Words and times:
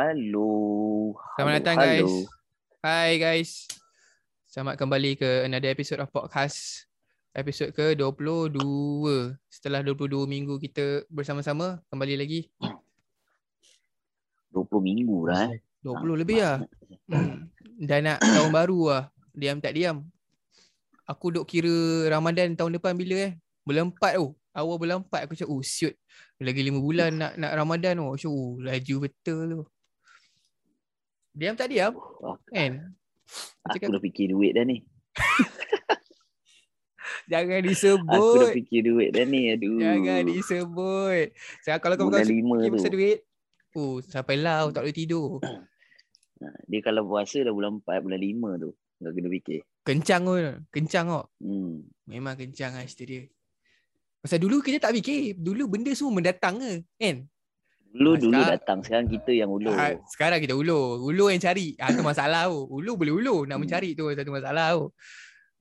Hello. 0.00 1.12
Selamat 1.36 1.60
datang 1.60 1.76
Hello. 1.76 2.08
guys. 2.08 2.14
Hai 2.80 3.10
guys. 3.20 3.68
Selamat 4.48 4.80
kembali 4.80 5.12
ke 5.20 5.44
another 5.44 5.68
episode 5.68 6.00
of 6.00 6.08
podcast. 6.08 6.88
Episod 7.36 7.68
ke-22. 7.76 8.56
Setelah 9.52 9.84
22 9.84 10.24
minggu 10.24 10.56
kita 10.56 11.04
bersama-sama, 11.12 11.84
kembali 11.92 12.16
lagi. 12.16 12.48
20 14.48 14.72
minggu 14.80 15.16
dah 15.28 15.52
eh. 15.52 15.60
20 15.84 16.20
lebih 16.24 16.48
lah. 16.48 16.64
Hmm. 17.04 17.52
Dah 17.84 18.00
nak 18.00 18.24
tahun 18.40 18.56
baru 18.56 18.80
lah. 18.88 19.04
Diam 19.36 19.60
tak 19.60 19.76
diam. 19.76 20.08
Aku 21.04 21.28
duk 21.28 21.44
kira 21.44 22.08
Ramadan 22.08 22.56
tahun 22.56 22.80
depan 22.80 22.96
bila 22.96 23.28
eh? 23.28 23.32
Bulan 23.68 23.92
4 23.92 24.16
tu. 24.16 24.32
Awal 24.56 24.76
bulan 24.80 25.04
4 25.04 25.28
aku 25.28 25.36
cakap, 25.36 25.52
oh 25.52 25.60
siut. 25.60 25.92
Lagi 26.40 26.64
5 26.64 26.80
bulan 26.80 27.12
nak 27.12 27.36
nak 27.36 27.52
Ramadan 27.52 28.00
tu. 28.00 28.08
Cakap, 28.16 28.32
oh 28.32 28.56
laju 28.64 28.94
betul 29.04 29.44
tu. 29.44 29.62
Diam 31.40 31.56
tak 31.56 31.72
diam? 31.72 31.96
Kan? 32.52 32.92
Aku 33.64 33.80
Cakap- 33.80 33.96
dah 33.96 34.02
fikir 34.04 34.28
duit 34.28 34.52
dah 34.52 34.60
ni. 34.60 34.84
Jangan 37.32 37.48
Aku 37.48 37.64
dah 37.64 37.64
disebut. 37.64 38.48
fikir 38.52 38.80
duit 38.84 39.08
dah 39.16 39.24
ni. 39.24 39.48
Aduh. 39.48 39.80
Jangan 39.80 40.20
disebut. 40.28 41.32
Sekarang 41.64 41.80
kalau 41.80 41.96
kau 41.96 42.12
kau 42.12 42.20
lima 42.20 42.60
fikir 42.60 42.68
tu. 42.68 42.76
pasal 42.76 42.92
duit, 42.92 43.18
oh 43.72 44.04
sampai 44.04 44.36
lau 44.36 44.68
tak 44.68 44.84
boleh 44.84 44.92
tidur. 44.92 45.40
Dia 46.68 46.80
kalau 46.84 47.08
puasa 47.08 47.40
dah 47.40 47.52
bulan 47.52 47.80
4, 47.80 48.04
bulan 48.04 48.20
5 48.20 48.60
tu. 48.60 48.70
Kau 49.00 49.12
kena 49.16 49.28
fikir. 49.32 49.64
Kencang 49.80 50.22
pun. 50.28 50.44
Kencang 50.68 51.08
kok. 51.08 51.26
Hmm. 51.40 51.88
Memang 52.04 52.36
kencang 52.36 52.76
lah 52.76 52.84
cerita 52.84 53.16
dia. 53.16 53.24
Pasal 54.20 54.44
dulu 54.44 54.60
kita 54.60 54.76
tak 54.76 54.92
fikir. 54.92 55.40
Dulu 55.40 55.72
benda 55.72 55.88
semua 55.96 56.20
mendatang 56.20 56.60
ke. 56.60 56.84
Kan? 57.00 57.24
Dulu 57.90 58.10
Ah, 58.10 58.16
dulu 58.16 58.30
sekarang- 58.32 58.50
datang. 58.54 58.78
Sekarang 58.86 59.06
kita 59.08 59.30
yang 59.34 59.50
ulur. 59.50 59.74
Ah, 59.74 59.98
sekarang 60.06 60.38
kita 60.38 60.54
ulur. 60.54 61.02
Ulur 61.02 61.28
yang 61.28 61.42
cari. 61.42 61.74
Ah, 61.76 61.90
tu 61.90 62.00
masalah 62.00 62.46
tu. 62.46 62.62
Ulur 62.70 62.94
boleh 62.94 63.12
ulur. 63.12 63.40
Nak 63.44 63.58
Hmm. 63.58 63.62
mencari 63.66 63.92
tu 63.92 64.06
satu 64.06 64.30
masalah 64.30 64.66
tu. 64.72 64.84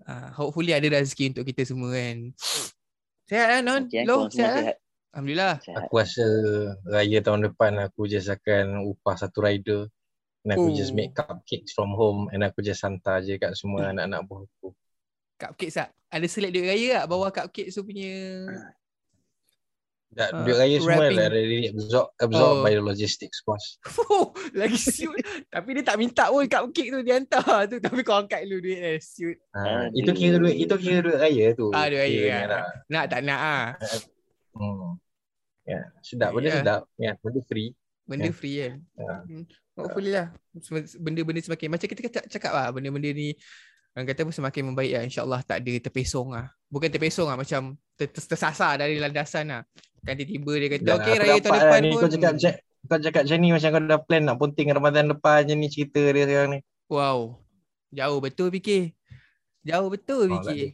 Ah, 0.02 0.30
hopefully 0.32 0.72
ada 0.72 0.86
rezeki 0.88 1.34
untuk 1.34 1.44
kita 1.44 1.66
semua 1.66 1.90
kan. 1.92 2.32
Sehat 3.26 3.48
kan 3.52 3.62
Non? 3.62 3.82
Okay, 3.86 4.06
Lo 4.06 4.26
sehat 4.26 4.38
kan? 4.48 4.64
sihat. 4.64 4.76
Alhamdulillah. 5.10 5.54
Sihat. 5.60 5.78
Aku 5.80 5.94
rasa 5.96 6.26
raya 6.86 7.18
tahun 7.20 7.42
depan 7.44 7.72
aku 7.80 8.06
just 8.06 8.30
akan 8.30 8.86
upah 8.86 9.16
satu 9.18 9.42
rider 9.42 9.90
and 10.40 10.52
aku 10.52 10.70
Oh. 10.70 10.74
just 10.74 10.94
make 10.94 11.12
cupcakes 11.12 11.74
from 11.74 11.92
home 11.92 12.30
and 12.30 12.42
aku 12.42 12.62
just 12.62 12.80
hantar 12.80 13.20
je 13.20 13.36
kat 13.36 13.54
semua 13.54 13.90
anak-anak 13.90 14.22
buah 14.24 14.46
aku. 14.48 14.70
Cupcake 15.36 15.74
tak? 15.74 15.90
Ada 16.08 16.26
select 16.26 16.54
duit 16.54 16.68
raya 16.68 16.90
tak? 16.96 17.06
Bawah 17.08 17.30
cupcake 17.30 17.70
tu 17.70 17.82
punya 17.82 18.46
Dan 20.10 20.30
Ah, 20.32 20.42
duit 20.42 20.58
raya 20.58 20.78
semua 20.78 21.06
wrapping. 21.06 21.16
dah 21.16 21.26
already 21.28 21.60
absorb, 21.70 22.08
absorb 22.18 22.50
Oh. 22.52 22.64
by 22.66 22.72
the 22.72 22.82
logistics 22.82 23.40
cost. 23.40 23.78
Oh, 24.10 24.26
lagi 24.52 24.74
siut. 24.76 25.14
Tapi 25.48 25.70
dia 25.72 25.84
tak 25.86 25.96
minta 25.96 26.28
pun 26.28 26.44
cupcake 26.44 26.90
tu 26.90 27.00
dia 27.00 27.16
hantar 27.16 27.46
tu. 27.70 27.78
Tapi 27.78 28.02
kau 28.02 28.18
angkat 28.18 28.42
dulu 28.44 28.66
duit 28.66 28.80
dia. 28.80 28.98
Siut. 28.98 29.38
Ha, 29.52 29.86
Aduh. 29.86 29.96
itu 29.96 30.12
kira 30.12 30.36
duit 30.36 30.58
itu 30.58 30.76
kira 30.76 31.00
duit 31.00 31.14
raya 31.16 31.46
tu. 31.54 31.70
Ah, 31.70 31.86
duit 31.86 32.02
raya, 32.02 32.26
ah. 32.26 32.42
lah. 32.48 32.64
Nak 32.88 33.04
tak 33.08 33.22
nak 33.22 33.40
ah. 33.40 33.66
Hmm. 34.52 34.98
Ya, 35.64 35.80
sedap 36.02 36.34
benda 36.34 36.50
Ya. 36.50 36.56
sedap. 36.58 36.82
Ya, 36.96 37.12
benda 37.16 37.40
free. 37.46 37.72
Benda 38.04 38.26
Ya. 38.26 38.34
free 38.34 38.56
kan. 38.60 38.76
Ya. 38.98 39.14
Hmm. 39.22 39.46
Hopefully 39.78 40.12
lah. 40.12 40.28
Benda-benda 40.98 41.40
semakin. 41.40 41.68
Macam 41.70 41.88
kita 41.88 42.02
cakap, 42.04 42.24
cakap 42.28 42.52
lah. 42.52 42.68
Benda-benda 42.74 43.08
ni. 43.08 43.38
Orang 43.94 44.06
kata 44.06 44.22
pun 44.22 44.34
semakin 44.34 44.64
membaik 44.66 44.92
lah. 44.92 45.04
InsyaAllah 45.06 45.42
tak 45.42 45.62
ada 45.62 45.74
terpesong 45.80 46.34
lah. 46.34 46.50
Bukan 46.70 46.88
terpesong 46.88 47.28
lah. 47.28 47.36
Macam 47.36 47.62
ter- 47.94 48.08
ter- 48.08 48.26
tersasar 48.26 48.78
dari 48.78 48.98
landasan 48.98 49.50
lah. 49.50 49.62
Kan 50.00 50.16
tiba-tiba 50.16 50.52
dia 50.56 50.68
kata. 50.72 50.90
Aku 50.96 51.10
raya 51.12 51.36
tahun 51.38 51.60
depan 51.60 51.80
ni, 51.82 51.90
pun. 51.92 52.00
Kau 52.00 52.10
cakap 52.10 52.32
macam 52.34 52.54
kau 52.80 52.98
cakap 52.98 53.22
macam 53.26 53.38
ni 53.38 53.50
macam 53.52 53.70
kau 53.70 53.82
dah 53.84 54.00
plan 54.00 54.24
nak 54.24 54.38
ponting 54.38 54.70
Ramadan 54.70 55.06
depan 55.10 55.44
je 55.44 55.54
ni 55.54 55.68
cerita 55.68 56.00
dia 56.00 56.24
sekarang 56.24 56.50
ni. 56.54 56.60
Wow. 56.88 57.18
Jauh 57.90 58.20
betul 58.20 58.48
fikir. 58.50 58.94
Jauh 59.62 59.90
betul 59.90 60.30
Oh, 60.30 60.40
fikir. 60.40 60.72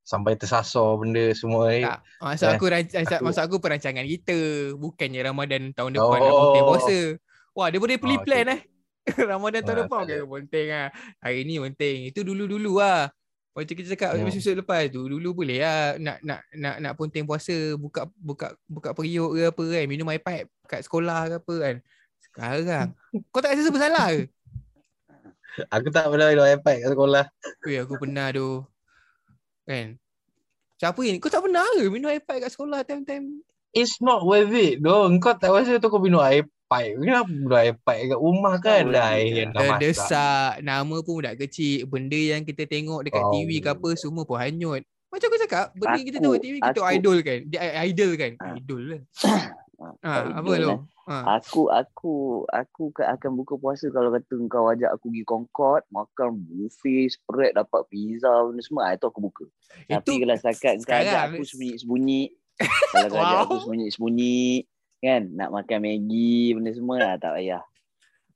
Sampai 0.00 0.34
tersasar 0.34 0.96
benda 0.96 1.32
semua 1.32 1.70
ni. 1.70 1.82
Tak. 1.82 1.98
Maksud 2.20 2.46
Eh, 2.46 2.52
aku, 2.52 2.64
rancang, 2.66 3.04
aku- 3.04 3.22
maksud 3.22 3.42
aku 3.42 3.56
perancangan 3.58 4.04
kita. 4.04 4.38
Bukannya 4.74 5.20
Ramadan 5.22 5.62
tahun 5.70 5.90
depan 5.92 6.18
nak 6.18 6.30
Oh. 6.30 6.38
ponting 6.44 6.64
puasa. 6.64 6.98
Wah, 7.50 7.66
dia 7.68 7.78
boleh 7.78 7.96
Oh, 7.96 8.22
plan 8.22 8.46
okay. 8.46 8.54
eh. 8.54 8.60
Ramadan 9.30 9.60
tahun 9.60 9.76
Ah, 9.76 9.82
depan 9.84 10.02
okay, 10.04 10.16
ada. 10.16 10.26
ponting 10.26 10.68
lah. 10.68 10.88
Hari 11.18 11.40
ni 11.42 11.54
ponting. 11.58 11.98
Itu 12.06 12.20
dulu-dulu 12.22 12.72
lah. 12.78 13.10
Macam 13.50 13.74
kita 13.74 13.88
cakap 13.98 14.14
Hmm. 14.14 14.30
episod 14.30 14.54
lepas 14.54 14.86
tu, 14.94 15.10
dulu 15.10 15.42
boleh 15.42 15.58
lah 15.58 15.98
nak 15.98 16.22
nak 16.22 16.40
nak 16.54 16.76
nak 16.78 16.92
ponting 16.94 17.26
puasa, 17.26 17.74
buka 17.74 18.06
buka 18.14 18.54
buka 18.70 18.94
periuk 18.94 19.34
ke 19.34 19.40
apa 19.50 19.64
kan, 19.74 19.84
minum 19.90 20.06
air 20.08 20.22
pipe 20.22 20.46
kat 20.70 20.86
sekolah 20.86 21.26
ke 21.26 21.34
apa 21.42 21.54
kan. 21.58 21.76
Sekarang, 22.22 22.94
kau 23.34 23.42
tak 23.42 23.58
rasa 23.58 23.70
bersalah 23.74 24.06
ke? 24.14 24.22
Aku 25.66 25.90
tak 25.90 26.06
pernah 26.06 26.30
minum 26.30 26.46
iPad 26.46 26.76
kat 26.78 26.90
sekolah. 26.94 27.24
Weh, 27.66 27.78
aku 27.82 27.94
pernah 27.98 28.30
tu. 28.30 28.62
Kan? 29.66 29.98
Siapa 30.78 31.00
ni? 31.02 31.18
Kau 31.18 31.28
tak 31.28 31.42
pernah 31.42 31.66
ke 31.74 31.90
minum 31.90 32.06
air 32.06 32.22
pipe 32.22 32.46
kat 32.46 32.54
sekolah 32.54 32.86
time-time 32.86 33.42
It's 33.74 33.98
not 34.02 34.26
worth 34.26 34.54
it 34.54 34.82
doh. 34.82 35.10
Kau 35.18 35.34
tak 35.34 35.50
rasa 35.50 35.78
tu 35.82 35.90
kau 35.90 35.98
minum 35.98 36.22
iPad. 36.70 36.86
Kenapa 36.96 37.26
minum 37.26 37.50
iPad 37.50 37.98
kat 38.06 38.20
rumah 38.20 38.54
kan 38.56 38.82
air 38.86 39.26
yang 39.36 39.50
dah 39.50 39.60
masak. 39.60 39.70
Terdesak 39.74 40.50
Nama 40.62 40.96
pun 40.96 41.12
budak 41.16 41.34
kecil 41.36 41.82
Benda 41.84 42.14
yang 42.16 42.42
kita 42.42 42.62
tengok 42.64 43.02
Dekat 43.02 43.20
Oh. 43.20 43.32
TV 43.32 43.58
ke 43.58 43.68
apa 43.68 43.88
Semua 43.92 44.22
pun 44.22 44.38
hanyut 44.38 44.82
Macam 45.08 45.26
aku 45.26 45.38
cakap 45.40 45.74
Benda 45.74 45.96
yang 45.96 46.06
kita 46.06 46.16
Aku- 46.16 46.24
tengok 46.24 46.40
TV 46.40 46.54
Kita 46.56 46.70
aku- 46.76 46.86
idol 46.88 47.16
kan 47.20 47.38
Dia 47.44 47.60
idol 47.82 48.10
kan 48.14 48.32
Ah. 48.38 48.54
Idol 48.54 48.82
lah 48.86 49.00
Ah, 49.80 49.96
ha, 50.04 50.12
tak 50.20 50.36
Apa 50.36 50.44
idol 50.46 50.60
lo 50.60 50.68
lah. 50.68 50.78
ha. 51.08 51.16
Aku 51.34 51.62
aku 51.66 52.12
aku 52.46 52.82
akan 52.94 53.30
buka 53.34 53.56
puasa 53.56 53.88
kalau 53.88 54.12
kata 54.12 54.36
kau 54.46 54.68
ajak 54.68 54.92
aku 54.92 55.08
pergi 55.08 55.24
Concord 55.24 55.82
makan 55.88 56.36
buffet 56.38 57.08
spread 57.10 57.56
dapat 57.56 57.88
pizza 57.88 58.28
benda 58.44 58.60
semua 58.60 58.82
ah, 58.84 58.92
itu 58.92 59.02
aku 59.02 59.20
buka. 59.22 59.48
Tapi 59.82 59.96
Itu 59.96 60.12
kalau 60.20 60.36
setakat 60.36 60.74
kau 60.80 60.92
ajak 60.94 61.22
aku 61.26 61.42
sembunyi-sembunyi 61.42 62.20
kalau 62.92 63.08
kau 63.08 63.18
ajak 63.18 63.38
aku 63.40 63.54
sembunyi-sembunyi 63.58 64.38
kan 65.00 65.22
nak 65.30 65.48
makan 65.50 65.78
Maggi 65.80 66.52
benda 66.52 66.70
semua 66.70 66.96
ah, 66.98 67.16
tak 67.16 67.32
payah. 67.34 67.62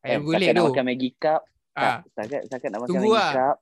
Ayam 0.00 0.20
Kan, 0.20 0.32
setakat 0.34 0.50
tu 0.50 0.56
nak 0.56 0.66
makan 0.66 0.84
Maggi 0.86 1.10
cup 1.14 1.40
ha. 1.72 1.80
tak, 1.80 1.96
setakat 2.06 2.40
setakat 2.42 2.68
nak 2.68 2.80
makan 2.80 2.90
Tunggu 2.90 3.06
Maggi 3.06 3.18
lah. 3.18 3.32
cup 3.32 3.56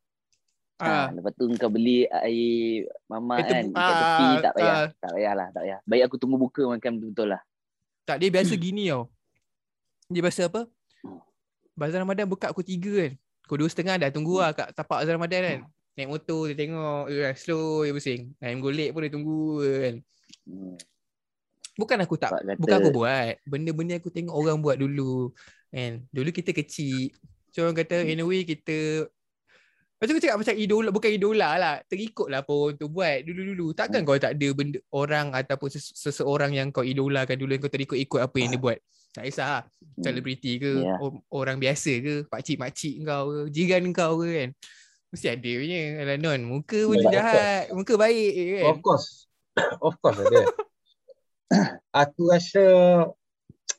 Ha. 0.78 0.90
Ah, 0.90 1.06
lepas 1.14 1.30
tu 1.32 1.46
kau 1.54 1.70
beli 1.70 2.10
air 2.10 2.90
mama 3.06 3.38
tebu- 3.38 3.46
kan 3.46 3.62
dekat 3.64 3.86
ah, 3.86 4.00
tepi 4.02 4.26
tak 4.36 4.52
payah. 4.52 4.74
ah. 4.74 4.86
Tak 4.92 5.10
payahlah, 5.14 5.46
tak 5.48 5.62
payah. 5.62 5.78
Baik 5.84 6.02
aku 6.02 6.16
tunggu 6.18 6.36
buka 6.36 6.62
makan 6.66 6.90
betul-betul 6.92 7.28
lah. 7.28 7.42
Tak 8.02 8.16
dia 8.18 8.28
biasa 8.28 8.52
gini 8.56 8.90
tau 8.90 9.06
Dia 10.08 10.18
biasa 10.20 10.50
apa 10.50 10.66
Bazar 11.72 12.02
Ramadan 12.02 12.26
buka 12.26 12.50
pukul 12.50 12.66
3 12.66 12.82
kan 12.98 13.12
Pukul 13.40 13.58
2 13.60 13.70
setengah 13.70 13.94
dah 13.96 14.10
tunggu 14.10 14.36
lah 14.36 14.50
Kat 14.50 14.74
tapak 14.74 15.06
Bazar 15.06 15.14
Ramadan 15.14 15.40
kan 15.40 15.58
Naik 15.94 16.08
motor 16.10 16.50
dia 16.50 16.56
tengok 16.58 17.02
eh, 17.06 17.30
Slow 17.32 17.64
dia 17.80 17.92
pusing 17.92 18.22
Ayam 18.36 18.58
golek 18.58 18.90
pun 18.90 19.00
dia 19.00 19.12
tunggu 19.12 19.42
kan 19.62 19.96
Hmm. 20.42 20.74
Bukan 21.72 21.96
aku 21.98 22.14
tak 22.16 22.30
kata, 22.34 22.60
Bukan 22.60 22.76
aku 22.78 22.90
buat. 22.92 23.34
Benda-benda 23.42 23.94
aku 23.96 24.08
tengok 24.08 24.34
orang 24.34 24.58
buat 24.58 24.76
dulu 24.76 25.32
Kan. 25.68 26.04
Dulu 26.08 26.28
kita 26.28 26.52
kecil. 26.52 27.08
So 27.48 27.64
orang 27.64 27.76
kata 27.76 28.04
In 28.04 28.20
a 28.20 28.24
way 28.24 28.42
kita 28.42 29.08
Macam 29.96 30.12
aku 30.12 30.20
cakap 30.20 30.36
macam 30.36 30.54
idola 30.54 30.88
Bukan 30.90 31.10
idola 31.10 31.48
lah. 31.56 31.74
Terikut 31.82 32.26
lah 32.26 32.40
apa 32.40 32.52
orang 32.52 32.76
tu 32.76 32.86
buat 32.86 33.22
Dulu-dulu. 33.22 33.72
Takkan 33.72 34.02
kau 34.02 34.16
tak 34.16 34.36
ada 34.36 34.48
benda 34.50 34.78
Orang 34.90 35.32
ataupun 35.32 35.68
ses- 35.68 35.94
seseorang 35.94 36.52
yang 36.52 36.68
kau 36.68 36.82
idolakan 36.82 37.36
dulu 37.36 37.52
Yang 37.52 37.62
kau 37.62 37.72
terikut-ikut 37.72 38.20
apa 38.20 38.36
yang 38.36 38.50
dia 38.50 38.60
buat. 38.60 38.78
Tak 39.12 39.24
kisah 39.24 39.48
lah 39.50 39.64
Hmm. 39.92 40.00
Selebriti 40.02 40.56
ke 40.56 40.72
o- 40.98 41.20
Orang 41.30 41.56
biasa 41.56 41.92
ke 42.00 42.24
Pakcik-makcik 42.26 43.04
kau 43.04 43.24
ke 43.28 43.40
Jiran 43.48 43.92
kau 43.92 44.16
ke 44.16 44.28
kan. 44.34 44.50
Mesti 45.08 45.26
ada 45.28 45.50
punya. 45.52 45.80
Alah 46.00 46.16
non 46.16 46.40
Muka 46.42 46.80
pun 46.82 46.96
Ya, 46.98 47.08
jahat. 47.12 47.64
Muka 47.70 47.94
baik 47.94 48.32
kan. 48.32 48.64
Of 48.68 48.78
course. 48.80 49.28
of 49.84 49.94
course 49.98 50.16
ada. 50.18 50.40
aku 52.02 52.20
rasa 52.32 52.64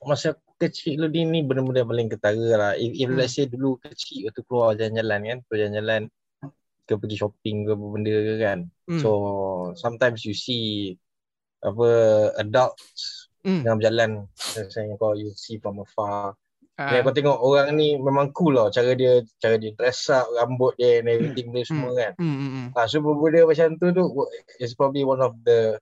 masa 0.06 0.38
kecil 0.62 1.10
dulu 1.10 1.22
ni, 1.28 1.44
benda-benda 1.44 1.84
paling 1.84 2.08
ketara 2.08 2.48
lah. 2.56 2.72
If, 2.78 2.92
if 2.96 3.10
Hmm. 3.12 3.18
let's 3.20 3.36
say 3.36 3.50
dulu 3.50 3.82
kecil 3.84 4.30
waktu 4.30 4.42
keluar 4.48 4.78
jalan-jalan 4.78 5.20
kan, 5.26 5.38
keluar 5.48 5.60
jalan-jalan 5.68 6.02
ke 6.84 6.94
pergi 7.00 7.16
shopping 7.16 7.58
ke 7.68 7.72
apa 7.76 7.86
benda 7.88 8.12
ke 8.14 8.34
kan. 8.40 8.60
Hmm. 8.88 9.00
So 9.00 9.10
sometimes 9.80 10.24
you 10.28 10.36
see 10.36 10.96
apa 11.64 11.88
adults 12.40 13.28
Hmm. 13.44 13.60
tengah 13.60 13.76
berjalan 13.76 14.12
misalnya 14.56 14.96
kau 14.96 15.20
you 15.20 15.36
see 15.36 15.60
from 15.60 15.84
afar. 15.84 16.32
Uh, 16.80 17.04
kau 17.04 17.12
tengok 17.12 17.38
orang 17.44 17.76
ni 17.76 18.00
memang 18.00 18.32
cool 18.32 18.56
lah 18.56 18.72
cara 18.72 18.96
dia 18.96 19.20
cara 19.44 19.60
dia 19.60 19.76
dress 19.76 20.08
up, 20.08 20.32
rambut 20.32 20.72
dia 20.80 21.04
and 21.04 21.12
everything 21.12 21.52
dia 21.52 21.68
semua 21.68 21.92
kan. 21.92 22.12
hmm. 22.16 22.72
Ah, 22.72 22.88
so 22.88 23.04
benda 23.04 23.44
macam 23.44 23.76
tu 23.76 23.92
tu 23.92 24.04
is 24.64 24.72
probably 24.80 25.04
one 25.04 25.20
of 25.20 25.36
the 25.44 25.76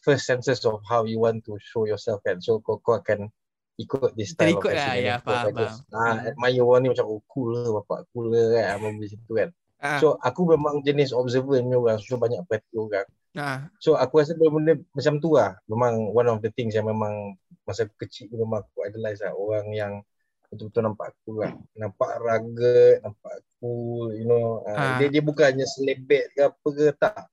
first 0.00 0.24
senses 0.24 0.64
of 0.64 0.80
how 0.88 1.04
you 1.04 1.20
want 1.20 1.44
to 1.44 1.54
show 1.60 1.84
yourself 1.84 2.24
kan. 2.24 2.40
So 2.40 2.58
kau, 2.58 2.80
kau 2.80 2.96
akan 2.96 3.28
ikut 3.76 4.16
this 4.16 4.32
style 4.32 4.56
Terikut 4.56 4.72
of 4.72 4.78
lah, 4.78 4.94
ya, 4.96 5.14
faham, 5.18 5.52
faham. 5.52 5.76
Ah, 5.90 6.12
Hmm. 6.16 6.28
admire 6.28 6.60
orang 6.60 6.80
ni 6.82 6.88
macam 6.92 7.06
oh 7.08 7.20
cool 7.26 7.48
lah 7.52 7.70
bapak 7.80 8.08
cool 8.10 8.32
lah 8.32 8.44
kan. 8.52 8.64
Apa 8.78 8.86
benda 8.88 9.06
situ 9.06 9.32
kan. 9.32 9.48
Ah, 9.82 9.98
So 9.98 10.14
aku 10.18 10.54
memang 10.54 10.80
jenis 10.80 11.10
observer 11.10 11.58
ni 11.58 11.74
orang 11.74 11.98
so 11.98 12.14
banyak 12.16 12.40
perhati 12.46 12.76
orang. 12.76 13.08
ah, 13.34 13.58
So 13.78 13.96
aku 13.96 14.20
rasa 14.20 14.32
benda-benda 14.32 14.80
macam 14.92 15.14
tu 15.18 15.34
lah. 15.34 15.56
Memang 15.66 16.12
one 16.12 16.28
of 16.28 16.38
the 16.40 16.50
things 16.52 16.72
yang 16.72 16.86
memang 16.86 17.34
masa 17.62 17.84
aku 17.84 18.06
kecil 18.06 18.28
tu 18.28 18.36
memang 18.38 18.62
aku 18.62 18.86
idolize 18.86 19.20
lah. 19.20 19.32
Orang 19.32 19.72
yang 19.72 20.04
betul-betul 20.52 20.84
nampak 20.84 21.16
cool 21.24 21.40
kan. 21.40 21.56
Nampak 21.72 22.10
rugged, 22.20 23.00
nampak 23.00 23.34
cool, 23.56 24.12
you 24.12 24.28
know. 24.28 24.60
Uh, 24.62 24.76
Ah. 24.76 24.94
Dia 25.00 25.08
dia 25.08 25.22
bukannya 25.24 25.64
selebet 25.64 26.30
ke 26.36 26.40
apa 26.44 26.68
ke 26.68 26.84
tak. 26.92 27.24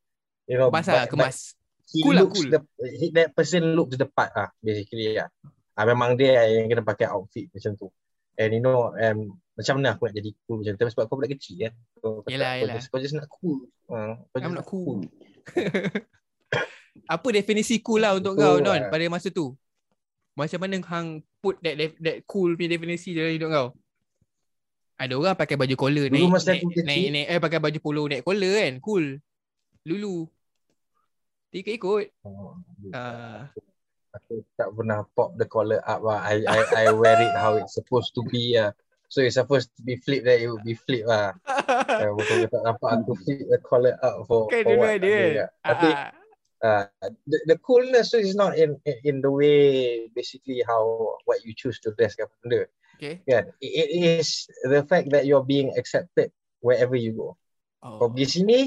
You 0.47 0.57
know, 0.57 0.71
Kemas 0.73 0.87
lah, 0.87 1.05
kemas. 1.05 1.37
He 1.93 1.99
Cool 2.05 2.15
lah, 2.15 2.23
looks 2.25 2.45
cool. 2.45 2.49
the 2.53 2.59
he, 2.97 3.09
that 3.13 3.33
person 3.33 3.73
looks 3.73 3.97
the 3.97 4.05
part 4.05 4.31
ah 4.37 4.49
basically 4.61 5.17
ya. 5.17 5.27
Ah 5.73 5.85
memang 5.87 6.19
dia 6.19 6.43
yang 6.45 6.69
kena 6.69 6.83
pakai 6.85 7.09
outfit 7.09 7.49
macam 7.49 7.73
tu. 7.79 7.87
And 8.39 8.55
you 8.55 8.61
know 8.63 8.93
um, 8.95 9.35
macam 9.59 9.73
mana 9.81 9.97
aku 9.97 10.07
nak 10.07 10.15
jadi 10.15 10.29
cool 10.47 10.63
macam 10.63 10.73
tu 10.79 10.87
sebab 10.87 11.03
kau 11.11 11.15
budak 11.19 11.31
kecil 11.35 11.55
kan. 11.67 11.73
Kau, 11.99 12.23
kau, 12.23 12.29
Yelah, 12.31 12.51
kau, 12.55 12.61
yelah. 12.63 12.75
Just, 12.79 12.87
kau 12.87 12.99
just 13.03 13.15
nak 13.17 13.27
cool. 13.27 13.67
Ha, 13.91 14.15
kau 14.15 14.37
just 14.39 14.45
I'm 14.47 14.55
nak 14.55 14.63
not 14.63 14.67
cool. 14.69 14.97
Apa 17.13 17.27
definisi 17.33 17.75
cool 17.83 18.05
lah 18.05 18.15
untuk 18.15 18.37
Betul 18.37 18.45
kau 18.45 18.55
lah. 18.61 18.79
Non 18.79 18.81
pada 18.87 19.03
masa 19.11 19.27
tu? 19.33 19.57
Macam 20.37 20.59
mana 20.63 20.79
hang 20.79 21.19
put 21.43 21.59
that 21.59 21.75
that 21.99 22.23
cool 22.23 22.55
punya 22.55 22.79
definisi 22.79 23.11
dalam 23.11 23.35
hidup 23.35 23.49
kau? 23.51 23.67
Ada 24.99 25.15
orang 25.15 25.35
pakai 25.35 25.55
baju 25.55 25.75
collar 25.79 26.11
Dulu 26.11 26.27
naik, 26.27 26.43
naik, 26.43 26.63
naik, 26.83 27.07
naik, 27.15 27.27
eh 27.31 27.39
pakai 27.39 27.59
baju 27.63 27.79
polo 27.79 28.03
naik 28.11 28.23
collar 28.23 28.51
kan. 28.63 28.73
Cool. 28.83 29.05
Lulu. 29.87 30.27
Ikut-ikut. 31.49 32.05
Oh, 32.25 32.57
Ah. 32.93 33.49
Aku 34.09 34.41
tak 34.57 34.73
pernah 34.73 35.05
pop 35.13 35.37
the 35.37 35.45
collar 35.45 35.81
up 35.85 36.01
lah. 36.01 36.25
I 36.25 36.41
I 36.49 36.59
I 36.65 36.85
wear 36.97 37.13
it 37.21 37.33
how 37.37 37.61
it's 37.61 37.77
supposed 37.77 38.17
to 38.17 38.25
be 38.25 38.57
ah. 38.57 38.73
So 39.09 39.21
it's 39.25 39.37
supposed 39.37 39.69
to 39.77 39.81
be 39.85 39.97
flip 40.01 40.25
that 40.25 40.41
it 40.41 40.49
would 40.49 40.65
be 40.65 40.73
flip 40.77 41.05
lah. 41.05 41.33
Betul 42.17 42.49
tak 42.49 42.61
nampak 42.65 42.89
aku 43.05 43.13
flip 43.25 43.45
the 43.49 43.59
collar 43.61 43.97
up 44.01 44.25
for, 44.25 44.49
kan 44.49 44.65
for 44.65 44.77
what 44.81 44.97
ada 44.97 45.05
tak 45.05 45.13
kan. 45.13 45.33
tak. 45.37 45.49
Tapi 45.65 45.89
Ah, 46.59 46.91
uh, 46.99 47.09
the, 47.23 47.37
the 47.53 47.57
coolness 47.63 48.11
is 48.11 48.35
not 48.35 48.51
in 48.59 48.75
in 48.83 48.97
in 49.07 49.15
the 49.23 49.31
way 49.31 50.03
basically 50.11 50.59
how 50.67 50.83
what 51.23 51.39
you 51.47 51.55
choose 51.55 51.79
to 51.79 51.93
dress 51.95 52.19
ke 52.19 52.25
benda 52.43 52.67
Okay. 52.99 53.23
kan 53.23 53.47
it, 53.63 53.71
it 53.95 54.19
is 54.19 54.43
the 54.67 54.83
fact 54.83 55.07
that 55.15 55.23
you're 55.23 55.45
being 55.47 55.71
accepted 55.79 56.35
wherever 56.59 56.99
you 56.99 57.15
go 57.15 57.39
Oh. 57.79 57.95
pergi 57.95 58.25
sini 58.27 58.59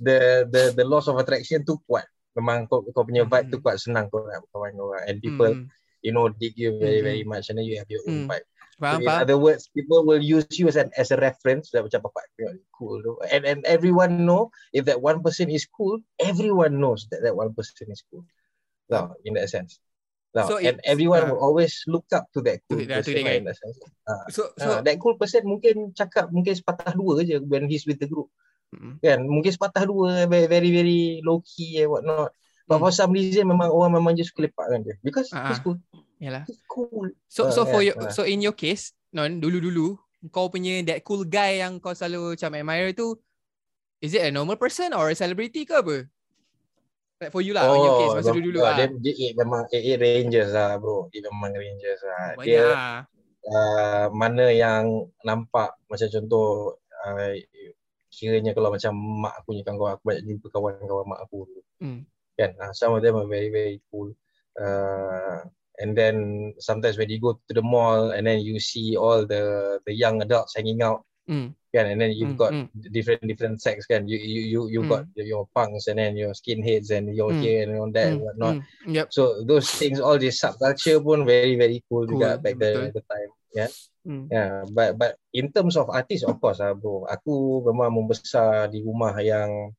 the 0.00 0.48
the 0.48 0.72
the 0.72 0.84
loss 0.88 1.12
of 1.12 1.20
attraction 1.20 1.60
tu 1.60 1.76
kuat 1.84 2.08
memang 2.36 2.68
kau 2.68 2.84
kau 2.92 3.02
punya 3.02 3.24
vibe 3.24 3.48
tu 3.48 3.58
Hmm. 3.58 3.64
kuat 3.64 3.76
senang 3.80 4.06
kau 4.12 4.22
nak 4.22 4.44
berkawan 4.46 4.72
kau 4.76 4.92
orang 4.92 5.04
and 5.08 5.18
people 5.18 5.52
Hmm. 5.56 5.66
you 6.04 6.12
know 6.12 6.28
dig 6.28 6.52
you 6.54 6.76
very 6.76 7.00
very 7.00 7.24
much 7.24 7.48
and 7.48 7.56
then 7.56 7.64
you 7.66 7.80
have 7.80 7.88
your 7.88 8.04
own 8.06 8.24
Hmm. 8.24 8.30
vibe 8.30 8.46
Faham, 8.76 8.92
so 8.92 9.00
in 9.00 9.08
faham. 9.08 9.22
other 9.24 9.38
words 9.40 9.62
people 9.72 10.04
will 10.04 10.20
use 10.20 10.44
you 10.60 10.68
as 10.68 10.76
an 10.76 10.92
as 11.00 11.08
a 11.08 11.16
reference 11.16 11.72
like 11.72 11.88
macam 11.88 12.04
bapak 12.04 12.28
tengok 12.36 12.60
cool 12.76 13.00
tu 13.00 13.16
and 13.32 13.48
and 13.48 13.64
everyone 13.64 14.28
know 14.28 14.52
if 14.76 14.84
that 14.84 15.00
one 15.00 15.24
person 15.24 15.48
is 15.48 15.64
cool 15.64 15.96
everyone 16.20 16.76
knows 16.76 17.08
that 17.08 17.24
that 17.24 17.32
one 17.32 17.56
person 17.56 17.88
is 17.88 18.04
cool 18.12 18.20
no 18.92 19.16
in 19.24 19.32
that 19.32 19.48
sense 19.48 19.80
no 20.36 20.44
So 20.44 20.60
and 20.60 20.76
everyone 20.84 21.24
ah. 21.24 21.28
will 21.32 21.40
always 21.40 21.80
look 21.88 22.04
up 22.12 22.28
to 22.36 22.44
that 22.44 22.60
cool 22.68 22.84
to 22.84 23.00
person 23.00 23.16
that 23.16 23.24
lah 23.24 23.32
guy. 23.32 23.40
in 23.40 23.44
that 23.48 23.56
sense 23.56 23.76
Ah, 24.06 24.22
So, 24.28 24.52
so, 24.60 24.68
ah, 24.76 24.80
that 24.84 25.00
cool 25.00 25.16
person 25.16 25.42
mungkin 25.48 25.96
cakap 25.96 26.28
mungkin 26.28 26.52
sepatah 26.54 26.92
dua 26.92 27.24
je 27.24 27.40
when 27.42 27.64
he's 27.66 27.88
with 27.88 27.96
the 27.96 28.06
group 28.06 28.28
Mm. 28.74 28.98
kan 28.98 29.18
mungkin 29.22 29.54
sepatah 29.54 29.86
dua 29.86 30.26
very 30.26 30.50
very, 30.50 30.70
very 30.74 31.00
low 31.22 31.38
key 31.40 31.78
and 31.78 31.88
what 31.88 32.02
not 32.02 32.34
but 32.66 32.76
Hmm. 32.76 32.82
for 32.82 32.90
some 32.90 33.14
reason 33.14 33.46
memang 33.46 33.70
orang 33.70 33.94
memang 33.94 34.18
just 34.18 34.34
suka 34.34 34.50
lepak 34.50 34.66
dengan 34.66 34.82
dia 34.90 34.94
because 35.00 35.30
Ah, 35.30 35.54
he's 35.54 35.62
cool 35.62 35.78
yalah. 36.18 36.42
he's 36.50 36.58
cool 36.66 37.14
So 37.30 37.46
Ah, 37.46 37.54
so 37.54 37.62
for 37.62 37.78
kan, 37.78 37.86
your 37.86 37.96
ah. 38.02 38.10
so 38.10 38.26
in 38.26 38.42
your 38.42 38.52
case, 38.52 38.90
non 39.14 39.38
dulu-dulu 39.38 39.94
kau 40.34 40.50
punya 40.50 40.82
that 40.82 41.06
cool 41.06 41.22
guy 41.22 41.62
yang 41.62 41.78
kau 41.78 41.94
selalu 41.94 42.34
macam 42.34 42.58
admire 42.58 42.90
tu 42.90 43.14
is 44.02 44.18
it 44.18 44.26
a 44.26 44.34
normal 44.34 44.58
person 44.58 44.90
or 44.92 45.08
a 45.08 45.14
celebrity 45.14 45.62
ke 45.62 45.78
apa? 45.78 46.10
Like 47.22 47.30
for 47.32 47.40
you 47.40 47.54
lah 47.54 47.64
in 47.70 47.80
your 47.80 47.96
case 48.02 48.12
masa 48.18 48.30
dulu-dulu 48.34 48.58
ah, 48.60 48.74
lah. 48.74 48.76
Dia, 48.76 48.86
dia, 48.98 49.12
dia 49.14 49.30
memang 49.38 49.62
AA 49.70 49.92
Rangers 49.96 50.50
lah 50.50 50.74
bro. 50.76 51.06
Dia 51.14 51.22
memang 51.30 51.54
Rangers 51.54 52.00
lah. 52.02 52.34
Banyak 52.34 52.44
Dia 52.44 52.66
uh, 53.46 54.04
mana 54.10 54.50
yang 54.50 55.06
nampak 55.22 55.70
macam 55.86 56.08
contoh 56.10 56.76
uh, 57.06 57.30
kiranya 58.16 58.56
kalau 58.56 58.72
macam 58.72 58.96
mak 58.96 59.36
aku 59.44 59.52
punya 59.52 59.62
kawan 59.68 59.92
aku 60.00 60.04
banyak 60.08 60.22
jumpa 60.24 60.46
kawan-kawan 60.48 61.06
mak 61.12 61.20
aku 61.20 61.36
dulu. 61.44 61.62
Hmm. 61.84 62.00
Kan? 62.40 62.50
Uh, 62.56 62.72
some 62.72 62.96
of 62.96 63.04
them 63.04 63.16
are 63.20 63.28
very 63.28 63.52
very 63.52 63.76
cool. 63.92 64.08
Uh, 64.56 65.44
and 65.84 65.92
then 65.92 66.16
sometimes 66.56 66.96
when 66.96 67.12
you 67.12 67.20
go 67.20 67.36
to 67.36 67.52
the 67.52 67.60
mall 67.60 68.16
and 68.16 68.24
then 68.24 68.40
you 68.40 68.56
see 68.56 68.96
all 68.96 69.28
the 69.28 69.76
the 69.84 69.92
young 69.92 70.24
adults 70.24 70.56
hanging 70.56 70.80
out 70.80 71.04
Hmm. 71.28 71.52
kan 71.74 71.90
and 71.92 72.00
then 72.00 72.14
you've 72.14 72.32
Mm, 72.32 72.40
got 72.40 72.52
mm. 72.54 72.66
different 72.94 73.20
different 73.26 73.58
sects 73.60 73.84
kan 73.84 74.06
you 74.08 74.16
you 74.16 74.40
you 74.48 74.60
you 74.72 74.80
Mm. 74.86 74.88
got 74.88 75.02
your 75.18 75.44
punks 75.52 75.90
and 75.90 75.98
then 76.00 76.16
your 76.16 76.32
skinheads 76.32 76.88
and 76.94 77.12
your 77.12 77.34
Mm. 77.34 77.40
here 77.42 77.60
and 77.68 77.76
all 77.76 77.90
that 77.92 78.14
and 78.14 78.22
Hmm, 78.22 78.24
whatnot 78.24 78.54
hmm, 78.56 78.94
Yep. 78.96 79.06
So 79.12 79.22
those 79.44 79.68
things, 79.76 79.98
all 80.00 80.16
this 80.16 80.40
subculture 80.40 81.02
pun 81.02 81.26
very 81.28 81.58
very 81.58 81.84
cool, 81.90 82.06
Cool, 82.08 82.16
juga 82.16 82.40
back 82.40 82.56
betul. 82.56 82.94
the, 82.94 82.96
the 82.96 83.02
time. 83.04 83.30
Yeah, 83.56 83.72
Hmm. 84.06 84.28
yeah. 84.30 84.62
But 84.70 85.00
but 85.00 85.18
in 85.32 85.50
terms 85.50 85.74
of 85.74 85.90
artist, 85.90 86.28
of 86.28 86.38
course 86.38 86.60
lah 86.62 86.76
bro. 86.76 87.08
Aku 87.10 87.64
memang 87.66 87.90
membesar 87.90 88.70
di 88.70 88.84
rumah 88.84 89.16
yang 89.18 89.74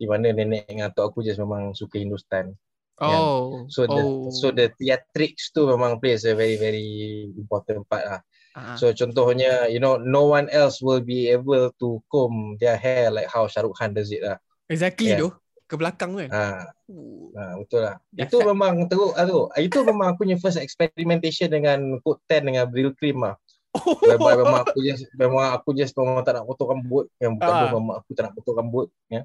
di 0.00 0.08
mana 0.10 0.34
nenek 0.34 0.66
dengan 0.66 0.90
atuk 0.90 1.12
aku 1.14 1.22
just 1.22 1.38
memang 1.38 1.76
suka 1.76 2.00
Hindustan. 2.00 2.56
Oh. 2.98 3.68
So 3.70 3.86
the 3.86 4.02
oh. 4.02 4.32
so 4.34 4.50
the 4.50 4.74
theatrics 4.80 5.54
tu 5.54 5.68
memang 5.68 6.02
plays 6.02 6.26
a 6.26 6.34
very 6.34 6.58
very 6.58 7.30
important 7.38 7.86
part 7.86 8.04
lah. 8.08 8.20
Ah, 8.52 8.76
So 8.76 8.92
contohnya, 8.92 9.70
you 9.72 9.80
know, 9.80 9.96
no 9.96 10.28
one 10.28 10.50
else 10.52 10.84
will 10.84 11.00
be 11.00 11.32
able 11.32 11.72
to 11.80 12.02
comb 12.12 12.60
their 12.60 12.76
hair 12.76 13.08
like 13.08 13.30
how 13.30 13.48
Shah 13.48 13.64
Rukh 13.64 13.78
Khan 13.78 13.96
does 13.96 14.12
it 14.12 14.20
lah. 14.26 14.36
exactly 14.72 15.12
yeah. 15.12 15.20
tu. 15.20 15.28
Ke 15.72 15.80
belakang 15.80 16.12
kan. 16.12 16.28
Ah, 16.28 16.68
Uh. 16.84 17.32
Ha, 17.32 17.56
betul 17.56 17.80
lah. 17.80 17.96
Dah 18.12 18.22
itu 18.22 18.36
cut. 18.36 18.44
memang 18.44 18.84
teruk 18.84 19.16
lah 19.16 19.24
tu. 19.24 19.48
Itu 19.56 19.80
memang 19.80 20.12
aku 20.12 20.22
punya 20.22 20.36
first 20.36 20.60
experimentation 20.60 21.48
dengan 21.48 21.78
coat 21.98 22.20
tan 22.22 22.44
dengan 22.44 22.68
Bril 22.68 22.92
cream 22.92 23.24
lah. 23.24 23.40
Whereby 23.72 24.36
memang 24.36 24.60
aku 24.62 24.78
just 24.78 25.08
memang 25.14 25.48
aku 25.50 25.72
just 25.72 25.96
memang 25.96 26.20
tak 26.20 26.36
nak 26.36 26.44
potong 26.44 26.76
rambut. 26.76 27.08
Yang 27.16 27.40
bukan 27.40 27.48
Ah. 27.48 27.56
tu 27.56 27.66
memang 27.72 27.94
aku 27.96 28.10
tak 28.12 28.22
nak 28.22 28.32
potong 28.36 28.54
rambut. 28.54 28.86
Ya. 29.08 29.24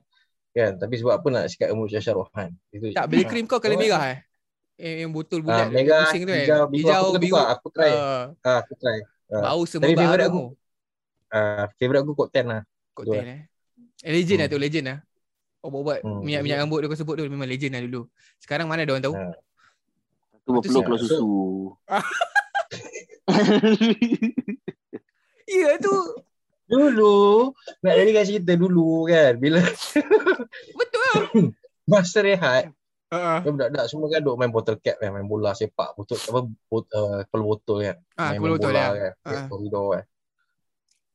Kan? 0.55 0.79
Tapi 0.79 0.93
sebab 0.95 1.19
apa 1.19 1.27
nak 1.27 1.43
sikat 1.51 1.67
rambut 1.67 1.91
Rukh 1.91 2.31
Khan. 2.31 2.49
Itu 2.71 2.85
Tak, 2.89 3.05
Ha. 3.05 3.27
krim 3.27 3.43
kau 3.43 3.59
Oh, 3.59 3.67
merah 3.83 4.03
eh? 4.07 4.19
Eh, 4.77 5.03
yang 5.03 5.11
botol 5.11 5.41
Ah, 5.41 5.43
bulat 5.43 5.65
tu, 5.65 5.73
merah, 5.75 5.99
pusing 6.05 6.21
tu 6.21 6.29
kan? 6.29 6.39
hijau, 6.39 6.63
biru. 6.63 6.77
Hijau, 6.79 7.01
aku 7.03 7.11
biru. 7.17 7.35
tukar. 7.35 7.45
Aku 7.51 7.67
try. 7.67 7.91
Ah, 7.91 8.23
Ah, 8.39 8.57
aku 8.61 8.73
try. 8.77 8.97
Ah. 9.27 9.41
bau 9.43 9.61
semua 9.67 9.83
favourite 9.83 10.07
barang 10.07 10.29
aku- 10.29 10.47
tu. 10.47 10.55
Ah, 11.27 11.65
favorite 11.75 12.01
aku 12.01 12.11
coat 12.15 12.29
tan 12.31 12.45
lah. 12.47 12.61
Koktel 12.93 13.19
eh. 13.19 13.25
eh. 13.27 13.41
Legend 14.07 14.37
lah 14.37 14.47
Hmm. 14.47 14.53
tu, 14.53 14.59
legend 14.61 14.85
lah. 14.87 14.97
Oh, 15.67 15.83
buat 15.83 15.99
Hmm, 15.99 16.23
minyak-minyak 16.23 16.63
rambut 16.63 16.79
tu 16.79 16.87
kau 16.87 16.95
sebut 16.95 17.19
tu 17.19 17.27
memang 17.27 17.43
legend 17.43 17.75
lah 17.75 17.83
dulu. 17.83 18.07
Sekarang 18.39 18.65
mana 18.65 18.87
ada 18.87 18.95
orang 18.95 19.03
tahu? 19.03 19.13
Ah. 19.13 19.35
Tu 20.41 20.49
berpeluh 20.49 20.81
keluar 20.81 20.97
susu. 20.97 21.29
Ya 25.47 25.79
tu. 25.79 25.95
Dulu, 26.67 27.55
nak 27.79 27.95
jadikan 27.95 28.23
cerita 28.27 28.53
dulu 28.55 29.07
kan. 29.07 29.35
Bila 29.35 29.63
Betul 30.75 31.01
lah. 31.07 31.23
masa 31.83 32.19
rehat, 32.19 32.71
Uh, 33.07 33.39
Kan 33.39 33.55
budak-budak 33.55 33.87
semua 33.87 34.11
kan 34.11 34.19
duk 34.19 34.35
main 34.35 34.51
botol 34.51 34.75
cap 34.83 34.99
kan, 34.99 35.15
main 35.15 35.23
bola 35.23 35.55
sepak, 35.55 35.95
botol 35.95 36.19
apa 36.19 36.43
bot, 36.67 36.83
uh, 36.91 37.23
kepala 37.23 37.43
botol 37.47 37.77
kan. 37.79 37.95
ah, 38.19 38.35
main, 38.35 38.43
main 38.43 38.51
betul 38.51 38.67
bola 38.67 38.83
ya. 38.83 38.87
kan. 38.91 39.13
Uh. 39.23 39.45
Koridor 39.47 39.85
kan. 39.95 40.03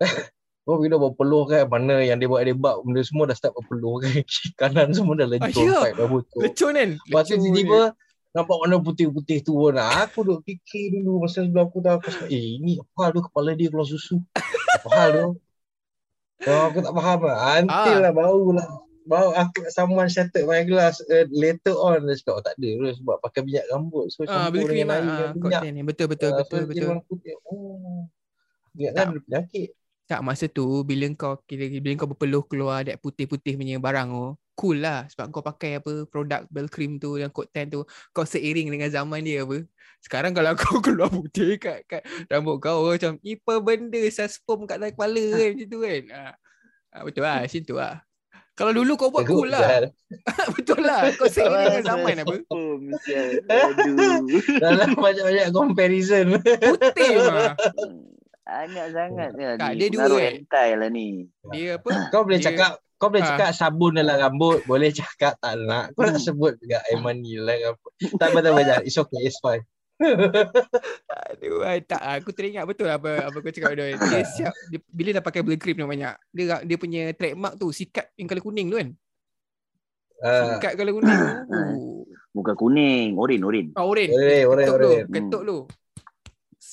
Koridor 0.62 0.99
berpeluh 1.00 1.42
kan, 1.45 1.66
mana 1.66 1.99
yang 2.00 2.16
dia 2.16 2.26
buat 2.26 2.40
debak 2.40 2.87
benda 2.87 3.02
semua 3.02 3.26
dah 3.26 3.35
start 3.35 3.50
berpeluh 3.52 3.99
kan. 3.99 4.23
Kanan 4.61 4.95
semua 4.95 5.14
dah 5.14 5.26
Ah, 5.26 5.31
lencur 5.42 5.66
ya? 5.66 5.90
dah 5.92 6.07
botol. 6.07 6.40
Lecun 6.40 6.73
kan? 6.73 6.90
Lepas 6.97 7.23
tu 7.23 7.33
Lecun 7.33 7.42
tiba-tiba 7.45 7.81
nampak 8.33 8.57
warna 8.57 8.76
putih-putih 8.78 9.38
tu 9.40 9.52
pun. 9.52 9.75
Ah, 9.75 10.07
Aku 10.07 10.23
duk 10.23 10.40
fikir 10.40 10.95
dulu 10.95 11.21
masa 11.21 11.42
sebelum 11.42 11.66
aku 11.66 11.78
dah 11.78 11.99
aku 11.99 12.09
eh 12.26 12.57
ini 12.57 12.78
apa 12.78 12.99
hal 13.00 13.11
tu 13.12 13.23
kepala 13.23 13.50
dia 13.52 13.69
keluar 13.69 13.85
susu. 13.85 14.23
Apa 14.78 14.88
hal 14.92 15.09
tu? 15.12 15.26
Oh, 16.42 16.62
aku 16.66 16.78
tak 16.78 16.92
faham 16.92 17.21
lah. 17.23 17.38
Until 17.57 17.75
Ah. 17.92 18.00
lah 18.00 18.12
baru 18.12 18.47
lah. 18.52 18.69
Baru 19.02 19.31
aku 19.33 19.66
someone 19.69 20.07
shattered 20.07 20.47
my 20.47 20.62
glass 20.62 21.02
uh, 21.02 21.26
later 21.28 21.75
on 21.75 22.02
dia 22.02 22.14
cakap 22.14 22.33
oh 22.33 22.40
tak 22.40 22.54
ada 22.54 22.69
tu 22.71 22.87
sebab 22.97 23.16
pakai 23.19 23.40
minyak 23.42 23.66
rambut 23.66 24.07
so 24.09 24.23
Ah, 24.23 24.47
campur 24.47 24.62
dengan 24.64 24.88
ah. 24.88 24.95
air 24.95 25.02
ah, 25.02 25.31
minyak 25.35 25.62
ni. 25.69 25.83
Betul, 25.83 26.07
betul, 26.07 26.31
Ah, 26.31 26.38
betul, 26.38 26.54
so 26.57 26.62
dia 26.62 26.71
betul. 26.71 26.87
memang 26.87 27.02
putih. 27.04 27.35
oh 27.42 28.07
Tak. 28.73 28.92
kan 28.95 29.07
penyakit 29.21 29.69
Tak 30.11 30.21
masa 30.21 30.51
tu 30.51 30.83
bila 30.83 31.07
kau 31.15 31.41
kira 31.47 31.71
bila 31.81 31.95
kau 31.97 32.11
berpeluh 32.11 32.45
keluar 32.45 32.85
that 32.85 32.99
putih-putih 33.01 33.57
punya 33.57 33.79
barang 33.79 34.09
tu, 34.13 34.35
cool 34.53 34.79
lah 34.83 35.09
sebab 35.09 35.33
kau 35.33 35.41
pakai 35.41 35.81
apa 35.81 36.05
produk 36.11 36.45
bell 36.53 36.69
cream 36.69 37.01
tu 37.01 37.17
yang 37.17 37.33
coat 37.33 37.49
tan 37.55 37.73
tu 37.73 37.87
kau 38.13 38.27
seiring 38.27 38.69
dengan 38.69 38.91
zaman 38.93 39.25
dia 39.25 39.47
apa. 39.47 39.65
Sekarang 40.03 40.35
kalau 40.35 40.53
kau 40.59 40.79
keluar 40.85 41.09
putih 41.09 41.57
kat 41.57 41.87
kat 41.89 42.03
rambut 42.29 42.61
kau 42.61 42.85
orang 42.85 42.99
macam 42.99 43.13
apa 43.23 43.55
benda 43.63 44.03
sasfom 44.13 44.67
kat 44.69 44.83
atas 44.83 44.93
kepala 44.99 45.25
kan 45.39 45.51
macam 45.57 45.67
tu 45.71 45.79
kan. 45.81 46.03
Ah, 46.13 46.35
ah, 46.93 47.03
betul 47.07 47.23
lah 47.25 47.37
macam 47.47 47.63
tu 47.63 47.77
lah. 47.79 47.97
Kalau 48.53 48.73
dulu 48.77 48.93
kau 49.01 49.09
buat 49.09 49.25
cool 49.25 49.49
lah. 49.49 49.89
Betul 50.55 50.85
lah. 50.85 51.09
Kau 51.17 51.25
seiring 51.25 51.73
dengan 51.73 51.85
zaman 51.89 52.15
apa. 52.21 52.35
Dalam 54.61 54.93
banyak-banyak 54.93 55.49
comparison 55.57 56.37
Putih 56.37 57.13
mah. 57.33 57.57
Banyak 58.43 58.87
sangat 58.91 59.31
ya. 59.35 59.51
Tak, 59.55 59.71
ni. 59.71 59.77
dia 59.77 59.87
dua, 59.87 59.99
Pengaruh 60.01 60.19
eh. 60.19 60.33
hentai 60.37 60.69
lah 60.75 60.89
ni. 60.89 61.09
Dia 61.49 61.79
apa? 61.79 61.91
kau 62.11 62.23
boleh 62.23 62.39
Dia- 62.39 62.47
cakap 62.49 62.73
kau 62.97 63.09
boleh 63.09 63.19
Ah. 63.21 63.29
cakap 63.35 63.51
sabun 63.53 63.93
dalam 63.93 64.15
rambut 64.15 64.63
boleh 64.63 64.91
cakap 64.93 65.35
tak 65.37 65.59
nak 65.61 65.91
kau 65.93 66.07
nak 66.07 66.19
sebut 66.19 66.55
juga 66.57 66.79
air 66.85 66.99
mani 66.99 67.35
lah 67.35 67.51
ke 67.53 67.67
apa 67.75 67.89
tak 68.15 68.29
betul 68.33 68.55
it's 68.81 68.95
okay 68.97 69.21
it's 69.21 69.39
fine 69.39 69.67
Aduh, 71.29 71.63
I 71.65 71.79
tak 71.81 71.99
aku 71.99 72.31
teringat 72.31 72.63
betul 72.65 72.87
apa 72.87 73.23
apa 73.23 73.37
kau 73.37 73.51
cakap 73.51 73.71
tu. 73.73 73.83
Dia 73.83 74.23
siap 74.25 74.55
dia, 74.69 74.79
bila 74.85 75.11
dah 75.13 75.21
pakai 75.21 75.41
blue 75.41 75.55
cream 75.57 75.77
yang 75.77 75.87
banyak. 75.87 76.15
Dia 76.29 76.59
dia 76.61 76.77
punya 76.77 77.11
trademark 77.13 77.55
tu 77.55 77.71
sikat 77.71 78.11
yang 78.17 78.27
colour 78.27 78.43
kuning 78.43 78.67
tu 78.67 78.77
kan. 78.77 78.89
Ah, 80.19 80.57
Sikat 80.57 80.73
colour 80.75 80.95
kuning. 80.97 81.21
Uh. 81.49 82.03
Bukan 82.33 82.55
kuning, 82.57 83.09
oren, 83.15 83.43
oren. 83.43 83.67
Oh, 83.75 83.91
oren. 83.91 84.09
Oren, 84.09 84.43
oren, 84.45 84.65
Ketuk 84.65 84.79
oren. 84.81 85.05
ketuk 85.09 85.43
tu. 85.45 85.59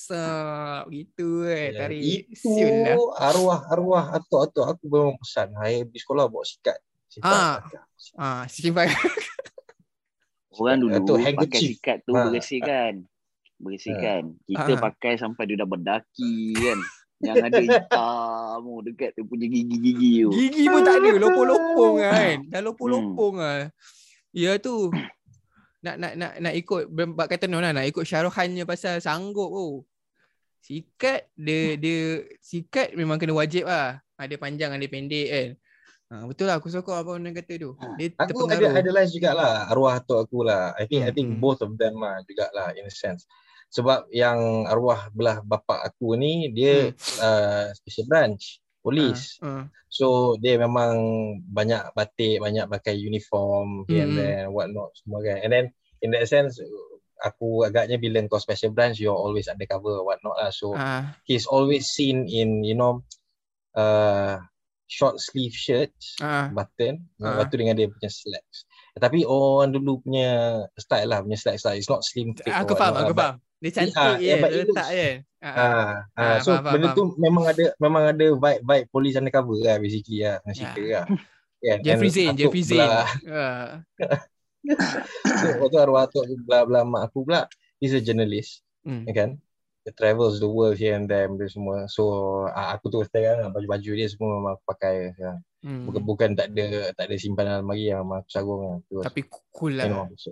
Sap 0.10 0.90
gitu 0.90 1.46
eh 1.46 1.70
Ya, 1.70 1.86
tarik 1.86 2.02
Itu 2.28 2.50
lah. 2.50 3.30
arwah-arwah 3.30 4.06
atuk-atuk 4.16 4.66
aku 4.68 4.84
memang 4.86 5.16
pesan. 5.18 5.54
Hai 5.54 5.86
di 5.86 5.96
sekolah 5.96 6.26
bawa 6.26 6.42
sikat. 6.42 6.78
Sikat. 7.08 7.30
Ah. 7.30 7.62
Ah, 8.16 8.42
simpan. 8.46 8.90
Orang 10.52 10.78
dulu 10.80 10.94
Itu 10.96 11.14
pakai 11.14 11.26
handkerchief. 11.30 11.70
sikat 11.72 11.98
tu 12.04 12.12
Ha. 12.12 12.28
bersihkan. 12.28 12.94
Bersihkan. 13.56 14.22
Kita 14.44 14.72
Ha. 14.74 14.82
pakai 14.82 15.14
sampai 15.16 15.44
dia 15.46 15.56
dah 15.56 15.68
berdaki 15.68 16.34
kan. 16.56 16.80
Yang 17.20 17.36
ada 17.44 17.60
hitam 17.60 18.62
oh, 18.64 18.80
dekat 18.80 19.12
dia 19.12 19.24
punya 19.24 19.46
gigi-gigi 19.46 20.24
tu. 20.24 20.32
Gigi 20.32 20.64
pun 20.66 20.82
tak 20.82 20.96
ada, 20.98 21.10
lopong-lopong 21.18 21.94
kan. 22.00 22.36
Dah 22.46 22.58
Hmm. 22.58 22.66
lopong-lopong 22.66 23.36
ah. 23.38 23.62
Ya 24.32 24.56
tu. 24.58 24.90
Nak 25.80 25.96
nak 25.96 26.14
nak 26.14 26.32
nak 26.40 26.54
ikut 26.54 26.84
bak 26.92 27.28
kata 27.30 27.46
non 27.46 27.60
lah, 27.60 27.72
nak 27.72 27.86
ikut 27.86 28.04
syarohannya 28.04 28.64
pasal 28.64 29.00
sanggup 29.00 29.48
oh. 29.48 29.84
Sikat 30.60 31.32
dia 31.34 31.76
dia 31.76 32.00
sikat 32.40 32.94
memang 32.94 33.18
kena 33.18 33.34
wajib 33.34 33.66
lah. 33.66 33.98
Ada 34.20 34.36
panjang 34.36 34.76
ada 34.76 34.86
pendek 34.86 35.28
kan. 35.32 35.50
Ha, 36.10 36.26
betul 36.26 36.50
lah 36.50 36.58
aku 36.58 36.68
sokong 36.68 36.98
apa 36.98 37.10
orang 37.14 37.38
kata 37.38 37.54
tu. 37.56 37.72
Dia 37.94 38.10
Aku 38.18 38.50
ada 38.50 38.58
terpengaruh. 38.58 38.82
idolize 38.82 39.12
jugalah 39.14 39.70
arwah 39.70 40.02
atuk 40.02 40.26
aku 40.26 40.42
lah. 40.42 40.74
I 40.76 40.90
think 40.90 41.06
I 41.06 41.10
Hmm, 41.10 41.16
think 41.16 41.28
hmm. 41.32 41.40
both 41.40 41.62
of 41.62 41.78
them 41.78 42.02
lah 42.02 42.20
jugalah 42.26 42.74
in 42.74 42.86
a 42.86 42.94
sense. 42.94 43.30
Sebab 43.70 44.10
yang 44.10 44.66
arwah 44.66 45.14
belah 45.14 45.46
bapa 45.46 45.86
aku 45.86 46.18
ni 46.18 46.50
dia 46.50 46.90
uh, 47.22 47.70
special 47.78 48.10
branch 48.10 48.58
polis. 48.82 49.38
Ha, 49.40 49.70
So 49.90 50.34
dia 50.38 50.58
memang 50.58 50.98
banyak 51.46 51.94
batik, 51.94 52.42
banyak 52.42 52.66
pakai 52.66 52.98
uniform 52.98 53.86
here 53.86 54.06
and 54.06 54.14
Hmm. 54.14 54.18
there 54.18 54.44
what 54.50 54.70
not 54.70 54.90
semua 54.98 55.22
kan. 55.22 55.46
And 55.46 55.50
then 55.50 55.66
in 56.02 56.10
that 56.12 56.26
sense 56.26 56.58
aku 57.20 57.68
agaknya 57.68 58.00
bila 58.00 58.24
kau 58.26 58.40
special 58.40 58.72
branch 58.72 58.98
you're 58.98 59.16
always 59.16 59.48
undercover 59.48 60.00
what 60.02 60.20
not 60.24 60.40
lah. 60.40 60.52
So 60.52 60.72
ha, 60.74 61.16
he's 61.24 61.44
always 61.46 61.92
seen 61.92 62.26
in 62.26 62.64
you 62.64 62.76
know 62.76 63.04
uh, 63.76 64.40
short 64.90 65.22
sleeve 65.22 65.54
shirts 65.54 66.18
ha. 66.18 66.50
button 66.50 67.06
Ah. 67.22 67.38
lepas 67.38 67.46
tu 67.52 67.56
dengan 67.62 67.78
dia 67.78 67.86
punya 67.86 68.10
slacks 68.10 68.66
tapi 68.98 69.22
orang 69.22 69.70
dulu 69.72 70.02
punya 70.02 70.30
style 70.76 71.08
lah 71.08 71.22
punya 71.22 71.38
slacks 71.38 71.62
lah 71.64 71.78
it's 71.78 71.88
not 71.88 72.02
slim 72.02 72.34
fit 72.34 72.50
Aku 72.50 72.74
or 72.74 72.80
faham, 72.80 72.96
aku 72.98 73.14
lah, 73.14 73.16
faham. 73.16 73.36
Dia 73.60 73.72
cantik 73.76 73.96
Ah, 73.96 74.16
je, 74.16 74.24
yeah, 74.24 74.38
dia 74.40 74.50
it 74.50 74.68
letak 74.72 74.88
je. 74.90 75.10
Ha. 75.40 75.50
ah, 75.52 75.60
ah, 75.60 75.92
Ah, 76.18 76.38
so 76.42 76.50
faham, 76.58 76.74
benda 76.74 76.88
faham. 76.90 76.98
tu 76.98 77.04
memang 77.22 77.44
ada 77.46 77.66
memang 77.78 78.04
ada 78.10 78.28
vibe 78.34 78.62
vibe 78.66 78.88
police 78.90 79.16
undercover 79.20 79.56
lah 79.62 79.76
basically 79.78 80.24
lah 80.24 80.40
dengan 80.42 80.56
cerita 80.58 80.82
lah 80.82 81.06
Kan? 81.60 81.78
Jeffrey 81.84 82.08
Zane, 82.08 82.36
Jeffrey 82.40 82.64
Zane. 82.64 82.88
so, 85.40 85.46
Lepas 85.50 85.68
tu 85.70 85.78
arwah 85.78 86.04
atuk 86.06 86.24
belah 86.46 86.64
belah 86.66 86.84
mak 86.84 87.02
aku 87.10 87.26
pula 87.26 87.46
he's 87.78 87.94
a 87.94 88.02
journalist 88.02 88.62
Hmm. 88.88 89.04
ya 89.04 89.12
kan 89.14 89.30
He 89.84 89.92
travels 89.92 90.40
the 90.40 90.48
world 90.48 90.80
here 90.80 90.96
and 90.96 91.08
there 91.08 91.28
benda 91.28 91.48
semua 91.52 91.84
so 91.92 92.04
ah, 92.48 92.72
aku 92.72 92.88
tu 92.88 93.04
sekarang 93.04 93.52
baju-baju 93.52 93.92
dia 93.92 94.08
semua 94.08 94.40
memang 94.40 94.52
aku 94.56 94.64
pakai 94.68 95.12
sekarang. 95.16 95.40
Hmm. 95.60 95.84
bukan 95.84 96.02
bukan 96.08 96.30
tak 96.40 96.48
ada 96.56 96.68
tak 96.96 97.12
ada 97.12 97.16
simpanan 97.20 97.60
almari 97.60 97.92
yang 97.92 98.08
memang 98.08 98.24
aku 98.24 98.30
sarung 98.32 98.62
lah. 98.64 99.04
Tapi 99.04 99.22
cool 99.52 99.76
you 99.76 99.92
know, 99.92 100.08
lah. 100.08 100.16
so, 100.16 100.32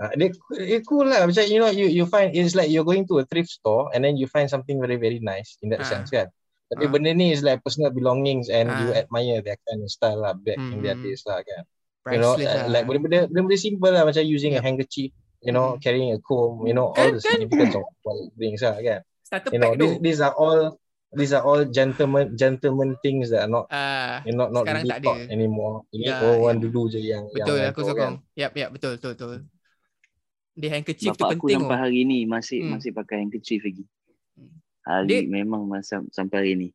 uh, 0.00 0.12
dia, 0.16 0.32
dia 0.56 0.80
cool 0.88 1.04
lah 1.04 1.28
macam 1.28 1.44
you 1.44 1.60
know 1.60 1.68
you 1.68 1.84
you 1.92 2.04
find 2.08 2.32
it's 2.32 2.56
like 2.56 2.72
you're 2.72 2.88
going 2.88 3.04
to 3.04 3.20
a 3.20 3.24
thrift 3.28 3.52
store 3.52 3.92
and 3.92 4.00
then 4.00 4.16
you 4.16 4.24
find 4.24 4.48
something 4.48 4.80
very 4.80 4.96
very 4.96 5.20
nice 5.20 5.60
in 5.60 5.68
that 5.68 5.84
Ah. 5.84 5.88
sense 5.92 6.08
kan 6.08 6.32
tapi 6.72 6.88
Ah. 6.88 6.90
benda 6.92 7.12
ni 7.12 7.36
is 7.36 7.44
like 7.44 7.60
personal 7.60 7.92
belongings 7.92 8.48
and 8.48 8.72
you 8.80 8.96
Ah. 8.96 9.04
admire 9.04 9.44
their 9.44 9.60
kind 9.68 9.84
of 9.84 9.92
style 9.92 10.24
lah 10.24 10.32
back 10.32 10.56
in 10.56 10.80
their 10.80 10.96
Hmm. 10.96 11.04
days 11.04 11.20
lah 11.28 11.44
kan 11.44 11.68
you 12.08 12.18
know 12.18 12.34
uh, 12.34 12.42
lah. 12.42 12.66
like 12.66 12.84
benda-benda 12.84 13.30
benda 13.30 13.54
simple 13.54 13.90
lah 13.90 14.02
macam 14.02 14.22
using 14.22 14.54
a 14.54 14.58
Yep. 14.58 14.64
handkerchief 14.64 15.10
you 15.38 15.50
know 15.50 15.74
Hmm. 15.74 15.78
carrying 15.78 16.10
a 16.10 16.18
comb 16.18 16.66
you 16.66 16.74
know 16.74 16.90
all 16.90 16.98
Kan, 16.98 17.14
the 17.14 17.20
kan. 17.20 17.30
significance 17.38 17.74
of 17.74 17.86
what 18.02 18.16
it 18.18 18.30
brings 18.34 18.60
lah 18.60 18.74
kan 18.78 19.00
Starter 19.22 19.50
you 19.54 19.58
know 19.58 19.70
pack 19.70 19.78
these, 19.78 19.94
tu. 19.94 20.02
these 20.02 20.20
are 20.20 20.34
all 20.34 20.60
these 21.12 21.32
are 21.32 21.44
all 21.44 21.62
gentleman 21.68 22.32
gentleman 22.34 22.96
things 23.00 23.30
that 23.30 23.44
are 23.44 23.52
not 23.52 23.66
you're 24.24 24.34
not 24.34 24.50
not 24.50 24.64
really 24.64 24.88
tak 24.88 24.98
ada. 24.98 25.06
taught 25.06 25.22
anymore 25.28 25.84
ini 25.90 26.08
Ya, 26.08 26.18
orang 26.18 26.58
ya. 26.58 26.62
dulu 26.62 26.82
je 26.88 27.00
yang 27.00 27.22
betul 27.28 27.56
yang 27.56 27.70
aku 27.70 27.80
sokong. 27.84 28.14
kan. 28.18 28.34
Yap, 28.34 28.52
yap, 28.56 28.70
betul, 28.72 28.96
betul, 28.96 29.12
betul. 29.14 29.32
Dia 30.52 30.68
handkerchief 30.68 31.12
tu 31.12 31.16
Bapak 31.16 31.36
aku 31.36 31.44
penting 31.48 31.64
sampai 31.64 31.76
oh. 31.76 31.80
hari 31.80 32.00
ni 32.04 32.18
masih 32.24 32.58
Hmm. 32.60 32.76
masih 32.76 32.90
pakai 32.92 33.16
handkerchief 33.20 33.60
lagi. 33.60 33.84
Hmm. 34.36 34.52
Hari 34.84 35.06
Dia- 35.06 35.28
memang 35.28 35.62
masa, 35.64 36.00
sampai 36.10 36.36
hari 36.38 36.52
ni. 36.56 36.68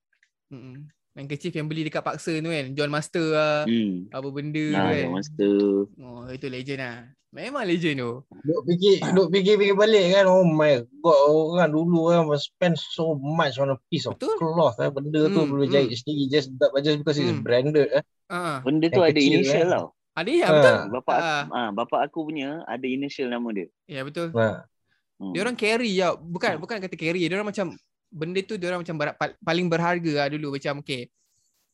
Hmm. 0.50 0.90
Handkerchief 1.18 1.50
yang 1.52 1.66
beli 1.66 1.82
dekat 1.84 2.06
paksa 2.06 2.38
tu 2.38 2.46
kan. 2.46 2.66
John 2.72 2.94
Master 2.94 3.26
lah. 3.28 3.66
Hmm. 3.66 4.06
Apa 4.08 4.28
benda 4.30 4.66
Nah, 4.70 4.86
kan. 4.86 4.98
yang 5.02 5.14
master. 5.14 5.56
Oh, 5.98 6.30
itu 6.30 6.46
legend 6.46 6.78
lah. 6.78 6.98
Memang 7.28 7.66
legend 7.66 7.98
tu. 7.98 8.12
Duk 8.40 8.62
fikir, 8.64 9.02
duk 9.12 9.28
fikir-fikir 9.28 9.74
balik 9.74 10.06
kan. 10.14 10.26
Oh 10.26 10.46
my 10.46 10.78
god, 10.98 11.18
orang 11.28 11.70
dulu 11.70 12.08
kan 12.08 12.22
spend 12.38 12.78
so 12.78 13.18
much 13.18 13.58
on 13.58 13.74
a 13.74 13.78
piece 13.90 14.06
of 14.06 14.16
Betul. 14.16 14.38
cloth. 14.38 14.78
Eh. 14.78 14.88
Benda 14.88 15.26
tu 15.26 15.42
Hmm, 15.42 15.50
boleh 15.50 15.66
hmm. 15.66 15.76
jahit 15.76 15.92
sendiri 15.92 16.24
just, 16.30 16.54
just 16.56 16.98
because 16.98 17.18
it's 17.18 17.28
Hmm. 17.28 17.42
branded. 17.42 17.90
Eh. 17.92 18.04
Ah. 18.30 18.62
Benda 18.62 18.88
tu 18.88 19.02
Yang 19.02 19.10
ada 19.10 19.18
kecil, 19.18 19.34
initial 19.36 19.66
eh. 19.66 19.72
tau. 19.74 19.86
Ada 20.14 20.30
ya 20.30 20.46
Ah. 20.46 20.52
betul. 20.52 20.78
Bapak 20.94 21.16
Ah. 21.16 21.26
aku, 21.42 21.52
ah, 21.52 21.70
bapak 21.76 22.00
aku 22.06 22.20
punya 22.26 22.50
ada 22.64 22.86
initial 22.86 23.28
nama 23.28 23.48
dia. 23.52 23.68
Ya 23.86 24.02
betul. 24.02 24.30
Ha. 24.34 24.66
Hmm. 25.18 25.34
Dia 25.34 25.42
orang 25.42 25.58
carry 25.58 25.92
ya. 25.92 26.14
Bukan 26.14 26.58
bukan 26.58 26.78
kata 26.78 26.94
carry. 26.94 27.22
Dia 27.22 27.36
orang 27.36 27.50
macam 27.50 27.74
benda 28.08 28.40
tu 28.44 28.56
dia 28.56 28.72
orang 28.72 28.82
macam 28.84 28.96
ber, 28.96 29.14
paling 29.44 29.68
berharga 29.68 30.14
lah 30.26 30.28
dulu 30.32 30.56
macam 30.56 30.80
okay. 30.82 31.12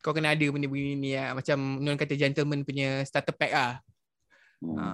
Kau 0.04 0.12
kena 0.12 0.36
ada 0.36 0.46
benda 0.52 0.68
begini 0.68 1.16
lah. 1.16 1.32
Macam 1.32 1.80
non 1.80 1.96
kata 1.96 2.20
gentleman 2.20 2.68
punya 2.68 3.00
starter 3.08 3.32
pack 3.32 3.52
ah. 3.56 3.74
Hmm. 4.60 4.76
Ha. 4.76 4.86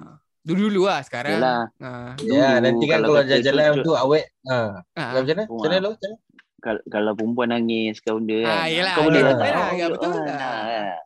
Dulu-dulu 0.46 0.86
lah 0.86 1.02
sekarang. 1.02 1.42
Yalah. 1.42 1.66
Ha. 1.82 1.90
Ya, 2.22 2.62
Dulu 2.62 2.62
nanti 2.62 2.86
kan 2.86 2.98
kalau 3.02 3.08
kalau 3.18 3.26
jalan-jalan 3.26 3.64
cucuk- 3.74 3.86
tu 3.90 3.94
awet. 3.98 4.26
Ha. 4.46 4.58
Ha. 4.94 5.04
Macam 5.18 5.34
mana? 5.34 5.44
Macam 5.50 5.66
mana 5.66 5.78
lo? 5.82 5.92
Macam 5.98 6.10
mana? 6.14 6.18
Kalau, 6.60 6.82
kalau 6.92 7.12
perempuan 7.16 7.48
nangis 7.56 8.04
kau 8.04 8.20
benda 8.20 8.38
kan. 8.44 8.52
Ah, 8.54 8.68
yelah, 8.68 8.94
Kau 9.00 9.04
boleh 9.08 9.22
datang. 9.24 9.48
yelah, 9.48 9.64
Oh, 9.64 9.74
ya, 9.80 9.86
betul 9.90 10.10
ah, 10.12 10.20
lah. 10.20 10.28
nah, 10.28 10.60
ah. 10.60 10.98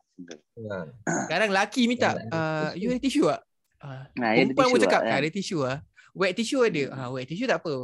Ha. 0.54 0.76
Sekarang 1.24 1.50
laki 1.54 1.82
minta, 1.86 2.10
Yalah, 2.12 2.26
uh, 2.34 2.68
you 2.74 2.90
ada 2.90 3.00
tisu 3.00 3.22
tak? 3.30 3.40
Uh, 3.78 4.02
Nah, 4.18 4.30
ya, 4.34 4.42
ada 4.42 4.50
perempuan 4.50 4.66
pun 4.66 4.76
tisu 4.76 4.84
cakap, 4.84 5.00
lah, 5.00 5.06
ah, 5.08 5.14
kan. 5.14 5.22
ada 5.22 5.30
tisu 5.30 5.58
lah. 5.62 5.78
Wet 6.12 6.32
tisu 6.34 6.58
ada. 6.60 6.84
Ah, 6.92 7.08
wet 7.08 7.24
tisu 7.24 7.44
tak 7.46 7.58
apa. 7.62 7.74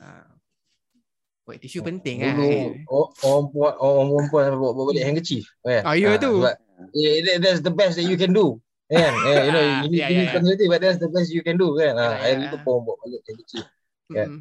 Ah. 0.00 0.37
Wet 1.48 1.64
tisu 1.64 1.80
penting 1.80 2.20
lah. 2.20 2.36
Dulu 2.36 2.44
kan. 2.44 2.92
oh, 2.92 3.06
orang 3.24 3.44
perempuan 3.48 3.72
orang 3.80 4.06
perempuan 4.28 4.44
bawa, 4.60 4.82
balik 4.92 5.04
handkerchief. 5.08 5.44
Kan? 5.64 5.80
Ah, 5.82 5.96
ya 5.96 6.20
tu. 6.20 6.44
Sebab, 6.44 6.54
yeah, 6.92 7.12
that- 7.24 7.40
that's 7.40 7.60
the 7.64 7.72
best 7.72 7.96
that 7.96 8.04
you 8.04 8.20
can 8.20 8.36
do. 8.36 8.60
Kan? 8.86 9.12
Yeah, 9.24 9.40
you 9.48 9.52
know, 9.52 9.64
Ah, 9.64 9.80
you 9.80 9.88
need, 9.88 9.96
ya, 9.96 10.06
you 10.06 10.12
ya, 10.12 10.20
need 10.20 10.28
ya. 10.28 10.34
conservative, 10.36 10.68
but 10.68 10.80
that's 10.84 11.00
the 11.00 11.08
best 11.08 11.28
you 11.32 11.40
can 11.40 11.56
do. 11.56 11.72
Kan? 11.74 11.96
Ya, 11.96 12.04
Ha, 12.04 12.04
ya. 12.04 12.16
Hari 12.20 12.44
tu 12.52 12.58
pun 12.60 12.84
bawa 12.84 13.00
balik 13.00 13.20
handkerchief. 13.24 13.64
kan? 14.08 14.28
Mm. 14.28 14.40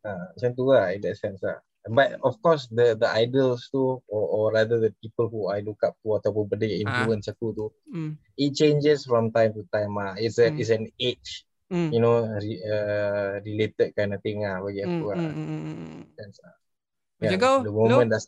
Ha, 0.00 0.10
macam 0.34 0.50
tu 0.54 0.62
lah 0.66 0.84
in 0.90 1.00
that 1.02 1.14
sense 1.14 1.38
lah. 1.38 1.58
But 1.80 2.20
of 2.20 2.36
course 2.44 2.68
the 2.68 2.92
the 2.92 3.08
idols 3.08 3.70
tu 3.72 4.04
or, 4.04 4.24
or 4.28 4.44
rather 4.52 4.76
the 4.78 4.92
people 5.00 5.32
who 5.32 5.48
I 5.48 5.64
look 5.64 5.80
up 5.80 5.96
to 6.04 6.12
ataupun 6.12 6.52
benda 6.52 6.68
yang 6.68 6.84
Ah. 6.84 7.02
influence 7.02 7.26
aku 7.26 7.56
tu 7.56 7.66
Mm. 7.88 8.20
it 8.36 8.52
changes 8.52 9.08
from 9.08 9.32
time 9.32 9.54
to 9.54 9.64
time 9.72 9.96
lah. 9.96 10.12
It's 10.14 10.36
a 10.36 10.52
Hmm. 10.52 10.60
it's 10.60 10.68
an 10.68 10.86
age 11.00 11.48
Mm. 11.70 11.88
you 11.94 12.00
know 12.02 12.26
re, 12.26 12.52
uh, 12.60 13.38
related 13.40 13.94
kind 13.94 14.10
of 14.10 14.18
thing 14.20 14.42
lah 14.42 14.58
bagi 14.58 14.82
Mm, 14.82 14.90
aku 14.90 15.06
lah. 15.08 15.16
mm, 15.16 15.30
mm, 15.30 15.46
mm, 15.46 15.76
mm. 15.78 16.02
Lah. 16.18 16.54
Macam 17.16 17.30
Yeah, 17.30 17.38
kau, 17.38 17.56
the 17.62 17.70
moment 17.70 18.08
dah 18.10 18.20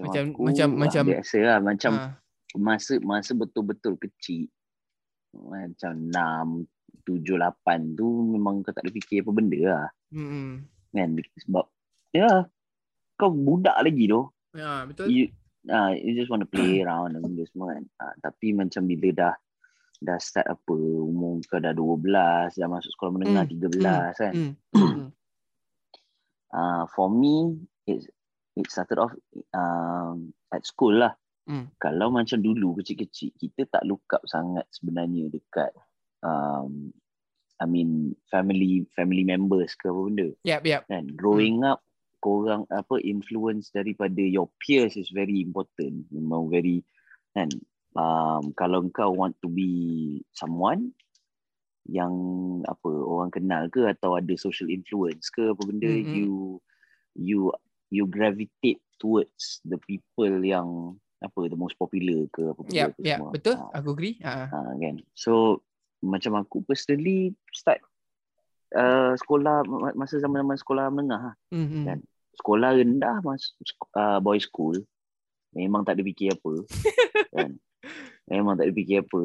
Macam- 0.00 0.28
aku, 0.30 0.40
macam- 0.42 0.70
ah, 0.70 0.78
macam- 0.80 1.06
biasa 1.08 1.38
lah 1.40 1.58
macam 1.60 1.92
Ah. 1.94 2.10
masa 2.54 2.92
masa 3.00 3.30
betul-betul 3.32 3.94
kecil 3.96 4.46
macam 5.34 5.92
6 6.10 6.46
7 7.02 7.34
8 7.36 7.94
tu 7.94 8.06
memang 8.24 8.62
kau 8.62 8.70
tak 8.70 8.86
ada 8.86 8.92
fikir 8.92 9.22
apa 9.22 9.30
benda 9.30 9.60
lah 9.60 9.86
Mm, 10.10 10.26
mm. 10.26 10.50
kan 10.90 11.08
sebab 11.42 11.64
ya 12.10 12.46
kau 13.16 13.30
budak 13.30 13.74
lagi 13.76 14.06
tu 14.06 14.22
Ya, 14.54 14.86
betul. 14.86 15.10
you 15.10 15.26
ah 15.66 15.90
you 15.90 16.14
just 16.14 16.30
want 16.30 16.38
to 16.38 16.46
play 16.46 16.78
around 16.80 17.12
dan 17.12 17.20
benda 17.20 17.42
semua 17.44 17.74
kan 17.74 17.84
ah, 17.98 18.14
tapi 18.20 18.54
macam 18.54 18.86
bila 18.86 19.08
dah 19.10 19.34
dah 20.02 20.18
start 20.18 20.46
apa 20.50 20.74
umur 20.74 21.38
kau 21.46 21.62
dah 21.62 21.70
12 21.70 22.58
dah 22.58 22.68
masuk 22.68 22.90
sekolah 22.98 23.12
menengah 23.20 23.46
Hmm, 23.46 24.14
13 24.14 24.18
kan 24.18 24.34
Mm, 24.34 24.52
mm, 24.74 25.06
uh, 26.54 26.84
for 26.94 27.08
me 27.10 27.58
it 27.86 28.06
it 28.54 28.66
started 28.70 29.02
off 29.02 29.10
um, 29.50 30.30
at 30.54 30.62
school 30.62 30.94
lah. 30.94 31.14
Hmm. 31.44 31.68
Kalau 31.76 32.08
macam 32.08 32.40
dulu 32.40 32.80
kecil-kecil 32.80 33.36
kita 33.36 33.68
tak 33.68 33.84
look 33.84 34.06
up 34.14 34.24
sangat 34.24 34.64
sebenarnya 34.72 35.28
dekat 35.28 35.74
um, 36.24 36.88
I 37.60 37.66
mean 37.68 38.16
family 38.32 38.88
family 38.96 39.26
members 39.28 39.76
ke 39.76 39.90
apa 39.90 40.00
benda 40.08 40.28
Yap, 40.46 40.62
yap. 40.64 40.82
kan. 40.88 41.04
Growing 41.12 41.66
up 41.66 41.84
korang 42.24 42.64
apa 42.72 42.96
influence 43.04 43.68
daripada 43.68 44.24
your 44.24 44.48
peers 44.56 44.96
is 44.96 45.12
very 45.12 45.44
important. 45.44 46.08
Memang 46.08 46.48
very 46.48 46.80
kan 47.36 47.52
um, 47.94 48.50
kalau 48.52 48.84
kau 48.90 49.10
want 49.10 49.34
to 49.38 49.48
be 49.48 49.70
someone 50.30 50.90
yang 51.84 52.12
apa 52.64 52.88
orang 52.88 53.28
kenal 53.28 53.68
ke 53.68 53.84
atau 53.84 54.16
ada 54.16 54.32
social 54.34 54.68
influence 54.68 55.28
ke 55.28 55.52
apa 55.52 55.62
benda 55.62 55.84
Mm, 55.86 56.00
mm. 56.00 56.12
you 56.16 56.30
you 57.14 57.38
you 57.92 58.04
gravitate 58.06 58.80
towards 58.96 59.60
the 59.62 59.76
people 59.80 60.32
yang 60.40 60.96
apa 61.20 61.44
the 61.44 61.56
most 61.56 61.76
popular 61.76 62.24
ke 62.30 62.40
apa 62.46 62.60
benda 62.60 62.74
Ya, 62.74 62.86
ke 62.88 63.00
ya, 63.00 63.16
semua. 63.16 63.30
betul. 63.32 63.54
Ah, 63.54 63.78
Aku 63.78 63.92
agree. 63.92 64.16
Ha. 64.20 64.48
ah, 64.48 64.72
kan. 64.74 64.96
So 65.12 65.60
macam 66.00 66.36
aku 66.36 66.64
personally 66.64 67.32
start 67.48 67.80
uh, 68.72 69.12
sekolah 69.14 69.64
ma- 69.64 69.96
masa 69.96 70.16
zaman-zaman 70.18 70.56
sekolah 70.56 70.88
menengah 70.88 71.32
lah. 71.32 71.36
Hmm, 71.48 71.68
hmm. 71.68 71.84
Kan? 71.84 72.00
sekolah 72.34 72.74
rendah 72.74 73.22
mas 73.22 73.54
uh, 73.94 74.18
boys 74.18 74.42
school 74.42 74.74
memang 75.54 75.86
tak 75.86 75.94
ada 75.94 76.02
fikir 76.02 76.34
apa 76.34 76.66
kan 77.38 77.54
memang 78.24 78.56
tak 78.56 78.68
ada 78.68 78.72
fikir 78.72 79.04
apa 79.04 79.18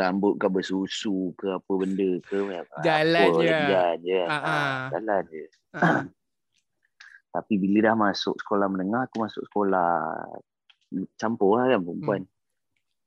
rambut 0.00 0.40
ke 0.40 0.46
bersusu 0.48 1.36
ke 1.36 1.52
apa 1.52 1.72
benda 1.76 2.10
ke 2.24 2.38
Jalan 2.80 3.28
apa, 3.28 3.40
je. 3.44 3.48
jalan 3.52 3.94
je 4.00 4.20
Ah, 4.24 4.32
Ah, 4.32 4.48
ah. 4.48 4.80
jalan 4.96 5.22
je 5.28 5.44
Ha. 5.76 5.88
tapi 7.36 7.54
bila 7.60 7.92
dah 7.92 7.96
masuk 7.96 8.34
sekolah 8.40 8.66
menengah 8.72 9.04
aku 9.04 9.20
masuk 9.20 9.44
sekolah 9.52 10.24
campur 11.20 11.60
lah 11.60 11.76
kan 11.76 11.80
perempuan 11.84 12.22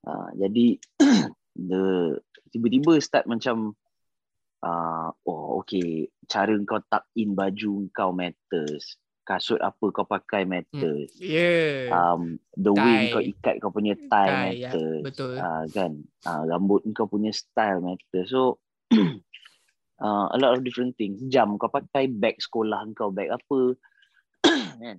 uh, 0.05 0.29
jadi 0.37 0.77
the 1.69 1.83
tiba-tiba 2.53 3.01
start 3.01 3.25
macam 3.25 3.73
uh, 4.61 5.09
oh 5.25 5.57
okay 5.65 6.05
cara 6.29 6.53
kau 6.69 6.77
tuck 6.85 7.09
in 7.17 7.33
baju 7.33 7.89
kau 7.89 8.13
matters 8.13 8.93
kasut 9.21 9.61
apa 9.61 9.85
kau 9.93 10.03
pakai 10.03 10.43
matters. 10.49 11.13
Ya. 11.21 11.93
um, 11.93 12.41
the 12.57 12.73
way 12.73 13.07
Tie. 13.07 13.11
kau 13.13 13.21
ikat 13.21 13.55
kau 13.61 13.69
punya 13.69 13.93
tie, 13.93 14.09
Tie, 14.09 14.33
ya, 14.65 14.69
matters. 14.73 15.01
Betul. 15.05 15.33
uh, 15.37 15.63
kan? 15.69 15.91
Uh, 16.25 16.41
rambut 16.49 16.81
kau 16.97 17.05
punya 17.05 17.29
style 17.29 17.85
matters. 17.85 18.33
So 18.33 18.57
uh, 20.01 20.27
a 20.33 20.37
lot 20.41 20.57
of 20.57 20.65
different 20.65 20.97
things. 20.97 21.21
Jam 21.29 21.55
kau 21.61 21.69
pakai 21.69 22.09
bag 22.09 22.41
sekolah 22.41 22.81
kau. 22.97 23.13
Bag 23.13 23.29
apa? 23.29 23.77
Kan? 24.81 24.97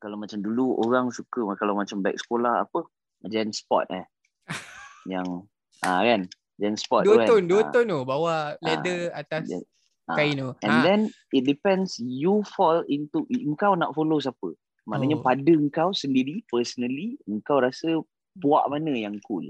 Kalau 0.00 0.16
macam 0.16 0.38
dulu 0.40 0.80
orang 0.80 1.12
suka 1.12 1.44
kalau 1.54 1.76
macam 1.76 2.00
bag 2.00 2.16
sekolah 2.16 2.66
apa? 2.66 2.88
Gen 3.26 3.52
Sport 3.52 3.90
eh. 3.92 4.06
Yang 5.12 5.44
ah 5.84 6.00
kan? 6.02 6.24
Gen 6.56 6.76
Sport 6.76 7.04
tu 7.04 7.12
Dua 7.12 7.16
kan? 7.20 7.26
ton, 7.28 7.42
dua 7.44 7.62
ton 7.68 7.84
tu. 7.84 8.00
Bawah 8.08 8.56
leather 8.64 9.12
atas. 9.12 9.44
Gen- 9.50 9.68
ah. 10.10 10.16
kain 10.18 10.34
tu. 10.34 10.50
And 10.60 10.72
Ha. 10.72 10.82
then 10.82 11.00
it 11.30 11.46
depends 11.46 11.96
you 11.98 12.42
fall 12.44 12.82
into 12.86 13.24
engkau 13.30 13.74
nak 13.74 13.94
follow 13.94 14.18
siapa. 14.18 14.52
Maknanya 14.84 15.18
Oh. 15.18 15.24
pada 15.24 15.52
engkau 15.52 15.90
sendiri 15.92 16.42
personally 16.46 17.14
engkau 17.24 17.62
rasa 17.62 18.02
puak 18.34 18.66
mana 18.66 18.90
yang 18.90 19.16
cool. 19.22 19.46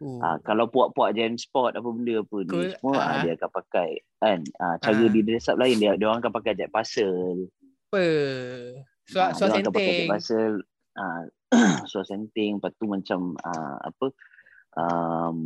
Oh. 0.00 0.16
Ah 0.18 0.40
kalau 0.40 0.64
puak-puak 0.66 1.12
jam 1.12 1.36
sport 1.36 1.76
apa 1.76 1.84
benda 1.86 2.24
apa 2.24 2.36
Cool. 2.44 2.72
ni 2.72 2.74
semua. 2.74 2.96
Ah. 2.96 3.20
dia 3.20 3.36
akan 3.36 3.50
pakai 3.52 3.90
kan. 4.16 4.40
Ah 4.56 4.74
cara 4.78 5.04
dia 5.06 5.22
dress 5.22 5.46
up 5.46 5.60
lain 5.60 5.76
dia 5.76 5.94
dia 5.94 6.06
orang 6.08 6.20
akan 6.20 6.34
pakai 6.34 6.52
jack 6.56 6.72
parcel. 6.72 7.46
Apa? 7.90 8.04
Suat 9.06 9.30
suat 9.36 9.50
akan 9.52 9.68
pakai 9.68 9.84
senteng. 9.84 10.08
parcel. 10.08 10.52
Ah 10.96 11.22
suat 11.90 12.06
senting 12.06 12.62
lepas 12.62 12.70
tu 12.78 12.86
macam 12.86 13.34
ah, 13.42 13.82
apa 13.82 14.06
um, 14.78 15.38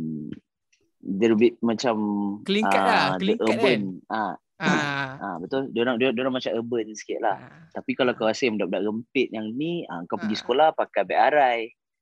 dia 1.01 1.27
lebih 1.29 1.57
macam 1.61 1.95
Kelingkat 2.41 2.81
lah, 2.81 2.93
ah, 2.93 3.09
the 3.13 3.17
kelingkat 3.21 3.57
urban. 3.57 3.81
Ah, 4.09 4.33
Ah. 4.57 5.17
ah 5.17 5.35
betul. 5.37 5.67
Dia 5.69 5.83
orang 5.83 5.97
dia, 5.97 6.09
orang 6.09 6.33
macam 6.33 6.51
urban 6.53 6.87
sikit 6.91 7.19
lah. 7.19 7.37
Ah. 7.37 7.67
Tapi 7.71 7.91
kalau 7.91 8.11
kau 8.11 8.23
rasa 8.23 8.47
budak-budak 8.47 8.83
rempit 8.83 9.27
yang 9.29 9.51
ni, 9.51 9.83
ah, 9.85 9.99
kau 10.05 10.15
pergi 10.15 10.33
Ah. 10.33 10.41
sekolah 10.41 10.67
pakai 10.71 11.03
beg 11.03 11.19
arai. 11.19 11.59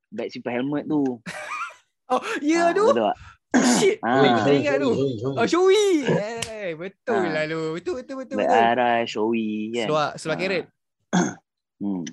Beg 0.08 0.28
simpan 0.28 0.54
helmet 0.56 0.84
tu. 0.84 1.02
Oh, 2.06 2.20
ya 2.38 2.68
Ah, 2.68 2.70
tu. 2.70 2.84
Betul 2.84 3.00
tak? 3.02 3.16
Shit. 3.80 3.96
Ah. 3.98 4.44
Tak 4.44 4.52
ingat 4.52 4.76
tu. 4.76 4.92
Oh, 5.26 5.46
Showy. 5.48 6.04
Eh, 6.04 6.76
betul 6.76 7.16
Ah. 7.18 7.32
lah 7.32 7.44
tu. 7.46 7.62
Betul, 7.72 7.92
betul, 7.98 8.14
betul. 8.20 8.36
Beg 8.36 8.46
arai, 8.46 9.02
showy 9.04 9.72
kan. 9.72 9.86
Seluar, 9.88 10.08
seluar 10.14 10.36
Ah. 10.36 10.40
carrot. 10.40 10.64
Hmm. 11.74 12.04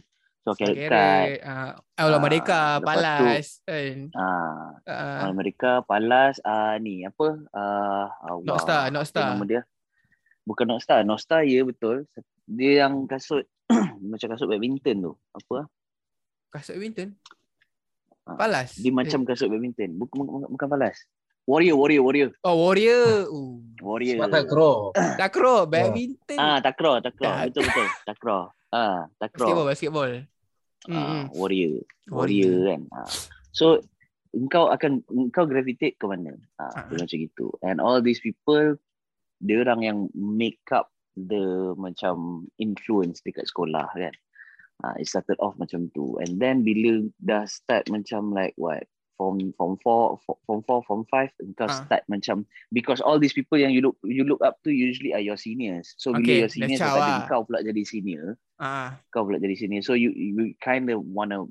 So 0.42 0.56
carrot 0.56 0.74
card. 0.80 0.90
carrot. 0.90 1.40
Ah, 1.44 1.72
Aula 2.00 2.18
Ah, 2.18 2.20
Merdeka, 2.20 2.62
tu- 2.74 2.88
Palas. 2.88 3.46
Kan. 3.62 3.96
Ah, 4.12 4.80
Ah, 4.82 5.18
orang 5.22 5.36
mereka 5.38 5.72
palas 5.84 6.40
ah 6.42 6.76
ni 6.78 7.04
apa? 7.04 7.28
Ah, 7.52 8.08
Allah. 8.22 8.48
Northstar, 8.48 8.82
Apa 8.82 8.92
Northstar. 8.92 9.28
Nama 9.30 9.46
dia. 9.46 9.62
Bukan 10.42 10.66
Northstar, 10.68 11.06
Northstar 11.06 11.46
ya 11.46 11.62
betul. 11.62 12.10
Dia 12.50 12.86
yang 12.86 13.06
kasut 13.06 13.46
macam 14.12 14.28
kasut 14.34 14.48
badminton 14.50 14.98
tu. 15.00 15.14
Apa? 15.32 15.70
Kasut 16.52 16.76
Winton. 16.76 17.16
Ah, 18.28 18.36
Palas. 18.36 18.76
Dia 18.76 18.92
macam 18.92 19.24
kasut 19.24 19.48
badminton. 19.48 19.96
Bukan 19.96 20.16
bukan, 20.26 20.40
bukan 20.52 20.68
palas. 20.68 20.98
Warrior, 21.50 21.74
warrior, 21.74 22.04
warrior. 22.06 22.30
Oh, 22.46 22.54
Warrior. 22.70 23.26
Uh. 23.26 23.58
Warrior. 23.82 24.18
Sebab 24.22 24.30
tak 24.30 24.46
draw. 24.46 24.76
Takraw, 25.22 25.60
badminton. 25.66 26.38
Ah, 26.38 26.62
takraw, 26.62 27.02
takraw. 27.02 27.34
Tak. 27.34 27.44
Betul 27.50 27.64
betul. 27.66 27.88
Takraw. 28.06 28.42
Ah, 28.70 29.00
basketball, 29.18 29.48
takraw. 29.50 29.66
basketball. 29.68 30.12
Hmm, 30.82 30.94
Ah, 30.98 31.06
hmm. 31.06 31.26
warrior. 31.38 31.82
Warrior. 32.10 32.50
Warrior 32.50 32.58
kan. 32.70 32.82
Ah. 32.94 33.10
So 33.54 33.82
engkau 34.32 34.70
akan 34.70 35.02
engkau 35.08 35.44
gravitate 35.46 35.98
ke 35.98 36.06
mana? 36.06 36.34
Ah, 36.58 36.72
Ah. 36.74 36.86
macam 36.90 37.18
gitu. 37.18 37.54
And 37.62 37.78
all 37.82 38.02
these 38.02 38.22
people 38.22 38.78
dia 39.42 39.66
orang 39.66 39.82
yang 39.82 40.00
make 40.14 40.62
up 40.72 40.90
the 41.18 41.74
macam 41.76 42.48
influence 42.56 43.20
dekat 43.22 43.50
sekolah 43.50 43.90
kan. 43.92 44.14
Ah, 44.82 44.98
it 44.98 45.06
started 45.06 45.38
off 45.38 45.54
macam 45.58 45.94
tu. 45.94 46.18
And 46.22 46.42
then 46.42 46.66
bila 46.66 47.06
dah 47.22 47.46
start 47.46 47.86
macam 47.90 48.34
like 48.34 48.58
what 48.58 48.86
form 49.22 49.54
form 49.54 49.78
4 49.86 50.18
form 50.50 50.62
4 50.66 50.82
form 50.90 51.02
5 51.06 51.30
engkau 51.46 51.70
Ah. 51.70 51.78
start 51.86 52.02
macam 52.10 52.42
because 52.74 52.98
all 53.06 53.22
these 53.22 53.38
people 53.38 53.54
yang 53.54 53.70
you 53.70 53.78
look 53.86 53.94
you 54.02 54.26
look 54.26 54.42
up 54.42 54.58
to 54.66 54.74
usually 54.74 55.14
are 55.14 55.22
your 55.22 55.38
seniors. 55.38 55.94
So 56.02 56.10
bila 56.18 56.26
Okay, 56.26 56.38
your 56.42 56.50
dah 56.50 56.58
seniors 56.58 56.82
lah. 56.82 57.30
kau 57.30 57.46
pula 57.46 57.62
jadi 57.62 57.82
senior, 57.86 58.42
Ah, 58.58 58.98
kau 59.14 59.22
pula 59.30 59.38
jadi 59.38 59.54
senior. 59.54 59.86
So 59.86 59.94
you 59.94 60.10
you 60.14 60.58
kind 60.58 60.90
of 60.90 61.06
wanna 61.06 61.46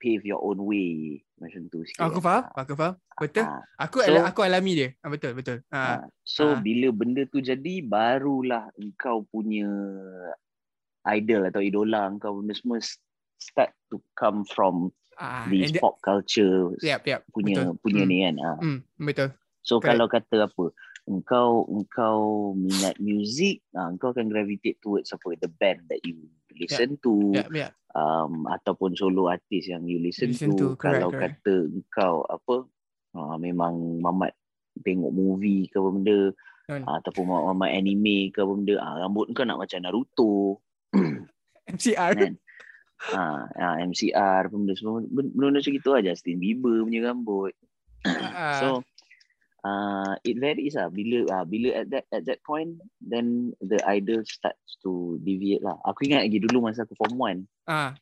pave 0.00 0.24
your 0.24 0.40
own 0.40 0.56
way 0.58 1.20
macam 1.36 1.68
tu 1.68 1.84
sikit. 1.84 2.00
aku 2.00 2.18
faham, 2.18 2.48
aku 2.50 2.72
faham. 2.72 2.94
Betul. 3.14 3.44
Ah, 3.44 3.60
Aku 3.78 4.00
So- 4.00 4.24
aku 4.24 4.40
alami 4.40 4.72
dia. 4.74 4.88
Ah, 4.98 5.08
betul, 5.08 5.32
betul. 5.32 5.60
Ah, 5.68 5.76
ah. 5.76 5.98
So 6.22 6.56
Ah. 6.56 6.58
bila 6.58 6.88
benda 6.90 7.22
tu 7.26 7.38
jadi 7.38 7.80
barulah 7.80 8.72
engkau 8.74 9.28
punya 9.28 9.68
idol 11.06 11.46
atau 11.46 11.60
idola 11.60 12.08
engkau 12.08 12.40
benda 12.40 12.52
semua 12.52 12.80
start 13.36 13.72
to 13.88 14.00
come 14.14 14.44
from 14.46 14.88
ah, 15.16 15.44
this 15.46 15.72
pop 15.74 16.00
culture 16.00 16.72
Yap, 16.80 17.04
yap. 17.04 17.24
punya 17.30 17.60
betul. 17.60 17.76
punya 17.78 18.02
Hmm. 18.02 18.10
ni 18.10 18.18
kan. 18.22 18.34
Ah. 18.38 18.56
Hmm, 18.58 18.78
betul. 18.98 19.28
So 19.60 19.76
Correct. 19.76 19.88
kalau 19.90 20.06
kata 20.08 20.36
apa 20.46 20.64
engkau 21.06 21.48
engkau 21.68 22.18
minat 22.54 22.96
music, 22.96 23.60
ah, 23.74 23.88
engkau 23.88 24.12
akan 24.12 24.28
gravitate 24.28 24.80
towards 24.80 25.10
apa 25.10 25.36
the 25.36 25.50
band 25.50 25.84
that 25.86 26.00
you 26.02 26.16
listen 26.60 27.00
to 27.00 27.32
Yap, 27.32 27.48
yap. 27.56 27.72
um, 27.96 28.44
ataupun 28.44 28.92
solo 28.92 29.32
artis 29.32 29.72
yang 29.72 29.88
you 29.88 29.96
listen, 29.96 30.30
Listen 30.30 30.52
to, 30.52 30.56
to, 30.56 30.66
correct, 30.76 31.00
kalau 31.00 31.08
correct. 31.10 31.40
kata 31.40 31.54
engkau 31.72 32.14
apa 32.28 32.56
uh, 33.16 33.36
memang 33.40 33.98
mamat 34.04 34.36
tengok 34.84 35.10
movie 35.10 35.66
ke 35.66 35.80
apa 35.80 35.88
benda 35.90 36.18
uh, 36.70 36.94
ataupun 37.02 37.24
mamat, 37.26 37.70
anime 37.74 38.30
ke 38.30 38.38
apa 38.44 38.52
benda 38.52 38.74
uh, 38.78 38.94
rambut 39.02 39.26
kau 39.32 39.42
nak 39.48 39.58
macam 39.58 39.78
Naruto 39.82 40.60
MCR. 41.74 42.12
kan 42.14 42.34
uh, 43.16 43.42
uh, 43.50 43.74
MCR 43.88 44.46
apa 44.46 44.54
benda 44.54 44.74
semua 44.76 45.02
benda, 45.02 45.30
benda 45.32 45.58
macam 45.58 45.72
gitu 45.72 45.90
aja 45.96 46.12
Justin 46.12 46.38
Bieber 46.38 46.84
punya 46.84 47.10
rambut 47.10 47.56
Ah, 48.32 48.56
so 48.56 48.80
uh, 49.62 50.14
it 50.20 50.36
varies 50.36 50.74
lah 50.74 50.88
bila 50.88 51.24
uh, 51.30 51.44
bila 51.44 51.74
at 51.74 51.86
that 51.88 52.04
at 52.10 52.22
that 52.24 52.40
point 52.40 52.76
then 53.00 53.26
the 53.60 53.78
idol 53.86 54.20
starts 54.22 54.76
to 54.78 54.90
deviate 55.20 55.60
lah 55.60 55.76
aku 55.82 56.04
ingat 56.04 56.24
lagi 56.24 56.38
dulu 56.38 56.64
masa 56.64 56.82
aku 56.82 56.94
form 56.94 57.16
1 57.16 57.44
ah, 57.66 57.92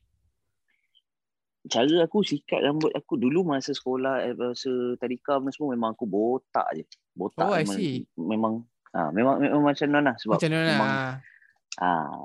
cara 1.68 1.96
aku 2.00 2.24
sikat 2.24 2.64
rambut 2.64 2.88
aku 2.90 3.14
dulu 3.14 3.44
masa 3.44 3.70
sekolah 3.70 4.24
eh, 4.24 4.32
masa 4.32 4.70
tadika 4.96 5.36
apa 5.36 5.52
semua 5.52 5.76
memang 5.76 5.92
aku 5.92 6.08
botak 6.08 6.64
je. 6.72 6.84
Botak 7.12 7.44
Oh, 7.44 7.52
memang 7.52 7.76
see. 7.76 8.06
memang 8.16 8.52
ah 8.88 9.12
memang, 9.12 9.36
memang 9.36 9.60
macam 9.62 9.86
Nona 9.86 10.16
sebab 10.16 10.40
macam 10.40 10.48
mana? 10.48 10.64
memang 10.64 10.88
Ah, 10.88 11.14
ah 11.78 12.16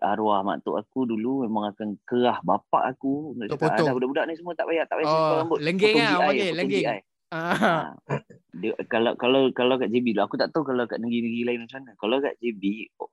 arwah 0.00 0.40
mak 0.40 0.64
tok 0.64 0.74
aku 0.74 1.04
dulu 1.04 1.44
memang 1.44 1.70
akan 1.70 2.00
kerah 2.02 2.40
bapak 2.40 2.96
aku 2.96 3.36
untuk 3.36 3.46
cakap 3.52 3.76
potong. 3.76 3.86
"Ah, 3.86 3.94
budak-budak 3.94 4.24
ni 4.26 4.34
semua 4.34 4.54
tak 4.56 4.66
payah 4.66 4.84
tak 4.88 4.96
payah 4.98 5.06
Oh, 5.06 5.14
simpan 5.14 5.36
rambut. 5.38 5.58
lenggeng 5.60 5.92
Potong 5.92 6.00
lah, 6.00 6.16
orang 6.16 6.28
panggil, 6.32 6.50
lenggeng. 6.56 6.82
GI." 6.82 6.98
Ah, 7.28 7.92
Ah, 8.04 8.20
dia, 8.52 8.72
kalau 8.86 9.12
kalau 9.14 9.52
kalau 9.52 9.74
kat 9.76 9.88
JB 9.88 10.12
lah 10.12 10.24
aku 10.24 10.34
tak 10.34 10.50
tahu 10.50 10.64
kalau 10.64 10.84
kat 10.84 10.98
negeri-negeri 10.98 11.44
lain 11.44 11.60
macam 11.62 11.80
mana. 11.80 11.92
Kalau 11.94 12.16
kat 12.18 12.34
JB 12.38 12.62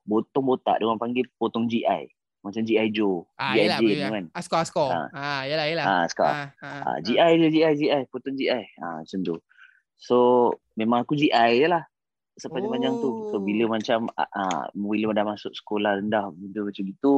potong 0.01 0.45
botak 0.45 0.79
dia 0.79 0.85
orang 0.85 0.97
panggil 0.97 1.25
potong 1.35 1.65
GI. 1.65 2.07
Macam 2.39 2.61
GI 2.61 2.87
Joe, 2.89 3.25
ah, 3.35 3.51
GI 3.51 3.65
Jane 3.65 3.89
yelah. 3.89 4.09
kan. 4.11 4.25
Askor, 4.31 4.59
askor. 4.61 4.89
Ah. 4.89 5.09
Ah, 5.11 5.41
yelah, 5.43 5.65
yelah. 5.65 5.85
Ah, 5.85 6.03
sekarang. 6.05 6.53
Ah, 6.55 6.65
ah, 6.65 6.81
Ah. 6.85 6.97
GI 7.01 7.17
je 7.35 7.47
GI 7.51 7.71
GI 7.75 8.01
potong 8.07 8.35
GI. 8.35 8.63
Ah 8.77 9.01
macam 9.01 9.19
tu. 9.19 9.35
So 9.95 10.15
memang 10.73 11.01
aku 11.01 11.15
GI 11.15 11.31
je 11.57 11.67
lah 11.67 11.83
sepanjang-panjang 12.35 12.93
tu. 12.95 13.09
So 13.29 13.37
Oh. 13.37 13.41
bila 13.41 13.71
macam 13.71 14.07
ah, 14.13 14.29
ah 14.29 14.63
bila 14.71 15.11
dah 15.11 15.25
masuk 15.25 15.51
sekolah 15.51 15.97
rendah 15.97 16.29
benda 16.29 16.61
macam 16.61 16.85
itu 16.85 17.13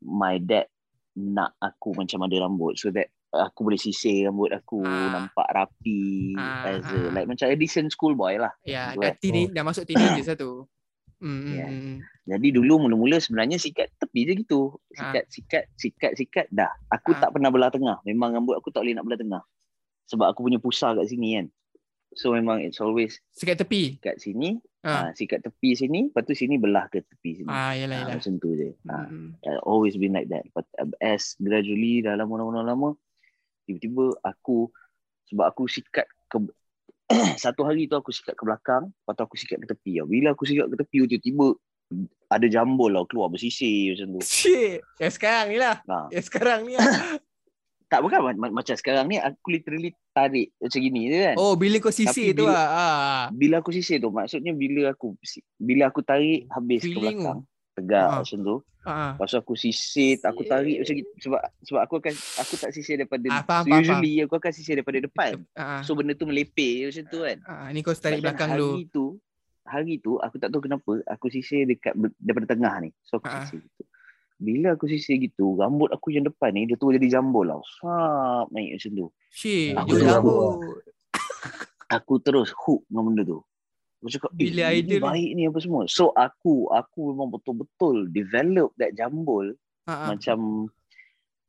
my 0.00 0.36
dad 0.36 0.68
nak 1.14 1.54
aku 1.56 1.94
macam 1.94 2.22
ada 2.22 2.36
rambut 2.38 2.74
so 2.74 2.90
that 2.90 3.08
aku 3.36 3.60
boleh 3.62 3.76
sisir 3.76 4.24
rambut 4.24 4.48
aku 4.48 4.80
Ah. 4.80 5.10
nampak 5.24 5.48
rapi 5.48 6.32
Ah, 6.34 6.70
as 6.70 6.84
a 6.84 6.94
ah. 6.94 7.10
like 7.10 7.26
macam 7.26 7.46
a 7.46 7.54
decent 7.54 7.88
school 7.88 8.12
boy 8.12 8.36
lah. 8.36 8.52
Ya, 8.62 8.90
Betul, 8.90 9.00
dah 9.00 9.12
teenage, 9.16 9.50
dah 9.50 9.62
masuk 9.62 9.84
teenagers 9.84 10.26
lah 10.26 10.36
tu. 10.36 10.52
Hmm, 11.16 11.40
hmm, 11.40 11.54
Yeah. 11.54 11.70
hmm. 11.70 11.96
Jadi 12.26 12.48
dulu 12.52 12.74
mula-mula 12.80 13.16
sebenarnya 13.16 13.56
sikat 13.56 13.96
tepi 13.96 14.20
je 14.24 14.32
gitu. 14.36 14.76
Ah. 14.92 15.08
Sikat 15.08 15.24
sikat 15.26 15.64
sikat 15.72 16.12
sikat 16.14 16.46
dah. 16.50 16.68
Aku 16.90 17.10
Ah. 17.10 17.18
tak 17.18 17.32
pernah 17.32 17.48
belah 17.48 17.68
tengah. 17.68 17.96
Memang 18.02 18.34
rambut 18.34 18.54
aku 18.54 18.68
tak 18.68 18.82
boleh 18.82 18.92
nak 18.92 19.02
belah 19.02 19.16
tengah. 19.16 19.42
Sebab 20.06 20.26
aku 20.26 20.42
punya 20.42 20.58
pusar 20.58 20.92
kat 20.92 21.06
sini 21.06 21.38
kan. 21.38 21.46
So 22.12 22.30
memang 22.30 22.60
it's 22.60 22.76
always 22.78 23.24
Sikat 23.32 23.56
tepi. 23.56 23.98
kat 23.98 24.20
sini, 24.20 24.60
Ah, 24.80 24.90
ah. 25.00 25.10
sikat 25.10 25.40
tepi 25.40 25.72
sini, 25.72 26.06
lepas 26.06 26.22
tu 26.22 26.30
sini 26.30 26.54
belah 26.56 26.86
ke 26.86 27.00
tepi 27.00 27.40
sini. 27.40 27.48
ah 27.48 27.72
yalah 27.72 27.96
Ah, 27.96 28.00
yalah. 28.04 28.14
macam 28.14 28.32
tu 28.36 28.48
je. 28.52 28.68
Hmm, 28.84 29.34
uh, 29.40 29.58
always 29.64 29.96
been 29.96 30.12
like 30.12 30.28
that. 30.28 30.44
But 30.52 30.68
uh, 30.76 30.92
as 31.00 31.34
gradually 31.38 31.98
dah 32.00 32.14
lama 32.14 32.38
lama 32.38 32.60
lama 32.64 32.88
tiba-tiba 33.64 34.14
aku 34.20 34.68
sebab 35.26 35.44
aku 35.48 35.64
sikat 35.66 36.04
ke 36.28 36.36
satu 37.44 37.68
hari 37.68 37.84
tu 37.84 37.96
aku 37.96 38.08
sikat 38.08 38.32
ke 38.32 38.42
belakang, 38.44 38.88
lepas 38.88 39.12
tu 39.12 39.22
aku 39.24 39.36
sikat 39.36 39.60
ke 39.60 39.66
tepi. 39.68 40.00
tau. 40.00 40.08
Bila 40.08 40.32
aku 40.32 40.48
sikat 40.48 40.72
ke 40.72 40.76
tepi 40.80 40.96
tiba-tiba 41.04 41.46
ada 42.32 42.46
jambul 42.48 42.88
lah 42.88 43.04
keluar 43.04 43.28
bersisir 43.28 43.92
macam 43.92 44.16
tu. 44.16 44.20
Shit. 44.24 44.80
Yang 44.96 45.12
sekarang 45.20 45.46
ni 45.52 45.58
lah. 45.60 45.76
Ha. 45.84 46.08
Yang 46.08 46.24
sekarang 46.32 46.60
ni 46.64 46.74
lah. 46.76 46.88
Tak 47.84 48.00
bukan 48.00 48.26
ma- 48.26 48.40
ma- 48.48 48.54
macam 48.58 48.74
sekarang 48.74 49.06
ni 49.06 49.20
aku 49.20 49.54
literally 49.54 49.92
tarik 50.10 50.50
macam 50.58 50.80
gini 50.82 51.00
je 51.06 51.18
kan. 51.30 51.36
Oh, 51.38 51.54
bila 51.54 51.78
kau 51.78 51.92
sisir 51.94 52.32
Tapi 52.32 52.40
tu 52.40 52.48
bila- 52.48 52.56
lah. 52.56 52.66
Ah. 52.72 53.22
Bila 53.30 53.54
aku 53.62 53.70
sisir 53.70 54.02
tu 54.02 54.08
maksudnya 54.10 54.50
bila 54.50 54.90
aku 54.90 55.14
bila 55.60 55.92
aku 55.92 56.00
tarik 56.02 56.48
habis 56.50 56.80
ke 56.82 56.90
Feeling 56.90 57.22
belakang 57.22 57.38
tegak 57.74 58.06
Ha. 58.06 58.16
macam 58.22 58.38
tu. 58.40 58.56
Ah. 58.84 59.12
Lepas 59.12 59.26
tu 59.26 59.38
aku 59.38 59.54
sisir, 59.54 60.20
aku 60.20 60.42
tarik 60.44 60.76
macam 60.78 60.94
gitu 60.94 61.10
sebab 61.18 61.40
sebab 61.60 61.80
aku 61.82 61.94
akan 61.98 62.14
aku 62.38 62.54
tak 62.54 62.70
sisir 62.70 62.94
daripada 62.94 63.26
Ah, 63.28 63.42
faham, 63.42 63.62
so 63.62 63.68
faham, 63.68 63.80
usually 63.80 64.12
aku 64.20 64.34
akan 64.34 64.52
sisir 64.52 64.74
daripada 64.74 64.98
depan. 65.00 65.32
Ah. 65.52 65.80
So 65.80 65.92
benda 65.92 66.12
tu 66.12 66.24
melepeh 66.24 66.86
macam 66.86 67.04
tu 67.06 67.18
kan. 67.20 67.38
Ah, 67.44 67.68
ni 67.68 67.80
kau 67.80 67.92
tarik 67.92 68.20
belakang 68.20 68.50
hari 68.50 68.60
dulu. 68.60 68.78
tu 68.88 69.04
hari 69.64 69.96
tu 69.96 70.12
aku 70.16 70.36
tak 70.36 70.48
tahu 70.48 70.60
kenapa 70.62 70.90
aku 71.08 71.26
sisir 71.28 71.64
dekat 71.64 71.92
daripada 72.16 72.46
tengah 72.48 72.74
ni. 72.78 72.90
So 73.02 73.16
aku 73.16 73.26
Ah. 73.26 73.42
sisir 73.42 73.58
gitu. 73.58 73.82
Bila 74.36 74.68
aku 74.72 74.84
sisir 74.84 75.16
gitu, 75.16 75.56
rambut 75.56 75.88
aku 75.88 76.10
yang 76.10 76.22
depan 76.22 76.52
ni 76.52 76.66
dia 76.66 76.76
tu 76.76 76.90
jadi 76.90 77.08
jambul 77.08 77.46
tau. 77.46 77.62
Sap 77.80 78.50
naik 78.50 78.76
macam 78.76 78.90
tu. 78.92 79.06
Shit, 79.30 79.72
Aku 79.74 79.94
rambut. 79.96 80.44
Aku 81.86 82.18
terus 82.18 82.50
hook 82.56 82.82
dengan 82.84 83.04
benda 83.06 83.22
tu. 83.24 83.40
Aku 84.04 84.12
cakap, 84.12 84.30
Bila 84.36 84.68
eh, 84.68 84.84
idea 84.84 85.00
ini 85.00 85.00
ni?" 85.00 85.00
baik 85.00 85.30
ni 85.32 85.42
apa 85.48 85.58
semua. 85.58 85.88
So 85.88 86.12
aku, 86.12 86.68
aku 86.68 87.16
memang 87.16 87.32
betul-betul 87.32 88.12
develop 88.12 88.76
that 88.76 88.92
jambul 88.92 89.56
Ah, 89.84 89.92
ah. 89.96 90.06
macam 90.12 90.68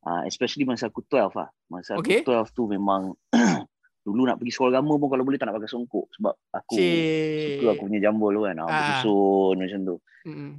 uh, 0.02 0.24
especially 0.24 0.64
masa 0.64 0.88
aku 0.88 1.04
12 1.04 1.36
lah. 1.36 1.52
Masa 1.68 2.00
Okay. 2.00 2.24
aku 2.24 2.32
12 2.32 2.52
tu 2.52 2.64
memang 2.66 3.12
dulu 4.08 4.24
nak 4.24 4.38
pergi 4.38 4.54
sekolah 4.54 4.72
agama 4.72 4.96
pun 4.96 5.10
kalau 5.10 5.24
boleh 5.24 5.36
tak 5.36 5.52
nak 5.52 5.60
pakai 5.60 5.68
songkok 5.68 6.08
sebab 6.14 6.32
aku 6.50 6.78
Cik. 6.78 7.60
suka 7.60 7.68
aku 7.74 7.84
punya 7.86 8.00
jambul 8.00 8.32
kan. 8.40 8.56
Ah, 8.56 8.64
Ah. 8.64 8.72
bersusun 8.72 9.56
macam 9.58 9.80
tu. 9.84 9.96
Mm. 10.24 10.52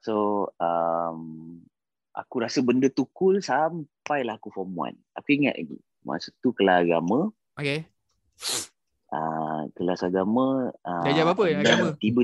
So 0.00 0.14
um, 0.56 1.20
aku 2.12 2.36
rasa 2.40 2.60
benda 2.60 2.88
tu 2.88 3.08
cool 3.10 3.40
sampailah 3.40 4.36
aku 4.36 4.48
form 4.50 4.76
1. 4.76 5.00
Aku 5.16 5.28
ingat 5.32 5.56
lagi. 5.56 5.80
Masa 6.00 6.28
tu 6.40 6.52
kelas 6.52 6.84
agama, 6.84 7.32
Okay. 7.56 7.88
Uh, 9.10 9.66
kelas 9.74 10.00
agama 10.02 10.70
uh, 10.82 11.02
Dah 11.04 11.10
ajar 11.10 11.26
apa 11.26 11.42
dan 11.46 11.58
agama? 11.62 11.88
Tiba 11.98 12.22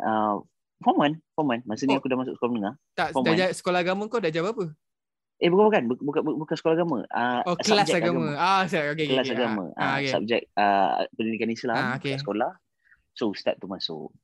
uh, 0.00 0.34
form 0.82 0.96
1, 1.00 1.18
form 1.34 1.48
1. 1.62 1.68
Masa 1.68 1.82
ni 1.86 1.94
Oh. 1.94 1.98
aku 2.02 2.08
dah 2.10 2.18
masuk 2.18 2.34
sekolah 2.36 2.50
menengah. 2.52 2.74
Tak, 2.94 3.14
Form 3.14 3.24
dah 3.24 3.32
one. 3.34 3.54
sekolah 3.54 3.78
agama 3.80 4.02
kau 4.06 4.20
dah 4.20 4.28
ajar 4.28 4.42
apa? 4.44 4.66
Eh 5.42 5.50
bukan 5.50 5.90
bukan, 5.90 6.02
bukan 6.06 6.22
bukan, 6.38 6.54
sekolah 6.56 6.74
agama. 6.78 6.98
Uh, 7.10 7.40
Oh, 7.50 7.56
kelas 7.58 7.90
subjek 7.90 8.00
agama. 8.06 8.26
Ah, 8.38 8.62
okey 8.64 8.84
okey. 8.94 9.06
kelas 9.10 9.26
okey. 9.26 9.36
agama. 9.36 9.64
Ah, 9.74 9.82
Ah, 9.82 9.94
okey. 9.98 10.10
Subjek 10.14 10.42
uh, 10.54 10.90
pendidikan 11.18 11.50
Islam 11.50 11.76
Ah, 11.76 11.96
kat 11.98 12.22
sekolah. 12.22 12.52
So 13.14 13.34
ustaz 13.34 13.58
tu 13.58 13.66
masuk. 13.66 14.14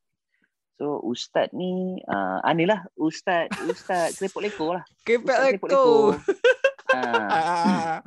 So 0.78 1.02
ustaz 1.04 1.50
ni 1.52 1.98
uh, 2.08 2.38
ah, 2.40 2.52
ni 2.54 2.64
lah 2.64 2.86
ustaz 2.94 3.50
ustaz 3.66 4.16
kerepot 4.18 4.40
lah. 4.80 4.84
Ustaz 5.02 5.60
kerepot 5.60 5.70
ah, 6.94 7.28
ah. 7.30 7.98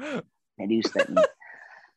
jadi 0.58 0.76
ustaz 0.80 1.06
ni. 1.12 1.20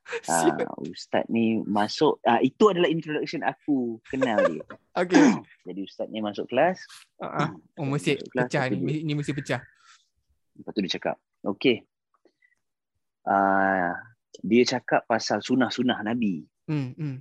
Ah, 0.31 0.55
ustaz 0.87 1.27
ni 1.27 1.59
masuk 1.67 2.23
ah, 2.23 2.39
itu 2.39 2.71
adalah 2.71 2.87
introduction 2.87 3.43
aku 3.43 3.99
kenal 4.07 4.39
dia. 4.47 4.63
Okey. 5.03 5.19
Jadi 5.67 5.81
ustaz 5.83 6.07
ni 6.15 6.23
masuk 6.23 6.47
kelas. 6.47 6.79
Ah, 7.19 7.47
ah. 7.47 7.49
Oh, 7.75 7.87
mesti 7.87 8.15
pecah 8.31 8.71
ni. 8.71 9.03
Ni 9.03 9.13
mesti 9.19 9.35
pecah. 9.35 9.61
Lepas 10.57 10.73
tu 10.73 10.81
dia 10.81 10.93
cakap, 10.97 11.17
okay. 11.45 11.85
Uh, 13.27 13.93
dia 14.41 14.63
cakap 14.65 15.05
pasal 15.05 15.45
sunah-sunah 15.45 16.01
Nabi. 16.01 16.47
Hmm, 16.71 16.95
hmm. 16.97 17.17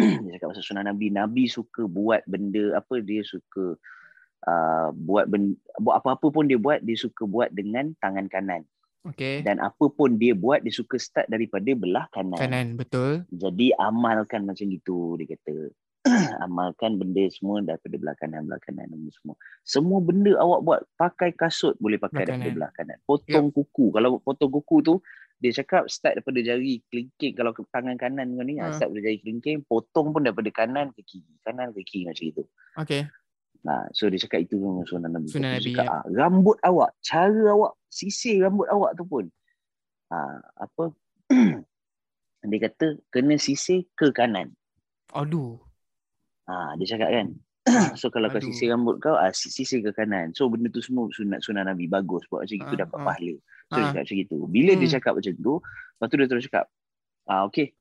dia 0.26 0.30
cakap 0.40 0.56
pasal 0.56 0.64
sunnah 0.64 0.84
Nabi. 0.90 1.12
Nabi 1.12 1.46
suka 1.46 1.86
buat 1.86 2.26
benda 2.26 2.74
apa 2.74 2.98
dia 2.98 3.22
suka 3.22 3.78
uh, 4.48 4.88
buat 4.90 5.30
benda, 5.30 5.54
buat 5.78 6.02
apa-apa 6.02 6.26
pun 6.34 6.50
dia 6.50 6.58
buat 6.58 6.82
dia 6.82 6.98
suka 6.98 7.28
buat 7.28 7.54
dengan 7.54 7.94
tangan 8.02 8.26
kanan. 8.26 8.66
Okey. 9.04 9.44
Dan 9.44 9.60
apa 9.60 9.84
pun 9.92 10.16
dia 10.16 10.32
buat 10.32 10.64
dia 10.64 10.72
suka 10.72 10.96
start 10.96 11.28
daripada 11.28 11.68
belah 11.76 12.08
kanan. 12.10 12.40
Kanan, 12.40 12.66
betul. 12.80 13.28
Jadi 13.28 13.76
amalkan 13.76 14.48
macam 14.48 14.64
gitu 14.64 15.20
dia 15.20 15.36
kata. 15.36 15.68
amalkan 16.44 17.00
benda 17.00 17.24
semua 17.32 17.64
daripada 17.64 17.96
belah 17.96 18.16
kanan 18.20 18.44
belah 18.44 18.60
kanan 18.64 18.88
benda 18.92 19.08
semua. 19.12 19.36
Semua 19.64 19.98
benda 20.04 20.36
awak 20.36 20.60
buat 20.64 20.80
pakai 21.00 21.32
kasut 21.32 21.76
boleh 21.80 21.96
pakai 21.96 22.24
Belah 22.24 22.28
daripada 22.28 22.44
kanan. 22.44 22.56
belah 22.56 22.72
kanan. 22.76 22.98
Potong 23.08 23.46
kuku. 23.52 23.86
Kalau 23.92 24.20
potong 24.20 24.52
kuku 24.52 24.76
tu 24.84 24.94
dia 25.42 25.52
cakap 25.60 25.90
start 25.92 26.16
daripada 26.16 26.40
jari 26.40 26.80
kelingking 26.88 27.36
kalau 27.36 27.52
ke 27.52 27.60
tangan 27.68 28.00
kanan 28.00 28.32
kau 28.32 28.46
ni 28.46 28.56
ha. 28.56 28.72
start 28.72 28.88
daripada 28.88 29.12
jari 29.12 29.18
kelingking 29.20 29.58
potong 29.68 30.14
pun 30.14 30.24
daripada 30.24 30.48
kanan 30.48 30.88
ke 30.96 31.04
kiri 31.04 31.34
kanan 31.44 31.68
ke 31.74 31.84
kiri 31.84 32.08
macam 32.08 32.24
itu 32.24 32.44
Okey. 32.80 33.02
Nah 33.64 33.88
so 33.96 34.06
dia 34.12 34.20
cakap 34.20 34.44
itu 34.44 34.60
memang 34.60 34.84
sunnah 34.84 35.08
nabi 35.08 35.32
Sunnah 35.32 35.56
Nabi, 35.56 35.72
dia 35.72 35.72
cakap, 35.72 35.86
ah, 35.88 36.04
rambut 36.12 36.56
awak 36.60 36.92
cara 37.00 37.48
awak 37.48 37.72
sisir 37.88 38.44
rambut 38.44 38.68
awak 38.68 38.92
tu 38.92 39.08
pun 39.08 39.24
ah, 40.12 40.36
apa 40.60 40.92
dia 42.44 42.58
kata 42.60 43.00
kena 43.08 43.40
sisir 43.40 43.88
ke 43.96 44.12
kanan 44.12 44.52
Aduh. 45.16 45.56
ah, 46.44 46.76
dia 46.76 46.92
cakap 46.92 47.08
kan 47.08 47.28
so 47.98 48.12
kalau 48.12 48.28
kau 48.28 48.36
Aduh. 48.36 48.52
sisir 48.52 48.68
rambut 48.68 49.00
kau 49.00 49.16
ah, 49.16 49.32
sisir 49.32 49.80
ke 49.80 49.96
kanan 49.96 50.36
so 50.36 50.44
benda 50.52 50.68
tu 50.68 50.84
semua 50.84 51.08
sunat 51.08 51.40
sunnah 51.40 51.64
nabi 51.64 51.88
bagus 51.88 52.28
buat 52.28 52.44
macam 52.44 52.60
itu 52.60 52.76
Ah, 52.76 52.80
dapat 52.84 52.98
ah. 53.00 53.06
pahala 53.08 53.34
So 53.72 53.80
Ah. 53.80 53.80
dia 53.80 53.88
cakap 53.96 54.02
macam 54.04 54.18
itu. 54.20 54.36
Bila 54.44 54.72
dia 54.76 54.84
Hmm. 54.84 54.94
cakap 55.00 55.12
macam 55.16 55.32
tu, 55.40 55.54
lepas 55.64 56.06
tu 56.12 56.16
dia 56.20 56.28
terus 56.28 56.44
cakap, 56.44 56.64
ah 57.24 57.40
okay, 57.48 57.72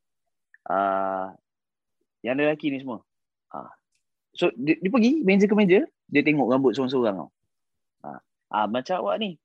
ah 0.64 1.36
yang 2.24 2.40
lelaki 2.40 2.72
ni 2.72 2.80
semua. 2.80 3.04
Ah. 3.52 3.68
So 4.34 4.50
dia, 4.58 4.76
dia 4.82 4.90
pergi 4.90 5.22
meja 5.22 5.46
ke 5.46 5.54
meja, 5.54 5.86
dia 6.10 6.22
tengok 6.26 6.50
rambut 6.50 6.74
seorang-seorang 6.74 7.16
tau. 7.22 7.30
Ah, 8.02 8.20
ah 8.50 8.66
macam 8.66 9.06
awak 9.06 9.22
ni. 9.22 9.38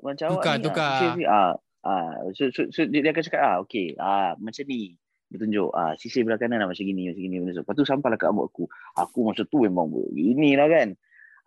Macam 0.00 0.40
Tukar, 0.40 0.56
awak 0.56 0.56
ni. 0.56 0.64
tukar. 0.64 0.88
Ah, 0.88 0.96
sisir, 0.96 1.10
sisir. 1.12 1.26
ah, 1.28 1.52
ah 1.84 2.12
so, 2.32 2.44
so, 2.48 2.60
so 2.72 2.80
dia, 2.88 3.00
dia 3.04 3.10
akan 3.12 3.22
cakap 3.28 3.40
ah 3.44 3.56
okay, 3.60 3.92
ah 4.00 4.32
macam 4.40 4.64
ni. 4.64 4.96
Dia 5.30 5.36
tunjuk 5.38 5.70
ah 5.76 5.92
sisir 6.00 6.24
belah 6.26 6.40
kanan 6.40 6.64
lah 6.64 6.66
macam 6.66 6.82
gini 6.82 7.12
macam 7.12 7.22
gini 7.22 7.36
macam. 7.44 7.60
Lepas 7.60 7.74
tu 7.76 7.84
sampailah 7.84 8.18
ke 8.18 8.24
rambut 8.24 8.48
aku. 8.48 8.64
Aku 8.96 9.18
masa 9.28 9.44
tu 9.44 9.62
memang 9.68 9.92
beginilah 9.92 10.68
kan. 10.72 10.88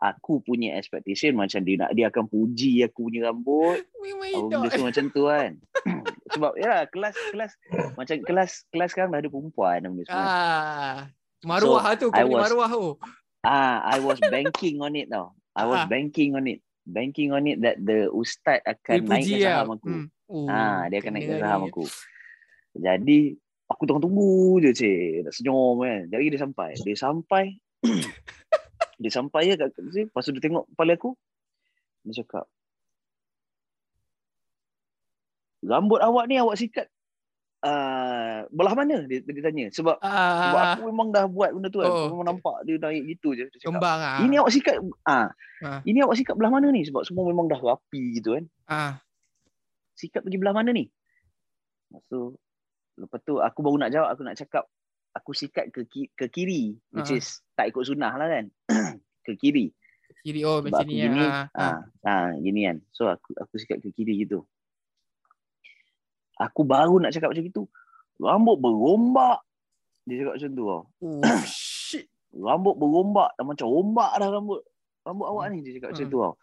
Aku 0.03 0.43
punya 0.43 0.75
expectation 0.77 1.33
macam 1.33 1.63
dia 1.63 1.79
nak 1.79 1.91
dia 1.97 2.11
akan 2.11 2.27
puji 2.27 2.83
aku 2.85 3.07
punya 3.07 3.31
rambut 3.31 3.81
apa 3.81 4.25
hidup. 4.29 4.49
benda 4.51 4.67
semua 4.69 4.87
macam 4.93 5.05
tu 5.09 5.23
kan. 5.25 5.51
Sebab 6.37 6.51
ya 6.59 6.85
kelas 6.91 7.15
kelas 7.33 7.51
macam 7.97 8.15
kelas 8.21 8.51
kelas 8.69 8.89
sekarang 8.93 9.09
dah 9.15 9.19
ada 9.23 9.29
perempuan 9.31 9.79
benda 9.83 10.03
semua. 10.05 10.27
Ah. 10.27 10.99
Maruah 11.43 11.84
lah 11.84 11.93
tu. 11.95 12.08
Kau 12.08 12.25
was- 12.25 12.43
maruah 12.43 12.69
tu. 12.69 12.86
Ah, 13.41 13.84
I 13.86 13.99
was 13.99 14.19
banking 14.23 14.79
on 14.79 14.93
it 14.93 15.08
tau. 15.08 15.36
I 15.51 15.63
was 15.63 15.84
Ah. 15.84 15.88
banking 15.88 16.34
on 16.34 16.47
it. 16.47 16.60
Banking 16.82 17.32
on 17.32 17.43
it 17.43 17.60
that 17.60 17.77
the 17.77 18.08
ustaz 18.10 18.60
Dia 18.62 18.73
akan 18.73 18.97
puji 19.01 19.10
naikkan 19.10 19.38
lah. 19.38 19.51
saham 19.53 19.69
aku. 19.69 19.88
Hmm. 19.88 20.06
Oh, 20.25 20.47
Ah, 20.47 20.82
dia 20.88 20.97
akan 20.97 21.12
naikkan 21.13 21.36
ni. 21.36 21.41
saham 21.41 21.62
aku. 21.65 21.84
Jadi 22.73 23.19
aku 23.65 23.82
tengah 23.84 24.01
tunggu 24.01 24.34
je 24.60 24.71
cik. 24.73 24.99
Nak 25.21 25.34
senyum 25.34 25.75
kan. 25.77 26.01
Jadi 26.08 26.25
dia 26.25 26.39
sampai. 26.39 26.69
Dia 26.77 26.95
sampai. 26.95 27.43
dia 29.01 29.12
sampai 29.12 29.41
je 29.45 29.56
kat 29.58 29.69
sini. 29.73 30.01
Lepas 30.08 30.23
tu 30.23 30.32
dia 30.32 30.41
tengok 30.41 30.63
kepala 30.69 30.93
aku. 30.93 31.12
Dia 32.01 32.13
cakap. 32.19 32.45
Rambut 35.62 35.99
awak 35.99 36.27
ni 36.27 36.36
awak 36.36 36.56
sikat 36.56 36.88
uh, 37.63 38.43
belah 38.49 38.73
mana? 38.73 39.08
Dia, 39.08 39.19
dia 39.19 39.41
tanya. 39.41 39.65
Sebab 39.69 39.97
sebab 39.97 40.60
Ah, 40.60 40.76
aku 40.76 40.91
memang 40.91 41.10
dah 41.10 41.26
buat 41.26 41.52
benda 41.52 41.67
tu 41.67 41.80
kan. 41.80 41.89
Oh, 41.89 42.12
memang 42.12 42.28
nampak 42.30 42.62
dia 42.63 42.76
naik 42.78 43.04
gitu 43.10 43.34
je. 43.34 43.47
Cakap, 43.49 43.73
kembang 43.73 43.99
ah. 43.99 44.19
ini 44.21 44.36
awak 44.38 44.52
sikat 44.52 44.76
ah, 45.04 45.32
Ah. 45.60 45.80
ini 45.84 46.04
awak 46.04 46.19
sikat 46.19 46.36
belah 46.36 46.52
mana 46.52 46.67
ni? 46.69 46.84
Sebab 46.84 47.02
semua 47.02 47.23
memang 47.26 47.47
dah 47.47 47.58
rapi 47.58 48.19
gitu 48.19 48.36
kan. 48.36 48.45
Ah. 48.67 48.93
Sikat 49.95 50.21
pergi 50.21 50.38
belah 50.38 50.52
mana 50.52 50.69
ni? 50.69 50.91
Tu, 52.06 52.21
lepas 52.97 53.19
tu 53.21 53.38
aku 53.38 53.60
baru 53.62 53.78
nak 53.80 53.91
jawab, 53.91 54.10
aku 54.12 54.21
nak 54.21 54.36
cakap 54.36 54.65
aku 55.13 55.32
sikat 55.32 55.69
ke, 55.69 55.86
ki- 55.86 56.12
ke 56.12 56.26
kiri. 56.28 56.76
Which 56.89 57.13
Ah. 57.13 57.17
is 57.17 57.39
tak 57.54 57.69
ikut 57.69 57.86
sunnah 57.86 58.13
lah 58.13 58.28
kan. 58.28 58.45
ke 59.26 59.34
kiri. 59.34 59.71
Kiri 60.23 60.41
oh 60.41 60.63
Sebab 60.63 60.71
macam 60.73 60.88
ni 60.88 60.99
gini, 60.99 61.26
ah, 61.54 61.84
ah, 62.02 62.32
gini 62.34 62.62
kan. 62.63 62.78
So 62.89 63.08
aku 63.08 63.36
aku 63.36 63.56
sikat 63.56 63.80
ke 63.80 63.91
kiri 63.91 64.23
gitu. 64.23 64.47
Aku 66.41 66.65
baru 66.65 66.98
nak 66.98 67.13
cakap 67.13 67.34
macam 67.34 67.46
itu. 67.46 67.63
Rambut 68.17 68.58
berombak. 68.58 69.39
Dia 70.06 70.24
cakap 70.24 70.34
macam 70.39 70.50
tu 70.50 70.63
tau. 70.63 70.82
Oh, 71.02 71.22
shit. 71.50 72.06
Rambut 72.34 72.76
berombak. 72.78 73.30
Dah 73.38 73.46
macam 73.46 73.67
ombak 73.69 74.12
dah 74.17 74.30
rambut. 74.30 74.62
Rambut 75.04 75.28
awak 75.30 75.46
ni. 75.52 75.62
Dia 75.62 75.78
cakap 75.78 75.93
macam 75.93 76.06
Hmm. 76.06 76.13
tu 76.13 76.19
tau. 76.19 76.36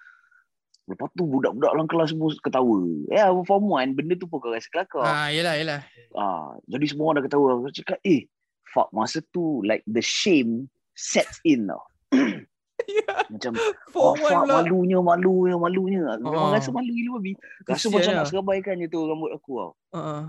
Lepas 0.90 1.06
tu 1.14 1.22
budak-budak 1.22 1.70
dalam 1.70 1.86
kelas 1.86 2.10
semua 2.10 2.34
ketawa. 2.34 2.82
Eh, 3.14 3.14
yeah, 3.14 3.30
form 3.46 3.70
1, 3.70 3.94
benda 3.94 4.18
tu 4.18 4.26
pun 4.26 4.42
kau 4.42 4.50
rasa 4.50 4.66
kelakar. 4.66 5.06
Ah, 5.06 5.30
yelah, 5.30 5.54
yelah. 5.54 5.86
Ah, 6.18 6.58
jadi 6.66 6.82
semua 6.90 7.14
orang 7.14 7.22
dah 7.22 7.30
ketawa. 7.30 7.46
Aku 7.62 7.70
cakap, 7.70 7.98
eh, 8.02 8.26
fuck, 8.66 8.90
masa 8.90 9.22
tu 9.30 9.62
like 9.62 9.86
the 9.86 10.02
shame 10.02 10.66
sets 10.98 11.38
in 11.46 11.70
tau. 11.70 11.78
Ya, 12.82 13.14
Macam, 13.28 13.52
for 13.88 14.02
oh, 14.02 14.14
fuck, 14.16 14.42
pula. 14.42 14.60
malunya, 14.60 14.98
malunya, 14.98 15.54
malunya. 15.54 16.00
Memang 16.16 16.50
Ah. 16.50 16.52
rasa 16.52 16.70
malu 16.70 16.90
gila 16.90 17.16
babi. 17.16 17.32
Rasa 17.62 17.86
Kesian 17.86 17.92
macam 17.92 18.10
lah. 18.10 18.16
nak 18.16 18.26
serabaikan 18.26 18.74
je 18.76 18.86
tu 18.86 19.00
rambut 19.00 19.30
aku 19.30 19.52
tau. 19.56 19.72
Ah, 19.90 20.24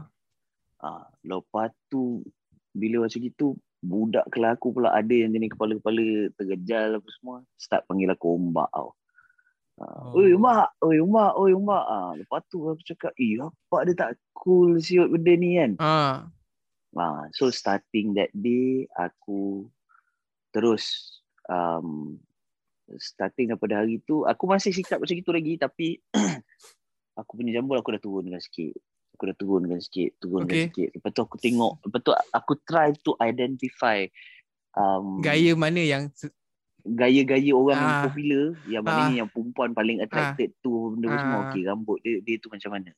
Ah, 0.78 1.06
lepas 1.22 1.70
tu, 1.88 2.26
bila 2.72 3.06
macam 3.06 3.20
gitu, 3.20 3.54
budak 3.80 4.26
kelas 4.28 4.56
aku 4.56 4.72
pula 4.72 4.90
ada 4.90 5.10
yang 5.10 5.30
jenis 5.30 5.50
kepala-kepala 5.52 6.02
tergejal 6.36 6.98
apa 6.98 7.10
semua. 7.12 7.38
Start 7.56 7.86
panggil 7.86 8.10
aku 8.10 8.28
ombak 8.32 8.70
tau. 8.70 8.94
Ah, 9.78 10.10
Oh. 10.10 10.14
Oi 10.16 10.34
mak, 10.36 10.78
oi 10.80 11.02
mak, 11.02 11.34
oi 11.36 11.54
mak. 11.56 11.86
Ah, 11.88 12.12
lepas 12.14 12.42
tu 12.48 12.62
aku 12.64 12.82
cakap, 12.84 13.14
eh 13.16 13.38
apa 13.40 13.78
dia 13.84 13.96
tak 13.96 14.12
cool 14.32 14.78
siut 14.78 15.10
benda 15.10 15.34
ni 15.34 15.58
kan. 15.58 15.72
ah. 15.80 16.16
Ah, 16.92 17.24
so 17.32 17.48
starting 17.48 18.14
that 18.14 18.30
day 18.32 18.84
aku 18.92 19.66
terus 20.50 21.18
um, 21.48 22.20
starting 22.98 23.54
daripada 23.54 23.84
hari 23.84 24.02
tu 24.04 24.26
aku 24.26 24.44
masih 24.50 24.74
sikap 24.74 25.00
macam 25.00 25.16
itu 25.16 25.32
lagi 25.32 25.54
tapi 25.56 25.88
aku 27.20 27.32
punya 27.38 27.60
jambul 27.60 27.78
aku 27.78 27.94
dah 27.96 28.02
turunkan 28.02 28.42
sikit. 28.42 28.76
Aku 29.20 29.28
dah 29.28 29.38
turunkan 29.38 29.78
sikit, 29.78 30.18
turunkan 30.18 30.50
Okay. 30.50 30.66
sikit. 30.72 30.90
Lepas 30.98 31.10
tu 31.14 31.22
aku 31.22 31.38
tengok, 31.38 31.74
lepas 31.86 32.00
tu 32.02 32.12
aku 32.16 32.54
try 32.66 32.90
to 33.06 33.14
identify 33.22 34.02
um, 34.74 35.22
Gaya 35.22 35.54
mana 35.54 35.78
yang 35.84 36.10
gaya-gaya 36.82 37.54
orang 37.54 37.78
yang 37.78 37.94
Ah. 37.94 38.02
popular 38.10 38.46
yang 38.66 38.82
mana 38.82 39.00
Ah. 39.06 39.08
ni 39.10 39.16
yang 39.22 39.30
perempuan 39.30 39.70
paling 39.70 40.02
attracted 40.02 40.50
tu 40.66 40.98
benda 40.98 41.14
tu 41.14 41.18
semua 41.22 41.38
Ah. 41.38 41.44
okey 41.46 41.62
rambut 41.70 41.98
dia 42.02 42.18
dia 42.26 42.36
tu 42.42 42.50
macam 42.50 42.74
mana 42.74 42.90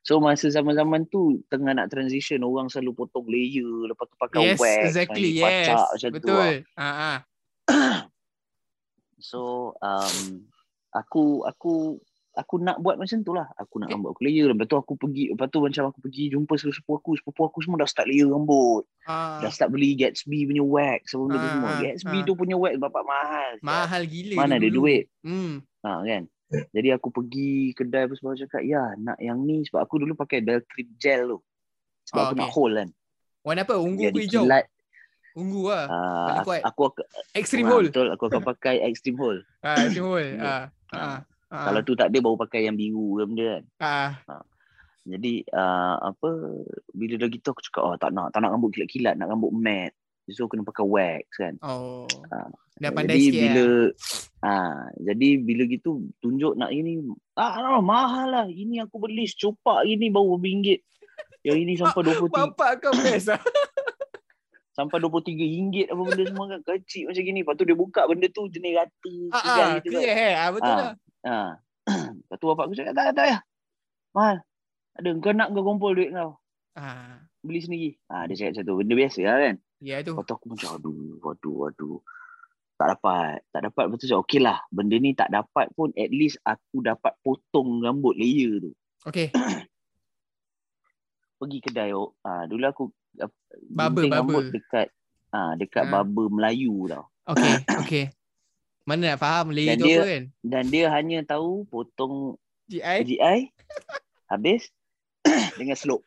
so 0.00 0.16
masa 0.16 0.48
zaman-zaman 0.48 1.04
tu 1.12 1.44
tengah 1.52 1.76
nak 1.76 1.92
transition 1.92 2.40
orang 2.40 2.72
selalu 2.72 2.96
potong 3.04 3.28
layer 3.28 3.68
lepas 3.92 4.08
tu 4.08 4.16
pakai 4.16 4.40
Yes, 4.40 4.56
wax 4.56 4.80
exactly. 4.88 5.36
Yes. 5.36 5.68
pacak 5.68 5.84
macam 5.92 6.08
tu 6.08 6.16
Betul. 6.16 6.32
lah. 6.32 6.52
Ah, 6.80 6.96
ah. 6.96 7.18
so 9.18 9.72
um, 9.80 10.44
aku 10.92 11.44
aku 11.44 11.96
aku 12.36 12.60
nak 12.60 12.76
buat 12.84 13.00
macam 13.00 13.24
tu 13.24 13.32
lah 13.32 13.48
aku 13.56 13.80
nak 13.80 13.88
rambut 13.88 14.12
aku 14.12 14.28
layer 14.28 14.52
lepas 14.52 14.68
tu 14.68 14.76
aku 14.76 14.92
pergi 14.94 15.32
lepas 15.32 15.48
tu 15.48 15.64
macam 15.64 15.88
aku 15.88 16.04
pergi 16.04 16.28
jumpa 16.28 16.52
sepupu 16.54 16.92
aku 16.94 17.10
sepupu 17.16 17.40
aku 17.48 17.58
semua 17.64 17.80
dah 17.80 17.88
start 17.88 18.08
layer 18.08 18.28
rambut 18.28 18.84
Ah. 19.08 19.38
dah 19.40 19.48
start 19.48 19.72
beli 19.72 19.94
Gatsby 19.96 20.44
punya 20.44 20.60
wax 20.60 21.14
apa 21.14 21.22
benda 21.22 21.36
tu 21.36 21.40
Ah, 21.40 21.52
semua 21.54 21.70
Gatsby 21.80 22.18
ah. 22.18 22.24
tu 22.26 22.32
punya 22.36 22.56
wax 22.58 22.74
bapak 22.76 23.04
mahal 23.06 23.52
Mahal 23.62 24.02
gila 24.04 24.34
mana 24.36 24.60
ada 24.60 24.68
duit 24.68 25.08
Hmm. 25.24 25.64
Ha 25.80 26.02
kan. 26.02 26.22
Jadi 26.46 26.88
aku 26.90 27.10
pergi 27.10 27.74
kedai 27.74 28.06
apa 28.06 28.14
semua 28.14 28.38
cakap, 28.38 28.62
"Ya, 28.62 28.94
nak 28.94 29.18
yang 29.18 29.42
ni 29.42 29.66
sebab 29.66 29.82
aku 29.82 29.98
dulu 29.98 30.14
pakai 30.14 30.42
Beltrip 30.42 30.86
gel 30.94 31.26
tu." 31.26 31.38
Sebab 32.06 32.18
Oh, 32.18 32.22
aku 32.22 32.34
okay. 32.34 32.42
nak 32.42 32.50
hold 32.54 32.72
kan. 32.74 32.88
Warna 33.42 33.60
apa? 33.62 33.74
Ungu 33.78 34.02
ke 34.10 34.22
hijau? 34.22 34.46
kilat. 34.46 34.64
Ungu 35.36 35.68
lah. 35.68 35.84
Uh, 35.84 36.00
Paling 36.00 36.40
aku, 36.40 36.48
kuat. 36.48 36.62
aku, 36.64 36.82
aku 36.88 37.02
Extreme 37.36 37.68
ah, 37.68 37.72
hole. 37.76 37.88
Betul, 37.92 38.08
aku 38.08 38.24
akan 38.32 38.42
pakai 38.56 38.80
extreme 38.88 39.18
hole. 39.20 39.40
Ah, 39.60 39.76
extreme 39.84 40.08
hole. 40.08 40.30
Betul. 40.32 40.48
Ah. 40.48 40.64
Ah. 40.96 41.18
Ah. 41.52 41.64
Kalau 41.68 41.80
tu 41.84 41.92
tak 41.92 42.08
ada 42.08 42.18
baru 42.24 42.36
pakai 42.40 42.64
yang 42.64 42.76
biru 42.80 43.20
ke 43.20 43.22
benda 43.28 43.44
kan. 43.44 43.64
ah. 43.84 44.44
Jadi 45.06 45.46
uh, 45.54 45.96
apa 46.02 46.30
bila 46.90 47.14
dah 47.14 47.28
gitu 47.30 47.54
aku 47.54 47.62
cakap, 47.62 47.82
"Oh, 47.86 47.94
tak 47.94 48.10
nak, 48.10 48.34
tak 48.34 48.42
nak 48.42 48.58
rambut 48.58 48.74
kilat-kilat, 48.74 49.14
nak 49.14 49.30
rambut 49.30 49.54
matte." 49.54 49.94
So 50.34 50.50
kena 50.50 50.66
pakai 50.66 50.82
wax 50.82 51.30
kan. 51.38 51.54
Oh. 51.62 52.08
Ah. 52.32 52.50
Dah 52.76 52.90
pandai 52.90 53.14
jadi 53.16 53.24
sikit 53.30 53.40
bila 53.40 53.64
lah. 53.64 53.84
ah 54.44 54.80
jadi 55.00 55.28
bila 55.40 55.62
gitu 55.64 55.90
tunjuk 56.20 56.60
nak 56.60 56.68
ini 56.76 57.00
ah 57.40 57.56
no, 57.64 57.80
mahal 57.80 58.28
lah 58.28 58.46
ini 58.52 58.84
aku 58.84 59.00
beli 59.00 59.24
secupak 59.24 59.88
ini 59.88 60.12
baru 60.12 60.36
RM1 60.36 60.84
yang 61.40 61.56
ini 61.56 61.72
sampai 61.80 62.04
23 62.20 62.36
Bapak 62.36 62.70
kau 62.84 62.92
best 63.00 63.32
lah. 63.32 63.40
sampai 64.76 65.00
23 65.00 65.32
ringgit 65.32 65.86
apa 65.88 66.02
benda 66.02 66.22
semua 66.22 66.44
kan 66.46 66.60
kecil 66.62 67.08
macam 67.08 67.22
gini 67.22 67.40
lepas 67.40 67.54
tu 67.54 67.64
dia 67.64 67.72
buka 67.74 68.00
benda 68.04 68.26
tu 68.28 68.44
jenis 68.46 68.72
rata 68.74 69.14
Ah, 69.30 69.40
ah, 69.40 69.68
gitu 69.74 69.88
clear 69.90 70.04
kan 70.04 70.14
hair. 70.14 70.34
Ah, 70.34 70.48
betul 70.50 70.68
Ah. 70.68 70.76
lah. 70.76 70.92
ha. 71.24 71.38
lepas 72.20 72.36
tu 72.36 72.46
bapak 72.46 72.62
aku 72.62 72.74
cakap 72.74 72.92
tak 72.92 73.04
tak 73.08 73.24
payah 73.24 73.40
mahal 74.12 74.36
ada 74.92 75.08
kau 75.18 75.32
nak 75.32 75.48
kau 75.50 75.64
kumpul 75.64 75.92
duit 75.92 76.10
kau 76.10 76.36
Ah. 76.72 77.24
beli 77.40 77.58
sendiri 77.58 77.90
ha, 78.06 78.24
dia 78.24 78.36
cakap 78.36 78.52
macam 78.52 78.64
tu 78.64 78.74
benda 78.76 78.94
biasa 78.94 79.20
lah 79.22 79.36
kan 79.42 79.56
Ya 79.78 79.96
tu. 80.00 80.12
lepas 80.12 80.24
tu 80.24 80.34
aku 80.34 80.46
macam 80.50 80.68
aduh 80.74 80.96
aduh 81.26 81.58
aduh 81.66 81.98
tak 82.76 82.86
dapat 82.92 83.40
tak 83.48 83.60
dapat 83.64 83.82
lepas 83.82 83.96
tu 83.96 84.06
cakap 84.06 84.22
okey 84.22 84.40
lah 84.42 84.58
benda 84.68 84.96
ni 84.96 85.10
tak 85.12 85.28
dapat 85.30 85.72
pun 85.72 85.88
at 85.94 86.10
least 86.10 86.36
aku 86.42 86.80
dapat 86.82 87.16
potong 87.18 87.80
rambut 87.80 88.12
layer 88.12 88.60
tu 88.60 88.72
Okay. 89.04 89.32
pergi 91.36 91.58
kedai 91.60 91.92
oh. 91.92 92.16
ha, 92.18 92.44
dulu 92.44 92.64
aku 92.64 92.84
Barber, 93.66 94.02
gunting 94.02 94.12
rambut 94.12 94.34
barber. 94.36 94.52
dekat 94.52 94.88
ah 95.30 95.52
dekat 95.54 95.84
Ah. 95.84 95.90
barber 95.94 96.26
Melayu 96.28 96.74
tau 96.86 97.04
Okay. 97.26 97.54
Okay. 97.80 98.04
Mana 98.82 99.10
nak 99.10 99.18
faham 99.18 99.50
layer 99.50 99.74
Dan 99.74 99.76
tu 99.76 99.84
dia- 99.84 99.96
apa 99.96 100.06
kan? 100.08 100.24
dan 100.42 100.64
dia 100.66 100.86
hanya 100.88 101.18
tahu 101.24 101.50
potong 101.64 102.38
GI? 102.66 102.98
GI 103.04 103.38
habis 104.26 104.70
dengan 105.58 105.74
slope 105.74 106.06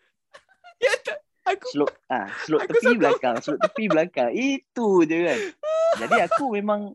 Ya 0.78 0.95
tak? 0.98 1.19
Aku 1.45 1.65
slope 1.67 1.95
ah 2.08 2.30
slope 2.41 2.62
Aku 2.62 2.72
tepi 2.72 2.86
sangka- 2.86 3.00
belakang 3.02 3.36
slope 3.39 3.60
tepi 3.62 3.84
belakang 3.86 4.30
itu 4.32 4.88
je 5.04 5.17
kan 5.24 5.39
jadi 6.00 6.17
aku 6.24 6.54
memang 6.54 6.93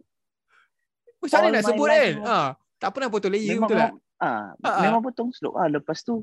macam 1.19 1.37
mana 1.43 1.53
nak 1.55 1.65
sebut 1.67 1.87
kan? 1.87 2.13
Ah, 2.23 2.49
tak 2.79 2.91
pernah 2.91 3.09
potong 3.09 3.29
layer 3.31 3.57
memang 3.57 3.67
betul 3.67 3.81
tak? 3.83 3.93
ah, 4.19 4.53
Ah, 4.57 4.69
ah. 4.71 4.81
memang 4.81 5.01
potong 5.01 5.29
slope 5.31 5.57
ah 5.57 5.67
lepas 5.67 6.01
tu 6.01 6.23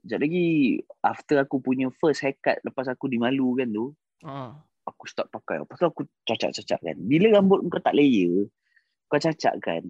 sekejap 0.00 0.20
lagi 0.20 0.46
after 1.00 1.36
aku 1.38 1.56
punya 1.58 1.92
first 1.94 2.20
haircut 2.20 2.56
lepas 2.60 2.86
aku 2.86 3.06
dimalu 3.06 3.56
kan 3.56 3.68
tu 3.68 3.92
Ah. 4.20 4.52
aku 4.82 5.04
start 5.04 5.28
pakai 5.28 5.60
lepas 5.60 5.74
tu 5.74 5.86
aku 5.86 6.02
cacat-cacat 6.22 6.76
kan 6.78 6.96
bila 6.98 7.32
rambut 7.34 7.60
kau 7.66 7.78
tak 7.78 7.92
layer 7.92 8.48
kau 9.06 9.16
cacat 9.16 9.56
kan 9.58 9.84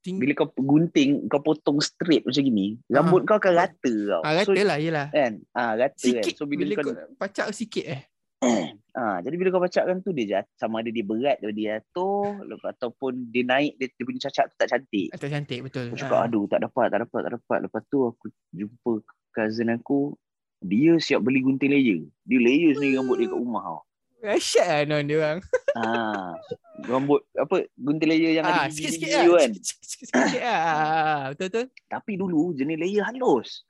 Ting- 0.00 0.16
bila 0.16 0.32
kau 0.34 0.48
gunting 0.54 1.28
kau 1.28 1.38
potong 1.38 1.76
straight 1.78 2.24
macam 2.24 2.40
gini 2.40 2.80
rambut 2.88 3.22
kau 3.22 3.36
akan 3.36 3.52
rata 3.54 3.92
tau 4.06 4.20
Ah, 4.22 4.40
so 4.40 4.52
rata 4.52 4.62
lah, 4.64 4.76
yelah. 4.76 5.06
kan 5.10 5.32
ah 5.50 5.72
rata 5.74 5.96
Sikit. 5.96 6.24
kan 6.26 6.32
so 6.34 6.44
bila, 6.44 6.62
bila 6.62 6.74
kau 6.74 6.84
kau 6.86 7.16
pacak 7.18 7.52
sikit 7.52 7.84
eh. 7.86 8.02
ah 8.96 9.20
jadi 9.20 9.36
bila 9.36 9.48
kau 9.50 9.60
pacakkan 9.60 10.00
tu 10.00 10.10
dia 10.10 10.24
jat, 10.26 10.44
sama 10.54 10.80
ada 10.80 10.88
dia 10.88 11.04
berat 11.04 11.36
dia 11.38 11.52
jatuh 11.76 12.40
lepas 12.42 12.72
ataupun 12.72 13.28
dia 13.28 13.44
naik 13.44 13.76
dia, 13.76 13.88
dia 13.90 14.02
punya 14.02 14.20
cacat 14.22 14.44
tu 14.48 14.56
tak 14.56 14.68
cantik 14.70 15.08
Atau 15.12 15.28
cantik 15.28 15.60
betul. 15.60 15.86
aku 15.86 16.00
cakap 16.00 16.16
Ah. 16.16 16.24
aduh 16.24 16.44
tak 16.46 16.60
dapat 16.62 16.86
tak 16.88 17.00
dapat 17.04 17.20
tak 17.20 17.32
dapat 17.36 17.58
lepas 17.64 17.82
tu 17.86 17.98
aku 18.02 18.24
jumpa 18.50 18.92
cousin 19.30 19.70
aku 19.70 20.14
dia 20.60 20.96
siap 20.96 21.20
beli 21.20 21.40
gunting 21.40 21.72
layer 21.72 22.00
dia 22.22 22.38
layer 22.38 22.74
sendiri 22.74 22.98
rambut 22.98 23.16
dia 23.16 23.28
kat 23.28 23.38
rumah 23.38 23.64
tau 23.64 23.80
Dahsyat 24.20 24.66
lah 24.68 24.80
non 24.84 25.08
dia 25.08 25.16
orang. 25.16 25.40
ah 25.72 26.36
rambut 26.92 27.24
apa 27.34 27.56
gunting 27.74 28.04
layer 28.06 28.36
yang 28.36 28.44
Ah, 28.44 28.68
ada 28.68 28.68
sikit-sikit 28.68 29.08
gigi-gigi 29.08 29.28
lah. 29.28 29.40
kan 29.40 29.50
Sikit-sikit 29.56 30.12
lah. 30.38 30.60
Ah, 30.60 31.22
Betul 31.32 31.46
betul. 31.48 31.64
tapi 31.88 32.12
dulu 32.14 32.52
jenis 32.52 32.76
layer 32.76 33.02
halus 33.02 33.64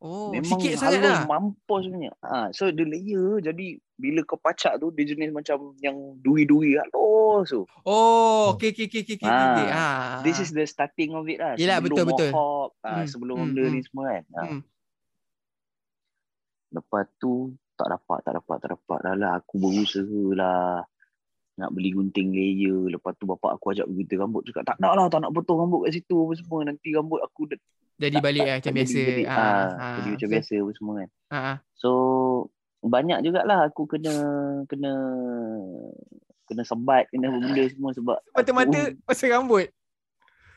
Oh, 0.00 0.32
Memang 0.32 0.48
sikit 0.56 0.80
sangat 0.80 1.04
halus 1.04 1.12
lah. 1.12 1.28
mampus 1.28 1.84
punya. 1.84 2.08
Ha, 2.24 2.48
so 2.56 2.72
dia 2.72 2.88
layer 2.88 3.36
jadi 3.44 3.66
bila 3.94 4.24
kau 4.24 4.40
pacak 4.40 4.80
tu 4.80 4.88
dia 4.90 5.04
jenis 5.06 5.28
macam 5.28 5.76
yang 5.76 5.92
duri-duri 6.16 6.80
halus 6.80 7.52
tu. 7.52 7.68
Oh, 7.84 8.56
okay, 8.56 8.72
okay, 8.72 8.88
okay, 8.88 9.04
okay. 9.04 9.20
Ah, 9.20 9.44
okay. 9.52 9.68
Ah. 9.68 10.20
This 10.24 10.40
is 10.40 10.50
the 10.50 10.64
starting 10.64 11.12
of 11.12 11.28
it 11.28 11.36
lah. 11.36 11.52
Yelah, 11.52 11.84
sebelum 11.84 11.96
betul, 12.00 12.04
betul. 12.08 12.30
mohawk, 12.32 12.70
ah, 12.80 12.88
Hmm, 12.96 13.06
sebelum 13.06 13.36
hmm, 13.36 13.44
benda 13.46 13.62
ni 13.62 13.72
hmm. 13.76 13.86
semua 13.86 14.04
kan. 14.08 14.24
Ha. 14.24 14.42
Hmm. 14.48 14.60
Lepas 16.70 17.06
tu 17.16 17.50
tak 17.74 17.90
dapat, 17.90 18.18
tak 18.22 18.32
dapat, 18.36 18.56
tak 18.58 18.70
dapat 18.74 18.98
dah 19.00 19.14
lah. 19.14 19.32
Aku 19.38 19.56
berusaha 19.56 20.22
lah 20.34 20.84
nak 21.56 21.70
beli 21.72 21.90
gunting 21.90 22.30
layer. 22.30 22.88
Lepas 22.88 23.16
tu 23.16 23.24
bapak 23.24 23.56
aku 23.56 23.72
ajak 23.72 23.84
pergi 23.84 24.16
rambut. 24.16 24.42
Cakap 24.46 24.64
tak 24.64 24.76
nak 24.78 24.92
lah, 24.94 25.06
tak 25.08 25.20
nak 25.20 25.32
potong 25.32 25.60
rambut 25.60 25.84
kat 25.84 25.96
situ 25.96 26.14
apa 26.14 26.32
semua. 26.34 26.58
Nanti 26.64 26.88
rambut 26.92 27.20
aku 27.20 27.50
dah 27.50 27.58
Jadi 27.96 28.16
tak- 28.16 28.24
balik 28.24 28.40
tak- 28.40 28.46
lah 28.46 28.54
macam 28.56 28.64
tak 28.64 28.76
biasa. 28.76 28.96
Jadi, 28.96 29.10
jadi, 29.10 29.22
Ah, 29.26 29.36
ah, 29.36 29.66
ah, 29.76 29.94
jadi 29.96 30.08
macam 30.08 30.28
betul. 30.28 30.34
biasa 30.36 30.52
apa 30.56 30.70
semua 30.72 30.92
kan. 30.96 31.08
Ah, 31.28 31.36
ah. 31.36 31.56
So 31.74 31.90
banyak 32.80 33.18
jugalah 33.20 33.60
aku 33.66 33.82
kena 33.86 34.14
kena 34.64 34.92
kena 36.46 36.62
sebat 36.64 37.06
kena 37.08 37.28
benda 37.28 37.62
semua 37.68 37.90
sebab 37.92 38.18
Mata-mata 38.32 38.80
pasal 39.04 39.30
rambut. 39.30 39.68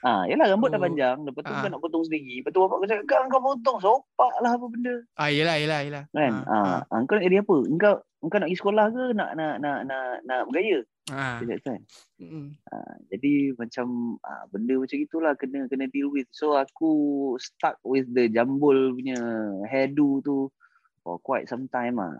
Ah, 0.03 0.27
yalah 0.27 0.51
rambut 0.51 0.67
dah 0.67 0.77
Oh. 0.77 0.83
panjang, 0.83 1.17
lepas 1.23 1.41
tu 1.41 1.53
Ah. 1.55 1.63
kau 1.63 1.71
nak 1.71 1.79
potong 1.79 2.03
sendiri. 2.03 2.43
Lepas 2.43 2.51
tu 2.51 2.59
bapak 2.59 2.75
aku 2.75 2.85
cakap, 2.91 3.05
"Kau 3.07 3.23
kau 3.31 3.41
potong 3.41 3.77
sopak 3.79 4.33
lah 4.43 4.51
apa 4.51 4.65
benda." 4.67 4.95
Ah, 5.15 5.31
yelah, 5.31 5.55
yelah, 5.55 5.79
yelah. 5.79 6.03
Kan? 6.11 6.33
Ah, 6.43 6.83
ah. 6.83 6.99
kau 7.07 7.15
nak 7.15 7.23
jadi 7.23 7.39
apa? 7.39 7.55
Engkau 7.63 7.93
engkau 8.19 8.37
nak 8.37 8.47
pergi 8.47 8.59
sekolah 8.59 8.85
ke 8.89 9.03
nak 9.15 9.29
nak 9.33 9.53
nak 9.59 9.77
nak 9.87 10.03
nak 10.27 10.39
bergaya? 10.47 10.83
Dia 11.03 11.45
cakap 11.55 11.59
kan. 11.63 11.79
Mm. 12.19 12.47
Ah, 12.67 12.93
jadi 13.09 13.33
macam 13.55 13.87
ah, 14.21 14.43
benda 14.47 14.75
macam 14.75 14.97
itulah 14.97 15.33
kena 15.35 15.59
kena 15.67 15.87
deal 15.87 16.11
with. 16.11 16.27
So 16.31 16.55
aku 16.55 16.91
stuck 17.39 17.79
with 17.81 18.11
the 18.11 18.27
jambul 18.27 18.75
punya 18.91 19.15
hairdo 19.67 20.19
tu 20.19 20.51
for 20.99 21.15
quite 21.19 21.47
some 21.47 21.67
time 21.67 21.95
ah. 21.97 22.19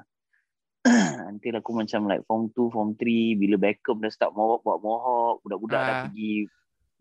Until 1.31 1.59
aku 1.59 1.71
macam 1.71 2.07
like 2.07 2.23
form 2.23 2.51
2, 2.51 2.67
form 2.67 2.95
3 2.95 3.35
bila 3.35 3.55
Beckham 3.55 3.99
dah 3.99 4.11
start 4.11 4.31
mohawk 4.31 4.63
buat 4.63 4.79
mohawk, 4.79 5.39
budak-budak 5.41 5.79
dah 5.79 5.95
Ah. 5.95 6.03
pergi 6.07 6.47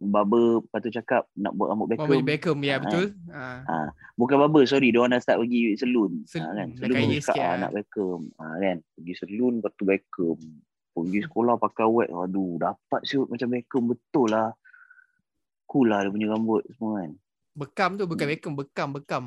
barber 0.03 0.61
lepas 0.61 0.79
tu 0.79 0.91
cakap 0.91 1.23
nak 1.33 1.53
buat 1.53 1.71
rambut 1.71 1.87
Beckham. 1.89 2.09
Beckham. 2.09 2.27
Beckham 2.27 2.59
ya 2.61 2.73
Ah, 2.73 2.81
betul. 2.81 3.07
Ha. 3.29 3.47
Ah, 3.65 3.89
bukan 4.15 4.37
barber, 4.37 4.63
sorry, 4.65 4.91
dia 4.91 4.99
orang 4.99 5.15
dah 5.15 5.23
start 5.23 5.39
pergi 5.39 5.61
salon. 5.75 6.13
Sel- 6.25 6.43
ah, 6.43 6.53
kan. 6.53 6.69
Salon 6.75 6.91
kaya 6.91 7.03
baru 7.03 7.13
cakap 7.13 7.23
sikit, 7.25 7.39
ah, 7.39 7.47
ah. 7.47 7.57
nak 7.57 7.71
Beckham. 7.73 8.21
Ah, 8.37 8.55
kan. 8.57 8.77
Pergi 8.93 9.13
salon 9.15 9.53
lepas 9.59 9.73
tu 9.73 9.85
Beckham. 9.85 10.39
Pergi 10.93 11.19
sekolah 11.23 11.55
pakai 11.57 11.87
wax. 11.87 12.09
Aduh, 12.11 12.53
dapat 12.57 13.01
siut 13.03 13.27
macam 13.27 13.49
Beckham 13.49 13.83
betul 13.87 14.27
lah. 14.29 14.51
Cool 15.65 15.87
lah 15.87 16.05
dia 16.05 16.11
punya 16.11 16.29
rambut 16.29 16.61
semua 16.69 17.01
kan. 17.01 17.13
Bekam 17.53 17.91
tu 17.95 18.05
bukan 18.05 18.27
Beckham, 18.27 18.53
bekam, 18.53 18.89
bekam. 18.91 19.25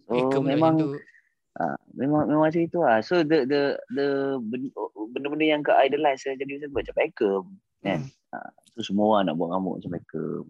So 0.00 0.12
Beckham 0.12 0.42
memang 0.44 0.74
tu. 0.76 0.88
ah, 1.56 1.74
memang 1.92 2.26
memang 2.26 2.46
macam 2.46 2.62
itu 2.62 2.78
lah. 2.78 3.02
So 3.02 3.20
the 3.20 3.42
the 3.42 3.62
the 3.90 4.06
ben- 4.40 4.70
benda-benda 5.10 5.44
yang 5.44 5.62
ke 5.62 5.74
idolize 5.76 6.22
saya 6.22 6.38
jadi 6.38 6.62
macam 6.66 6.94
Beckham. 6.94 7.42
Kan? 7.80 8.06
Hmm. 8.06 8.19
So 8.70 8.82
semua 8.82 9.04
orang 9.12 9.26
nak 9.26 9.36
buat 9.36 9.50
rambut 9.50 9.78
macam 9.78 9.92
Beckham. 9.92 10.44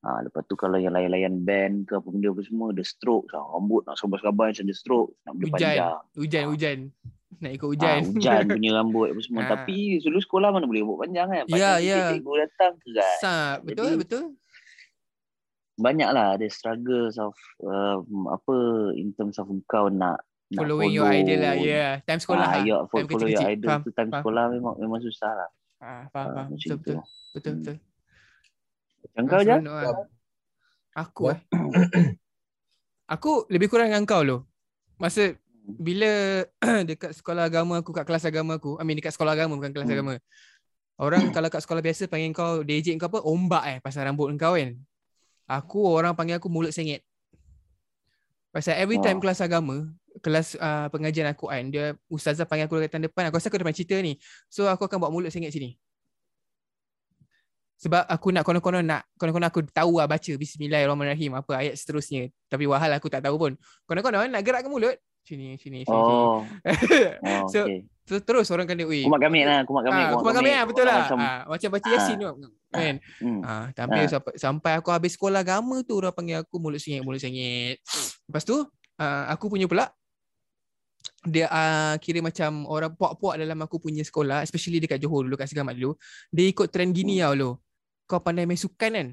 Ha, 0.00 0.22
lepas 0.22 0.46
tu 0.46 0.54
kalau 0.54 0.78
yang 0.78 0.94
layan-layan 0.94 1.42
band 1.42 1.76
ke 1.84 1.98
apa 1.98 2.06
benda 2.06 2.30
apa 2.30 2.38
semua, 2.40 2.70
the 2.70 2.82
stroke. 2.82 3.26
Ha, 3.28 3.42
rambut 3.42 3.82
nak 3.82 3.98
sabar-sabar 3.98 4.50
macam 4.50 4.64
the 4.64 4.72
stroke. 4.72 5.10
Nak 5.22 5.32
benda 5.34 5.46
Hujan. 5.48 5.58
panjang. 5.58 5.94
Hujan, 6.14 6.38
Ah. 6.38 6.48
hujan. 6.48 6.78
Nak 7.36 7.50
ikut 7.52 7.68
Hujan. 7.68 7.98
Ha, 7.98 8.08
hujan 8.08 8.42
punya 8.54 8.70
rambut 8.72 9.06
apa 9.10 9.20
semua. 9.20 9.42
Ah. 9.42 9.50
Tapi 9.52 9.76
dulu 9.98 10.18
sekolah 10.18 10.48
mana 10.48 10.64
boleh 10.64 10.80
rambut 10.80 10.98
panjang 11.02 11.26
kan. 11.26 11.36
Ya, 11.36 11.50
Panjang 11.50 11.78
ya. 11.82 12.00
Cikgu 12.12 12.32
datang 12.38 12.72
kerat. 12.78 13.16
Sap, 13.18 13.56
betul, 13.62 13.86
Jadi, 13.88 13.98
betul. 13.98 14.24
Banyak 15.76 16.08
lah 16.08 16.26
ada 16.32 16.46
struggles 16.48 17.18
of 17.18 17.34
um, 17.60 18.30
apa 18.30 18.54
in 18.94 19.12
terms 19.12 19.36
of 19.36 19.44
kau 19.66 19.92
nak 19.92 20.24
nak 20.46 20.62
Following 20.62 20.94
your 20.94 21.04
follow. 21.04 21.20
idol 21.20 21.38
lah, 21.42 21.54
ya. 21.58 21.66
Yeah. 21.66 21.92
Time 22.06 22.20
sekolah. 22.22 22.46
Ah, 22.46 22.54
ah. 22.54 22.62
ya, 22.62 22.76
follow, 22.86 23.02
Time 23.02 23.08
follow 23.10 23.28
your 23.28 23.42
idol 23.44 23.68
Faham, 23.68 23.80
tu 23.82 23.90
time 23.90 24.08
faham. 24.08 24.22
sekolah 24.22 24.44
memang 24.48 24.74
memang 24.78 25.00
susah 25.02 25.32
lah. 25.34 25.48
Ah, 25.76 26.08
faham, 26.08 26.26
Ah, 26.26 26.34
faham. 26.34 26.48
Betul, 26.56 26.76
betul. 26.80 26.96
Betul, 27.36 27.52
Hmm. 27.52 27.60
betul. 27.60 27.76
Macam 29.06 29.24
kau 29.28 29.40
je? 29.44 29.54
Aku 30.96 31.22
eh. 31.28 31.40
aku 33.14 33.32
lebih 33.52 33.68
kurang 33.68 33.92
dengan 33.92 34.08
kau 34.08 34.24
loh. 34.24 34.48
Masa 34.96 35.36
bila 35.76 36.42
dekat 36.88 37.12
sekolah 37.12 37.52
agama 37.52 37.84
aku, 37.84 37.92
kat 37.92 38.08
kelas 38.08 38.24
agama 38.24 38.56
aku, 38.56 38.80
I 38.80 38.84
mean 38.88 38.96
dekat 38.96 39.12
sekolah 39.12 39.36
agama 39.36 39.60
bukan 39.60 39.72
kelas 39.76 39.88
Hmm. 39.92 39.96
agama. 40.00 40.12
Orang 40.96 41.28
kalau 41.28 41.52
kat 41.52 41.60
sekolah 41.60 41.84
biasa 41.84 42.08
panggil 42.08 42.32
kau 42.32 42.64
DJ 42.64 42.96
kau 42.96 43.12
apa? 43.12 43.20
Ombak 43.20 43.62
eh 43.68 43.78
pasal 43.84 44.08
rambut 44.08 44.32
kau 44.40 44.56
kan. 44.56 44.72
Aku 45.46 45.84
orang 45.84 46.16
panggil 46.16 46.40
aku 46.40 46.48
mulut 46.48 46.72
sengit. 46.72 47.04
Pasal 48.50 48.80
every 48.80 48.96
time 48.96 49.20
Oh. 49.20 49.22
kelas 49.22 49.44
agama, 49.44 49.84
kelas 50.20 50.56
uh, 50.56 50.86
pengajian 50.88 51.28
aku 51.28 51.48
kan, 51.48 51.68
dia 51.68 51.94
ustazah 52.08 52.48
panggil 52.48 52.66
aku 52.68 52.80
dekat 52.80 53.02
depan, 53.08 53.28
aku 53.28 53.36
rasa 53.40 53.48
aku 53.48 53.58
dah 53.60 53.64
pernah 53.68 53.78
cerita 53.78 53.96
ni. 54.00 54.16
So 54.48 54.64
aku 54.68 54.88
akan 54.88 54.96
buat 55.02 55.12
mulut 55.12 55.30
sengit 55.32 55.52
sini. 55.52 55.76
Sebab 57.76 58.08
aku 58.08 58.32
nak 58.32 58.40
konon-konon 58.48 58.80
nak 58.88 59.04
konon-konon 59.20 59.52
aku 59.52 59.60
tahu 59.68 60.00
lah 60.00 60.08
baca 60.08 60.32
bismillahirrahmanirrahim 60.32 61.36
apa 61.36 61.60
ayat 61.60 61.76
seterusnya. 61.76 62.32
Tapi 62.48 62.64
wahal 62.64 62.88
aku 62.96 63.12
tak 63.12 63.20
tahu 63.20 63.36
pun. 63.36 63.52
Konon-konon 63.84 64.32
nak 64.32 64.40
gerak 64.40 64.64
ke 64.64 64.68
mulut 64.72 64.96
sini 65.26 65.60
sini 65.60 65.84
sini. 65.84 65.92
Oh, 65.92 66.40
sini. 66.64 67.04
oh 67.20 67.44
So, 67.52 67.66
okay. 67.68 67.84
so, 68.08 68.16
terus 68.24 68.48
orang 68.48 68.64
kena 68.64 68.88
weh. 68.88 69.04
Kumat 69.04 69.20
gamit 69.20 69.44
lah, 69.44 69.60
kumat 69.68 69.82
gamit. 69.84 70.04
Ah, 70.08 70.10
kumat 70.16 70.34
kami 70.40 70.50
ah 70.56 70.64
betul 70.64 70.84
lah. 70.88 71.04
Macam, 71.04 71.18
Ah, 71.20 71.40
macam 71.50 71.68
baca 71.68 71.88
Yasin 71.92 72.16
tu 72.16 72.26
kan. 72.72 72.94
hmm. 73.20 73.40
Ah, 73.44 73.64
tapi 73.76 74.00
Ah. 74.04 74.08
sampai, 74.08 74.32
sampai 74.40 74.72
aku 74.80 74.88
habis 74.94 75.12
sekolah 75.18 75.44
agama 75.44 75.84
tu 75.84 76.00
orang 76.00 76.14
panggil 76.16 76.40
aku 76.40 76.56
mulut 76.56 76.80
sengit, 76.80 77.04
mulut 77.04 77.20
sengit. 77.20 77.76
Lepas 78.24 78.46
tu 78.48 78.56
ah, 78.96 79.28
aku 79.28 79.52
punya 79.52 79.68
pula 79.68 79.92
dia 81.26 81.46
uh, 81.50 81.94
kira 81.98 82.22
macam 82.22 82.64
orang 82.66 82.94
puak-puak 82.94 83.36
dalam 83.36 83.58
aku 83.60 83.78
punya 83.78 84.02
sekolah, 84.02 84.42
especially 84.42 84.78
dekat 84.78 84.98
Johor 84.98 85.26
dulu 85.26 85.34
kat 85.34 85.50
Segamat 85.50 85.74
dulu, 85.74 85.94
dia 86.30 86.46
ikut 86.46 86.70
trend 86.70 86.94
gini 86.94 87.20
tau 87.20 87.34
lo. 87.34 87.50
Kau 88.06 88.22
pandai 88.22 88.46
main 88.46 88.56
sukan 88.56 88.90
kan? 88.94 89.08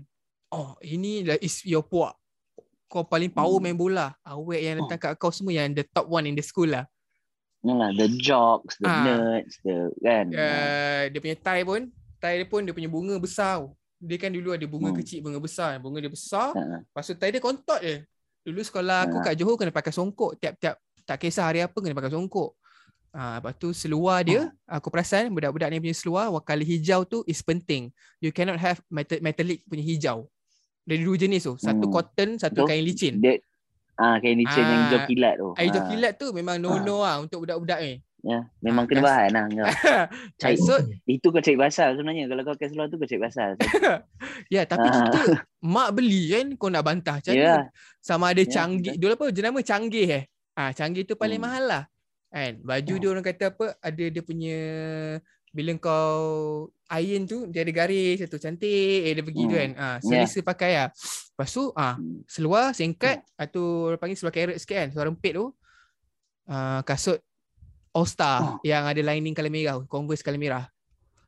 Oh, 0.54 0.78
ini 0.80 1.26
lah 1.26 1.38
is 1.42 1.66
your 1.66 1.82
puak. 1.82 2.14
Kau 2.86 3.02
paling 3.02 3.34
power 3.34 3.58
Hmm. 3.58 3.66
main 3.66 3.78
bola. 3.78 4.14
Awek 4.22 4.60
yang 4.62 4.76
datang 4.86 5.00
kat 5.02 5.12
kau 5.18 5.34
semua 5.34 5.50
yang 5.50 5.74
the 5.74 5.82
top 5.82 6.06
one 6.06 6.30
in 6.30 6.38
the 6.38 6.46
school 6.46 6.70
lah. 6.70 6.86
Yalah, 7.64 7.90
the 7.96 8.06
jocks, 8.22 8.78
the 8.78 8.86
Ah. 8.86 9.02
nerds, 9.08 9.56
the 9.66 9.90
kan. 9.98 10.26
Uh, 10.30 11.02
dia 11.10 11.20
punya 11.20 11.38
tie 11.40 11.64
pun, 11.64 11.82
tie 12.20 12.36
dia 12.38 12.46
pun 12.46 12.62
dia 12.62 12.76
punya 12.76 12.92
bunga 12.92 13.16
besar. 13.18 13.66
Dia 13.98 14.20
kan 14.20 14.30
dulu 14.30 14.52
ada 14.52 14.68
bunga 14.68 14.92
Hmm. 14.92 15.00
kecil, 15.00 15.24
bunga 15.24 15.40
besar. 15.40 15.80
Bunga 15.80 16.04
dia 16.04 16.12
besar, 16.12 16.52
Ah. 16.54 16.84
Lepas 16.84 17.08
tu 17.08 17.16
tie 17.16 17.32
dia 17.32 17.42
kontot 17.42 17.80
je. 17.82 18.04
Dulu 18.44 18.60
sekolah 18.60 19.08
aku 19.08 19.18
Ha. 19.24 19.32
kat 19.32 19.34
Johor 19.40 19.56
kena 19.56 19.72
pakai 19.72 19.96
songkok. 19.96 20.36
Tiap-tiap 20.38 20.76
tak 21.04 21.18
kisah 21.20 21.46
hari 21.46 21.60
apa 21.60 21.74
kena 21.74 21.94
pakai 21.94 22.10
songkok. 22.10 22.56
Ha, 23.10 23.38
lepas 23.38 23.54
tu 23.54 23.70
seluar 23.72 24.26
dia, 24.26 24.50
aku 24.66 24.90
perasan 24.90 25.30
budak-budak 25.30 25.70
ni 25.70 25.78
punya 25.80 25.94
seluar 25.94 26.26
wakali 26.28 26.66
hijau 26.66 27.06
tu 27.06 27.22
is 27.24 27.40
penting. 27.40 27.94
You 28.18 28.34
cannot 28.34 28.58
have 28.58 28.82
metal, 28.88 29.22
metallic 29.22 29.62
punya 29.64 29.86
hijau. 29.86 30.26
Ada 30.84 30.98
dua 30.98 31.16
jenis 31.16 31.46
tu. 31.46 31.54
Satu 31.56 31.86
Hmm. 31.86 31.94
cotton, 31.94 32.30
satu 32.36 32.66
Betul. 32.66 32.68
kain 32.68 32.82
licin. 32.82 33.14
Dia, 33.22 33.38
ah, 33.96 34.18
kain 34.18 34.34
licin 34.34 34.60
yang 34.60 34.74
Ah. 34.74 34.84
hijau 34.84 35.00
kilat 35.06 35.34
tu. 35.38 35.50
Hijau 35.56 35.78
Ah, 35.78 35.88
kilat 35.88 36.14
tu 36.18 36.28
memang 36.32 36.58
no-no 36.58 37.00
lah 37.00 37.22
untuk 37.22 37.46
budak-budak 37.46 37.80
ni. 37.80 37.94
Ya, 38.24 38.40
memang 38.60 38.84
Ah, 38.84 38.90
kena 38.90 39.02
bahan 39.04 39.30
lah. 39.30 39.46
kau. 39.46 39.68
Cari, 40.40 40.56
So, 40.58 40.74
itu 41.06 41.28
kau 41.28 41.38
cari 41.38 41.60
pasal 41.60 41.94
sebenarnya. 41.94 42.26
Kalau 42.26 42.42
kau 42.42 42.56
pakai 42.56 42.68
seluar 42.68 42.88
tu 42.88 42.96
kau 42.96 43.06
cari 43.06 43.22
pasal. 43.22 43.50
ya 44.50 44.64
tapi 44.64 44.88
Ah. 44.88 44.96
kita 45.06 45.20
mak 45.62 45.94
beli 45.94 46.32
kan 46.32 46.46
kau 46.56 46.68
nak 46.68 46.82
bantah 46.82 47.20
macam 47.20 47.30
Ya. 47.32 47.62
mana? 47.62 47.70
Sama 48.00 48.32
ada 48.32 48.42
Ya, 48.42 48.50
canggih. 48.50 48.96
Dulu 48.96 49.12
apa 49.14 49.26
jenama 49.30 49.60
canggih 49.62 50.08
eh. 50.10 50.24
Ah 50.54 50.70
canggih 50.70 51.04
tu 51.04 51.14
paling 51.14 51.38
Hmm. 51.38 51.48
mahal 51.48 51.64
lah. 51.66 51.84
Kan? 52.30 52.62
Baju 52.62 52.94
dia 52.96 53.08
orang 53.08 53.22
kata 53.22 53.44
apa 53.50 53.78
ada 53.78 54.04
dia 54.04 54.22
punya 54.22 54.58
bila 55.50 55.70
kau 55.78 56.18
iron 56.92 57.24
tu 57.24 57.46
dia 57.48 57.62
ada 57.62 57.70
garis 57.72 58.18
satu 58.20 58.38
cantik 58.38 58.70
eh 59.00 59.14
dia 59.14 59.22
pergi 59.22 59.44
tu 59.44 59.54
Hmm. 59.54 59.60
kan. 59.60 59.70
Ah 59.76 59.96
Ya. 60.00 60.26
selesa 60.26 60.40
pakai 60.42 60.72
lah. 60.76 60.90
Lepas 61.30 61.50
tu 61.50 61.64
ah 61.74 61.94
Hmm. 61.94 62.22
seluar 62.26 62.72
singkat 62.72 63.22
atau 63.36 63.64
orang 63.88 64.00
panggil 64.00 64.18
seluar 64.18 64.32
carrot 64.32 64.58
sikit 64.58 64.76
kan, 64.76 64.88
seluar 64.90 65.06
rempit 65.08 65.34
tu. 65.34 65.46
Ah 66.44 66.82
kasut 66.84 67.22
All 67.92 68.06
Star 68.06 68.38
Oh. 68.40 68.58
yang 68.64 68.84
ada 68.84 68.98
lining 69.00 69.32
colour 69.32 69.50
merah, 69.50 69.78
Converse 69.86 70.22
colour 70.22 70.38
merah. 70.40 70.66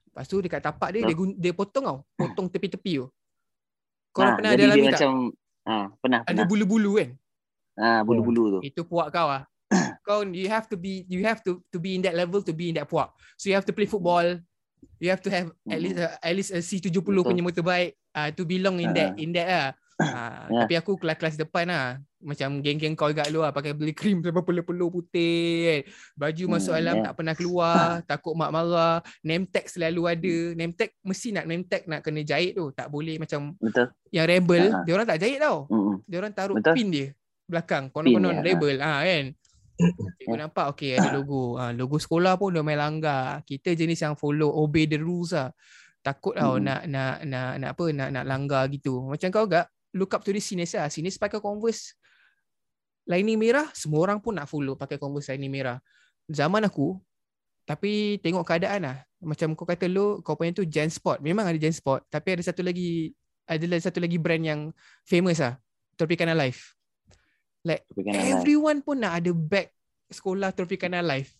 Lepas 0.07 0.25
tu 0.25 0.39
dekat 0.39 0.57
tapak 0.59 0.89
dia 0.91 1.01
dia, 1.03 1.13
gun- 1.13 1.35
dia 1.35 1.51
potong 1.51 1.83
tau, 1.83 1.97
potong 2.11 2.47
tepi-tepi 2.47 2.93
tu. 2.95 3.07
Kau 4.09 4.23
Ah, 4.23 4.33
pernah 4.33 4.51
ada 4.51 4.63
alami 4.63 4.79
dia 4.79 4.85
tak? 4.87 4.91
macam 4.95 5.11
ah, 5.63 5.85
pernah 5.95 6.19
Ada 6.19 6.27
pernah. 6.31 6.45
bulu-bulu 6.47 6.91
kan? 6.97 7.09
Ah, 7.75 8.01
bulu-bulu 8.01 8.57
tu. 8.57 8.59
Itu 8.63 8.87
puak 8.87 9.11
kau 9.11 9.27
ah. 9.27 9.43
kau 10.07 10.21
you 10.23 10.47
have 10.47 10.69
to 10.69 10.77
be 10.77 11.03
you 11.09 11.25
have 11.25 11.41
to 11.43 11.59
to 11.73 11.77
be 11.81 11.97
in 11.97 12.01
that 12.05 12.15
level 12.15 12.39
to 12.39 12.55
be 12.55 12.71
in 12.71 12.75
that 12.79 12.87
puak. 12.87 13.11
So 13.35 13.51
you 13.51 13.55
have 13.55 13.67
to 13.67 13.75
play 13.75 13.85
football. 13.85 14.39
You 15.01 15.11
have 15.11 15.19
to 15.27 15.31
have 15.33 15.51
at 15.67 15.79
least 15.81 15.97
a, 15.99 16.07
at 16.23 16.33
least 16.33 16.51
a 16.55 16.61
C70 16.63 16.93
Betul. 17.03 17.25
punya 17.25 17.43
motorbike 17.43 17.99
uh, 18.15 18.31
to 18.31 18.47
belong 18.47 18.79
in 18.79 18.95
that 18.95 19.11
in 19.19 19.35
that 19.35 19.47
lah. 19.47 19.67
Uh, 19.95 20.43
Ya. 20.55 20.59
Tapi 20.67 20.73
aku 20.75 20.91
kelas-kelas 20.99 21.35
depan 21.39 21.67
lah. 21.71 21.99
Macam 22.19 22.59
geng-geng 22.59 22.95
kau 22.95 23.11
juga 23.11 23.27
lu 23.31 23.43
lah. 23.43 23.51
Pakai 23.51 23.71
beli 23.71 23.91
krim 23.91 24.19
sampai 24.19 24.43
peluh-peluh 24.43 24.91
putih. 24.91 25.63
kan. 25.63 25.79
Baju 26.19 26.43
masuk 26.57 26.73
Hmm, 26.75 26.81
alam 26.83 26.95
ya. 26.99 27.03
tak 27.07 27.13
pernah 27.15 27.33
keluar. 27.35 27.79
takut 28.11 28.33
mak 28.35 28.51
marah. 28.51 28.99
Name 29.23 29.47
tag 29.47 29.65
selalu 29.67 30.01
ada. 30.05 30.35
Name 30.53 30.73
tag 30.75 30.91
mesti 30.99 31.31
nak 31.31 31.45
name 31.47 31.63
tag 31.63 31.83
nak 31.87 32.03
kena 32.03 32.21
jahit 32.23 32.55
tu. 32.55 32.71
Tak 32.75 32.87
boleh 32.91 33.15
macam 33.19 33.55
Betul. 33.57 33.87
yang 34.11 34.25
rebel. 34.27 34.63
Ha. 34.71 34.83
Dia 34.83 34.93
orang 34.95 35.07
tak 35.07 35.19
jahit 35.23 35.39
tau. 35.39 35.57
Mm-mm. 35.71 35.95
Dia 36.07 36.17
orang 36.23 36.33
taruh 36.35 36.55
Betul. 36.59 36.75
pin 36.75 36.87
dia 36.91 37.07
belakang. 37.45 37.89
Konon-konon 37.93 38.41
ha. 38.41 38.43
rebel. 38.43 38.77
Ah 38.81 39.01
kan. 39.05 39.25
Cikgu 40.21 40.33
Ya. 40.35 40.39
nampak 40.47 40.65
okey 40.75 40.95
ada 40.95 41.09
logo. 41.15 41.59
Ah 41.59 41.71
logo 41.75 41.99
sekolah 41.99 42.39
pun 42.39 42.55
dah 42.55 42.63
main 42.63 42.79
langgar. 42.79 43.43
Kita 43.43 43.75
jenis 43.75 44.01
yang 44.01 44.15
follow 44.15 44.49
obey 44.51 44.87
the 44.87 44.97
rules 44.99 45.35
lah. 45.35 45.51
Takut 46.05 46.37
tau 46.37 46.61
Mm. 46.61 46.63
nak 46.63 46.81
nak 46.85 47.15
nak 47.25 47.49
nak 47.59 47.69
apa 47.73 47.85
nak 47.91 48.09
nak 48.13 48.25
langgar 48.29 48.63
gitu. 48.69 49.01
Macam 49.03 49.27
kau 49.33 49.45
gak 49.49 49.65
look 49.97 50.13
up 50.13 50.21
to 50.21 50.29
the 50.29 50.39
seniors 50.39 50.75
lah. 50.77 50.87
Seniors 50.87 51.17
pakai 51.17 51.41
Converse 51.41 51.97
lining 53.05 53.37
merah, 53.37 53.69
semua 53.77 54.01
orang 54.01 54.17
pun 54.17 54.33
nak 54.33 54.49
follow 54.49 54.73
pakai 54.77 54.97
Converse 54.97 55.33
lining 55.33 55.49
merah. 55.49 55.77
Zaman 56.29 56.61
aku 56.65 56.97
tapi 57.65 58.21
tengok 58.21 58.45
keadaan 58.45 58.85
lah. 58.85 58.97
Macam 59.25 59.57
kau 59.57 59.65
kata 59.65 59.89
lu 59.89 60.21
kau 60.21 60.37
punya 60.37 60.53
tu 60.53 60.65
Gen 60.69 60.93
Sport. 60.93 61.19
Memang 61.25 61.49
ada 61.49 61.57
Gen 61.57 61.73
Sport 61.73 62.05
tapi 62.07 62.37
ada 62.37 62.43
satu 62.45 62.61
lagi 62.61 63.09
ada 63.49 63.65
satu 63.81 63.97
lagi 63.97 64.21
brand 64.21 64.41
yang 64.45 64.61
famous 65.05 65.41
lah. 65.41 65.57
Tropicana 65.97 66.37
Life. 66.37 66.74
Tapi 67.65 68.01
kan 68.01 68.13
alam. 68.13 68.27
Everyone 68.37 68.79
pun 68.79 68.97
nak 68.97 69.17
ada 69.17 69.31
bag 69.31 69.73
sekolah 70.07 70.49
Tropicana 70.51 71.01
Life. 71.01 71.33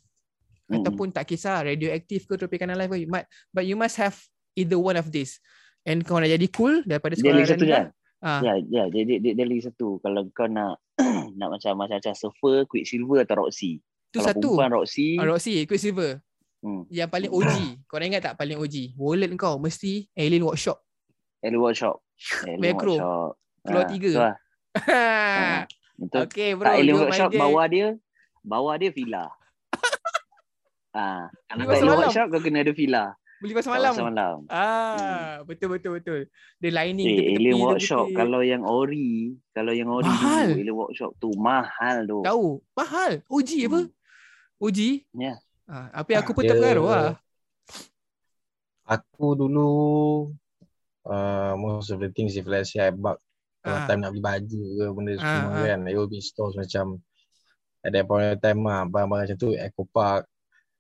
Mm-mm. 0.66 0.82
Ataupun 0.82 1.08
tak 1.10 1.26
kisah 1.26 1.62
radioaktif 1.64 2.26
ke 2.26 2.34
Tropicana 2.34 2.74
Life 2.74 2.90
ke. 2.90 3.06
But, 3.06 3.24
but 3.52 3.64
you 3.64 3.76
must 3.76 3.96
have 3.96 4.18
either 4.54 4.76
one 4.76 4.96
of 4.96 5.10
this. 5.10 5.38
And 5.82 6.02
kau 6.02 6.18
nak 6.18 6.28
jadi 6.28 6.50
cool 6.50 6.82
daripada 6.82 7.14
Dia 7.14 7.22
sekolah 7.22 7.38
lagi 7.38 7.52
satu 7.52 7.66
kan? 7.68 7.86
Ah, 8.20 8.42
Ya, 8.42 8.54
ya, 8.60 8.84
dia, 8.90 9.06
dia, 9.06 9.18
dia, 9.20 9.32
dia 9.34 9.46
lagi 9.46 9.62
satu. 9.62 10.02
Kalau 10.02 10.26
kau 10.32 10.50
nak 10.50 10.82
nak 11.38 11.50
macam 11.52 11.78
macam-macam 11.78 12.14
surfer, 12.18 12.66
Quicksilver 12.66 13.22
atau 13.22 13.46
Roxy. 13.46 13.78
tu 14.10 14.18
Kalau 14.18 14.34
satu. 14.34 14.50
perempuan 14.50 14.72
Roxy, 14.74 15.08
Ah, 15.16 15.28
Roxy, 15.28 15.54
Quicksilver. 15.64 16.26
hmm, 16.66 16.90
Yang 16.90 17.10
paling 17.12 17.30
OG. 17.30 17.54
Kau 17.86 18.02
ingat 18.02 18.24
tak 18.24 18.36
paling 18.36 18.58
OG? 18.58 18.98
Wallet 18.98 19.30
kau 19.38 19.62
mesti 19.62 20.10
Alien 20.18 20.42
Workshop. 20.42 20.82
Alien 21.46 21.62
Workshop. 21.62 21.96
Alien 22.42 22.60
Velcro. 22.66 22.96
Workshop. 22.98 23.30
Keluar 23.62 23.84
Ah, 23.84 23.90
tiga. 23.94 24.12
Ah, 24.76 25.62
Betul. 25.96 26.28
okay 26.28 26.50
bro. 26.54 26.66
tak 26.68 26.76
you 26.82 26.96
Workshop 26.98 27.32
bawah 27.32 27.66
dia 27.66 27.88
bawah 28.42 28.76
dia 28.76 28.92
villa. 28.92 29.26
Ah, 30.96 31.28
kalau 31.52 31.68
luar 31.68 31.76
malam. 31.84 32.00
workshop 32.08 32.26
kau 32.32 32.40
kena 32.40 32.64
ada 32.64 32.72
villa. 32.72 33.04
Beli 33.44 33.52
pasar 33.52 33.68
Kat 33.68 33.76
malam. 33.76 33.94
Pasar 33.94 34.06
malam. 34.08 34.36
Ah, 34.48 35.44
betul 35.44 35.76
betul 35.76 35.92
betul. 36.00 36.20
Dia 36.56 36.72
lining 36.72 37.04
Eh, 37.04 37.12
tepi-tepi 37.12 37.36
alien 37.36 37.52
tu 37.52 37.64
workshop 37.68 38.06
putih. 38.08 38.16
kalau 38.16 38.40
yang 38.40 38.64
ori, 38.64 39.12
kalau 39.52 39.76
yang 39.76 39.92
ori 39.92 40.08
Mahal. 40.08 40.56
dulu, 40.56 40.62
alien 40.64 40.76
workshop 40.80 41.12
tu 41.20 41.30
mahal 41.36 41.98
tu. 42.08 42.24
tahu 42.24 42.64
mahal. 42.72 43.12
OG 43.28 43.50
apa? 43.68 43.80
Hmm. 43.84 44.64
OG? 44.64 44.80
Ya. 45.20 45.34
Ah, 45.68 45.88
tapi 45.92 46.12
aku 46.16 46.32
pun 46.32 46.44
terpengaruh 46.48 46.88
lah. 46.88 47.20
Aku 48.88 49.36
dulu 49.36 49.70
uh, 51.04 51.54
most 51.58 51.92
of 51.92 52.00
the 52.00 52.08
things 52.08 52.40
if 52.40 52.48
let's 52.48 52.72
say 52.72 52.88
I 52.88 52.96
bug 52.96 53.20
kalau 53.66 53.80
Ah. 53.82 53.86
time 53.90 54.02
nak 54.06 54.12
beli 54.14 54.22
baju 54.22 54.62
ke 54.78 54.86
benda 54.94 55.14
Ah, 55.16 55.20
semua 55.20 55.50
ah. 55.52 55.66
kan 55.66 55.80
it 55.90 55.96
will 55.98 56.06
be 56.06 56.22
stores 56.22 56.54
macam 56.54 57.02
at 57.82 57.92
that 57.92 58.06
point 58.06 58.30
of 58.30 58.38
time 58.38 58.62
lah 58.62 58.86
barang-barang 58.86 59.26
macam 59.26 59.38
tu 59.38 59.50
Echo 59.52 59.84
Park 59.90 60.30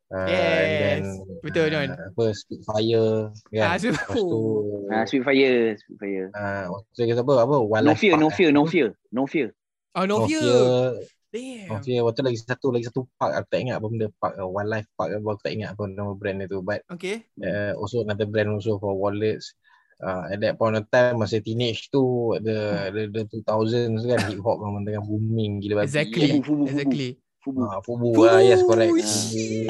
uh, 0.09 0.29
and 0.29 0.71
then 0.77 1.01
Yes. 1.01 1.41
Betul, 1.41 1.69
uh, 1.69 1.81
apa 1.89 2.23
Spitfire 2.31 3.09
kan 3.49 3.67
Ah, 3.67 3.77
so- 3.77 3.89
lepas 3.89 4.13
tu 4.15 4.39
Ah, 4.87 5.03
Spitfire, 5.03 5.73
Spitfire. 5.75 6.29
uh, 6.31 6.65
waktu 6.69 6.89
tu 6.93 7.01
kata 7.03 7.21
apa 7.21 7.33
apa 7.41 7.55
No 7.55 7.65
Wildlife 7.65 7.97
fear, 7.97 8.13
Park, 8.13 8.21
no 8.21 8.29
eh. 8.29 8.33
fear, 8.33 8.49
no 8.53 8.63
fear, 8.65 8.87
no 9.09 9.23
fear. 9.25 9.47
Oh, 9.95 10.03
no, 10.03 10.15
No 10.21 10.27
fear. 10.29 10.41
Fear 10.41 11.09
Damn. 11.35 11.67
No 11.67 11.75
Fear 11.79 11.99
waktu 11.99 12.15
tu 12.15 12.23
lagi 12.23 12.39
satu 12.39 12.67
lagi 12.71 12.85
satu 12.87 13.01
park 13.19 13.31
aku 13.35 13.47
tak 13.51 13.59
ingat 13.59 13.75
apa 13.75 13.87
benda 13.91 14.07
park 14.17 14.33
uh, 14.39 14.47
Wildlife 14.47 14.87
Park 14.95 15.09
apa 15.11 15.27
aku 15.27 15.41
tak 15.43 15.51
ingat 15.51 15.69
apa 15.75 15.83
nama 15.85 16.11
brand 16.15 16.37
dia 16.39 16.47
tu 16.47 16.59
but 16.61 16.79
Okay. 16.87 17.27
uh, 17.43 17.75
also 17.75 18.01
another 18.01 18.23
brand 18.23 18.55
also 18.55 18.79
for 18.79 18.95
wallets. 18.95 19.51
Uh, 19.95 20.27
at 20.27 20.43
that 20.43 20.59
point 20.59 20.75
of 20.75 20.83
time 20.91 21.15
masa 21.15 21.39
teenage 21.39 21.87
tu 21.87 22.03
the 22.43 22.91
the, 22.91 23.07
the 23.07 23.23
2000s 23.31 24.03
kan 24.03 24.19
hip 24.27 24.43
hop 24.43 24.59
memang 24.59 24.83
tengah 24.83 24.99
booming 24.99 25.63
gila 25.63 25.79
babi. 25.79 25.87
Exactly. 25.87 26.27
Fubu, 26.27 26.43
fubu, 26.43 26.63
fubu. 26.63 26.67
Exactly. 26.67 27.09
Fubu. 27.39 27.61
Ah, 27.63 27.79
fubu 27.79 28.09
lah, 28.19 28.39
yes 28.41 28.59
correct. 28.59 28.91
Shit. 28.99 29.69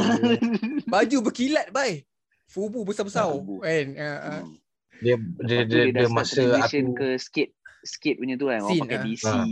Baju 0.88 1.18
berkilat, 1.22 1.70
bye. 1.70 2.02
Fubu 2.48 2.82
besar-besar. 2.82 3.30
Kan? 3.36 3.88
Ah, 4.00 4.18
ah. 4.18 4.42
Hmm. 4.42 4.58
Dia 4.98 5.16
dia 5.44 5.60
dia, 5.68 5.82
dia, 5.92 5.94
dia 5.94 6.08
masa 6.08 6.42
aku 6.56 6.96
ke 6.96 7.08
skate 7.20 7.52
skate 7.84 8.18
punya 8.18 8.34
tu 8.34 8.48
kan. 8.48 8.64
Orang 8.64 8.72
Scene, 8.72 8.82
pakai 8.88 8.98
ah. 8.98 9.04
DC, 9.04 9.26
Ah. 9.28 9.46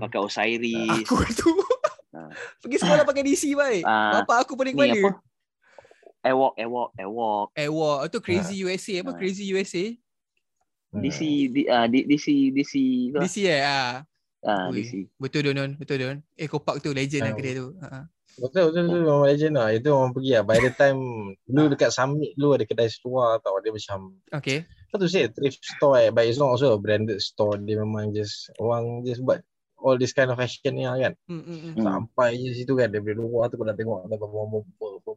pakai 0.00 0.18
Osiris. 0.22 1.04
Aku 1.04 1.16
tu 1.34 1.50
Ah. 2.10 2.30
pergi 2.58 2.76
sekolah 2.78 3.04
pakai 3.04 3.22
DC, 3.22 3.52
bye. 3.52 3.82
Ah, 3.82 4.22
Bapak 4.22 4.48
aku 4.48 4.54
pening 4.56 4.74
Ni 4.74 4.80
kepala. 4.80 4.94
apa? 4.96 5.10
Airwalk, 6.20 6.52
airwalk, 6.56 6.90
airwalk. 7.00 7.48
Eh, 7.56 7.68
wah. 7.68 8.04
Itu 8.04 8.20
Crazy 8.20 8.60
USA. 8.60 9.00
Apa 9.00 9.12
Ah. 9.12 9.16
Crazy 9.16 9.44
USA? 9.48 9.84
Hmm. 10.90 11.00
DC, 11.00 11.20
di, 11.48 11.62
ah, 11.70 11.86
di, 11.86 12.04
DC, 12.04 12.26
DC. 12.52 12.74
tu 13.08 13.16
lah. 13.16 13.22
DC 13.24 13.36
eh? 13.46 13.62
Ah. 13.62 14.02
Ah, 14.42 14.68
Ui. 14.68 14.82
DC. 14.82 15.08
Betul 15.16 15.48
Don, 15.48 15.56
Don. 15.56 15.70
Betul 15.78 15.96
Don. 16.02 16.16
Eco 16.36 16.60
Park 16.60 16.82
tu 16.82 16.92
legend 16.92 17.24
lah 17.24 17.32
Ah. 17.32 17.36
kedai 17.36 17.54
tu. 17.56 17.66
Ah. 17.80 18.04
Betul 18.36 18.72
betul 18.72 18.82
betul 18.88 19.00
memang 19.04 19.22
legend 19.24 19.54
lah. 19.56 19.68
Itu 19.72 19.88
orang 19.92 20.12
pergi 20.12 20.30
lah. 20.36 20.44
By 20.44 20.58
the 20.60 20.72
time 20.72 21.00
dulu 21.48 21.66
dekat 21.72 21.90
Summit 21.92 22.30
dulu 22.36 22.56
ada 22.56 22.64
kedai 22.68 22.88
seluar 22.92 23.40
tau. 23.40 23.56
Dia 23.64 23.72
macam 23.72 23.98
Okay. 24.32 24.64
how 24.92 24.98
to 24.98 25.06
say 25.06 25.24
thrift 25.30 25.62
store 25.62 25.96
eh. 25.98 26.10
But 26.12 26.28
it's 26.28 26.36
not 26.36 26.52
also 26.52 26.74
a 26.74 26.78
branded 26.80 27.20
store. 27.20 27.56
Dia 27.56 27.80
memang 27.80 28.12
just 28.12 28.50
orang 28.58 29.06
just 29.06 29.22
buat 29.24 29.40
all 29.80 29.96
this 29.96 30.12
kind 30.12 30.28
of 30.28 30.36
fashion 30.36 30.76
ni 30.76 30.84
lah 30.84 31.00
kan. 31.00 31.12
Hmm, 31.24 31.40
hmm, 31.40 31.58
hmm. 31.58 31.72
Hmm. 31.80 31.84
Sampai 31.84 32.36
je 32.36 32.52
situ 32.52 32.76
kan 32.76 32.92
Dari 32.92 33.16
luar 33.16 33.48
tu 33.48 33.56
kau 33.56 33.64
dah 33.64 33.72
tengok 33.72 34.04
Ada 34.04 34.20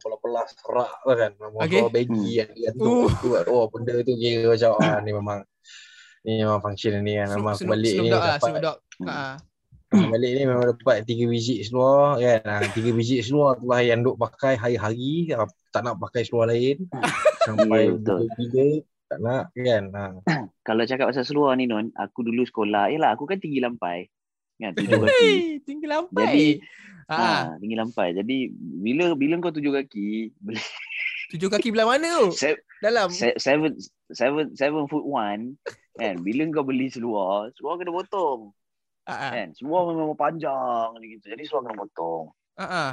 berpelas-pelas 0.06 0.50
Serak 0.54 0.92
lah 1.02 1.16
kan 1.18 1.32
Memang 1.38 1.62
Okay. 1.64 1.82
baggy 1.88 2.12
Hmm. 2.28 2.38
kan 2.38 2.48
Dia 2.52 2.70
Uh. 2.70 3.08
tu, 3.10 3.30
kan. 3.30 3.44
Oh 3.48 3.66
benda 3.68 3.94
tu 4.00 4.14
kira 4.14 4.48
macam 4.50 4.72
ah, 4.78 4.98
Ni 5.00 5.12
memang 5.12 5.40
Ni 6.22 6.32
memang 6.38 6.60
function 6.60 7.00
ni 7.00 7.14
kan 7.16 7.28
Memang 7.32 7.54
aku 7.54 7.66
balik 7.66 7.94
ni 7.96 8.08
lah. 8.08 8.38
dapat. 8.38 8.78
Hmm. 9.00 9.08
Ah, 9.08 9.36
Balik 9.94 10.32
ni 10.32 10.42
memang 10.44 10.66
dapat 10.70 10.96
Tiga 11.04 11.26
biji 11.26 11.62
seluar 11.62 12.18
kan 12.18 12.42
ah, 12.44 12.66
Tiga 12.68 12.90
biji 12.90 13.20
seluar 13.20 13.56
tu 13.56 13.66
lah 13.66 13.80
Yang 13.80 14.00
duk 14.06 14.16
pakai 14.18 14.54
hari-hari 14.56 15.30
ah, 15.32 15.46
Tak 15.70 15.82
nak 15.82 15.98
pakai 16.00 16.22
seluar 16.22 16.50
lain 16.50 16.86
Sampai 17.46 17.88
Ya, 17.88 17.98
bila 18.00 18.66
Tak 19.06 19.20
nak 19.20 19.44
kan 19.54 19.84
ah. 19.92 20.12
Kalau 20.64 20.84
cakap 20.84 21.12
pasal 21.12 21.24
seluar 21.24 21.54
ni 21.54 21.66
Non, 21.66 21.92
aku 21.92 22.24
dulu 22.24 22.42
sekolah, 22.42 22.88
yalah 22.88 23.12
aku 23.12 23.28
kan 23.28 23.36
tinggi 23.36 23.60
lampai. 23.60 24.08
Kan, 24.64 24.72
tujuh 24.74 24.96
kaki. 24.98 25.32
Tinggi 25.68 25.86
lampai. 25.86 26.24
Jadi, 26.24 26.48
ah. 27.06 27.20
Ah, 27.20 27.44
tinggi 27.60 27.76
lampai. 27.76 28.08
Jadi 28.16 28.38
bila 28.56 29.12
bila 29.12 29.36
kau 29.44 29.52
tujuh 29.52 29.76
kaki, 29.76 30.32
Tujuh 31.36 31.50
kaki 31.50 31.74
belah 31.74 31.90
mana 31.90 32.08
tu? 32.22 32.32
se- 32.32 32.62
Dalam. 32.80 33.10
se- 33.10 33.36
seven 33.36 33.74
seven 34.08 34.54
seven 34.54 34.86
foot 34.88 35.04
one, 35.04 35.58
kan? 35.94 36.16
Bila 36.22 36.46
kau 36.50 36.64
beli 36.64 36.88
seluar, 36.88 37.50
seluar 37.58 37.76
kena 37.76 37.92
potong, 37.92 38.54
Ah, 39.04 39.28
ah. 39.28 39.32
kan? 39.36 39.52
Seluar 39.52 39.90
memang 39.90 40.16
panjang 40.16 40.94
gitu. 41.02 41.28
Jadi 41.28 41.44
seluar 41.44 41.68
kena 41.68 41.84
potong. 41.84 42.32
Ah, 42.56 42.64
ah. 42.64 42.92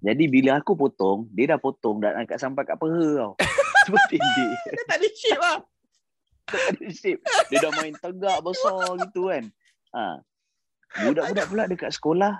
Jadi 0.00 0.24
bila 0.26 0.58
aku 0.58 0.74
potong, 0.74 1.28
dia 1.30 1.54
dah 1.54 1.60
potong 1.60 2.00
dah 2.00 2.12
nak 2.12 2.36
sampai 2.36 2.64
kat 2.64 2.76
peha 2.76 3.08
tau. 3.20 3.32
Sebab 3.86 4.02
pendek. 4.08 4.52
Dia 4.66 4.84
tak 4.84 4.96
ada 4.98 5.08
shape 5.08 5.40
lah. 5.40 5.58
tak 6.50 6.62
ada 6.74 6.86
shape. 6.90 7.20
Dia 7.48 7.58
dah 7.60 7.72
main 7.78 7.94
tegak 7.94 8.38
besar 8.42 8.82
gitu 9.06 9.30
kan. 9.30 9.44
Ha. 9.92 10.04
Budak-budak 10.92 11.46
pula 11.46 11.62
dekat 11.64 11.90
sekolah. 11.90 12.34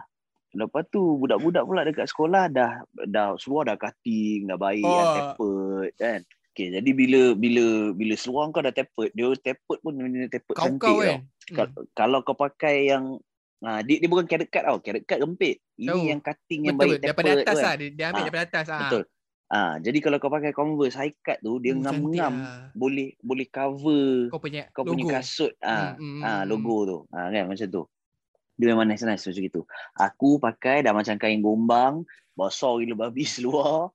Lepas 0.51 0.83
tu 0.89 0.99
budak-budak 1.17 1.63
pula 1.63 1.81
dekat 1.83 2.07
sekolah 2.07 2.49
dah 2.49 2.73
dah 3.05 3.35
seluar 3.37 3.63
dah 3.65 3.77
cutting, 3.77 4.45
dah 4.45 4.57
baik, 4.57 4.83
Oh. 4.83 4.91
oh. 4.91 4.99
yang 4.99 5.11
tapered 5.15 5.93
kan. 5.97 6.21
Okay, 6.51 6.67
jadi 6.73 6.91
bila 6.91 7.21
bila 7.33 7.65
bila 7.93 8.15
seluar 8.15 8.51
kau 8.51 8.59
dah 8.59 8.71
tapered, 8.71 9.13
dia 9.13 9.31
tapered 9.37 9.79
pun 9.79 9.93
benda 9.95 10.27
tapered 10.27 10.57
cantik 10.57 10.83
Kau-kau 10.83 10.99
tau. 10.99 11.07
kan. 11.07 11.21
Ka- 11.49 11.75
Kalau 11.97 12.19
kau 12.21 12.35
pakai 12.35 12.89
yang 12.89 13.19
Ha, 13.61 13.85
dia, 13.85 14.01
dia 14.01 14.09
bukan 14.09 14.25
carrot 14.25 14.49
cut 14.49 14.65
tau. 14.65 14.81
Carrot 14.81 15.05
cut 15.05 15.21
gempit. 15.21 15.61
Ini 15.77 15.85
Tahu. 15.87 16.01
yang 16.07 16.21
cutting 16.23 16.61
yang 16.65 16.75
Betul. 16.75 16.89
baik 16.89 16.99
Daripada 16.99 17.13
tapered 17.21 17.37
atas 17.37 17.45
tu 17.45 17.61
lah. 17.61 17.65
kan. 17.67 17.77
Dia, 17.77 17.89
dia 17.91 18.05
ambil 18.07 18.09
Ah, 18.09 18.25
daripada 18.25 18.45
atas. 18.49 18.67
Ah. 18.67 18.81
Betul. 18.81 19.03
Ah, 19.51 19.75
jadi 19.77 19.99
kalau 20.01 20.17
kau 20.17 20.31
pakai 20.31 20.51
Converse 20.51 20.97
high 20.97 21.15
cut 21.19 21.39
tu, 21.39 21.53
dia 21.59 21.71
Oh, 21.71 21.77
cantik 21.77 21.85
ngam-ngam 22.01 22.35
lah. 22.41 22.73
boleh 22.73 23.09
boleh 23.21 23.47
cover 23.47 24.09
Kau 24.27 24.41
punya 24.41 24.63
kau 24.71 24.81
logo. 24.81 24.91
punya 24.97 25.05
kasut 25.13 25.53
ah 25.61 25.93
Hmm, 25.93 26.01
hmm, 26.01 26.21
ah 26.23 26.33
hmm. 26.33 26.45
logo 26.47 26.77
tu 26.83 26.99
ah 27.11 27.27
kan 27.29 27.45
macam 27.45 27.67
tu 27.69 27.83
dia 28.61 28.71
memang 28.71 28.85
nice 28.85 29.03
nice 29.03 29.25
macam 29.25 29.41
itu 29.43 29.61
aku 29.97 30.37
pakai 30.37 30.85
dah 30.85 30.93
macam 30.93 31.17
kain 31.17 31.41
gombang 31.41 32.05
besar 32.33 32.77
gila 32.77 32.95
babi 33.01 33.25
seluar 33.29 33.89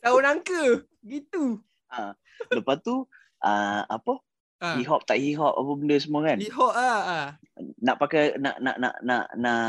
Tahu 0.00 0.16
nangka. 0.18 0.86
Gitu. 1.02 1.60
lepas 2.48 2.80
tu 2.80 3.04
ah 3.38 3.84
apa 3.86 4.18
Ah. 4.56 4.72
hip 4.72 4.88
hop 4.88 5.04
tak 5.04 5.20
hip 5.20 5.36
hop 5.36 5.52
apa 5.52 5.68
benda 5.76 6.00
semua 6.00 6.24
kan 6.24 6.40
Lihok 6.40 6.72
ah. 6.72 7.00
ah. 7.04 7.26
nak 7.76 8.00
pakai 8.00 8.40
nak 8.40 8.56
nak 8.56 8.76
nak 8.80 8.94
nak 9.04 9.24
nak 9.36 9.60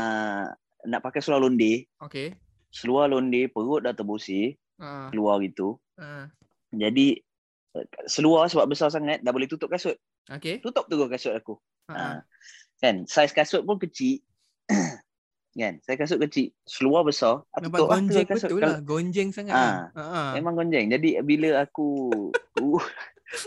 nak 0.80 1.00
pakai 1.04 1.20
seluar 1.20 1.44
londe 1.44 1.84
Okay. 2.00 2.32
seluar 2.72 3.04
londe 3.04 3.52
perut 3.52 3.84
dah 3.84 3.92
terboseh 3.92 4.56
Ah. 4.80 5.12
keluar 5.12 5.44
gitu 5.44 5.76
Ah. 6.00 6.32
jadi 6.72 7.20
seluar 8.06 8.48
sebab 8.48 8.64
besar 8.64 8.88
sangat 8.88 9.20
dah 9.20 9.28
boleh 9.28 9.44
tutup 9.44 9.68
kasut 9.68 10.00
Okay. 10.24 10.56
tutup 10.58 10.88
tu 10.88 10.96
kasut 11.04 11.36
aku 11.36 11.60
Ah. 11.86 11.92
Ha. 11.92 12.24
Kan 12.78 13.04
saiz 13.04 13.30
kasut 13.30 13.62
pun 13.62 13.76
kecil. 13.76 14.22
kan? 15.58 15.82
Saiz 15.82 15.98
kasut 15.98 16.18
kecil, 16.20 16.54
seluar 16.62 17.02
besar. 17.02 17.42
Aku 17.52 17.66
Nampak 17.66 17.78
lah 17.80 17.88
gonjeng 17.92 18.26
kasut. 18.26 18.48
betul 18.48 18.62
lah. 18.62 18.78
Gonjeng 18.80 19.28
sangat. 19.30 19.54
Ah. 19.54 19.90
Ah. 19.92 20.00
Ah. 20.00 20.30
Memang 20.32 20.54
gonjeng. 20.54 20.86
Jadi 20.88 21.18
bila 21.20 21.60
aku 21.60 22.08
tu- 22.54 22.78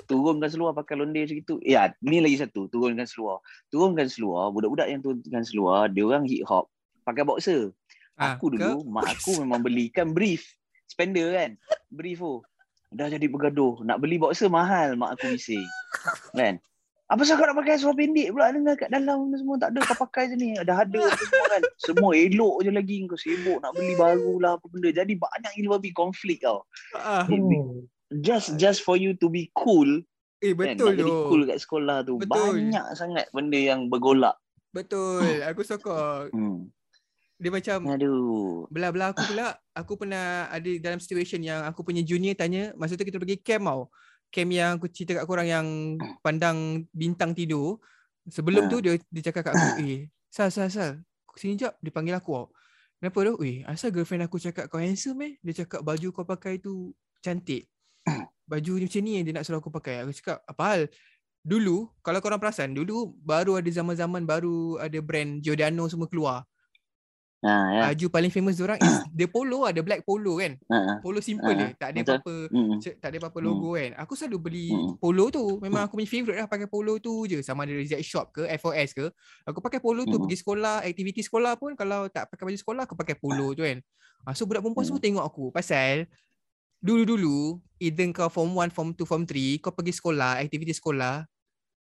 turunkan 0.05 0.45
seluar 0.45 0.71
pakai 0.71 0.93
londe 0.93 1.17
macam 1.17 1.37
itu. 1.37 1.55
Ya, 1.61 1.89
ni 2.01 2.19
lagi 2.19 2.37
satu, 2.37 2.67
turunkan 2.67 3.05
seluar. 3.05 3.39
Turunkan 3.67 4.05
seluar, 4.05 4.51
budak-budak 4.51 4.87
yang 4.87 4.99
turunkan 4.99 5.41
seluar, 5.41 5.87
dia 5.87 6.03
orang 6.03 6.23
hip 6.23 6.43
hop 6.45 6.67
pakai 7.01 7.23
boxer. 7.23 7.71
Ah, 8.13 8.35
Aku 8.35 8.53
dulu, 8.53 8.85
mak 8.85 9.09
aku 9.09 9.41
memang 9.41 9.63
belikan 9.63 10.13
brief. 10.13 10.45
Spender 10.85 11.33
kan? 11.33 11.57
Brief 11.89 12.19
tu. 12.19 12.43
Dah 12.91 13.07
jadi 13.07 13.25
bergaduh. 13.25 13.81
Nak 13.81 13.97
beli 13.97 14.19
boxer 14.19 14.51
mahal, 14.51 14.93
mak 14.93 15.15
aku 15.15 15.33
bising. 15.33 15.63
Kan? 16.35 16.59
Apa 17.11 17.27
sebab 17.27 17.43
kau 17.43 17.47
nak 17.51 17.57
pakai 17.59 17.75
seluar 17.75 17.95
pendek 17.99 18.31
pula 18.31 18.55
dengan 18.55 18.73
kat 18.79 18.87
dalam 18.87 19.35
semua 19.35 19.59
tak 19.59 19.75
ada 19.75 19.79
kau 19.83 19.99
pakai 20.07 20.31
je 20.31 20.35
ni. 20.39 20.55
Dah 20.63 20.87
ada 20.87 20.99
apa 21.11 21.23
semua 21.27 21.45
kan. 21.51 21.61
Semua 21.91 22.11
elok 22.15 22.55
je 22.63 22.71
lagi 22.71 22.95
kau 23.03 23.19
sibuk 23.19 23.59
nak 23.59 23.75
beli 23.75 23.99
baru 23.99 24.39
lah 24.39 24.55
apa 24.55 24.65
benda. 24.71 24.89
Jadi 24.95 25.19
banyak 25.19 25.51
gila 25.59 25.75
babi 25.75 25.91
konflik 25.91 26.39
tau. 26.39 26.63
Hmm. 26.95 27.83
Just 28.23 28.55
just 28.55 28.79
for 28.87 28.95
you 28.95 29.11
to 29.19 29.27
be 29.27 29.51
cool 29.59 29.87
Eh 30.41 30.57
kan. 30.57 30.73
betul 30.73 30.87
Nak 30.89 30.99
jadi 31.03 31.13
cool 31.29 31.41
kat 31.45 31.57
sekolah 31.61 31.97
tu. 32.01 32.13
Betul. 32.17 32.57
Banyak 32.57 32.85
sangat 32.97 33.25
benda 33.29 33.59
yang 33.59 33.91
bergolak. 33.91 34.39
Betul. 34.73 35.45
Aku 35.45 35.61
suka. 35.61 36.31
Hmm. 36.33 36.71
Dia 37.41 37.49
macam 37.49 37.89
Aduh. 37.89 38.65
belah-belah 38.73 39.13
aku 39.13 39.21
pula. 39.29 39.53
Aku 39.77 39.93
pernah 39.97 40.49
ada 40.49 40.69
dalam 40.81 40.97
situation 40.97 41.41
yang 41.45 41.61
aku 41.67 41.85
punya 41.85 42.01
junior 42.01 42.33
tanya. 42.33 42.73
Masa 42.73 42.97
tu 42.97 43.05
kita 43.05 43.21
pergi 43.21 43.37
camp 43.43 43.69
tau. 43.69 43.81
Camp 44.31 44.49
yang 44.49 44.79
aku 44.79 44.87
cerita 44.87 45.19
kat 45.19 45.25
korang 45.27 45.47
yang 45.47 45.67
pandang 46.23 46.87
bintang 46.95 47.35
tidur. 47.35 47.77
Sebelum 48.25 48.65
Ah. 48.65 48.69
tu 48.71 48.77
dia 48.79 48.95
dia 49.11 49.21
cakap 49.27 49.51
kat 49.51 49.53
aku, 49.53 49.83
eh 49.85 50.07
Sal, 50.31 50.47
Sal, 50.49 50.71
Sal. 50.71 50.91
Sini 51.35 51.59
jap. 51.59 51.75
Dia 51.83 51.91
panggil 51.91 52.15
aku 52.15 52.31
tau. 52.31 52.47
Kenapa 53.01 53.17
tu? 53.27 53.33
Eh, 53.43 53.65
asal 53.65 53.89
girlfriend 53.89 54.23
aku 54.29 54.37
cakap 54.37 54.69
kau 54.69 54.77
handsome 54.77 55.19
eh? 55.25 55.33
Dia 55.41 55.65
cakap 55.65 55.81
baju 55.81 56.07
kau 56.13 56.23
pakai 56.23 56.61
tu 56.61 56.93
cantik. 57.19 57.67
Baju 58.51 58.83
macam 58.83 59.01
ni 59.01 59.11
yang 59.15 59.23
dia 59.25 59.33
nak 59.33 59.43
suruh 59.47 59.57
aku 59.63 59.71
pakai. 59.71 60.03
Aku 60.03 60.11
cakap, 60.11 60.43
apa 60.43 60.63
hal? 60.67 60.81
Dulu, 61.41 61.89
kalau 62.05 62.19
korang 62.21 62.37
perasan, 62.37 62.75
dulu 62.77 63.15
baru 63.25 63.57
ada 63.57 63.65
zaman-zaman 63.65 64.21
baru 64.27 64.77
ada 64.77 64.99
brand 65.01 65.41
Giordano 65.41 65.89
semua 65.89 66.05
keluar. 66.05 66.45
Ha, 67.41 67.53
ya. 67.73 67.81
Baju 67.89 68.05
paling 68.13 68.29
famous 68.29 68.61
orang 68.61 68.77
is 68.77 68.85
dia 69.17 69.25
polo 69.25 69.65
ada 69.65 69.81
black 69.81 70.05
polo 70.05 70.37
kan. 70.37 70.61
Ha, 70.69 70.77
ha. 70.77 70.93
Polo 71.01 71.17
simple 71.19 71.49
Ah, 71.49 71.57
je, 71.57 71.67
tak 71.73 71.89
ada 71.89 71.99
betul. 71.99 72.13
apa-apa 72.21 72.33
Mm. 72.53 72.77
Tak 73.01 73.07
ada 73.09 73.17
apa-apa 73.17 73.39
logo 73.41 73.69
kan. 73.73 73.91
Aku 73.97 74.13
selalu 74.13 74.37
beli 74.37 74.67
Hmm. 74.69 74.93
polo 75.01 75.25
tu. 75.33 75.57
Memang 75.57 75.89
aku 75.89 75.97
punya 75.97 76.05
favourite 76.05 76.37
lah 76.37 76.45
pakai 76.45 76.69
polo 76.69 77.01
tu 77.01 77.25
je. 77.25 77.41
Sama 77.41 77.65
ada 77.65 77.73
Z 77.81 77.97
Shop 78.01 78.29
ke, 78.29 78.45
F4S 78.45 78.93
ke. 78.93 79.09
Aku 79.43 79.57
pakai 79.57 79.81
polo 79.81 80.05
tu 80.05 80.15
Hmm. 80.15 80.29
pergi 80.29 80.37
sekolah, 80.37 80.85
aktiviti 80.85 81.25
sekolah 81.25 81.57
pun 81.57 81.73
kalau 81.73 82.05
tak 82.07 82.29
pakai 82.29 82.45
baju 82.45 82.57
sekolah 82.57 82.83
aku 82.85 82.93
pakai 82.93 83.17
polo 83.17 83.57
tu 83.57 83.65
kan. 83.65 83.81
Ah, 84.21 84.37
so 84.37 84.45
budak 84.45 84.61
perempuan 84.61 84.85
Hmm. 84.85 84.93
semua 84.93 85.01
tengok 85.01 85.25
aku 85.25 85.43
pasal 85.49 86.05
dulu-dulu 86.77 87.57
either 87.77 88.05
kau 88.11 88.29
form 88.29 88.53
1, 88.53 88.69
form 88.69 88.93
2, 88.93 89.05
form 89.05 89.23
3, 89.25 89.57
kau 89.57 89.73
pergi 89.73 89.97
sekolah, 89.97 90.37
aktiviti 90.37 90.73
sekolah, 90.73 91.25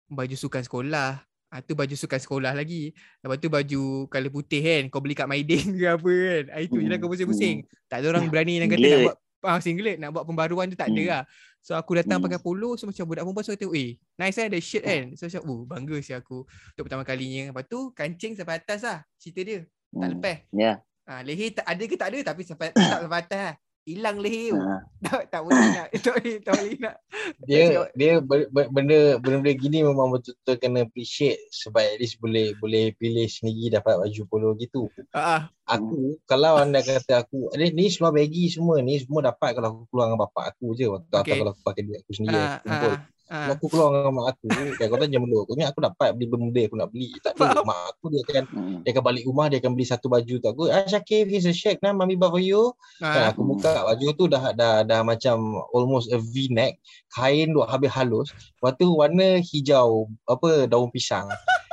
baju 0.08 0.36
sukan 0.36 0.64
sekolah. 0.64 1.20
Ah, 1.54 1.62
tu 1.62 1.78
baju 1.78 1.94
sukan 1.94 2.18
sekolah 2.18 2.58
lagi. 2.58 2.90
Lepas 3.22 3.38
tu 3.38 3.46
baju 3.46 3.82
colour 4.10 4.32
putih 4.34 4.58
kan. 4.60 4.82
Kau 4.90 5.06
beli 5.06 5.14
kat 5.14 5.30
Maidin 5.30 5.78
ke 5.78 5.86
apa 5.86 6.10
kan. 6.10 6.44
Ah, 6.50 6.60
itu 6.60 6.82
je 6.82 6.90
lah 6.90 6.98
Hmm. 6.98 7.06
kau 7.06 7.14
pusing-pusing. 7.14 7.62
Tak 7.86 8.02
ada 8.02 8.06
orang 8.10 8.26
berani 8.26 8.58
nak 8.58 8.74
kata 8.74 8.82
nak 8.82 9.00
buat 9.06 9.16
ah, 9.44 9.60
singlet 9.62 9.98
nak 10.02 10.10
buat 10.10 10.26
pembaruan 10.26 10.66
tu 10.66 10.74
tak 10.74 10.90
ada 10.90 10.98
Hmm. 10.98 11.12
lah. 11.14 11.24
So 11.62 11.78
aku 11.78 11.94
datang 11.94 12.18
Hmm. 12.18 12.26
pakai 12.26 12.42
polo 12.42 12.74
so 12.74 12.84
macam 12.84 13.06
budak 13.06 13.22
perempuan 13.22 13.46
so 13.46 13.54
tengok 13.54 13.78
eh 13.78 13.90
nice 14.18 14.34
kan 14.34 14.50
ada 14.50 14.58
shirt 14.58 14.82
kan. 14.82 15.04
So 15.14 15.30
macam 15.30 15.42
oh 15.46 15.62
bangga 15.64 15.98
si 16.02 16.12
aku 16.12 16.42
untuk 16.42 16.84
pertama 16.84 17.06
kalinya. 17.06 17.54
Lepas 17.54 17.70
tu 17.70 17.94
kancing 17.94 18.34
sampai 18.34 18.58
atas 18.58 18.82
lah 18.82 19.06
cerita 19.16 19.42
dia. 19.46 19.60
Tak 19.94 20.02
Mm. 20.02 20.14
lepas. 20.18 20.38
Ya. 20.50 20.74
Ah, 21.06 21.22
leher 21.22 21.54
tak 21.54 21.70
ada 21.70 21.84
ke 21.86 21.94
tak 21.94 22.10
ada 22.10 22.20
tapi 22.26 22.42
sampai 22.42 22.74
tak 22.74 23.00
sampai 23.06 23.20
atas 23.22 23.40
lah. 23.46 23.54
Hilang 23.84 24.18
leher. 24.24 24.56
Ha. 24.56 24.80
Tak, 25.04 25.28
tak 25.28 25.42
boleh 25.44 25.60
nak. 25.76 25.88
Tak 26.04 26.14
boleh, 26.16 26.36
tak 26.40 26.54
boleh 26.56 26.76
nak. 26.80 26.96
dia 27.44 27.92
dia 27.92 28.14
benda 28.24 28.64
benda-benda 28.72 29.52
gini 29.52 29.84
memang 29.84 30.16
betul-betul 30.16 30.56
kena 30.56 30.88
appreciate 30.88 31.44
sebab 31.52 31.84
at 31.84 32.00
least 32.00 32.24
boleh 32.24 32.56
boleh 32.64 32.96
pilih 32.96 33.28
sendiri 33.28 33.76
dapat 33.76 34.00
baju 34.00 34.22
polo 34.32 34.50
gitu. 34.56 34.88
Ah. 35.12 35.52
Aku 35.68 36.16
kalau 36.24 36.56
anda 36.56 36.80
kata 36.80 37.28
aku 37.28 37.52
ni, 37.60 37.76
ni 37.76 37.92
semua 37.92 38.16
bagi 38.16 38.48
semua 38.48 38.80
ni 38.80 39.04
semua 39.04 39.28
dapat 39.28 39.60
kalau 39.60 39.68
aku 39.76 39.82
keluar 39.92 40.08
dengan 40.08 40.20
bapak 40.24 40.56
aku 40.56 40.66
je 40.76 40.88
waktu 40.88 41.12
Okay. 41.12 41.20
atau 41.20 41.36
kalau 41.44 41.52
aku 41.52 41.64
pakai 41.68 41.82
duit 41.84 42.00
aku 42.00 42.12
sendiri 42.16 42.40
Ah, 42.40 42.56
aku 42.60 42.68
kumpul. 42.72 42.92
Kalau 43.24 43.54
aku 43.56 43.66
keluar 43.72 43.88
dengan 43.96 44.12
mak 44.14 44.26
aku, 44.36 44.46
kan 44.52 44.86
kau 44.92 44.98
tanya 45.00 45.20
meluk. 45.24 45.42
Aku 45.48 45.52
ingat 45.56 45.70
aku 45.74 45.82
dapat 45.82 46.10
beli 46.14 46.28
benda 46.28 46.62
aku 46.68 46.76
nak 46.78 46.90
beli. 46.92 47.10
Tak 47.24 47.34
ada. 47.40 47.64
Mak 47.64 47.80
aku 47.96 48.06
dia 48.12 48.22
akan 48.28 48.44
Mm. 48.54 48.78
dia 48.86 48.90
akan 48.94 49.04
balik 49.04 49.24
rumah 49.26 49.46
dia 49.50 49.58
akan 49.64 49.72
beli 49.74 49.86
satu 49.88 50.08
baju 50.12 50.36
tu. 50.38 50.48
Aku, 50.52 50.62
ah 50.70 50.86
Syakir, 50.86 51.26
here's 51.26 51.48
a 51.48 51.56
shirt 51.56 51.80
nah, 51.82 51.96
mami 51.96 52.14
bought 52.14 52.36
for 52.36 52.44
you. 52.44 52.76
Kan, 53.02 53.10
Ah, 53.10 53.26
aku 53.32 53.42
buka 53.42 53.72
baju 53.88 54.08
tu 54.14 54.26
dah 54.28 54.52
dah 54.54 54.84
dah 54.84 55.02
macam 55.02 55.58
almost 55.74 56.12
a 56.12 56.20
V-neck. 56.20 56.78
Kain 57.10 57.50
tu 57.50 57.64
habis 57.64 57.90
halus. 57.90 58.30
Lepas 58.60 58.76
tu 58.78 58.88
warna 58.94 59.40
hijau, 59.40 60.12
apa 60.28 60.68
daun 60.68 60.92
pisang. 60.94 61.26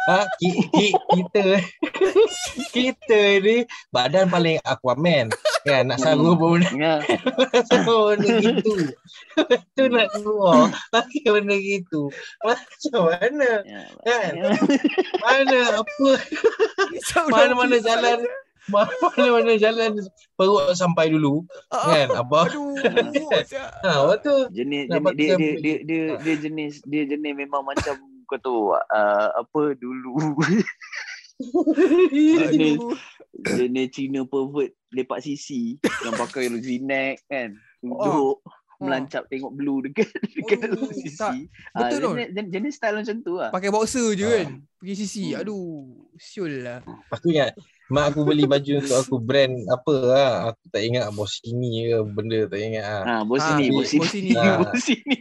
Ha, 0.08 0.24
ki, 0.40 0.48
ki, 0.72 0.86
kita 1.12 1.60
kita 2.74 3.20
ni 3.44 3.62
badan 3.92 4.26
paling 4.26 4.56
Aquaman 4.64 5.28
kan 5.62 5.82
nak 5.84 5.98
sarung 5.98 6.34
pun 6.34 6.60
Ya. 6.74 7.00
sarung 7.64 8.16
benda 8.16 8.40
gitu. 8.40 8.74
tu 9.72 9.82
nak 9.86 10.08
keluar 10.10 10.68
pakai 10.88 11.26
benda 11.26 11.56
gitu. 11.56 12.08
Macam 12.40 13.00
mana? 13.06 13.50
Ya. 13.62 13.82
Kan? 14.02 14.32
Ya. 14.34 14.50
Mana 15.18 15.58
apa 15.78 16.08
mana-mana 17.26 17.76
jalan 17.78 18.18
mana-mana 18.70 19.52
jalan 19.56 19.98
perut 20.34 20.70
sampai 20.72 21.10
dulu 21.10 21.42
Ah, 21.68 21.90
kan 21.90 22.08
apa 22.14 22.38
Aduh, 22.46 22.76
muak 23.18 23.42
siap. 23.42 23.66
ha 23.82 23.90
lepas 23.98 24.18
tu 24.22 24.34
Jenis, 24.52 24.86
Nak 24.86 25.10
jenis 25.10 25.16
dia, 25.18 25.34
dia, 25.34 25.52
dia, 25.58 25.76
dia, 25.82 26.02
Ha. 26.06 26.20
dia 26.22 26.34
jenis 26.38 26.72
dia 26.84 27.02
jenis 27.04 27.32
memang 27.34 27.66
macam 27.66 27.98
kau 28.24 28.38
tahu 28.38 28.60
uh, 28.70 29.28
apa 29.34 29.74
dulu 29.74 30.38
jenis 32.46 32.78
jenis 33.40 33.86
Cina 33.90 34.20
pervert 34.22 34.70
lepak 34.90 35.18
sisi 35.18 35.76
yang 36.00 36.14
pakai 36.14 36.50
V-neck 36.50 37.24
kan 37.26 37.56
Oh. 37.80 37.96
duduk 37.96 38.36
melancap 38.78 39.24
tengok 39.26 39.52
blue 39.52 39.80
dekat 39.80 40.04
dekat 40.34 40.68
Oh, 40.68 40.72
dalam 40.74 40.84
tak. 40.86 40.96
sisi 40.98 41.20
Ah, 41.70 41.80
Betul 41.82 41.98
tau. 41.98 42.12
jenis, 42.12 42.28
jenis, 42.30 42.50
jenis 42.50 42.72
style 42.74 42.96
macam 42.96 43.16
tu 43.18 43.32
lah 43.34 43.48
Pakai 43.48 43.68
boxer 43.68 44.06
je 44.12 44.24
Ah. 44.24 44.32
kan. 44.38 44.48
Pergi 44.74 44.94
sisi. 44.98 45.24
Hmm. 45.26 45.40
Aduh, 45.40 45.64
siul 46.16 46.60
lah. 46.60 46.80
aku 47.08 47.28
ingat 47.30 47.56
mak 47.86 48.04
aku 48.06 48.20
beli 48.22 48.44
baju 48.44 48.72
untuk 48.78 48.96
aku 48.96 49.16
brand 49.18 49.52
apa 49.66 49.92
lah 49.98 50.30
aku 50.46 50.62
tak 50.68 50.82
ingat 50.82 51.08
bos 51.10 51.40
ini 51.42 51.88
ke 51.88 51.98
benda 52.06 52.40
tak 52.46 52.60
ingat 52.62 52.84
ah 52.84 53.02
ha, 53.02 53.14
bos 53.22 53.36
Ah, 53.38 53.48
sini 53.50 53.64
bos 53.70 53.88
bos 53.90 54.08
sini 54.08 54.28
sini. 54.28 54.30
Ah. 54.38 54.56
bos 54.58 54.72
sini 54.78 55.18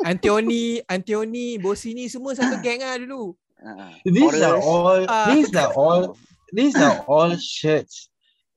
Antioni, 0.00 0.64
Antioni, 0.86 1.46
Bosini 1.56 2.04
semua 2.06 2.32
satu 2.32 2.56
geng 2.64 2.80
lah 2.80 2.96
dulu. 2.96 3.36
Ah, 3.60 3.92
these 4.04 4.40
are 4.40 4.56
all 4.56 5.04
Ah. 5.04 5.28
these 5.28 5.52
are 5.52 5.72
all 5.76 6.02
these 6.56 6.76
are 6.76 7.04
all 7.04 7.32
shirts 7.36 8.08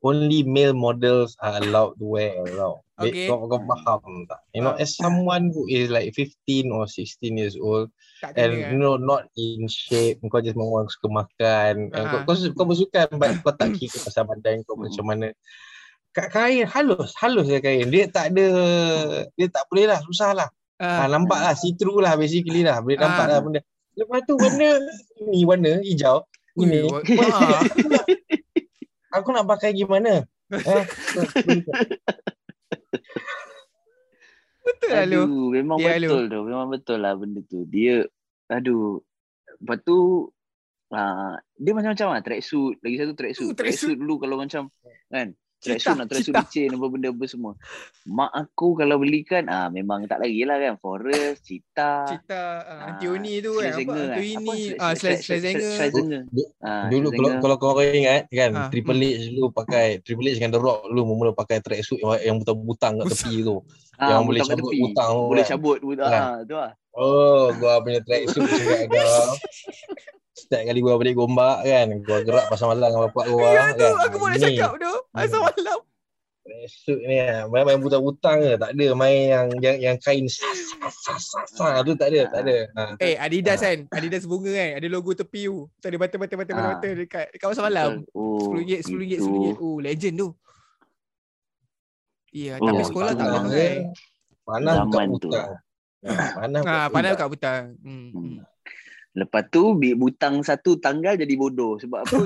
only 0.03 0.43
male 0.43 0.75
models 0.75 1.35
are 1.39 1.63
allowed 1.63 1.95
to 1.95 2.03
wear 2.03 2.35
tau. 2.55 2.83
Okay. 2.99 3.25
Kau, 3.31 3.47
kau 3.47 3.63
faham 3.63 4.27
tak? 4.27 4.43
You 4.51 4.61
know, 4.61 4.75
Ah. 4.75 4.83
as 4.83 4.99
someone 4.99 5.47
who 5.49 5.63
is 5.65 5.87
like 5.87 6.11
15 6.11 6.75
or 6.75 6.85
16 6.87 7.39
years 7.39 7.55
old 7.55 7.87
Tak 8.19 8.35
and 8.35 8.51
kena 8.51 8.59
you 8.59 8.63
kan. 8.67 8.79
know 8.79 8.95
not 8.99 9.23
in 9.39 9.63
shape, 9.65 10.19
kau 10.27 10.43
just 10.43 10.59
memang 10.59 10.91
suka 10.91 11.07
makan, 11.07 11.87
and 11.91 12.03
kau, 12.03 12.19
Ah. 12.19 12.23
kau, 12.27 12.35
kau 12.51 12.67
bersukan 12.67 13.07
but 13.15 13.31
kau 13.47 13.55
tak 13.55 13.79
kira 13.79 13.95
pasal 13.97 14.27
badan 14.27 14.59
kau 14.67 14.75
Hmm. 14.75 14.91
macam 14.91 15.03
mana. 15.07 15.27
Kat 16.13 16.29
kain 16.29 16.67
halus, 16.67 17.15
halus 17.17 17.47
je 17.49 17.57
kain. 17.57 17.87
Dia 17.89 18.05
tak 18.05 18.35
ada, 18.35 18.47
dia 19.33 19.47
tak 19.49 19.65
boleh 19.71 19.87
lah, 19.89 19.99
susah 20.03 20.35
lah. 20.35 20.49
Ah, 20.77 21.07
Ha, 21.07 21.09
nampak 21.09 21.39
lah, 21.39 21.55
see 21.55 21.73
through 21.73 22.03
lah 22.03 22.13
basically 22.13 22.61
lah. 22.61 22.83
Boleh 22.83 22.99
nampak 22.99 23.25
Ah. 23.25 23.29
lah 23.31 23.39
benda. 23.39 23.61
Lepas 23.93 24.19
tu 24.25 24.33
warna, 24.35 24.69
ni 25.29 25.45
warna 25.45 25.77
hijau. 25.85 26.25
Ini, 26.57 26.85
wa- 26.85 27.01
ah, 27.29 27.61
aku 29.17 29.29
nak 29.33 29.45
pakai 29.49 29.73
gimana? 29.73 30.25
Eh, 30.53 30.83
betul 34.63 34.89
lah 34.89 35.05
lu. 35.05 35.21
Aduh, 35.25 35.45
memang 35.49 35.77
Dia 35.81 35.97
lu. 35.97 36.09
betul 36.09 36.23
tu. 36.29 36.39
Memang 36.45 36.67
betul 36.69 36.97
lah 37.01 37.13
benda 37.17 37.41
tu. 37.45 37.59
Dia, 37.67 38.05
aduh. 38.49 39.01
Lepas 39.61 39.77
tu, 39.81 40.29
uh, 40.93 41.33
dia 41.57 41.71
macam-macam 41.73 42.07
lah. 42.13 42.21
Tracksuit. 42.21 42.77
Lagi 42.81 42.95
satu 43.01 43.13
tracksuit. 43.17 43.49
Uh, 43.49 43.55
tracksuit. 43.57 43.93
tracksuit 43.93 43.97
dulu 43.97 44.15
kalau 44.21 44.35
macam, 44.37 44.69
kan. 45.09 45.33
Tracksuit 45.63 45.95
nak 45.95 46.07
tracksuit 46.11 46.35
cita. 46.35 46.43
licin 46.43 46.69
apa 46.75 46.85
benda 46.91 47.07
apa 47.09 47.25
semua. 47.25 47.53
Mak 48.03 48.31
aku 48.35 48.75
kalau 48.75 48.99
belikan, 48.99 49.47
ah 49.47 49.71
memang 49.71 50.03
tak 50.05 50.19
lagi 50.19 50.43
lah 50.43 50.59
kan. 50.59 50.75
Forest, 50.77 51.47
Cita. 51.47 52.03
Cita 52.03 52.43
uh, 52.61 52.67
ah, 52.67 52.79
Antioni 52.91 53.39
tu 53.39 53.55
kan. 53.55 53.71
Apa 53.71 53.91
kan. 53.95 54.07
Antioni, 54.19 54.75
ah 54.75 54.91
Schlezinger. 54.93 55.71
Schlezinger. 55.79 56.21
Du- 56.27 56.51
Ah, 56.63 56.87
Dulu 56.87 57.11
kalau 57.11 57.29
kalau 57.43 57.55
kau 57.59 57.75
orang 57.75 57.91
ingat 57.91 58.23
kan 58.31 58.51
Ah, 58.55 58.67
Triple 58.71 58.95
H 59.03 59.35
dulu 59.35 59.51
pakai 59.51 59.99
Triple 59.99 60.31
H 60.31 60.39
dengan 60.39 60.55
The 60.55 60.61
Rock 60.63 60.87
dulu 60.87 61.01
mula 61.11 61.31
pakai 61.35 61.59
tracksuit 61.59 61.99
yang, 61.99 62.15
yang 62.23 62.35
butang-butang 62.39 63.03
kat 63.03 63.11
tepi 63.11 63.43
tu. 63.43 63.59
Ah, 63.99 64.15
yang 64.15 64.23
boleh 64.23 64.39
cabut 64.47 64.71
butang 64.71 65.11
Boleh 65.27 65.43
kan. 65.43 65.51
cabut. 65.59 65.77
butang. 65.83 66.07
Kan. 66.07 66.23
Ah, 66.23 66.35
tu 66.47 66.55
lah. 66.55 66.71
Oh, 66.95 67.51
gua 67.59 67.83
punya 67.83 67.99
tracksuit 67.99 68.47
juga. 68.47 68.79
Setiap 70.33 70.61
kali 70.63 70.79
gua 70.79 70.97
balik 70.97 71.13
gombak 71.13 71.61
kan, 71.61 71.87
gua 72.01 72.19
gerak 72.19 72.45
pasal 72.47 72.65
malam 72.67 72.89
dengan 72.89 73.05
bapak 73.05 73.25
gua 73.27 73.47
Ya 73.47 73.65
tu, 73.71 73.85
kan. 73.85 73.93
aku 74.03 74.17
boleh 74.17 74.37
cakap 74.37 74.71
tu. 74.75 74.93
Asal 75.13 75.39
Hmm. 75.39 75.47
malam. 75.47 75.79
Tracksuit 76.43 76.99
ni 76.99 77.15
main 77.47 77.63
main 77.63 77.79
butang-butang 77.79 78.37
ke, 78.37 78.51
tak 78.57 78.69
ada 78.71 78.85
main 78.93 79.19
yang 79.29 79.45
yang, 79.57 79.77
yang 79.79 79.95
kain 79.97 80.27
sa 80.27 80.43
sa 80.51 80.89
sa 80.91 81.13
sa, 81.15 81.39
sa 81.47 81.65
tu 81.79 81.93
tak 81.93 82.09
ada, 82.09 82.27
tak 82.27 82.41
ada. 82.43 82.57
Ha. 82.67 82.81
Eh, 82.99 83.15
Adidas 83.15 83.61
Ah. 83.61 83.71
kan. 83.71 83.77
Adidas 83.93 84.25
bunga 84.25 84.51
kan. 84.51 84.69
Ada 84.75 84.87
logo 84.87 85.13
tepi 85.13 85.45
tu. 85.45 85.71
Tu 85.77 85.85
ada 85.85 85.97
bata-bata 85.97 86.33
bata 86.35 86.51
Ah. 86.51 86.65
bata 86.75 86.87
dekat 86.89 87.25
dekat 87.31 87.47
pasal 87.47 87.63
malam. 87.63 87.91
Oh, 88.11 88.51
RM10, 88.51 88.83
RM10, 88.91 89.07
itu. 89.15 89.23
RM10. 89.23 89.55
Oh, 89.57 89.77
legend 89.79 90.15
tu. 90.17 90.29
Ya, 92.33 92.57
Oh, 92.57 92.65
tapi 92.65 92.81
sekolah 92.83 93.11
tak 93.13 93.23
boleh 93.23 93.39
pakai. 93.39 93.53
dia. 93.53 93.91
Panas 94.43 94.75
buka 94.83 94.99
butang. 95.05 95.49
Ha, 96.03 96.11
panas 96.35 96.59
Ah, 96.59 96.67
buka 96.83 96.91
pandai 96.91 97.07
butang. 97.07 97.15
kat 97.15 97.27
butang. 97.29 97.63
Hmm. 97.79 98.09
Lepas 99.13 99.45
tu 99.47 99.61
butang 99.77 100.41
satu 100.41 100.75
tanggal 100.75 101.13
jadi 101.13 101.33
bodoh 101.33 101.77
sebab 101.77 102.01
apa? 102.01 102.17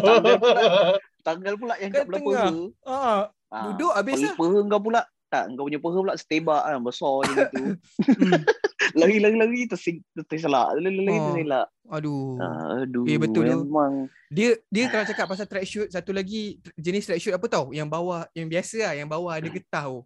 tanggal 0.00 0.36
pula, 0.40 0.62
tanggal 1.28 1.54
pula 1.54 1.74
yang 1.76 1.90
kat 1.92 2.04
belah. 2.08 2.52
Ah, 2.84 3.22
Ah, 3.52 3.68
Duduk 3.68 3.92
habis 3.92 4.16
lah. 4.16 4.32
peha 4.32 4.58
kau 4.64 4.80
pula 4.80 5.00
tak 5.28 5.52
kau 5.52 5.68
punya 5.68 5.76
peha 5.76 5.92
pula 5.94 6.16
setebak 6.16 6.60
kan 6.62 6.80
besar 6.80 7.14
je 7.20 7.32
gitu. 7.36 7.60
hmm. 7.60 8.42
Lari-lari 8.98 9.36
lari 9.36 9.68
tersing 9.68 10.00
terselak. 10.24 10.72
Lari-lari 10.74 11.12
Oh. 11.12 11.24
terselak. 11.30 11.66
Aduh. 11.92 12.40
Ah, 12.40 12.80
aduh. 12.80 13.04
Eh, 13.04 13.20
betul 13.20 13.44
tu. 13.44 13.60
memang 13.60 14.08
Dia 14.28 14.56
dia 14.66 14.88
kalau 14.88 15.04
cakap 15.04 15.28
pasal 15.28 15.44
track 15.44 15.68
shoot 15.68 15.88
satu 15.88 16.16
lagi 16.16 16.56
jenis 16.74 17.04
track 17.04 17.20
shoot 17.20 17.36
apa 17.36 17.44
tau? 17.44 17.68
Yang 17.70 17.92
bawah 17.92 18.24
yang 18.32 18.48
biasa 18.48 18.76
lah, 18.82 18.92
yang 18.96 19.04
bawah 19.06 19.36
ada 19.36 19.44
getah 19.46 19.84
tu. 19.84 20.00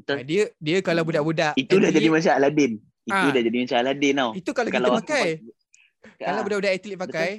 betul. 0.00 0.16
Ah, 0.16 0.24
dia 0.24 0.42
dia 0.56 0.80
kalau 0.80 1.04
budak-budak 1.04 1.52
Itu 1.54 1.76
dah 1.76 1.92
jadi 1.92 2.08
macam 2.08 2.32
Aladdin. 2.34 2.80
Itu 3.02 3.12
Ah. 3.12 3.30
dah 3.30 3.42
jadi 3.42 3.58
macam 3.58 3.78
Aladdin 3.78 4.14
tau. 4.14 4.30
itu 4.32 4.50
kalau, 4.52 4.70
Kalau 4.70 4.88
kita 4.88 4.92
aku 4.92 5.00
pakai. 5.02 5.26
pakai- 5.32 5.60
Kalau 6.18 6.34
Ah, 6.34 6.44
budak-budak 6.44 6.72
atlet 6.72 6.98
pakai, 6.98 7.30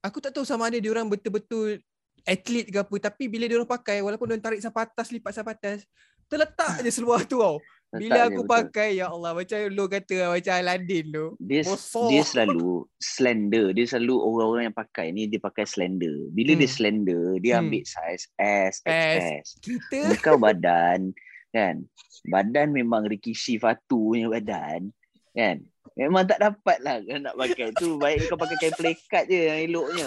aku 0.00 0.18
tak 0.18 0.30
tahu 0.30 0.44
sama 0.44 0.66
ada 0.66 0.76
dia 0.76 0.90
orang 0.90 1.06
betul-betul 1.06 1.78
atlet 2.22 2.66
ke 2.66 2.78
apa 2.80 2.94
tapi 3.00 3.24
bila 3.26 3.44
dia 3.44 3.54
orang 3.54 3.68
pakai 3.68 4.00
walaupun 4.00 4.26
dia 4.26 4.34
orang 4.34 4.44
tarik 4.44 4.60
sampai 4.60 4.82
atas 4.84 5.08
lipat 5.10 5.32
sampai 5.32 5.52
atas 5.52 5.78
terletak 6.24 6.80
je 6.80 6.90
seluar 6.90 7.22
tu 7.22 7.38
tau. 7.38 7.58
Bila 7.92 8.26
aku 8.26 8.42
betul. 8.42 8.50
pakai 8.50 8.88
ya 8.96 9.06
Allah 9.06 9.30
macam 9.32 9.54
lo 9.68 9.86
kata 9.86 10.14
macam 10.28 10.54
Aladdin 10.56 11.04
tu. 11.08 11.26
dia 11.38 11.62
Besar. 11.62 12.08
dia 12.08 12.22
selalu 12.24 12.70
slender 12.98 13.66
dia 13.70 13.86
selalu 13.86 14.14
orang-orang 14.16 14.64
yang 14.64 14.74
pakai 14.76 15.06
ni 15.10 15.22
dia 15.24 15.38
pakai 15.38 15.62
slender 15.64 16.10
bila 16.28 16.52
dia 16.52 16.66
Hmm. 16.66 16.74
slender 16.74 17.22
dia 17.38 17.52
Hmm. 17.54 17.62
ambil 17.64 17.82
saiz 17.84 18.26
S 18.34 18.74
S. 18.80 18.82
XS 18.82 19.46
Kita 19.60 19.98
Kau 20.20 20.34
badan 20.36 21.14
kan? 21.54 21.86
Badan 22.26 22.74
memang 22.74 23.06
Rikishi 23.06 23.62
Fatu 23.62 24.10
punya 24.10 24.26
badan 24.26 24.90
kan? 25.30 25.62
Memang 25.94 26.26
tak 26.26 26.42
dapat 26.42 26.82
lah 26.82 26.98
nak 27.22 27.38
pakai. 27.38 27.70
Tu 27.78 27.94
baik 28.02 28.26
kau 28.26 28.34
pakai 28.34 28.58
kain 28.58 28.74
plekat 28.74 29.30
je 29.30 29.38
yang 29.46 29.60
eloknya. 29.70 30.06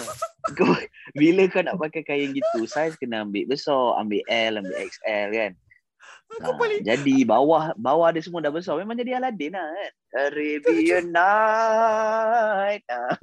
Kau, 0.52 0.68
bila 1.16 1.48
kau 1.48 1.64
nak 1.64 1.80
pakai 1.80 2.04
kain 2.04 2.36
gitu 2.36 2.68
saiz 2.68 2.92
kena 3.00 3.24
ambil 3.24 3.48
besar 3.48 3.96
ambil 3.96 4.20
L 4.28 4.60
ambil 4.60 4.76
XL 4.84 5.28
kan 5.32 5.52
aku 6.28 6.50
Ha, 6.54 6.58
paling 6.60 6.80
jadi 6.84 7.16
bawah 7.24 7.72
bawah 7.74 8.08
dia 8.12 8.22
semua 8.22 8.44
dah 8.44 8.52
besar 8.52 8.76
memang 8.76 8.94
jadi 8.94 9.16
Aladdin 9.16 9.56
lah 9.56 9.64
kan 9.64 9.92
Arabian 10.28 11.06
Night 11.16 12.84
Ah. 12.88 13.14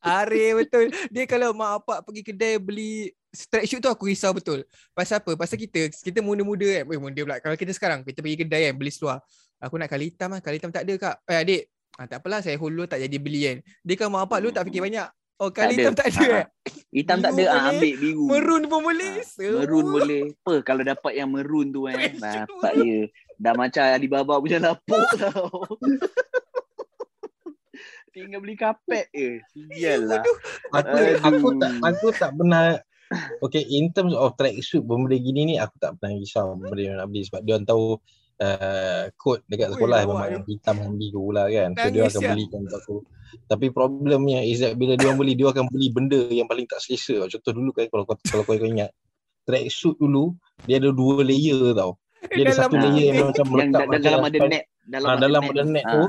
Are 0.00 0.32
betul. 0.56 0.88
Dia 1.12 1.28
kalau 1.28 1.52
mak 1.52 1.84
bapak 1.84 2.08
pergi 2.08 2.22
kedai 2.32 2.56
beli 2.56 3.12
track 3.52 3.68
shoot 3.68 3.84
tu 3.84 3.90
aku 3.90 4.08
risau 4.08 4.32
betul. 4.32 4.64
Pasal 4.96 5.20
apa? 5.20 5.36
Pasal 5.36 5.60
kita 5.60 5.92
kita 5.92 6.24
muda-muda 6.24 6.64
kan. 6.64 6.88
Eh 6.88 7.00
muda 7.00 7.20
pula. 7.20 7.36
Kalau 7.38 7.56
kita 7.58 7.72
sekarang 7.76 8.00
kita 8.00 8.24
pergi 8.24 8.46
kedai 8.46 8.72
kan 8.72 8.74
beli 8.80 8.90
seluar. 8.90 9.20
Aku 9.60 9.76
nak 9.76 9.92
kali 9.92 10.08
hitam 10.08 10.32
lah. 10.32 10.40
Kali 10.40 10.56
hitam 10.56 10.72
tak 10.72 10.88
ada 10.88 10.94
kak. 10.96 11.16
Eh 11.28 11.36
adik. 11.36 11.62
Ah, 12.00 12.08
tak 12.08 12.24
apalah 12.24 12.40
saya 12.40 12.56
hulu 12.56 12.88
tak 12.88 13.04
jadi 13.04 13.16
beli 13.20 13.40
kan. 13.44 13.56
Dia 13.84 13.94
kan 14.00 14.08
mak 14.08 14.24
bapak 14.24 14.38
lu 14.40 14.48
tak 14.56 14.64
fikir 14.72 14.80
banyak. 14.80 15.04
Oh 15.40 15.48
kali 15.48 15.72
hitam 15.72 15.96
tak 15.96 16.12
ada. 16.12 16.20
Ah, 16.20 16.36
eh. 16.36 16.46
hitam 16.92 17.18
tak 17.24 17.32
ada 17.32 17.40
Biru 17.40 17.48
ah, 17.48 17.56
boleh, 17.56 17.72
ambil 17.72 17.92
biru 17.96 18.24
Merun 18.28 18.62
pun 18.68 18.80
boleh. 18.84 19.14
Ah, 19.24 19.56
Merun 19.64 19.86
boleh. 19.88 20.22
Apa 20.36 20.54
kalau 20.60 20.82
dapat 20.84 21.12
yang 21.16 21.28
merun 21.32 21.66
tu. 21.72 21.88
Fresh 21.88 22.20
Dapat 22.20 22.72
je. 22.84 22.98
Dah 23.40 23.52
macam 23.56 23.82
Alibaba 23.88 24.36
punya 24.36 24.60
lapuk 24.60 25.00
tau. 25.16 25.64
Tinggal 28.12 28.40
beli 28.44 28.56
kapet 28.60 29.08
je. 29.16 29.40
Sial 29.56 30.12
lah. 30.12 30.20
Aku 30.76 30.98
aku 31.24 31.46
tak 31.56 31.72
aku 31.88 32.06
tak 32.12 32.30
pernah 32.36 32.76
Okay, 33.42 33.66
in 33.66 33.90
terms 33.90 34.14
of 34.14 34.38
tracksuit 34.38 34.86
benda 34.86 35.18
gini 35.18 35.42
ni 35.42 35.54
aku 35.58 35.74
tak 35.82 35.98
pernah 35.98 36.14
risau 36.14 36.54
benda 36.54 36.78
yang 36.78 36.94
nak 36.94 37.10
beli 37.10 37.26
sebab 37.26 37.42
dia 37.42 37.58
orang 37.58 37.66
tahu 37.66 37.98
uh, 38.40 39.04
kod 39.14 39.44
dekat 39.46 39.70
Ui, 39.70 39.74
sekolah 39.76 39.98
memang 40.08 40.28
yang 40.40 40.44
hitam 40.48 40.76
dan 40.80 40.92
biru 40.96 41.30
lah 41.30 41.46
kan. 41.46 41.70
So 41.76 41.86
dia 41.92 42.02
akan 42.08 42.20
belikan 42.34 42.60
untuk 42.66 42.80
aku. 42.80 42.96
Tapi 43.46 43.66
problemnya 43.70 44.42
is 44.42 44.58
that 44.64 44.74
bila 44.74 44.98
dia 44.98 45.14
beli 45.14 45.38
dia 45.38 45.52
akan 45.54 45.70
beli 45.70 45.92
benda 45.94 46.18
yang 46.32 46.48
paling 46.50 46.66
tak 46.66 46.82
selesa. 46.82 47.28
Contoh 47.30 47.52
dulu 47.54 47.70
kan 47.70 47.86
kalau 47.86 48.04
kau 48.08 48.16
kalau 48.26 48.42
kau 48.42 48.56
ingat 48.58 48.90
tracksuit 49.46 49.96
dulu 50.00 50.34
dia 50.66 50.80
ada 50.82 50.90
dua 50.90 51.22
layer 51.22 51.76
tau. 51.76 52.00
Dia 52.20 52.44
ada 52.44 52.52
Dalam 52.52 52.60
satu 52.68 52.76
layer 52.76 53.12
yang 53.16 53.28
macam 53.32 53.46
Yang 53.46 53.52
melekat 53.54 53.72
da- 53.72 53.88
da- 53.88 54.04
dalam 54.04 54.22
ada 54.26 54.38
net. 54.48 54.64
Dalam 54.90 55.06
Ah, 55.06 55.16
dalam 55.22 55.42
ada 55.46 55.62
net 55.62 55.84
tu 55.86 56.02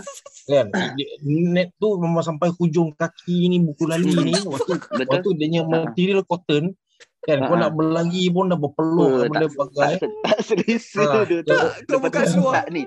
kan 0.49 0.65
Dia- 0.97 1.13
net 1.53 1.69
tu 1.77 1.87
memang 2.01 2.25
sampai 2.25 2.49
hujung 2.57 2.89
kaki 2.97 3.45
ni 3.45 3.61
buku 3.61 3.85
lali 3.85 4.09
ni 4.09 4.33
waktu 4.41 4.73
Betul. 4.73 5.05
waktu 5.05 5.29
dia 5.37 5.47
punya 5.47 5.61
material 5.69 6.21
cotton 6.25 6.73
kan 7.21 7.37
kau 7.39 7.53
Ah, 7.53 7.59
nak 7.59 7.71
berlari 7.71 8.25
pun 8.27 8.45
dah 8.45 8.57
berpeluh 8.57 9.09
Oh, 9.15 9.23
benda 9.23 9.45
tak- 9.45 9.55
pakai 9.55 9.93
tak, 9.95 10.09
tak 10.23 10.39
selesa 10.41 11.03
Ah, 11.03 11.21
dia 11.21 11.39
tu. 11.39 11.51
tak, 11.51 11.63
kau 11.85 11.99
buka 11.99 12.21
seluar. 12.25 12.65
ni. 12.67 12.83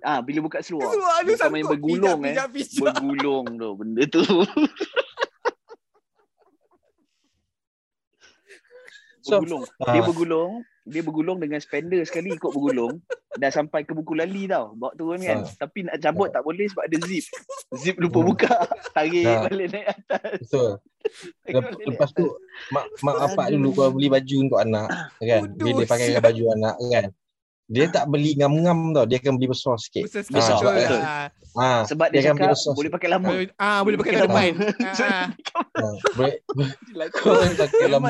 Ah 0.00 0.18
bila 0.18 0.38
buka 0.40 0.58
seluar. 0.58 0.88
Seluar 0.88 1.16
lu 1.18 1.30
Bukan 1.30 1.46
main 1.46 1.60
sangkut. 1.60 1.70
bergulung 1.70 2.20
eh. 2.22 2.32
Pijak, 2.32 2.48
pijak, 2.50 2.68
pijak. 2.70 2.94
Bergulung 2.94 3.44
tu 3.54 3.68
benda 3.74 4.02
tu. 4.06 4.22
So, 9.22 9.40
bergulung. 9.40 9.64
ah. 9.80 9.88
Dia 9.88 10.02
bergulung, 10.02 10.52
dia 10.84 11.00
bergulung 11.00 11.36
dengan 11.36 11.56
spender 11.56 12.00
sekali 12.02 12.30
ikut 12.30 12.50
bergulung. 12.50 13.00
Dah 13.34 13.48
sampai 13.48 13.82
ke 13.82 13.90
buku 13.90 14.12
lali 14.12 14.44
tau. 14.44 14.72
Bawa 14.72 14.92
turun 14.92 15.18
kan. 15.18 15.42
Ah. 15.42 15.50
Tapi 15.58 15.82
nak 15.82 15.96
cabut 15.98 16.28
tak 16.28 16.40
boleh 16.40 16.64
sebab 16.66 16.84
ada 16.84 16.98
zip. 17.02 17.24
Zip 17.74 17.96
lupa 17.96 18.18
Hmm. 18.18 18.28
buka. 18.28 18.54
Tarik 18.92 19.24
Ah. 19.24 19.40
balik 19.42 19.66
naik 19.70 19.86
atas. 19.88 20.38
betul 20.40 20.70
Lep- 21.46 21.76
lepas 21.84 22.08
naik 22.08 22.16
tu 22.18 22.26
mak 22.70 22.84
mak 22.98 23.16
bapak 23.18 23.46
dulu 23.50 23.68
kau 23.72 23.90
beli 23.90 24.08
baju 24.08 24.36
untuk 24.38 24.56
anak 24.56 24.88
kan 25.18 25.40
dia 25.52 25.72
dia 25.74 25.84
pakai 25.84 26.08
siap. 26.10 26.22
baju 26.22 26.42
anak 26.50 26.76
kan 26.82 27.06
dia 27.66 27.84
tak 27.86 28.04
beli 28.06 28.32
ngam-ngam 28.34 28.78
tau 28.90 29.04
dia 29.04 29.16
akan 29.18 29.34
beli 29.34 29.48
besar 29.50 29.76
sikit 29.76 30.04
Besar 30.04 30.22
sikit 30.22 30.32
Besar, 30.34 30.56
betul 30.56 30.72
betul. 30.74 31.00
ah 31.54 31.82
Sebab 31.82 32.06
dia, 32.08 32.14
dia 32.14 32.20
akan 32.22 32.34
beli 32.34 32.40
cakap 32.42 32.56
besar 32.56 32.72
boleh 32.72 32.90
pakai 32.90 33.08
lama. 33.10 33.30
Ah 33.54 33.78
boleh 33.80 33.96
pakai 33.96 34.12
tahun 34.14 34.24
depan. 34.26 34.52
Ah. 34.82 35.26
ah, 35.74 35.94
boleh 36.14 36.34
Cilaka. 36.86 37.18
kau 37.18 37.32
pakai 37.62 37.86
lama 37.86 38.08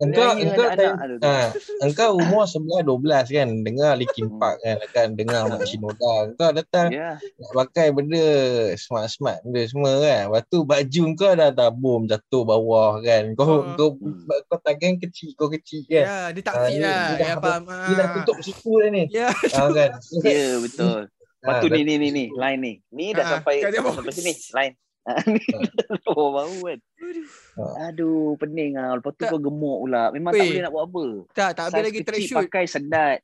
engkau 0.00 0.30
engkau 0.34 0.66
time, 0.72 0.96
ah, 1.20 1.48
engkau 1.84 2.10
umur 2.16 2.44
11 2.44 2.82
12 2.82 3.28
kan 3.30 3.48
dengar 3.60 3.92
Linkin 3.94 4.26
Hmm. 4.26 4.36
Park 4.36 4.56
kan 4.58 4.76
kan 4.90 5.08
dengar 5.12 5.40
Mak 5.46 5.62
Shinoda 5.62 6.32
kau 6.34 6.50
datang 6.50 6.88
Ya. 6.90 7.16
nak 7.16 7.50
pakai 7.54 7.88
benda 7.90 8.24
smart-smart 8.74 9.40
benda 9.42 9.62
semua 9.64 9.92
kan 9.96 10.22
lepas 10.26 10.42
tu 10.46 10.58
baju 10.62 11.02
kau 11.14 11.32
dah 11.32 11.50
tabum 11.50 12.00
jatuh 12.04 12.42
bawah 12.42 12.98
kan 13.00 13.32
kau 13.34 13.60
Ah. 13.62 13.74
kau 13.74 13.88
Hmm. 13.94 14.24
kau 14.46 14.58
tangan 14.58 14.96
kecil 14.98 15.30
kau 15.34 15.48
kecil 15.48 15.84
kan 15.84 16.02
Ya, 16.02 16.18
dia 16.30 16.42
tak 16.42 16.54
Ah, 16.54 16.64
fit 16.64 16.74
ni- 16.74 16.82
lah. 16.82 17.04
dah 17.10 17.28
Ya, 17.30 17.34
dia 17.36 17.94
dah 17.94 18.06
Ah. 18.06 18.12
tutup 18.16 18.36
siku 18.40 18.72
dah 18.76 18.88
ni 18.88 19.04
Ya. 19.08 19.28
ah, 19.28 19.68
kan 19.68 19.90
Ya 20.26 20.58
betul. 20.58 21.00
Lepas 21.40 21.54
tu 21.58 21.66
dah- 21.66 21.76
ni 21.76 21.82
ni 21.82 21.94
ni 21.96 22.08
ni 22.10 22.24
line 22.30 22.60
ni. 22.60 22.72
Ni 22.90 23.06
dah 23.10 23.22
Ah, 23.22 23.30
sampai 23.34 23.60
dia 23.62 23.80
sampai 23.80 24.12
sini 24.12 24.32
line. 24.52 24.74
Ah, 25.08 25.16
ni 25.24 25.40
oh 26.12 26.28
bau 26.36 26.56
kan. 26.60 26.78
Ah. 27.56 27.88
Aduh 27.88 28.36
pening 28.36 28.76
ah. 28.76 28.92
Lepas 28.94 29.16
tu 29.16 29.24
Tak. 29.24 29.32
kau 29.32 29.40
gemuk 29.40 29.88
pula. 29.88 30.12
Memang 30.12 30.36
tak 30.36 30.44
Weh. 30.44 30.48
boleh 30.52 30.62
nak 30.62 30.72
buat 30.72 30.84
apa. 30.86 31.04
Tak, 31.32 31.50
tak 31.56 31.64
habis 31.72 31.82
lagi 31.88 32.00
track 32.04 32.20
shoot. 32.20 32.38
pakai 32.44 32.64
sedat. 32.68 33.18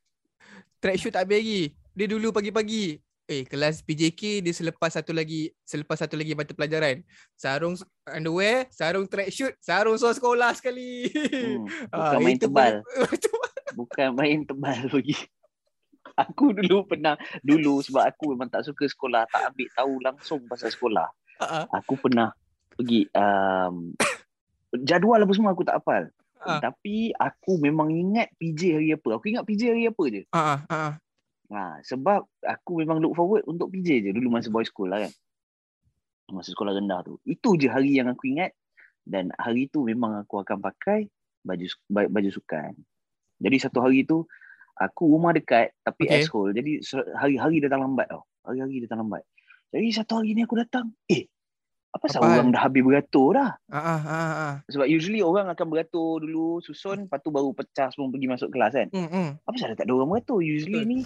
Track 0.80 0.96
shoot 0.96 1.12
tak 1.12 1.28
habis 1.28 1.36
lagi. 1.44 1.62
Dia 1.92 2.06
dulu 2.08 2.32
pagi-pagi. 2.32 3.00
Eh, 3.26 3.42
kelas 3.42 3.82
PJK 3.82 4.38
dia 4.38 4.54
selepas 4.54 4.86
satu 4.86 5.10
lagi 5.10 5.50
selepas 5.66 5.98
satu 5.98 6.14
lagi 6.14 6.32
mata 6.32 6.54
pelajaran. 6.54 7.02
Sarung 7.34 7.74
underwear, 8.06 8.70
sarung 8.70 9.04
track 9.04 9.34
shoot, 9.34 9.52
sarung 9.58 9.98
seluar 9.98 10.14
sekolah 10.14 10.50
sekali. 10.54 11.10
Hmm. 11.10 11.66
Ah, 11.92 12.14
Bukan 12.14 12.20
main 12.22 12.36
itu 12.38 12.46
tebal. 12.46 12.74
Bukan 13.78 14.08
main 14.14 14.38
tebal 14.46 14.78
lagi. 14.88 15.16
Aku 16.16 16.54
dulu 16.56 16.86
pernah 16.88 17.18
dulu 17.44 17.82
sebab 17.84 18.06
aku 18.08 18.32
memang 18.32 18.48
tak 18.48 18.64
suka 18.64 18.88
sekolah, 18.88 19.28
tak 19.28 19.52
ambil 19.52 19.68
tahu 19.74 19.92
langsung 20.00 20.40
pasal 20.48 20.70
sekolah. 20.72 21.10
Ah, 21.38 21.64
Aku 21.74 21.94
pernah 21.94 22.32
pergi 22.70 23.08
um, 23.10 23.92
jadual 24.78 25.20
apa 25.20 25.32
semua 25.32 25.52
aku 25.52 25.62
tak 25.62 25.80
hafal. 25.80 26.08
Ah. 26.38 26.60
Tapi 26.60 27.10
aku 27.10 27.58
memang 27.58 27.88
ingat 27.88 28.30
PJ 28.36 28.60
hari 28.72 28.88
apa. 28.92 29.08
Aku 29.14 29.26
ingat 29.26 29.42
PJ 29.42 29.62
hari 29.66 29.84
apa 29.84 30.02
je. 30.06 30.22
ah. 30.30 30.60
Ha, 31.46 31.78
sebab 31.80 32.26
aku 32.42 32.72
memang 32.76 32.98
look 32.98 33.14
forward 33.14 33.46
untuk 33.46 33.70
PJ 33.70 34.02
je 34.02 34.10
dulu 34.10 34.30
masa 34.30 34.50
boys 34.50 34.66
school 34.66 34.88
lah 34.88 34.98
kan. 35.00 35.12
Masa 36.28 36.50
sekolah 36.50 36.74
rendah 36.74 37.02
tu. 37.02 37.22
Itu 37.22 37.54
je 37.54 37.66
hari 37.66 37.94
yang 37.94 38.10
aku 38.10 38.26
ingat 38.28 38.50
dan 39.02 39.30
hari 39.36 39.66
tu 39.66 39.82
memang 39.82 40.18
aku 40.18 40.42
akan 40.42 40.58
pakai 40.58 41.06
baju 41.40 41.62
ba- 41.86 42.10
baju 42.10 42.30
sukan. 42.32 42.74
Jadi 43.38 43.56
satu 43.56 43.78
hari 43.78 44.02
tu 44.02 44.26
aku 44.74 45.06
rumah 45.06 45.30
dekat 45.30 45.70
tapi 45.80 46.04
Okay. 46.04 46.26
asshole. 46.26 46.50
Jadi 46.50 46.82
hari-hari 47.14 47.62
datang 47.62 47.86
lambat 47.86 48.10
tau. 48.10 48.26
Hari-hari 48.42 48.82
datang 48.82 49.06
lambat. 49.06 49.22
Jadi 49.76 49.88
satu 49.92 50.24
hari 50.24 50.32
ni 50.32 50.40
aku 50.48 50.56
datang, 50.56 50.88
eh 51.04 51.28
apa 51.92 52.08
pasal 52.08 52.20
hal? 52.24 52.40
orang 52.40 52.48
dah 52.52 52.62
habis 52.64 52.80
beratur 52.84 53.28
dah? 53.36 53.50
Ah, 53.68 53.76
ah, 53.76 54.00
ah, 54.04 54.32
ah. 54.32 54.54
Sebab 54.72 54.88
usually 54.88 55.20
orang 55.20 55.52
akan 55.52 55.66
beratur 55.68 56.24
dulu, 56.24 56.60
susun, 56.64 57.08
lepas 57.08 57.20
tu 57.20 57.28
baru 57.28 57.52
pecah 57.52 57.92
semua 57.92 58.08
pergi 58.08 58.28
masuk 58.28 58.48
kelas 58.52 58.72
kan. 58.72 58.88
Hmm, 58.92 59.08
hmm. 59.08 59.28
Apa 59.44 59.52
pasal 59.52 59.76
tak 59.76 59.84
ada 59.84 59.92
orang 59.96 60.16
beratur? 60.16 60.40
Usually 60.40 60.80
Betul. 60.84 60.92
ni 60.92 60.98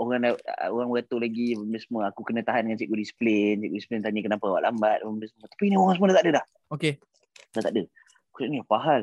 orang 0.00 0.18
dah, 0.24 0.32
orang 0.72 0.88
beratur 0.92 1.18
lagi 1.20 1.56
benda 1.56 1.78
semua. 1.80 2.02
Aku 2.08 2.20
kena 2.24 2.40
tahan 2.40 2.68
dengan 2.68 2.78
cikgu 2.80 2.96
disiplin. 2.96 3.54
Cikgu 3.64 3.76
disiplin 3.80 4.00
tanya 4.00 4.20
kenapa 4.24 4.44
awak 4.48 4.62
lambat 4.64 4.98
benda 5.04 5.26
semua. 5.28 5.46
Tapi 5.52 5.62
ni 5.68 5.76
orang 5.76 5.94
semua 5.96 6.08
dah 6.08 6.16
tak 6.16 6.24
ada 6.24 6.32
dah. 6.40 6.44
Okay. 6.72 6.92
Dah 7.52 7.62
tak 7.64 7.72
ada. 7.76 7.82
Aku 8.32 8.36
cakap 8.40 8.50
ni 8.52 8.58
apa 8.64 8.76
hal? 8.80 9.00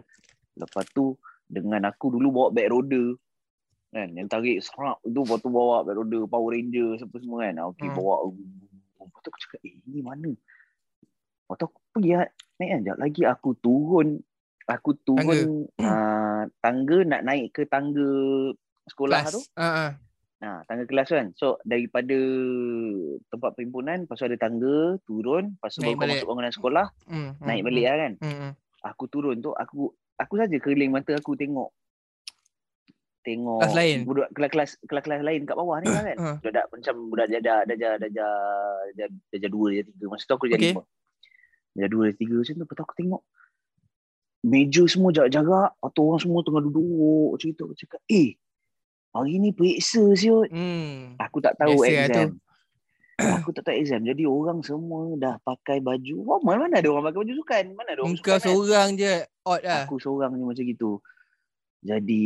Lepas 0.57 0.85
tu 0.93 1.05
dengan 1.45 1.81
aku 1.85 2.13
dulu 2.13 2.27
bawa 2.33 2.47
beg 2.49 2.69
roda 2.73 3.13
kan 3.95 4.11
yang 4.11 4.27
tarik 4.27 4.59
serak 4.59 4.99
tu 5.01 5.23
lepas 5.23 5.39
tu 5.39 5.47
bawa 5.47 5.81
beg 5.81 5.95
roda 5.95 6.19
Power 6.27 6.51
Ranger 6.51 6.99
apa 6.99 7.15
semua 7.15 7.47
kan. 7.47 7.55
Ah, 7.55 7.65
Okey 7.71 7.87
Hmm. 7.87 7.95
bawa. 7.95 8.15
Lepas 8.99 9.19
tu 9.23 9.29
aku 9.31 9.39
cakap 9.39 9.59
eh 9.63 9.79
ini 9.79 9.99
mana? 10.03 10.31
Lepas 11.39 11.55
tu 11.55 11.65
aku 11.65 11.79
pergi 11.95 12.11
ah, 12.13 12.27
naik 12.59 12.67
kan. 12.67 12.79
Sekejap 12.83 12.97
lagi 12.99 13.21
aku 13.23 13.49
turun 13.55 14.07
aku 14.65 14.91
turun 14.99 15.69
tangga, 15.77 15.87
uh, 15.87 16.41
tangga 16.59 16.97
nak 17.05 17.21
naik 17.23 17.53
ke 17.53 17.63
tangga 17.65 18.09
sekolah 18.85 19.23
Kelas. 19.23 19.33
tu. 19.33 19.41
Ah, 19.55 19.63
ah. 19.63 19.91
Ha, 20.43 20.61
tangga 20.67 20.83
kelas 20.83 21.07
kan. 21.07 21.27
So 21.33 21.57
daripada 21.63 22.17
tempat 23.31 23.55
perhimpunan, 23.55 24.03
lepas 24.05 24.19
tu 24.19 24.27
ada 24.27 24.35
tangga, 24.35 24.99
turun, 25.07 25.55
lepas 25.55 25.71
tu 25.71 25.79
Naik 25.79 25.87
baru 25.87 25.95
kau 25.95 26.01
balik. 26.03 26.13
masuk 26.13 26.27
bangunan 26.27 26.53
sekolah, 26.53 26.85
Hmm, 27.07 27.29
hmm, 27.33 27.45
naik 27.47 27.61
balik 27.63 27.83
lah 27.87 27.95
kan. 27.97 28.13
Hmm, 28.19 28.35
hmm. 28.35 28.51
Aku 28.83 29.03
turun 29.07 29.39
tu, 29.39 29.55
aku 29.55 29.89
aku 30.19 30.33
saja 30.35 30.57
keliling 30.59 30.91
mata 30.91 31.15
aku 31.15 31.33
tengok 31.33 31.71
tengok 33.25 33.59
Kelas 33.65 33.73
lain? 33.73 33.97
budak 34.05 34.29
kelas-kelas 34.37 34.71
kelas-kelas 34.85 35.21
lain 35.25 35.41
kat 35.43 35.55
bawah 35.57 35.81
ni 35.81 35.89
lah 35.89 36.03
kan. 36.05 36.17
Ah. 36.21 36.37
Budak 36.39 36.65
macam 36.69 36.93
budak 37.09 37.25
darjah 37.33 37.59
darjah 37.65 37.91
darjah 37.97 38.31
darjah 38.93 39.09
darjah 39.33 39.49
2 39.49 39.73
darjah 39.73 39.85
3. 39.97 40.11
Masa 40.13 40.23
tu 40.23 40.33
aku 40.37 40.45
darjah 40.45 40.61
Okay. 40.61 40.73
5. 40.77 41.75
Darjah 41.75 41.89
2 41.89 42.05
darjah 42.05 42.17
3 42.21 42.37
macam 42.37 42.53
tu 42.53 42.61
lepas 42.61 42.75
tu 42.77 42.83
aku 42.85 42.95
tengok 42.95 43.21
meja 44.45 44.83
semua 44.85 45.09
jarak-jarak, 45.09 45.73
atau 45.81 46.01
orang 46.05 46.21
semua 46.21 46.45
tengah 46.45 46.61
duduk 46.61 46.85
cerita 47.41 47.65
aku 47.65 47.73
cakap, 47.73 47.97
"Eh, 48.05 48.37
Hari 49.15 49.39
ni 49.39 49.55
periksa 49.55 50.03
siut. 50.11 50.51
Hmm. 50.51 51.15
Aku 51.15 51.39
tak 51.39 51.55
tahu 51.55 51.79
Biasa 51.79 51.87
lah 51.87 52.03
exam. 52.03 52.29
Aku 53.39 53.55
tak 53.55 53.63
tahu 53.63 53.75
exam. 53.79 54.03
Jadi 54.03 54.27
orang 54.27 54.59
semua 54.59 55.07
dah 55.15 55.39
pakai 55.39 55.79
baju. 55.79 56.15
Formal 56.27 56.67
mana 56.67 56.83
ada 56.83 56.91
orang 56.91 57.07
pakai 57.07 57.23
baju 57.23 57.33
sukan? 57.39 57.63
Mana 57.79 57.95
ada 57.95 58.03
orang 58.03 58.11
Engkau 58.11 58.35
sukan? 58.35 58.35
kan? 58.35 58.43
seorang 58.43 58.89
je 58.99 59.13
odd 59.47 59.61
lah. 59.63 59.83
Aku 59.87 59.95
seorang 60.03 60.31
je 60.35 60.43
macam 60.43 60.63
gitu. 60.67 60.91
Jadi 61.79 62.21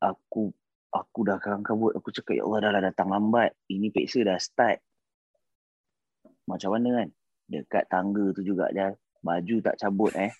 aku 0.00 0.50
aku 0.90 1.18
dah 1.22 1.36
kalang 1.36 1.62
kabut. 1.62 1.94
Aku 1.94 2.10
cakap 2.10 2.34
ya 2.34 2.42
Allah 2.42 2.60
dah 2.60 2.70
lah 2.72 2.82
datang 2.84 3.08
lambat. 3.08 3.54
Ini 3.66 3.88
peksa 3.88 4.20
dah 4.20 4.36
start. 4.36 4.80
Macam 6.44 6.74
mana 6.74 6.88
kan? 6.96 7.08
Dekat 7.46 7.84
tangga 7.86 8.30
tu 8.32 8.42
juga 8.42 8.70
dah 8.70 8.90
baju 9.20 9.56
tak 9.60 9.76
cabut 9.76 10.10
eh. 10.14 10.32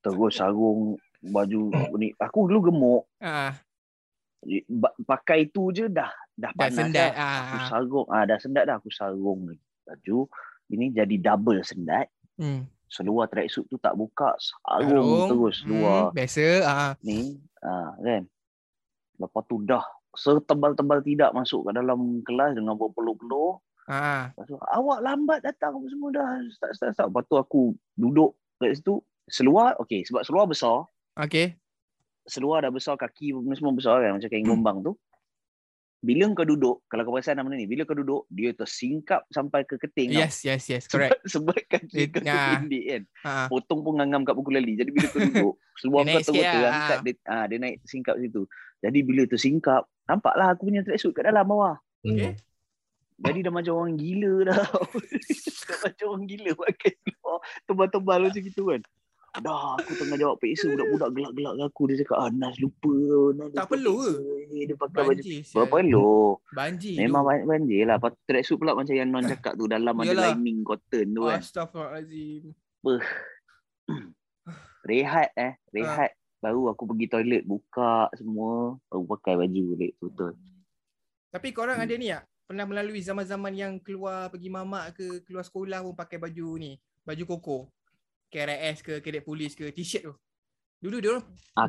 Terus 0.00 0.32
sarung 0.34 0.94
baju 1.20 1.60
ni. 1.94 2.12
Aku 2.14 2.44
dulu 2.46 2.60
gemuk. 2.66 3.02
Ba- 4.66 4.96
Pakai 4.98 5.46
tu 5.46 5.68
je 5.68 5.84
dah 5.86 6.08
dah 6.32 6.48
dah 6.48 6.52
panas 6.54 6.72
sendat. 6.74 7.12
dah. 7.12 7.28
Aku 7.38 7.56
Ah. 7.56 7.66
sarung. 7.66 8.06
Ah, 8.08 8.24
dah 8.24 8.38
sendat 8.38 8.64
dah. 8.64 8.76
Aku 8.76 8.88
sarung 8.88 9.44
lagi 9.46 9.60
baju. 9.84 10.18
Ini 10.68 10.84
jadi 10.90 11.16
double 11.18 11.60
sendat. 11.60 12.08
Hmm. 12.34 12.64
Seluar 12.86 13.28
tracksuit 13.28 13.68
tu 13.68 13.76
tak 13.76 13.92
buka. 13.92 14.32
Sarung 14.36 14.88
Sarung. 14.88 15.28
terus 15.28 15.56
luar. 15.62 16.00
Hmm, 16.08 16.14
biasa. 16.14 16.44
Ah. 16.62 16.92
ni 17.00 17.36
ah 17.60 17.92
kan 17.94 18.24
lepas 19.20 19.44
tu 19.46 19.60
dah 19.68 19.84
setebal-tebal 20.16 21.04
tidak 21.04 21.30
masuk 21.36 21.68
ke 21.68 21.76
dalam 21.76 22.24
kelas 22.24 22.56
dengan 22.56 22.74
berpeluh-peluh. 22.74 23.60
Lepas 24.32 24.44
tu 24.48 24.56
awak 24.58 24.98
lambat 25.04 25.44
datang 25.44 25.76
apa 25.76 25.86
semua 25.92 26.10
dah 26.10 26.28
start 26.50 26.72
start 26.74 26.92
start 26.96 27.08
lepas 27.12 27.24
tu 27.28 27.36
aku 27.36 27.62
duduk 27.94 28.34
kat 28.56 28.80
situ. 28.80 28.98
Seluar 29.30 29.78
okey 29.84 30.02
sebab 30.08 30.24
seluar 30.26 30.48
besar. 30.48 30.88
Okay. 31.14 31.58
seluar 32.24 32.62
dah 32.62 32.70
besar 32.70 32.94
kaki 32.94 33.34
semua 33.58 33.74
besar 33.74 33.98
kan 34.00 34.14
macam 34.14 34.30
kain 34.30 34.46
gombang 34.46 34.78
tu 34.86 34.94
bila 36.00 36.32
kau 36.32 36.48
duduk 36.48 36.80
kalau 36.88 37.04
kau 37.04 37.12
perasan 37.12 37.36
nama 37.36 37.52
ni 37.52 37.68
bila 37.68 37.84
kau 37.84 37.92
duduk 37.92 38.24
dia 38.32 38.56
tersingkap 38.56 39.28
sampai 39.28 39.68
ke 39.68 39.76
keting 39.76 40.16
tau. 40.16 40.24
Yes, 40.24 40.40
yes, 40.48 40.64
yes. 40.72 40.84
Correct. 40.88 41.20
sebab, 41.28 41.52
sebab 41.52 41.56
kaki 41.68 41.92
Dia- 41.92 42.08
kau 42.08 42.20
tu 42.24 42.32
ah. 42.32 42.48
pendek 42.56 42.84
kan 42.88 43.02
Ah. 43.20 43.46
potong 43.52 43.80
pun 43.84 43.92
ngangam 44.00 44.24
kat 44.24 44.32
buku 44.32 44.48
lali. 44.48 44.80
Jadi 44.80 44.90
bila 44.96 45.06
kau 45.12 45.20
duduk, 45.20 45.54
seluar 45.80 46.02
kau 46.08 46.16
terus 46.16 46.26
sikit 46.32 46.40
lah. 46.40 46.52
terangkat, 46.56 46.98
dia, 47.04 47.14
ah, 47.28 47.44
dia 47.44 47.58
naik 47.60 47.76
singkap 47.84 48.16
situ. 48.16 48.42
Jadi 48.80 48.98
bila 49.04 49.22
tu 49.28 49.36
singkap, 49.36 49.82
nampaklah 50.08 50.56
aku 50.56 50.72
punya 50.72 50.80
tracksuit 50.80 51.12
kat 51.12 51.28
dalam 51.28 51.44
bawah. 51.44 51.76
Okay. 52.00 52.32
Hmm. 52.32 52.36
Jadi 53.20 53.38
dah 53.44 53.52
macam 53.52 53.72
orang 53.76 53.94
gila 54.00 54.32
dah. 54.48 54.60
dah 55.68 55.78
macam 55.84 56.06
orang 56.16 56.24
gila 56.24 56.50
pakai 56.56 56.92
tebal-tebal 57.68 58.20
macam 58.24 58.40
gitu 58.40 58.62
kan. 58.72 58.80
Dah 59.38 59.78
aku 59.78 59.94
tengah 59.94 60.18
jawab 60.18 60.42
PSA 60.42 60.74
budak-budak 60.74 61.10
gelak-gelak 61.14 61.54
aku. 61.62 61.82
Dia 61.86 61.96
cakap, 62.02 62.18
ah 62.18 62.30
Nas 62.34 62.58
lupa. 62.58 62.94
Nas 63.38 63.48
Tak 63.54 63.64
lupa 63.64 63.70
perlu 63.70 63.94
ke? 63.94 64.10
PSA. 64.10 64.58
Dia 64.66 64.76
pakai 64.76 65.00
baju. 65.00 65.06
Banjir. 65.14 65.38
sial. 65.40 65.54
Berapa 65.54 65.70
perlu? 65.72 66.10
Banjir. 66.50 66.96
Memang 66.98 67.22
tu. 67.22 67.28
banyak 67.30 67.44
banjir 67.46 67.82
lah. 67.86 67.96
Lepas 67.96 68.10
tu 68.10 68.20
tracksuit 68.26 68.56
pula 68.58 68.72
macam 68.74 68.94
yang 68.94 69.08
Non 69.08 69.24
cakap 69.32 69.52
tu. 69.54 69.64
Dalam 69.64 69.94
ada 69.94 70.14
lining 70.34 70.58
cotton 70.66 71.06
tu 71.08 71.22
kan. 71.22 71.38
Astaghfirullahalazim. 71.38 72.42
rehat 74.80 75.28
eh 75.36 75.60
rehat 75.70 76.16
baru 76.40 76.72
aku 76.72 76.88
pergi 76.88 77.06
toilet 77.06 77.44
buka 77.44 78.08
semua 78.16 78.80
baru 78.88 79.04
pakai 79.04 79.36
baju 79.36 79.62
balik 79.76 79.92
betul 80.00 80.32
Tapi 81.28 81.48
korang 81.52 81.76
Hmm. 81.78 81.84
ada 81.86 81.94
ni 81.94 82.08
tak? 82.08 82.24
Pernah 82.48 82.66
melalui 82.66 82.98
zaman-zaman 82.98 83.52
yang 83.54 83.78
keluar 83.78 84.26
pergi 84.26 84.50
mamak 84.50 84.98
ke 84.98 85.22
keluar 85.22 85.46
sekolah 85.46 85.86
pun 85.86 85.94
pakai 85.94 86.18
baju 86.18 86.58
ni. 86.58 86.74
Baju 87.06 87.22
koko. 87.22 87.58
KRS 88.30 88.80
ke, 88.80 88.94
kedek 88.98 89.22
polis 89.22 89.52
ke, 89.52 89.68
t-shirt 89.68 90.02
tu. 90.02 90.14
Dulu 90.80 90.96
dia 90.96 91.10
orang 91.12 91.26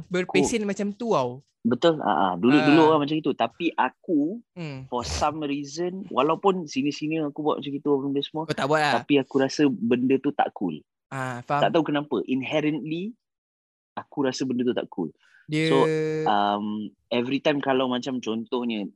berpesen 0.08 0.64
macam 0.64 0.94
tu 0.94 1.12
tau. 1.12 1.42
betul 1.62 2.00
ah 2.00 2.10
ah. 2.24 2.34
dulu 2.34 2.56
Ah. 2.56 2.64
dulu 2.64 2.82
orang 2.84 3.02
macam 3.02 3.14
itu 3.16 3.32
tapi 3.32 3.70
aku 3.72 4.42
Hmm. 4.52 4.88
for 4.88 5.04
some 5.04 5.44
reason 5.44 6.02
walaupun 6.08 6.66
sini-sini 6.66 7.22
aku 7.22 7.38
buat 7.40 7.60
macam 7.60 7.70
itu 7.72 7.90
benda 8.00 8.18
semua 8.20 8.44
Kau 8.46 8.56
tak 8.56 8.66
buat 8.66 8.80
lah. 8.80 8.94
tapi 8.96 9.18
aku 9.18 9.36
rasa 9.38 9.62
benda 9.68 10.18
tu 10.18 10.32
tak 10.32 10.50
cool 10.52 10.82
Ah, 11.08 11.44
tak 11.44 11.62
faham. 11.62 11.70
tahu 11.70 11.84
kenapa 11.86 12.16
inherently 12.26 13.14
aku 13.94 14.24
rasa 14.24 14.42
benda 14.42 14.64
tu 14.64 14.74
tak 14.74 14.88
cool 14.88 15.14
Dia 15.46 15.68
so, 15.68 15.86
um, 16.26 16.66
every 17.10 17.38
time 17.38 17.60
kalau 17.60 17.86
macam 17.86 18.18
contohnya 18.18 18.90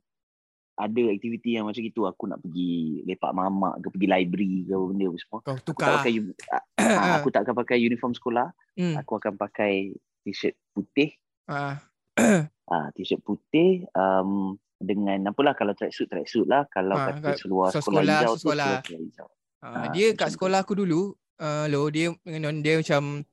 ada 0.76 1.02
aktiviti 1.08 1.50
yang 1.52 1.64
macam 1.64 1.80
itu 1.80 2.02
aku 2.02 2.24
nak 2.26 2.38
pergi 2.38 2.72
lepak 3.02 3.30
mamak 3.30 3.80
ke 3.80 3.88
pergi 3.88 4.06
library 4.06 4.62
ke 4.62 4.70
apa 4.70 4.84
benda 4.86 5.04
apa 5.06 5.18
semua 5.18 5.38
kau 5.38 5.52
aku 5.52 5.56
tak 5.56 5.66
tukar. 5.66 5.88
pakai 5.96 6.12
uni- 6.14 6.36
ah, 7.00 7.14
aku 7.16 7.28
tak 7.30 7.40
akan 7.42 7.54
pakai 7.56 7.76
uniform 7.78 8.12
sekolah 8.12 8.48
Hmm. 8.74 8.92
aku 8.94 9.12
akan 9.14 9.34
pakai 9.34 9.72
t-shirt 10.20 10.52
putih 10.70 11.16
Ah. 11.46 11.80
ah 12.68 12.86
t-shirt 12.92 13.20
putih 13.20 13.88
um, 13.90 14.52
dengan 14.76 15.16
apalah 15.26 15.52
kalau 15.52 15.72
tracksuit 15.72 16.06
tracksuit 16.06 16.44
lah 16.44 16.68
kalau 16.68 16.92
Ah, 16.94 17.08
kata 17.10 17.32
kat- 17.32 17.40
seluar 17.40 17.68
so 17.70 17.80
sekolah, 17.80 18.04
sekolah, 18.04 18.12
hijau 18.14 18.28
so 18.28 18.36
tu 18.36 18.40
sekolah. 18.42 18.66
seluar 18.66 18.80
sekolah 18.82 19.00
hijau 19.02 19.28
Ah, 19.56 19.72
Ah, 19.74 19.86
dia 19.88 20.06
kat 20.12 20.28
sekolah 20.30 20.60
aku 20.60 20.76
dulu, 20.76 21.00
uh, 21.38 21.64
lo 21.66 21.88
dia 21.88 22.12
dia 22.58 22.74
macam 22.76 23.24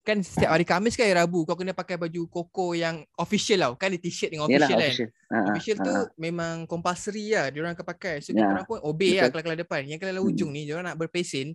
kan 0.00 0.18
setiap 0.24 0.50
hari 0.56 0.64
Khamis 0.64 0.96
kan 0.96 1.04
hari 1.04 1.16
Rabu 1.16 1.44
kau 1.44 1.54
kena 1.54 1.76
pakai 1.76 2.00
baju 2.00 2.24
koko 2.26 2.72
yang 2.72 3.04
official 3.14 3.60
tau. 3.60 3.72
Kan 3.76 3.92
t-shirt 3.94 4.32
dengan 4.32 4.48
Yalah, 4.48 4.66
official 4.66 4.78
kan. 4.80 4.88
official. 4.88 5.08
Ah, 5.30 5.44
Official 5.52 5.76
ah, 5.76 5.84
tu 5.84 5.92
ah. 5.92 6.04
memang 6.16 6.54
compulsory 6.64 7.36
lah 7.36 7.52
dia 7.52 7.60
orang 7.60 7.76
akan 7.76 7.86
pakai. 7.86 8.14
So 8.24 8.32
Ya, 8.32 8.42
kita 8.42 8.50
orang 8.50 8.66
pun 8.66 8.78
obey 8.82 9.20
lah 9.20 9.28
betul. 9.28 9.32
kelas-kelas 9.36 9.58
depan. 9.62 9.80
Yang 9.86 9.98
kelas 10.00 10.14
Hmm. 10.16 10.28
ujung 10.32 10.50
ni 10.50 10.60
dia 10.64 10.74
orang 10.74 10.86
nak 10.90 10.98
berpesen, 10.98 11.46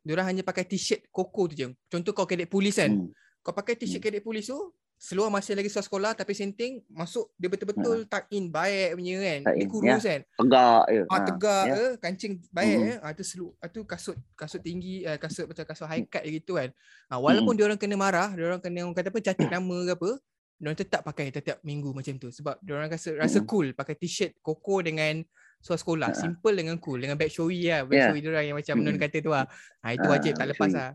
dia 0.00 0.12
orang 0.16 0.26
hanya 0.32 0.42
pakai 0.42 0.64
t-shirt 0.64 1.06
koko 1.12 1.42
tu 1.46 1.54
je. 1.54 1.66
Contoh 1.86 2.12
kau 2.16 2.24
kedek 2.24 2.48
polis 2.48 2.80
kan. 2.80 2.90
Hmm. 2.90 3.12
Kau 3.40 3.52
pakai 3.52 3.76
t-shirt 3.76 4.00
Hmm. 4.00 4.08
kedek 4.10 4.22
polis 4.24 4.48
tu, 4.48 4.58
seluar 5.00 5.32
masih 5.32 5.56
lagi 5.56 5.66
seluar 5.66 5.82
sekolah 5.82 6.12
tapi 6.12 6.36
senting 6.36 6.84
masuk 6.86 7.32
dia 7.34 7.48
betul-betul 7.48 8.04
tuck 8.04 8.28
in 8.28 8.46
baik 8.46 8.92
punya 8.94 9.16
kan. 9.18 9.40
Ha. 9.40 9.48
Tuck 9.48 9.56
Dia 9.56 9.66
kurus 9.66 10.04
kan. 10.04 10.20
tegak 10.36 10.82
je 10.84 11.00
Ah 11.00 11.08
Ah, 11.08 11.20
tegak 11.24 11.62
ya. 11.64 11.72
ya. 11.72 11.88
kancing 11.96 12.32
baik 12.50 12.68
Mm. 12.70 12.84
ya. 12.84 12.94
Ah 13.00 13.10
tu 13.10 13.24
selu 13.24 13.48
ah 13.56 13.66
tu 13.66 13.80
kasut 13.82 14.12
kasut 14.34 14.60
tinggi 14.60 15.00
uh, 15.02 15.16
kasut 15.16 15.48
macam 15.48 15.64
kasut 15.64 15.88
high 15.88 16.04
cut 16.04 16.20
gitu 16.22 16.52
kan. 16.54 16.68
Ah 17.08 17.16
walaupun 17.16 17.56
dia 17.56 17.64
orang 17.64 17.80
kena 17.80 17.96
marah, 17.96 18.28
dia 18.30 18.44
orang 18.44 18.60
kena 18.60 18.84
orang 18.84 18.92
kata 18.92 19.08
apa 19.08 19.20
catat 19.22 19.48
nama 19.48 19.76
ke 19.82 19.92
apa, 19.96 20.10
dia 20.52 20.66
orang 20.66 20.76
tetap 20.78 21.00
pakai 21.02 21.24
tiap-tiap 21.30 21.58
minggu 21.62 21.88
macam 21.90 22.14
tu 22.14 22.28
sebab 22.28 22.60
dia 22.60 22.72
orang 22.74 22.88
rasa 22.88 23.08
rasa 23.16 23.38
Mm. 23.40 23.46
cool 23.48 23.66
pakai 23.72 23.96
t-shirt 23.96 24.36
koko 24.38 24.84
dengan 24.84 25.24
seluar 25.58 25.76
sekolah, 25.78 26.08
Ah. 26.08 26.14
simple 26.14 26.52
dengan 26.52 26.76
cool 26.76 27.00
dengan 27.00 27.16
beg 27.16 27.28
showy 27.28 27.68
lah, 27.68 27.84
beg 27.84 27.96
Ya. 27.96 28.04
showy 28.06 28.20
dia 28.20 28.30
orang 28.30 28.44
yang 28.46 28.56
macam 28.56 28.76
Mm. 28.76 28.84
non 28.84 28.96
kata 28.98 29.16
tu 29.18 29.30
lah. 29.30 29.48
Ah 29.80 29.90
itu 29.90 30.04
Ah, 30.04 30.12
wajib 30.12 30.32
tak 30.34 30.44
lepas 30.46 30.68
showy. 30.68 30.92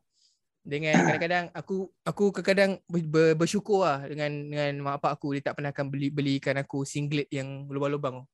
Lah. 0.66 0.72
Dengan 0.72 0.97
kadang-kadang 0.97 1.45
aku 1.53 1.76
aku 2.01 2.24
kadang-kadang 2.34 2.72
ber, 2.89 3.01
ber- 3.05 3.38
bersyukur 3.38 3.86
lah 3.86 4.01
dengan 4.01 4.34
dengan 4.49 4.74
mak 4.82 4.97
bapak 4.97 5.22
aku 5.22 5.38
dia 5.38 5.45
tak 5.45 5.61
pernah 5.61 5.70
akan 5.70 5.86
beli 5.88 6.09
belikan 6.09 6.57
aku 6.57 6.82
singlet 6.82 7.30
yang 7.30 7.70
lubang-lubang. 7.70 8.26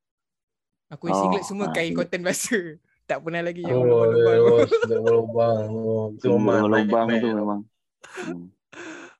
Aku 0.87 1.07
oh, 1.07 1.13
singlet 1.13 1.43
Oh, 1.43 1.47
semua 1.47 1.65
ah, 1.67 1.73
kain 1.75 1.91
cotton 1.91 2.23
biasa. 2.23 2.57
Tak 3.01 3.27
pernah 3.27 3.43
lagi 3.43 3.59
yang 3.59 3.75
Oh, 3.75 4.07
lubang-lubang. 4.07 4.39
oh, 4.39 4.59
berlubang. 4.87 5.67
Oh, 5.67 6.05
itu 6.15 6.27
lubang 6.31 7.07
tu 7.11 7.27
memang 7.27 7.61
Hmm. 8.01 8.49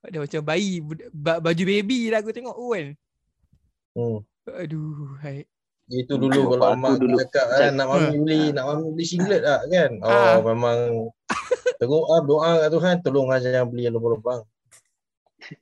Ada 0.02 0.18
macam 0.18 0.42
bayi 0.42 0.82
baju 1.14 1.64
baby 1.64 2.10
lah 2.10 2.24
aku 2.24 2.34
tengok 2.34 2.56
tu 2.56 2.68
kan. 2.74 2.88
Hmm. 3.94 4.18
Aduh, 4.58 5.20
hai. 5.22 5.46
Itu 5.86 6.16
dulu 6.18 6.56
kalau 6.56 6.74
mak 6.74 6.98
dulu 6.98 7.20
cakap 7.20 7.46
kan, 7.52 7.72
nak 7.76 7.88
mami 7.92 8.16
beli, 8.18 8.42
nak 8.50 8.64
mami 8.66 8.96
beli 8.96 9.06
singlet 9.06 9.44
tak 9.44 9.68
kan. 9.68 9.92
Oh, 10.02 10.10
Ah. 10.10 10.36
memang 10.42 10.78
teruk 11.80 12.06
ah 12.08 12.22
doa 12.22 12.52
kat 12.62 12.70
Tuhan 12.72 12.96
tolong 13.02 13.28
lah 13.30 13.40
jangan 13.42 13.66
beli 13.68 13.86
yang 13.86 13.96
lubang-lubang. 13.98 14.42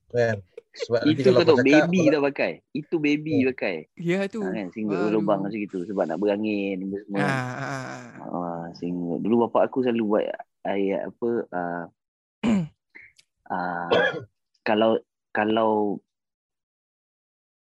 Kan? 0.10 0.44
Sebab 0.70 1.00
nanti 1.02 1.12
itu 1.16 1.22
kalau 1.28 1.40
kau 1.40 1.48
tahu 1.48 1.58
cakap 1.60 1.66
baby 1.68 2.00
tak 2.08 2.24
pakai 2.24 2.52
itu 2.72 2.96
baby 2.98 3.34
Hmm. 3.36 3.48
pakai 3.52 3.76
Ya 3.96 4.20
tu. 4.28 4.40
ha, 4.44 4.52
kan 4.54 4.68
singlet 4.72 5.00
Baru. 5.00 5.16
lubang 5.20 5.40
macam 5.44 5.60
gitu 5.60 5.78
sebab 5.84 6.04
nak 6.08 6.20
berangin 6.22 6.76
benda 6.88 7.00
semua 7.04 7.20
Ah, 7.20 7.26
kan. 7.26 7.36
ah, 7.36 7.60
ah. 7.60 8.28
Ah, 8.30 8.66
singlet. 8.78 9.20
Dulu 9.20 9.36
bapak 9.48 9.68
aku 9.68 9.84
selalu 9.84 10.04
buat 10.06 10.24
ayat 10.64 11.02
apa 11.10 11.30
ah 11.52 11.84
ah, 13.56 13.92
kalau 14.64 15.00
kalau 15.32 16.00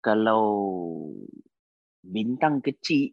kalau 0.00 0.42
bintang 2.00 2.60
kecil 2.60 3.12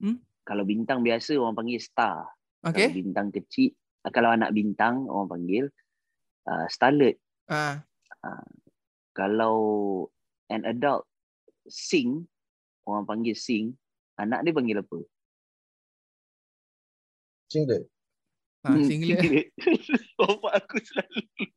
Hmm? 0.00 0.16
kalau 0.40 0.64
bintang 0.64 1.04
biasa 1.04 1.36
orang 1.36 1.52
panggil 1.52 1.76
star. 1.76 2.24
Kalau 2.64 2.72
Okay. 2.72 2.88
bintang 2.96 3.28
kecil 3.28 3.76
kalau 4.08 4.32
anak 4.32 4.56
bintang 4.56 5.04
orang 5.04 5.28
panggil 5.28 5.64
uh, 6.48 6.64
starlet. 6.72 7.20
Ah, 7.50 7.84
Kalau 9.12 9.56
an 10.48 10.64
adult 10.64 11.04
sing 11.68 12.24
orang 12.88 13.04
panggil 13.04 13.36
sing, 13.36 13.76
anak 14.16 14.40
dia 14.46 14.56
panggil 14.56 14.80
apa? 14.80 14.98
singlet. 17.50 17.84
ah 18.62 18.78
singlet. 18.78 19.50
Bapak 20.18 20.52
aku 20.64 20.76
selalu 20.78 21.50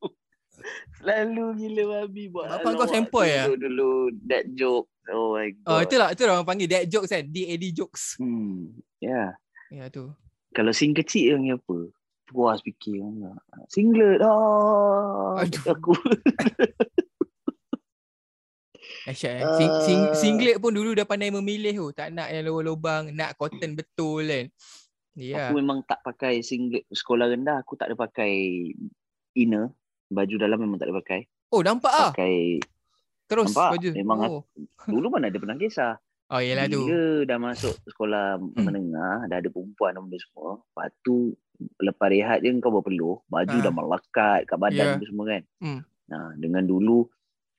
selalu 0.97 1.45
gila 1.59 1.83
babi 2.01 2.23
buat. 2.33 2.49
Bapak 2.49 2.71
kau 2.79 2.89
sempoi 2.89 3.29
ya? 3.29 3.45
Dulu, 3.47 3.57
dulu 3.61 3.91
that 4.25 4.45
joke. 4.57 4.89
Oh 5.11 5.35
my 5.37 5.51
god. 5.61 5.69
Oh, 5.69 5.79
itulah 5.83 6.07
itulah 6.15 6.33
orang 6.39 6.47
panggil 6.47 6.67
dad 6.67 6.89
jokes 6.89 7.11
kan. 7.11 7.23
DAD 7.27 7.63
jokes. 7.75 8.17
Hmm. 8.17 8.73
Ya. 9.03 9.37
Ya 9.69 9.91
tu. 9.91 10.09
Kalau 10.55 10.71
sing 10.73 10.95
kecil 10.95 11.37
yang 11.37 11.59
apa? 11.59 11.91
Puas 12.34 12.59
fikir. 12.65 13.05
Singlet. 13.69 14.17
Ah, 14.25 15.38
Aduh. 15.38 15.63
aku. 15.69 15.93
Dahsyat 19.03 19.34
eh. 19.36 19.47
Sing, 19.59 19.71
sing, 19.84 19.99
Ah. 19.99 20.15
singlet 20.15 20.57
pun 20.57 20.71
dulu 20.71 20.95
dah 20.95 21.03
pandai 21.03 21.27
memilih 21.29 21.75
tu. 21.75 21.88
Tak 21.91 22.09
nak 22.15 22.31
yang 22.31 22.47
lubang-lubang, 22.47 23.11
nak 23.11 23.36
cotton 23.36 23.75
betul 23.75 24.23
kan. 24.25 24.45
Ya. 25.13 25.51
Aku 25.51 25.59
memang 25.59 25.86
tak 25.86 26.01
pakai 26.01 26.41
singlet 26.41 26.88
sekolah 26.89 27.29
rendah. 27.29 27.61
Aku 27.61 27.77
tak 27.77 27.91
ada 27.91 27.95
pakai 27.99 28.34
inner. 29.36 29.69
Baju 30.09 30.36
dalam 30.39 30.57
memang 30.57 30.79
tak 30.79 30.89
ada 30.89 30.95
pakai. 31.03 31.19
Oh, 31.53 31.61
nampak 31.61 31.93
ah. 31.93 32.11
Pakai 32.15 32.63
Terus 33.29 33.53
nampak? 33.53 33.69
baju. 33.77 33.89
Memang 33.93 34.19
oh. 34.25 34.41
dulu 34.89 35.07
mana 35.13 35.29
ada 35.29 35.38
pernah 35.38 35.57
kisah. 35.59 35.93
Oh, 36.34 36.41
yelah 36.41 36.65
tu. 36.65 36.81
Bila 36.84 36.99
dah 37.23 37.38
masuk 37.38 37.73
sekolah 37.86 38.25
Hmm. 38.36 38.57
menengah, 38.59 39.25
dah 39.25 39.38
ada 39.38 39.47
perempuan 39.47 39.93
dan 39.93 40.01
benda 40.03 40.17
semua. 40.19 40.57
Lepas 40.59 40.88
tu 40.99 41.15
lepas 41.79 42.09
rehat 42.09 42.41
je 42.41 42.49
kau 42.57 42.73
berpeluh, 42.73 43.21
baju 43.25 43.53
Ah. 43.53 43.61
dah 43.61 43.71
melekat 43.71 44.39
kat 44.43 44.57
badan 44.57 44.97
tu 44.97 45.05
semua 45.05 45.25
kan. 45.29 45.41
Hmm. 45.59 45.81
Nah, 46.05 46.34
dengan 46.36 46.63
dulu 46.63 47.05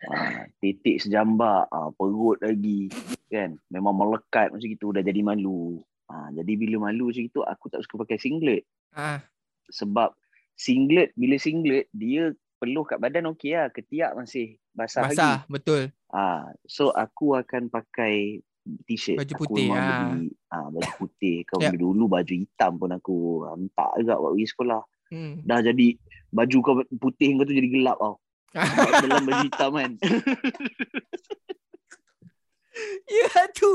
ah, 0.05 0.45
titik 0.59 1.01
sejambak, 1.01 1.64
ah, 1.66 1.89
perut 1.91 2.37
lagi 2.39 2.93
kan. 3.27 3.57
Memang 3.68 3.95
melekat 3.95 4.51
macam 4.51 4.68
itu 4.68 4.91
dah 4.91 5.01
jadi 5.01 5.20
malu. 5.22 5.81
Ah, 6.05 6.29
jadi 6.31 6.53
bila 6.55 6.85
malu 6.85 7.09
macam 7.09 7.25
itu 7.25 7.41
aku 7.41 7.72
tak 7.72 7.81
suka 7.81 8.05
pakai 8.05 8.20
singlet 8.20 8.68
Ah, 8.93 9.25
sebab 9.66 10.12
singlet 10.53 11.11
bila 11.14 11.35
singlet 11.35 11.89
dia 11.91 12.31
peluh 12.55 12.85
kat 12.85 12.97
badan 12.97 13.33
okey 13.33 13.53
lah, 13.53 13.68
ketiak 13.68 14.12
masih 14.12 14.57
basah, 14.70 15.03
lagi. 15.03 15.16
basah, 15.16 15.37
betul. 15.49 15.83
Ah, 16.09 16.53
so 16.64 16.93
aku 16.93 17.35
akan 17.35 17.66
pakai 17.66 18.45
t-shirt. 18.85 19.17
Baju 19.17 19.33
Aku 19.33 19.43
putih, 19.45 19.67
ah. 19.71 20.09
beli 20.11 20.33
ah, 20.49 20.67
baju 20.69 20.91
putih. 21.01 21.37
Kau 21.45 21.59
Yep. 21.59 21.65
yeah. 21.67 21.75
dulu 21.77 22.05
baju 22.07 22.33
hitam 22.35 22.73
pun 22.75 22.91
aku 22.91 23.17
hantar 23.45 23.91
juga 23.97 24.15
buat 24.17 24.33
pergi 24.33 24.47
sekolah. 24.49 24.83
Hmm. 25.09 25.35
Dah 25.41 25.61
jadi 25.61 25.87
baju 26.29 26.57
kau 26.59 26.75
putih 26.99 27.29
kau 27.35 27.45
tu 27.45 27.53
jadi 27.53 27.69
gelap 27.69 27.97
tau. 27.97 28.17
Dalam 29.05 29.23
baju 29.23 29.41
hitam 29.43 29.71
kan. 29.73 29.93
ya 33.07 33.31
tu. 33.51 33.71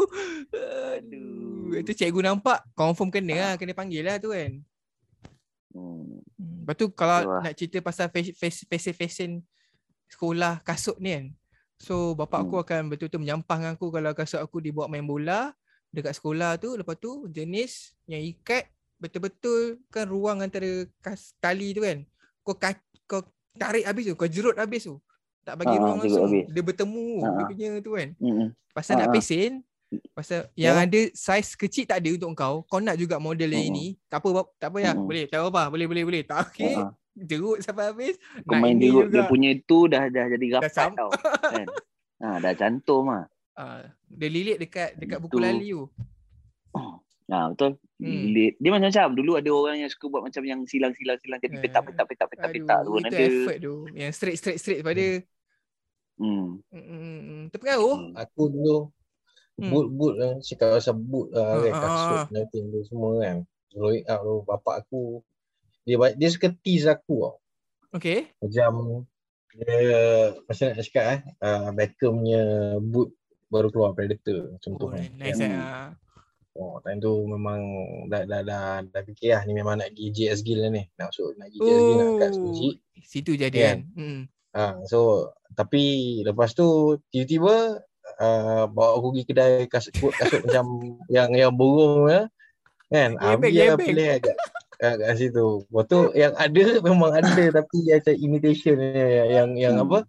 Aduh. 0.96 1.72
Itu 1.76 1.92
cikgu 1.94 2.22
nampak, 2.26 2.66
confirm 2.74 3.10
kena 3.10 3.36
lah. 3.36 3.54
Kena 3.56 3.72
panggil 3.72 4.04
lah 4.04 4.18
tu 4.18 4.34
kan. 4.34 4.52
Hmm. 5.70 6.20
Hmm. 6.36 6.66
Lepas 6.66 6.76
tu 6.76 6.86
kalau 6.92 7.18
Betul 7.22 7.32
lah. 7.32 7.42
nak 7.46 7.54
cerita 7.56 7.78
pasal 7.80 8.08
face- 8.10 8.34
fashion 8.66 8.96
fashion 8.96 9.32
sekolah 10.08 10.60
kasut 10.62 10.98
ni 10.98 11.14
kan. 11.14 11.26
So 11.80 12.12
bapak 12.12 12.44
aku 12.44 12.60
Hmm. 12.60 12.64
akan 12.68 12.82
betul-betul 12.92 13.24
menyampah 13.24 13.56
dengan 13.56 13.74
aku 13.80 13.88
kalau 13.88 14.12
kasut 14.12 14.44
aku 14.44 14.60
dibawa 14.60 14.92
main 14.92 15.08
bola 15.08 15.56
dekat 15.90 16.20
sekolah 16.20 16.60
tu. 16.60 16.76
Lepas 16.76 17.00
tu 17.00 17.26
jenis 17.32 17.96
yang 18.04 18.20
ikat 18.20 18.68
betul-betul 19.00 19.80
kan 19.88 20.06
ruang 20.06 20.44
antara 20.44 20.68
kas, 21.00 21.32
tali 21.40 21.72
tu 21.72 21.82
kan. 21.82 22.04
Kau 22.44 22.54
ka, 22.54 22.76
kau 23.08 23.24
tarik 23.56 23.88
habis 23.88 24.12
tu, 24.12 24.14
kau 24.20 24.28
jerut 24.28 24.60
habis 24.60 24.84
tu. 24.84 25.00
Tak 25.48 25.56
bagi 25.56 25.80
Ah, 25.80 25.82
ruang 25.82 25.98
langsung. 26.04 26.28
habis. 26.28 26.46
Dia 26.52 26.62
bertemu 26.62 27.08
Ah, 27.24 27.32
dia 27.32 27.44
punya 27.48 27.70
tu 27.80 27.92
kan. 27.96 28.10
Mm-mm. 28.20 28.48
Pasal 28.76 28.94
nak 29.00 29.08
Ah, 29.08 29.10
ah. 29.10 29.16
pesen 29.16 29.52
Pasal 30.14 30.46
yang 30.54 30.78
Ya. 30.78 30.86
ada 30.86 31.02
saiz 31.18 31.58
kecil 31.58 31.90
tak 31.90 32.06
ada 32.06 32.10
untuk 32.14 32.38
kau. 32.38 32.62
Kau 32.70 32.78
nak 32.78 32.94
juga 32.94 33.18
model 33.18 33.50
yang 33.50 33.66
Mm-mm. 33.66 33.74
ini. 33.74 33.98
Tak 34.06 34.22
apa, 34.22 34.46
tak 34.62 34.70
apa 34.70 34.78
ya. 34.78 34.92
Mm-mm. 34.94 35.08
Boleh, 35.10 35.26
tak 35.26 35.40
apa. 35.42 35.64
Boleh, 35.66 35.88
boleh, 35.90 36.04
boleh. 36.06 36.22
Tak 36.22 36.38
okey. 36.54 36.76
Ah, 36.78 36.94
Jerut 37.20 37.60
sampai 37.60 37.92
habis. 37.92 38.16
Kau 38.44 38.56
main 38.56 38.76
ini 38.76 38.90
dia, 39.08 39.26
punya 39.26 39.52
tu 39.64 39.86
dah 39.86 40.08
dah 40.08 40.26
jadi 40.30 40.46
rapat 40.56 40.72
sam- 40.72 40.96
tau. 40.96 41.10
Kan? 41.12 41.68
Ha, 42.20 42.38
dah 42.44 42.54
cantum 42.54 43.12
ah. 43.12 43.26
Ah, 43.54 43.84
dia 44.08 44.30
lilit 44.32 44.56
dekat 44.56 44.96
dekat 44.96 45.20
buku 45.20 45.36
Itu. 45.36 45.44
lali 45.44 45.68
tu. 45.70 45.84
Ha, 47.30 47.46
betul. 47.54 47.78
Hmm. 48.02 48.10
Hmm. 48.10 48.56
Dia 48.58 48.70
macam-macam. 48.72 49.08
Dulu 49.14 49.32
ada 49.38 49.50
orang 49.54 49.78
yang 49.78 49.92
suka 49.92 50.06
buat 50.10 50.24
macam 50.26 50.42
yang 50.48 50.66
silang-silang-silang 50.66 51.38
jadi 51.38 51.56
Eh. 51.56 51.62
petak-petak 51.62 52.06
petak-petak 52.08 52.50
petak 52.50 52.80
tu 52.82 52.90
kan 52.90 53.02
itu 53.04 53.14
ada. 53.14 53.22
effort 53.22 53.58
tu. 53.60 53.76
Yang 53.94 54.12
straight, 54.18 54.38
straight, 54.40 54.60
straight 54.60 54.82
pada. 54.82 55.06
Hmm. 56.18 56.58
Mm, 56.74 56.84
mm, 56.84 57.00
mm. 57.22 57.42
Terpengaruh. 57.54 57.96
Hmm. 57.96 58.14
Aku 58.18 58.44
dulu 58.50 58.78
Hmm. 59.60 59.70
boot-boot 59.70 60.14
lah. 60.16 60.34
Cakap 60.40 60.80
pasal 60.80 60.96
boot 60.96 61.28
lah 61.36 61.44
Ah, 61.46 61.60
kan. 61.60 61.74
ah, 61.76 62.24
Kasut 62.26 62.48
tu 62.48 62.80
semua 62.88 63.12
kan. 63.20 63.38
Growing 63.70 64.06
up 64.08 64.20
tu 64.24 64.36
bapak 64.48 64.76
aku 64.82 65.20
dia 65.90 66.14
dia 66.14 66.30
suka 66.30 66.54
tease 66.62 66.86
aku 66.86 67.26
tau. 67.26 67.36
Okay. 67.90 68.30
Macam 68.38 69.02
dia 69.58 69.76
macam 70.46 70.66
nak 70.70 70.86
cakap 70.86 71.06
eh 71.10 71.20
uh, 71.42 71.74
Beckham 71.74 72.22
punya 72.22 72.42
boot 72.80 73.10
baru 73.50 73.74
keluar 73.74 73.98
Predator 73.98 74.54
Oh, 74.54 74.60
contoh 74.62 74.94
kan. 74.94 75.10
nice. 75.18 75.42
Eh. 75.42 75.50
Ah. 75.50 75.90
Oh, 76.54 76.78
time 76.84 77.00
tu 77.00 77.10
memang 77.24 77.60
dah 78.06 78.28
dah 78.28 78.42
dah, 78.44 78.84
dah 78.84 79.02
fikir 79.02 79.32
lah 79.32 79.42
ni 79.44 79.56
memang 79.56 79.80
nak 79.80 79.90
pergi 79.90 80.12
JS 80.14 80.44
Gill 80.44 80.60
lah 80.60 80.70
ni. 80.70 80.86
Nak 80.96 81.10
masuk 81.10 81.34
nak 81.34 81.50
pergi 81.50 81.60
JS 81.60 81.82
Gill 81.82 81.98
nak 81.98 82.10
kat 82.14 82.30
Oh, 82.30 82.36
Suji. 82.38 82.70
situ 83.02 83.32
jadi 83.34 83.58
Kan? 83.58 83.66
kan. 83.66 83.80
Hmm. 83.98 84.22
Ha, 84.50 84.64
so 84.86 85.00
tapi 85.54 85.84
lepas 86.22 86.54
tu 86.54 86.68
tiba-tiba 87.10 87.80
uh, 88.18 88.64
bawa 88.66 88.98
aku 88.98 89.08
pergi 89.14 89.24
kedai 89.26 89.54
kasut, 89.66 89.94
kasut 90.14 90.42
macam 90.46 90.66
yang 91.10 91.30
yang 91.34 91.54
burung 91.54 92.06
lah. 92.06 92.26
Kan? 92.90 93.18
Ah, 93.18 93.38
biar 93.38 93.78
gebeng. 93.78 93.86
pilih 93.86 94.08
kat, 94.20 94.36
kat, 94.80 94.96
kat 94.98 95.14
situ. 95.20 95.68
Lepas 95.68 95.86
tu 95.92 96.00
yang 96.16 96.34
ada 96.40 96.64
memang 96.80 97.12
ada 97.12 97.44
tapi 97.60 97.78
yang 97.86 98.00
macam 98.00 98.16
imitation 98.16 98.76
yang 99.36 99.50
yang 99.60 99.76
Hmm. 99.78 99.86
apa? 99.86 100.00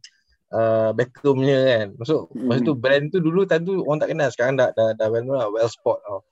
Uh, 0.51 0.91
Beckham 0.99 1.39
punya 1.39 1.59
kan. 1.63 1.87
Maksud 1.99 2.19
Hmm. 2.35 2.47
masa 2.47 2.61
tu 2.67 2.75
brand 2.75 3.05
tu 3.11 3.19
dulu 3.19 3.47
time 3.47 3.63
tu 3.67 3.75
orang 3.83 3.99
tak 4.03 4.09
kenal 4.15 4.29
sekarang 4.31 4.55
dah 4.59 4.69
dah 4.75 4.95
dah 4.95 5.07
brand 5.11 5.27
tu 5.27 5.35
lah 5.35 5.47
well 5.51 5.71
spot 5.71 5.99
tau. 6.07 6.23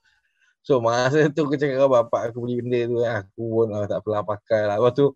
So 0.62 0.82
masa 0.82 1.30
tu 1.30 1.46
aku 1.46 1.54
cakap 1.54 1.78
dengan 1.78 1.90
bapak 1.90 2.30
aku 2.30 2.38
beli 2.46 2.62
benda 2.62 2.80
tu 2.86 2.96
kan, 3.02 3.12
aku 3.26 3.42
pun 3.46 3.66
ah, 3.74 3.86
tak 3.86 4.00
pernah 4.06 4.22
pakai 4.26 4.62
lah. 4.70 4.76
Lepas 4.78 4.92
tu 4.94 5.06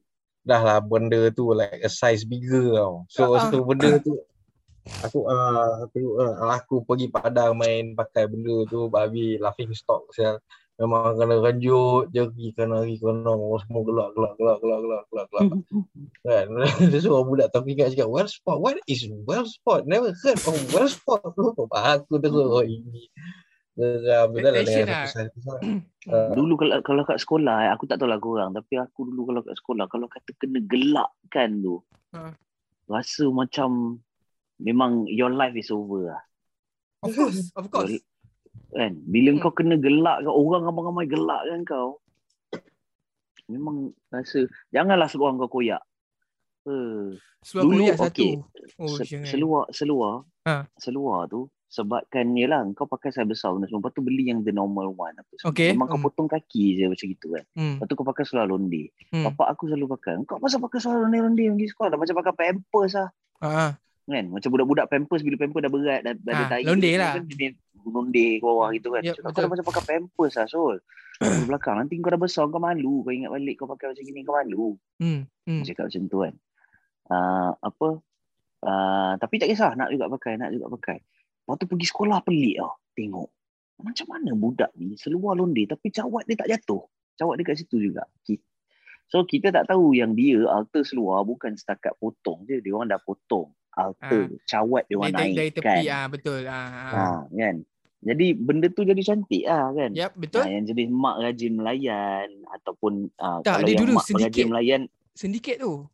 dah 0.42 0.60
lah 0.62 0.78
benda 0.82 1.20
tu 1.30 1.54
like 1.54 1.82
a 1.82 1.90
size 1.90 2.22
bigger 2.26 2.74
tau. 2.78 3.06
So 3.10 3.30
Ah, 3.30 3.42
masa 3.42 3.46
tu 3.54 3.62
benda 3.66 3.90
tu 4.02 4.14
aku 5.02 5.18
uh, 5.26 5.86
aku, 5.86 5.98
uh, 6.18 6.34
aku 6.54 6.74
pergi 6.86 7.06
padang 7.10 7.58
main 7.58 7.94
pakai 7.94 8.30
benda 8.30 8.66
tu 8.70 8.86
babi 8.86 9.34
laughing 9.38 9.70
stock 9.74 10.06
sial. 10.14 10.38
Memang 10.80 11.14
kena 11.20 11.36
renjut 11.44 12.08
je 12.16 12.22
pergi 12.32 12.48
kena 12.56 12.80
lari 12.80 12.96
kena 12.96 13.28
orang 13.28 13.60
semua 13.68 13.82
gelak 13.84 14.08
gelak 14.16 14.34
gelak 14.40 14.58
gelak 14.64 14.80
gelak 14.80 15.04
gelak 15.12 15.26
gelak 15.28 15.46
kan. 16.24 16.46
Dia 16.90 16.98
suruh 17.04 17.22
budak 17.28 17.52
tak 17.52 17.68
ingat 17.68 17.92
cakap 17.92 18.08
well 18.08 18.28
spot. 18.28 18.56
What 18.58 18.80
is 18.88 19.04
well 19.28 19.44
spot? 19.44 19.84
Never 19.84 20.16
heard 20.24 20.40
of 20.40 20.56
well 20.72 20.88
spot. 20.88 21.22
Aku 21.92 22.16
terus 22.18 22.34
oh 22.34 22.64
ini. 22.64 23.12
Geram 23.72 24.36
tu 24.36 24.38
lah 24.44 24.52
dengan 24.52 24.84
lah. 24.84 25.08
Hmm. 25.64 25.80
Uh, 26.04 26.36
Dulu 26.36 26.60
kalau 26.60 26.76
kalau 26.84 27.02
kat 27.08 27.16
sekolah 27.16 27.56
eh, 27.64 27.70
aku 27.72 27.88
tak 27.88 28.04
tahu 28.04 28.10
lah 28.12 28.20
korang 28.20 28.52
tapi 28.52 28.76
aku 28.76 29.08
dulu 29.08 29.32
kalau 29.32 29.40
kat 29.40 29.56
sekolah 29.56 29.84
kalau 29.88 30.06
kata 30.12 30.30
kena 30.36 30.60
gelakkan 30.68 31.50
tu 31.64 31.80
Ha. 32.12 32.36
rasa 32.92 33.24
macam 33.32 33.96
memang 34.60 35.08
your 35.08 35.32
life 35.32 35.56
is 35.56 35.72
over 35.72 36.12
lah 36.12 36.20
Of 37.02 37.16
course, 37.16 37.50
of 37.56 37.66
course. 37.72 37.98
Kan 38.70 38.92
bila 39.02 39.30
Hmm. 39.30 39.40
kau 39.40 39.52
kena 39.52 39.76
gelak 39.76 40.18
kan 40.20 40.32
orang 40.32 40.62
ramai-ramai 40.62 41.04
gelak 41.06 41.42
kan 41.42 41.60
kau 41.62 41.88
memang 43.46 43.76
rasa 44.08 44.44
janganlah 44.68 45.06
seluar 45.06 45.34
kau 45.36 45.50
koyak 45.50 45.82
eh 46.64 47.16
Seluar 47.42 47.64
Dulu, 47.66 47.74
kuliah 47.74 47.96
satu. 47.96 48.06
okey. 48.06 48.32
Oh, 48.78 48.86
Se- 48.94 49.02
jangan. 49.04 49.26
seluar 49.26 49.64
seluar 49.72 50.14
Ha. 50.42 50.62
seluar 50.76 51.26
tu 51.26 51.50
sebabkan 51.66 52.30
yelah 52.32 52.62
kau 52.72 52.86
pakai 52.86 53.10
saiz 53.10 53.26
besar 53.26 53.50
benda 53.50 53.66
semua 53.66 53.82
lepas 53.82 53.92
tu 53.92 54.00
beli 54.00 54.30
yang 54.30 54.40
the 54.40 54.52
normal 54.52 54.92
one 54.92 55.10
apa 55.12 55.26
semua. 55.32 55.50
Okey, 55.50 55.74
memang 55.74 55.88
kau 55.88 55.98
hmm. 55.98 56.06
potong 56.06 56.28
kaki 56.28 56.64
je 56.72 56.84
macam 56.86 57.06
gitu 57.08 57.26
kan 57.28 57.44
Hmm. 57.52 57.74
lepas 57.76 57.86
tu 57.88 57.94
kau 57.94 58.06
pakai 58.06 58.22
seluar 58.22 58.46
londe 58.46 58.94
Hmm. 59.10 59.26
bapak 59.26 59.46
aku 59.50 59.66
selalu 59.66 59.90
pakai 59.90 60.22
kau 60.22 60.38
pasal 60.38 60.60
pakai 60.60 60.78
seluar 60.78 61.02
londe-londe 61.02 61.42
pergi 61.50 61.66
sekolah 61.68 61.88
dah 61.88 61.98
macam 61.98 62.14
pakai 62.16 62.32
pampers 62.32 62.92
lah 62.94 63.08
Ah, 63.42 63.70
kan 64.04 64.24
macam 64.28 64.48
budak-budak 64.48 64.86
pampers 64.86 65.20
bila 65.20 65.34
pampers 65.36 65.60
dah 65.60 65.72
berat 65.72 66.00
dah, 66.00 66.12
dah 66.14 66.30
ada 66.30 66.38
Ah, 66.38 66.48
tahi 66.48 66.62
londe 66.62 66.90
lah. 66.94 67.12
kan 67.12 67.22
dia 67.26 67.50
londe 67.90 68.28
ke 68.38 68.44
bawah 68.44 68.68
gitu 68.70 68.88
kan. 68.94 69.02
Yep, 69.02 69.16
Cakap, 69.18 69.30
kau 69.32 69.40
dah 69.42 69.50
macam 69.50 69.66
pakai 69.66 69.84
pampers 69.88 70.34
lah 70.38 70.46
Sol. 70.46 70.76
Di 71.22 71.44
belakang 71.50 71.76
nanti 71.78 71.98
kau 71.98 72.10
dah 72.10 72.20
besar 72.20 72.44
kau 72.50 72.62
malu. 72.62 73.02
Kau 73.02 73.12
ingat 73.12 73.30
balik 73.30 73.54
kau 73.58 73.68
pakai 73.70 73.94
macam 73.94 74.02
gini 74.02 74.20
kau 74.22 74.34
malu. 74.34 74.66
Hmm. 75.02 75.26
Hmm. 75.48 75.62
cakap 75.66 75.90
macam 75.90 76.02
tu 76.06 76.18
kan. 76.22 76.34
Uh, 77.10 77.50
apa? 77.58 77.88
Uh, 78.62 79.12
tapi 79.18 79.42
tak 79.42 79.50
kisah 79.50 79.74
nak 79.74 79.90
juga 79.90 80.06
pakai 80.06 80.38
nak 80.38 80.54
juga 80.54 80.70
pakai. 80.78 81.02
Lepas 81.42 81.54
tu 81.58 81.66
pergi 81.66 81.86
sekolah 81.90 82.18
pelik 82.22 82.56
tau 82.62 82.78
tengok. 82.94 83.30
Macam 83.82 84.06
mana 84.14 84.30
budak 84.38 84.70
ni 84.78 84.94
seluar 84.94 85.34
londe 85.34 85.66
tapi 85.66 85.90
cawat 85.90 86.30
dia 86.30 86.38
tak 86.38 86.48
jatuh. 86.54 86.86
Cawat 87.18 87.34
dia 87.40 87.44
kat 87.50 87.56
situ 87.58 87.90
juga. 87.90 88.06
So 89.10 89.26
kita 89.26 89.50
tak 89.50 89.68
tahu 89.68 89.92
yang 89.92 90.14
dia 90.14 90.46
alter 90.46 90.86
seluar 90.86 91.26
bukan 91.26 91.58
setakat 91.58 91.98
potong 91.98 92.46
je. 92.46 92.62
Dia 92.62 92.72
orang 92.72 92.94
dah 92.94 93.02
potong 93.02 93.50
alter 93.72 94.28
cawat 94.44 94.84
dia 94.86 94.96
orang 95.00 95.12
naik 95.16 95.34
dari 95.36 95.50
tepi 95.52 95.84
kan? 95.88 95.96
ah 95.96 96.06
betul. 96.08 96.40
Ah, 96.44 96.68
ah. 96.70 96.90
ha, 96.92 97.04
kan 97.28 97.56
jadi 98.02 98.26
benda 98.34 98.66
tu 98.66 98.82
jadi 98.82 98.98
cantik 98.98 99.46
lah 99.46 99.70
kan 99.70 99.90
Yap, 99.94 100.12
betul. 100.14 100.42
Nah, 100.42 100.50
yang 100.50 100.64
jenis 100.66 100.88
mak 100.90 101.16
rajin 101.18 101.52
melayan 101.54 102.26
ataupun 102.52 102.92
uh, 103.16 103.38
Tak, 103.40 103.52
kalau 103.54 103.64
dia 103.64 103.70
yang 103.70 103.80
dulu 103.80 103.92
mak 103.94 104.04
sedikit. 104.04 104.26
rajin 104.26 104.48
melayan 104.48 104.82
Sindiket 105.12 105.56
tu. 105.58 105.86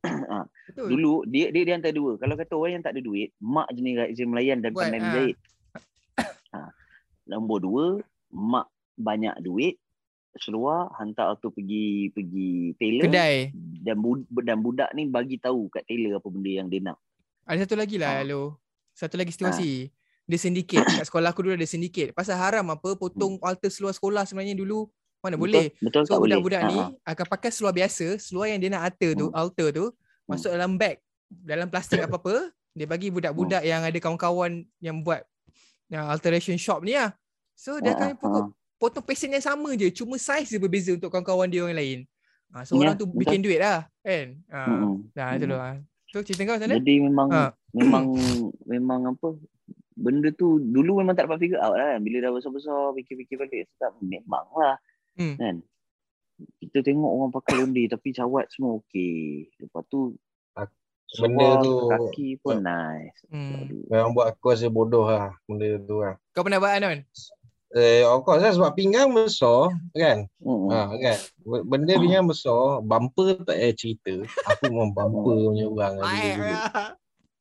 Ah, 0.30 0.44
betul. 0.64 0.86
Dulu 0.88 1.12
dia 1.26 1.50
dia 1.50 1.62
dia 1.64 1.74
antara 1.74 1.92
dua. 1.92 2.16
Kalau 2.16 2.32
kata 2.32 2.52
orang 2.54 2.72
yang 2.72 2.84
tak 2.84 2.94
ada 2.94 3.02
duit, 3.02 3.34
mak 3.36 3.68
jenis 3.70 3.94
rajin 3.98 4.28
melayan 4.28 4.58
dan 4.60 4.70
Buat, 4.70 4.82
pandai 4.82 4.96
ah. 4.96 5.02
menjahit. 5.02 5.36
Ha. 6.54 6.58
Nombor 7.30 7.58
dua, 7.60 7.84
mak 8.30 8.66
banyak 8.94 9.34
duit, 9.40 9.76
seluar 10.36 10.88
hantar 10.94 11.32
auto 11.32 11.48
pergi 11.48 12.08
pergi 12.10 12.50
tailor 12.76 13.04
Kedai. 13.06 13.50
dan 13.80 13.96
bud, 13.98 14.22
dan 14.40 14.60
budak 14.60 14.88
ni 14.92 15.04
bagi 15.04 15.36
tahu 15.36 15.68
kat 15.68 15.84
tailor 15.84 16.16
apa 16.16 16.28
benda 16.28 16.50
yang 16.52 16.68
dia 16.68 16.80
nak. 16.80 16.98
Ada 17.44 17.66
satu 17.66 17.74
lagi 17.74 17.96
lah 17.96 18.20
Ah. 18.20 18.24
lo. 18.24 18.56
Satu 18.92 19.16
lagi 19.16 19.32
situasi. 19.32 19.88
Dia 20.30 20.38
sindiket. 20.38 20.86
Kat 20.86 21.02
sekolah 21.02 21.34
aku 21.34 21.42
dulu 21.42 21.58
ada 21.58 21.66
sindiket. 21.66 22.14
Pasal 22.14 22.38
haram 22.38 22.62
apa 22.70 22.94
potong 22.94 23.34
alter 23.42 23.66
seluar 23.66 23.90
sekolah 23.90 24.22
sebenarnya 24.22 24.54
dulu. 24.54 24.86
Mana 25.18 25.34
boleh. 25.34 25.74
Betul, 25.74 25.84
betul 25.90 26.02
So 26.06 26.08
tak 26.08 26.16
boleh. 26.16 26.38
budak-budak 26.38 26.62
ni 26.64 26.78
Ha, 26.78 26.84
ha. 26.86 27.10
akan 27.12 27.26
pakai 27.28 27.50
seluar 27.50 27.74
biasa, 27.74 28.06
seluar 28.16 28.46
yang 28.46 28.56
dia 28.56 28.70
nak 28.70 28.82
alter 28.86 29.10
tu, 29.12 29.26
Hmm. 29.26 29.36
alter 29.36 29.68
tu 29.68 29.84
masuk 30.24 30.48
dalam 30.48 30.78
bag, 30.78 30.96
dalam 31.28 31.66
plastik 31.66 32.00
apa-apa, 32.00 32.48
dia 32.70 32.86
bagi 32.86 33.10
budak-budak 33.10 33.60
Hmm. 33.60 33.68
yang 33.68 33.82
ada 33.82 33.98
kawan-kawan 33.98 34.50
yang 34.78 35.02
buat 35.02 35.20
yang 35.90 36.06
alteration 36.06 36.54
shop 36.54 36.80
ni 36.80 36.94
lah. 36.94 37.10
So 37.52 37.76
dia 37.76 37.92
akan 37.92 38.16
pokok 38.16 38.40
ha. 38.40 38.50
potong 38.78 39.04
pesen 39.04 39.28
yang 39.28 39.42
sama 39.42 39.74
je, 39.74 39.90
cuma 39.90 40.16
saiz 40.16 40.48
dia 40.48 40.56
berbeza 40.56 40.94
untuk 40.94 41.10
kawan-kawan 41.10 41.44
dia 41.44 41.60
orang 41.60 41.76
lain. 41.76 41.98
Ha, 42.50 42.64
so 42.64 42.74
Ya, 42.74 42.80
orang 42.80 42.96
tu 42.96 43.04
betul. 43.04 43.18
bikin 43.20 43.40
duit 43.42 43.58
lah, 43.58 43.84
kan? 44.00 44.26
Ha, 44.48 44.60
Mm-mm. 44.64 44.94
dah 45.12 45.28
itu 45.34 45.44
Mm-mm. 45.44 45.58
lah. 45.58 45.74
So 46.08 46.24
cerita 46.24 46.42
kau 46.42 46.56
macam 46.56 46.64
mana? 46.64 46.80
Jadi 46.80 46.94
memang 46.96 47.28
Ha. 47.28 47.42
memang 47.70 48.04
memang 48.64 49.00
apa 49.10 49.28
benda 50.00 50.32
tu 50.32 50.56
dulu 50.58 50.98
memang 50.98 51.12
tak 51.12 51.28
dapat 51.28 51.38
figure 51.38 51.60
out 51.60 51.76
lah 51.76 51.94
kan. 51.94 52.00
Bila 52.00 52.24
dah 52.24 52.32
besar-besar 52.32 52.96
fikir-fikir 52.96 53.36
balik 53.36 53.68
sedap 53.70 53.92
memang 54.00 54.48
lah 54.50 54.76
Hmm. 55.14 55.36
kan. 55.36 55.56
Kita 56.56 56.80
tengok 56.80 57.10
orang 57.10 57.30
pakai 57.30 57.52
londe 57.54 57.84
tapi 57.84 58.10
cawat 58.10 58.48
semua 58.48 58.80
okey. 58.80 59.52
Lepas 59.60 59.84
tu 59.86 60.16
Benda 61.10 61.58
tu- 61.58 61.90
kaki 61.90 62.38
pun 62.38 62.62
nice. 62.62 63.18
Hmm. 63.26 63.82
Memang 63.90 64.14
buat 64.14 64.30
aku 64.30 64.54
rasa 64.54 64.70
bodoh 64.70 65.04
lah 65.04 65.34
benda 65.44 65.74
tu 65.80 65.98
lah. 65.98 66.14
Kau 66.30 66.46
pernah 66.46 66.62
buat 66.62 66.70
Anon? 66.70 67.02
Eh, 67.70 68.02
of 68.02 68.22
course 68.22 68.38
lah 68.40 68.50
sebab 68.50 68.74
pinggang 68.74 69.10
besar 69.10 69.74
kan. 69.90 70.30
Mm-mm. 70.38 70.70
Ha, 70.70 70.90
kan. 70.92 71.18
Benda 71.66 71.98
pinggang 71.98 72.26
besar, 72.26 72.78
bumper 72.80 73.42
tak 73.42 73.58
payah 73.58 73.74
cerita. 73.74 74.14
Aku 74.48 74.70
memang 74.70 74.90
bumper 74.90 75.34
punya 75.50 75.66
orang 75.66 75.94
lah. 75.98 76.10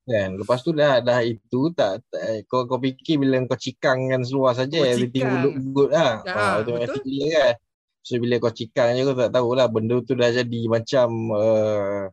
Kan. 0.10 0.30
Lepas 0.36 0.60
tu 0.60 0.72
dah 0.72 0.97
dah 0.99 1.22
itu 1.22 1.70
tak, 1.72 2.01
tak 2.07 2.22
eh, 2.24 2.39
kau 2.43 2.66
kau 2.66 2.78
fikir 2.78 3.16
bila 3.16 3.38
kau 3.45 3.53
cikangkan 3.55 4.22
seluar 4.22 4.51
saja 4.51 4.74
Oh, 4.76 4.84
everything 4.84 5.22
cikang. 5.22 5.34
will 5.36 5.43
look 5.45 5.55
good 5.72 5.89
lah. 5.91 6.14
Ah, 6.24 6.34
Ha, 6.34 6.43
automatically 6.57 7.30
kan. 7.30 7.53
So 7.99 8.18
bila 8.18 8.36
kau 8.38 8.49
cikang 8.49 8.89
je 8.91 9.03
kau 9.03 9.14
tak 9.14 9.30
tahulah 9.30 9.68
benda 9.68 10.01
tu 10.01 10.14
dah 10.14 10.30
jadi 10.30 10.60
macam 10.66 11.07
uh, 11.30 12.10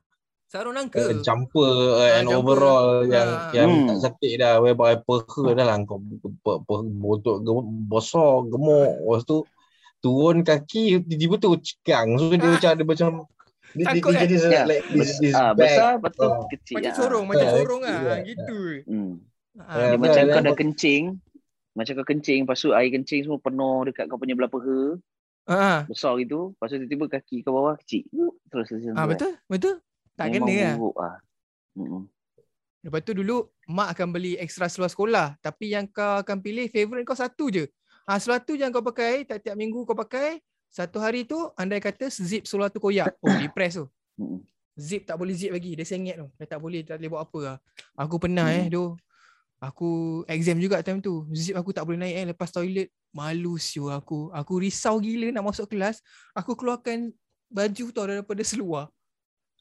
Sarung 0.47 0.73
uh, 0.73 0.79
nangka. 0.79 1.25
jumper 1.25 1.73
uh, 1.97 2.11
and 2.15 2.29
jumper. 2.29 2.39
overall 2.39 2.87
yang 3.03 3.27
Ah. 3.27 3.51
yang 3.51 3.67
Hmm. 3.67 3.87
tak 3.89 3.99
setik 4.05 4.35
dah 4.37 4.61
whereby 4.61 4.95
peha 4.99 5.43
dah 5.53 5.65
lah 5.65 5.77
kau 5.83 5.99
botok 6.95 7.37
gemuk, 7.41 7.65
besar 7.89 8.45
gemuk 8.45 8.93
lepas 9.01 9.23
tu 9.25 9.43
turun 9.99 10.45
kaki 10.45 11.01
tiba-tiba 11.03 11.35
tu 11.37 11.51
cikang 11.59 12.15
so 12.15 12.29
dia 12.29 12.45
Ah. 12.45 12.53
macam 12.53 12.71
ada 12.71 12.83
macam 12.85 13.09
dia, 13.73 13.83
dia, 13.83 13.87
Takut 13.89 14.11
dia 14.11 14.17
kan? 14.17 14.23
jadi 14.23 14.37
Ya, 14.47 14.63
like 14.65 14.87
this, 14.89 15.11
this 15.19 15.35
ah, 15.35 15.53
besar 15.53 15.91
lepas 15.97 16.13
tu 16.13 16.23
Ah. 16.23 16.47
kecil. 16.47 16.75
Macam 16.77 16.87
ah. 16.87 16.97
corong, 16.97 17.25
macam 17.27 17.47
Ah, 17.47 17.53
corong 17.53 17.83
lah. 17.83 17.99
iya. 17.99 18.15
Gitu. 18.23 18.59
Hmm. 18.85 19.13
Ha. 19.57 19.73
Ya, 19.73 19.85
Dia 19.89 19.97
betul, 19.97 20.01
macam 20.05 20.23
kau 20.29 20.43
dah 20.43 20.55
kencing. 20.55 21.03
Macam 21.73 21.93
kau 21.95 22.07
kencing, 22.07 22.39
lepas 22.43 22.59
tu 22.59 22.71
air 22.71 22.89
kencing 22.89 23.21
semua 23.23 23.39
penuh 23.39 23.79
dekat 23.85 24.05
kau 24.07 24.17
punya 24.17 24.33
belah 24.33 24.49
peha. 24.49 24.81
Ha. 25.47 25.87
Besar 25.87 26.17
gitu. 26.19 26.53
Lepas 26.53 26.67
tu 26.69 26.77
tiba-tiba 26.79 27.05
kaki 27.11 27.37
kau 27.41 27.53
bawah 27.53 27.75
kecil. 27.79 28.05
Terus 28.47 28.67
macam 28.69 28.93
Ah 28.93 29.05
tu, 29.05 29.11
betul, 29.13 29.33
betul. 29.47 29.75
Tak 30.13 30.25
Memang 30.27 30.49
kena 30.49 30.57
lah. 30.57 30.75
buruk 30.75 30.97
ah. 30.99 31.17
Mm-mm. 31.75 32.03
Lepas 32.81 33.01
tu 33.03 33.13
dulu 33.13 33.37
mak 33.67 33.89
akan 33.93 34.09
beli 34.11 34.33
extra 34.37 34.67
seluar 34.67 34.87
sekolah, 34.87 35.35
tapi 35.39 35.71
yang 35.71 35.85
kau 35.87 36.23
akan 36.23 36.39
pilih 36.39 36.67
favorite 36.67 37.03
kau 37.03 37.15
satu 37.15 37.51
je. 37.51 37.65
Ah 38.05 38.17
seluar 38.17 38.39
tu 38.41 38.55
yang 38.55 38.71
kau 38.71 38.81
pakai, 38.81 39.27
tiap-tiap 39.27 39.55
minggu 39.55 39.83
kau 39.83 39.93
pakai, 39.93 40.39
satu 40.77 41.01
hari 41.01 41.25
tu 41.25 41.41
andai 41.57 41.81
kata 41.81 42.13
zip 42.13 42.45
seluar 42.45 42.69
tu 42.69 42.77
koyak. 42.77 43.17
Oh, 43.25 43.33
depress 43.41 43.81
tu. 43.81 43.89
Zip 44.77 45.09
tak 45.09 45.17
boleh 45.17 45.33
zip 45.33 45.49
lagi, 45.49 45.73
dia 45.73 45.89
sengit 45.89 46.21
tu. 46.21 46.29
Dia 46.37 46.45
tak 46.45 46.61
boleh, 46.61 46.85
tak 46.85 47.01
boleh 47.01 47.09
buat 47.09 47.23
apa 47.25 47.39
lah. 47.41 47.57
Aku 47.97 48.21
pernah 48.21 48.53
eh, 48.53 48.69
Hmm. 48.69 48.73
doh. 48.77 48.91
Aku 49.57 50.21
exam 50.29 50.61
juga 50.61 50.85
time 50.85 51.01
tu. 51.01 51.25
Zip 51.33 51.57
aku 51.57 51.73
tak 51.73 51.89
boleh 51.89 51.97
naik 51.97 52.15
eh 52.21 52.25
lepas 52.37 52.53
toilet. 52.53 52.93
Malu 53.17 53.57
siu 53.57 53.89
aku. 53.89 54.29
Aku 54.37 54.61
risau 54.61 55.01
gila 55.01 55.33
nak 55.33 55.49
masuk 55.49 55.73
kelas. 55.73 56.05
Aku 56.37 56.53
keluarkan 56.53 57.09
baju 57.49 57.87
tau 57.97 58.05
daripada 58.05 58.45
seluar. 58.45 58.93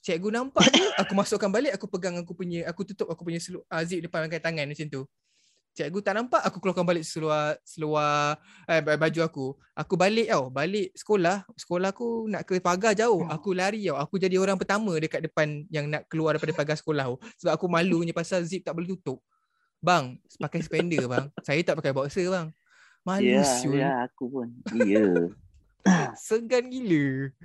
Cikgu 0.04 0.36
nampak 0.36 0.68
tu, 0.68 0.84
aku 1.02 1.16
masukkan 1.16 1.48
balik, 1.50 1.74
aku 1.74 1.88
pegang 1.90 2.20
aku 2.20 2.36
punya, 2.38 2.68
aku 2.70 2.86
tutup 2.86 3.10
aku 3.10 3.26
punya 3.26 3.42
seluar, 3.42 3.66
uh, 3.72 3.82
zip 3.82 4.06
depan 4.06 4.28
angkat 4.28 4.44
tangan 4.44 4.68
macam 4.70 4.86
tu. 4.86 5.02
Cikgu 5.76 6.00
tak 6.00 6.16
nampak, 6.16 6.40
aku 6.40 6.64
keluarkan 6.64 6.88
balik 6.88 7.04
seluar 7.04 7.60
seluar 7.68 8.40
eh, 8.64 8.80
baju 8.80 9.20
aku. 9.28 9.48
Aku 9.76 10.00
balik 10.00 10.32
tau, 10.32 10.48
balik 10.48 10.96
sekolah. 10.96 11.44
Sekolah 11.52 11.92
aku 11.92 12.32
nak 12.32 12.48
ke 12.48 12.64
pagar 12.64 12.96
jauh. 12.96 13.28
Aku 13.28 13.52
lari 13.52 13.84
tau. 13.84 14.00
Aku 14.00 14.16
jadi 14.16 14.40
orang 14.40 14.56
pertama 14.56 14.96
dekat 14.96 15.28
depan 15.28 15.68
yang 15.68 15.92
nak 15.92 16.08
keluar 16.08 16.40
daripada 16.40 16.56
pagar 16.56 16.80
sekolah 16.80 17.12
tu. 17.12 17.18
Sebab 17.44 17.60
aku 17.60 17.68
malunya 17.68 18.16
pasal 18.16 18.48
zip 18.48 18.64
tak 18.64 18.72
boleh 18.72 18.96
tutup. 18.96 19.20
Bang, 19.84 20.16
pakai 20.40 20.64
spender 20.64 21.12
bang. 21.12 21.28
Saya 21.44 21.60
tak 21.68 21.76
pakai 21.84 21.92
boxer 21.92 22.32
bang. 22.32 22.48
Malu 23.04 23.36
Ya, 23.36 23.44
siul. 23.44 23.78
ya, 23.84 24.08
aku 24.08 24.32
pun. 24.32 24.48
Ya. 24.80 25.04
Segan 26.26 26.72
gila. 26.72 27.36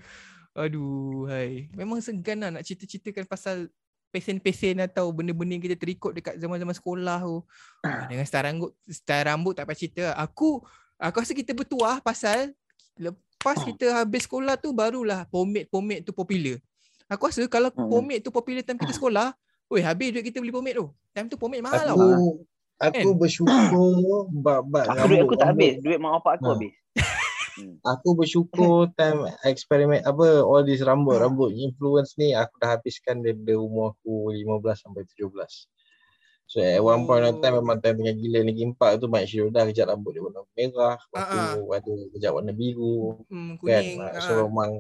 Aduh, 0.55 1.27
hai. 1.27 1.67
Memang 1.75 1.99
segan 1.99 2.47
lah 2.47 2.55
nak 2.55 2.63
cerita-ceritakan 2.63 3.27
pasal 3.27 3.67
pesen-pesen 4.11 4.77
atau 4.81 5.09
benda-benda 5.09 5.55
yang 5.55 5.63
kita 5.63 5.75
terikut 5.75 6.13
dekat 6.13 6.35
zaman-zaman 6.37 6.71
sekolah 6.71 7.19
tu. 7.21 7.39
Ah, 7.81 8.05
dengan 8.05 8.23
style 8.23 8.45
rambut, 8.45 8.71
style 8.85 9.25
rambut 9.25 9.53
tak 9.55 9.65
payah 9.65 9.79
cerita. 9.79 10.05
Aku 10.15 10.61
aku 10.97 11.17
rasa 11.17 11.33
kita 11.33 11.51
bertuah 11.51 11.99
pasal 11.99 12.53
lepas 12.95 13.57
kita 13.65 13.97
habis 13.97 14.27
sekolah 14.27 14.55
tu 14.55 14.71
barulah 14.71 15.25
pomade-pomade 15.27 16.03
tu 16.03 16.13
popular. 16.13 16.59
Aku 17.07 17.27
rasa 17.27 17.43
kalau 17.47 17.71
Hmm. 17.71 17.89
pomade 17.89 18.21
tu 18.21 18.31
popular 18.31 18.61
time 18.61 18.77
kita 18.77 18.93
sekolah, 18.93 19.33
Weh, 19.67 19.81
habis 19.81 20.11
duit 20.11 20.23
kita 20.25 20.39
beli 20.39 20.51
pomade 20.51 20.75
tu. 20.75 20.91
Time 21.11 21.27
tu 21.27 21.35
pomade 21.35 21.63
mahal 21.63 21.87
aku 21.87 21.95
tau. 21.97 22.11
aku 22.81 22.99
Kan? 23.07 23.15
bersyukur 23.17 23.55
bab-bab 24.33 24.85
Aku 24.89 25.07
duit 25.07 25.23
aku 25.23 25.35
tak 25.35 25.47
rambut- 25.49 25.63
habis. 25.63 25.73
Duit 25.79 25.99
mak 25.99 26.11
bapak 26.19 26.33
aku 26.37 26.45
Ha. 26.45 26.53
habis. 26.53 26.73
Aku 27.83 28.15
bersyukur 28.15 28.93
time 28.95 29.27
eksperimen 29.43 30.03
apa 30.03 30.43
all 30.43 30.63
this 30.63 30.81
rambut 30.81 31.19
rambut 31.19 31.51
influence 31.51 32.15
ni 32.17 32.33
aku 32.33 32.55
dah 32.59 32.77
habiskan 32.77 33.21
daripada 33.21 33.57
umur 33.57 33.97
aku 33.97 34.31
15 34.33 34.83
sampai 34.83 35.03
17. 35.07 35.31
So 36.51 36.59
at 36.59 36.83
one 36.83 37.07
point 37.07 37.23
of 37.23 37.39
time 37.39 37.63
memang 37.63 37.79
time 37.79 38.03
tengah 38.03 38.17
gila 38.19 38.43
Linkin 38.43 38.75
Park 38.75 38.99
tu 38.99 39.07
Mike 39.07 39.31
Shinoda 39.31 39.71
kejap 39.71 39.87
rambut 39.87 40.19
dia 40.19 40.23
warna 40.27 40.43
merah, 40.59 40.99
lepas 40.99 41.23
tu 41.31 41.39
ada 41.71 41.93
kejap 42.19 42.31
warna 42.35 42.51
biru 42.51 43.23
Hmm, 43.31 43.55
kan. 43.63 43.83
kuning. 43.87 43.99
So 44.19 44.31
ah. 44.35 44.39
memang 44.51 44.71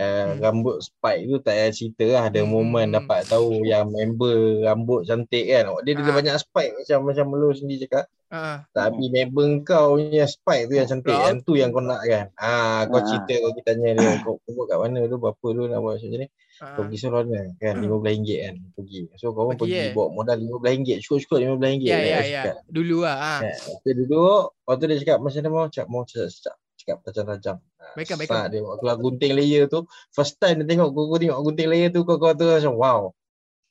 uh, 0.00 0.24
Hmm. 0.26 0.40
rambut 0.40 0.76
spike 0.80 1.22
tu 1.22 1.36
tak 1.38 1.54
payah 1.54 1.70
cerita 1.70 2.04
lah 2.08 2.22
ada 2.26 2.40
Hmm, 2.40 2.50
moment 2.50 2.88
hmm, 2.88 2.96
dapat 2.96 3.20
tahu 3.26 3.62
yang 3.62 3.86
member 3.86 4.34
rambut 4.62 5.04
cantik 5.04 5.44
kan. 5.44 5.68
Dia 5.80 5.92
ada 5.92 6.02
Ah. 6.02 6.16
banyak 6.16 6.36
spike 6.36 6.72
macam 6.74 6.98
macam 7.04 7.26
lu 7.30 7.48
sendiri 7.50 7.84
cakap. 7.84 8.08
Ah, 8.26 8.62
Tapi 8.70 9.10
member 9.10 9.42
kau 9.60 9.94
punya 9.94 10.22
spike 10.24 10.64
tu 10.64 10.74
yang 10.74 10.86
cantik. 10.86 11.10
Betul. 11.10 11.26
Yang 11.26 11.38
tu 11.42 11.52
yang 11.52 11.70
kau 11.70 11.82
nak 11.82 12.00
kan. 12.00 12.26
Ah, 12.34 12.86
kau 12.86 12.96
Ah. 12.96 13.04
cerita 13.04 13.34
kau 13.36 13.52
kita 13.52 13.70
tanya 13.70 13.88
dia 13.92 14.10
kau 14.20 14.34
kau 14.40 14.64
kat 14.64 14.78
mana 14.78 14.98
tu 15.04 15.16
berapa 15.16 15.46
tu 15.46 15.62
nak 15.66 15.78
buat 15.78 15.94
macam 15.94 16.10
ni. 16.14 16.28
ah. 16.56 16.70
Kau 16.70 16.82
pergi 16.82 16.98
salon 17.00 17.26
kan 17.26 17.46
kan 17.56 17.74
RM15 17.76 18.30
kan 18.38 18.54
pergi. 18.72 19.00
So 19.14 19.30
kau 19.30 19.44
pun 19.44 19.56
Pergi, 19.56 19.74
pergi 19.74 19.82
eh? 19.82 19.92
bawa 19.92 20.08
modal 20.10 20.38
RM15. 20.38 20.88
Cukup-cukup 21.02 21.36
RM15 21.40 21.82
Ya, 21.82 21.90
kan, 21.90 22.00
ya, 22.00 22.18
dia 22.20 22.30
ya. 22.30 22.42
Dulu 22.64 22.96
lah. 23.02 23.16
ah. 23.18 23.38
Kan, 23.40 23.50
Lepas 23.50 23.80
tu 23.82 23.90
duduk, 23.98 24.42
lepas 24.54 24.74
tu 24.76 24.84
dia 24.86 24.96
cakap 24.96 25.18
macam 25.18 25.38
mana 25.40 25.48
mau 25.50 25.64
cakap 25.66 25.86
mau 25.88 26.02
cakap 26.06 26.54
cakap 26.80 27.04
cakap 27.04 27.12
tajam-tajam. 27.12 27.56
Ah, 27.76 27.92
Baikkan, 27.92 28.16
start. 28.24 28.46
Dia 28.48 28.60
keluar 28.64 28.96
gunting 28.96 29.32
layer 29.36 29.64
tu. 29.66 29.84
First 30.10 30.40
time 30.40 30.64
dia 30.64 30.66
tengok 30.66 30.88
kau, 30.90 31.04
kau 31.06 31.18
tengok 31.20 31.38
gunting 31.44 31.68
layer 31.68 31.88
tu 31.88 32.00
kau 32.02 32.16
kau 32.16 32.32
tu 32.32 32.48
macam 32.48 32.72
wow. 32.74 33.00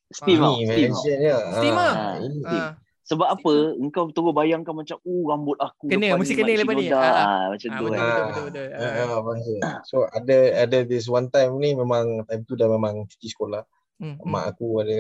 Steam 0.10 0.42
Ah, 0.42 0.54
Steam 0.58 0.92
dia. 0.94 1.38
Steam 1.54 1.74
Ah, 1.74 1.90
ah. 1.90 2.14
ini. 2.18 2.42
Ah. 2.46 2.72
Sebab 3.06 3.26
apa? 3.26 3.54
Engkau 3.74 4.14
terus 4.14 4.30
bayangkan 4.32 4.70
macam, 4.70 5.02
oh 5.02 5.34
rambut 5.34 5.58
aku 5.58 5.90
Kena, 5.90 6.14
mesti 6.14 6.38
kena 6.38 6.54
lepas 6.54 6.78
ni. 6.78 6.86
Shinoda." 6.86 7.02
Ah. 7.02 7.10
Ah, 7.10 7.46
macam 7.50 7.70
Ah, 7.70 7.74
tu 7.74 7.84
betul, 7.84 7.94
kan. 7.94 8.02
betul, 8.06 8.14
Ah. 8.14 8.26
betul, 8.30 8.44
betul. 8.46 8.68
Ah, 8.70 8.82
Ah. 8.86 9.02
ah, 9.02 9.20
faham. 9.20 9.80
So 9.82 9.96
ada 10.06 10.38
ada 10.62 10.78
this 10.86 11.06
one 11.10 11.28
time 11.28 11.52
ni 11.58 11.74
memang 11.74 12.06
time 12.24 12.42
tu 12.46 12.54
dah 12.54 12.70
memang 12.70 13.06
cuti 13.06 13.28
sekolah. 13.28 13.66
Hmm, 14.00 14.16
hmm. 14.16 14.32
Mak 14.32 14.46
aku 14.56 14.68
ada 14.80 15.00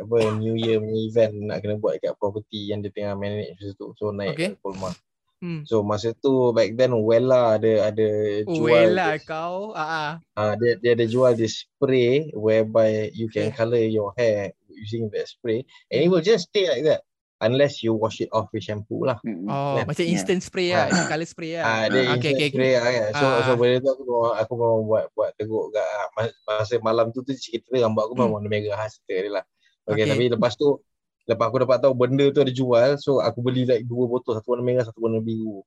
apa 0.00 0.16
New 0.32 0.56
Year 0.56 0.80
punya 0.80 0.96
event 1.04 1.34
nak 1.52 1.58
kena 1.60 1.76
buat 1.76 2.00
dekat 2.00 2.16
property 2.16 2.72
yang 2.72 2.80
dia 2.80 2.88
tengah 2.88 3.12
manage 3.12 3.52
masa 3.54 3.70
tu. 3.74 3.92
So 3.94 4.08
naik 4.08 4.32
Okay. 4.32 4.48
okay. 4.56 5.04
Hmm. 5.36 5.68
So 5.68 5.84
masa 5.84 6.16
tu 6.16 6.50
back 6.50 6.80
then 6.80 6.96
Wella 6.96 7.60
ada 7.60 7.92
ada 7.92 8.08
jual 8.48 8.96
lah 8.96 9.20
this, 9.20 9.28
kau. 9.28 9.76
Ah, 9.76 9.84
ah. 9.84 10.10
ah, 10.32 10.52
dia 10.56 10.80
dia 10.80 10.96
ada 10.96 11.04
jual 11.04 11.36
this 11.36 11.68
spray 11.68 12.32
whereby 12.32 13.12
you 13.12 13.28
can 13.28 13.52
Okay. 13.52 13.56
color 13.56 13.84
your 13.84 14.16
hair 14.16 14.50
using 14.72 15.12
that 15.12 15.28
spray 15.28 15.60
and 15.92 16.00
it 16.00 16.08
will 16.08 16.24
just 16.24 16.48
stay 16.48 16.64
like 16.66 16.84
that 16.84 17.04
unless 17.44 17.84
you 17.84 17.92
wash 17.92 18.24
it 18.24 18.32
off 18.32 18.48
with 18.48 18.64
shampoo 18.64 19.04
lah. 19.04 19.20
Mm-mm. 19.20 19.44
Oh, 19.44 19.76
Kan? 19.76 19.84
macam 19.92 20.04
instant 20.08 20.40
spray 20.40 20.72
lah. 20.72 20.88
Color 20.88 21.28
spray 21.28 21.60
lah. 21.60 21.64
Ah, 21.68 21.84
dia 21.92 22.00
Ah, 22.08 22.16
okay, 22.16 22.32
okay, 22.32 22.32
okay, 22.32 22.32
okay. 22.32 22.48
spray 22.56 22.72
lah 22.72 22.88
kan. 22.88 23.08
So 23.12 23.24
Ah. 23.28 23.40
so 23.44 23.50
benda 23.60 23.76
tu 23.84 23.92
aku 23.92 24.02
memang 24.08 24.32
aku 24.40 24.52
memang 24.56 24.80
buat 24.88 25.04
buat 25.12 25.30
teguk 25.36 25.64
kat 25.68 25.84
ah, 25.84 26.06
mas- 26.16 26.36
masa 26.48 26.74
malam 26.80 27.12
tu 27.12 27.20
tu 27.20 27.36
cerita 27.36 27.76
rambut 27.76 28.08
aku 28.08 28.16
Hmm. 28.16 28.20
memang 28.24 28.40
warna 28.40 28.48
merah 28.48 28.80
khas 28.80 29.04
dia 29.04 29.28
lah. 29.28 29.44
Okay, 29.84 30.08
Okay. 30.08 30.16
tapi 30.16 30.24
lepas 30.32 30.56
tu 30.56 30.80
lepas 31.26 31.46
aku 31.50 31.58
dapat 31.66 31.76
tahu 31.82 31.92
benda 31.92 32.24
tu 32.30 32.40
ada 32.40 32.52
jual 32.54 32.96
so 32.96 33.18
aku 33.18 33.42
beli 33.42 33.66
like 33.66 33.82
dua 33.82 34.06
botol 34.06 34.38
satu 34.38 34.54
warna 34.54 34.64
merah 34.64 34.84
satu 34.86 35.02
warna 35.02 35.18
biru. 35.20 35.62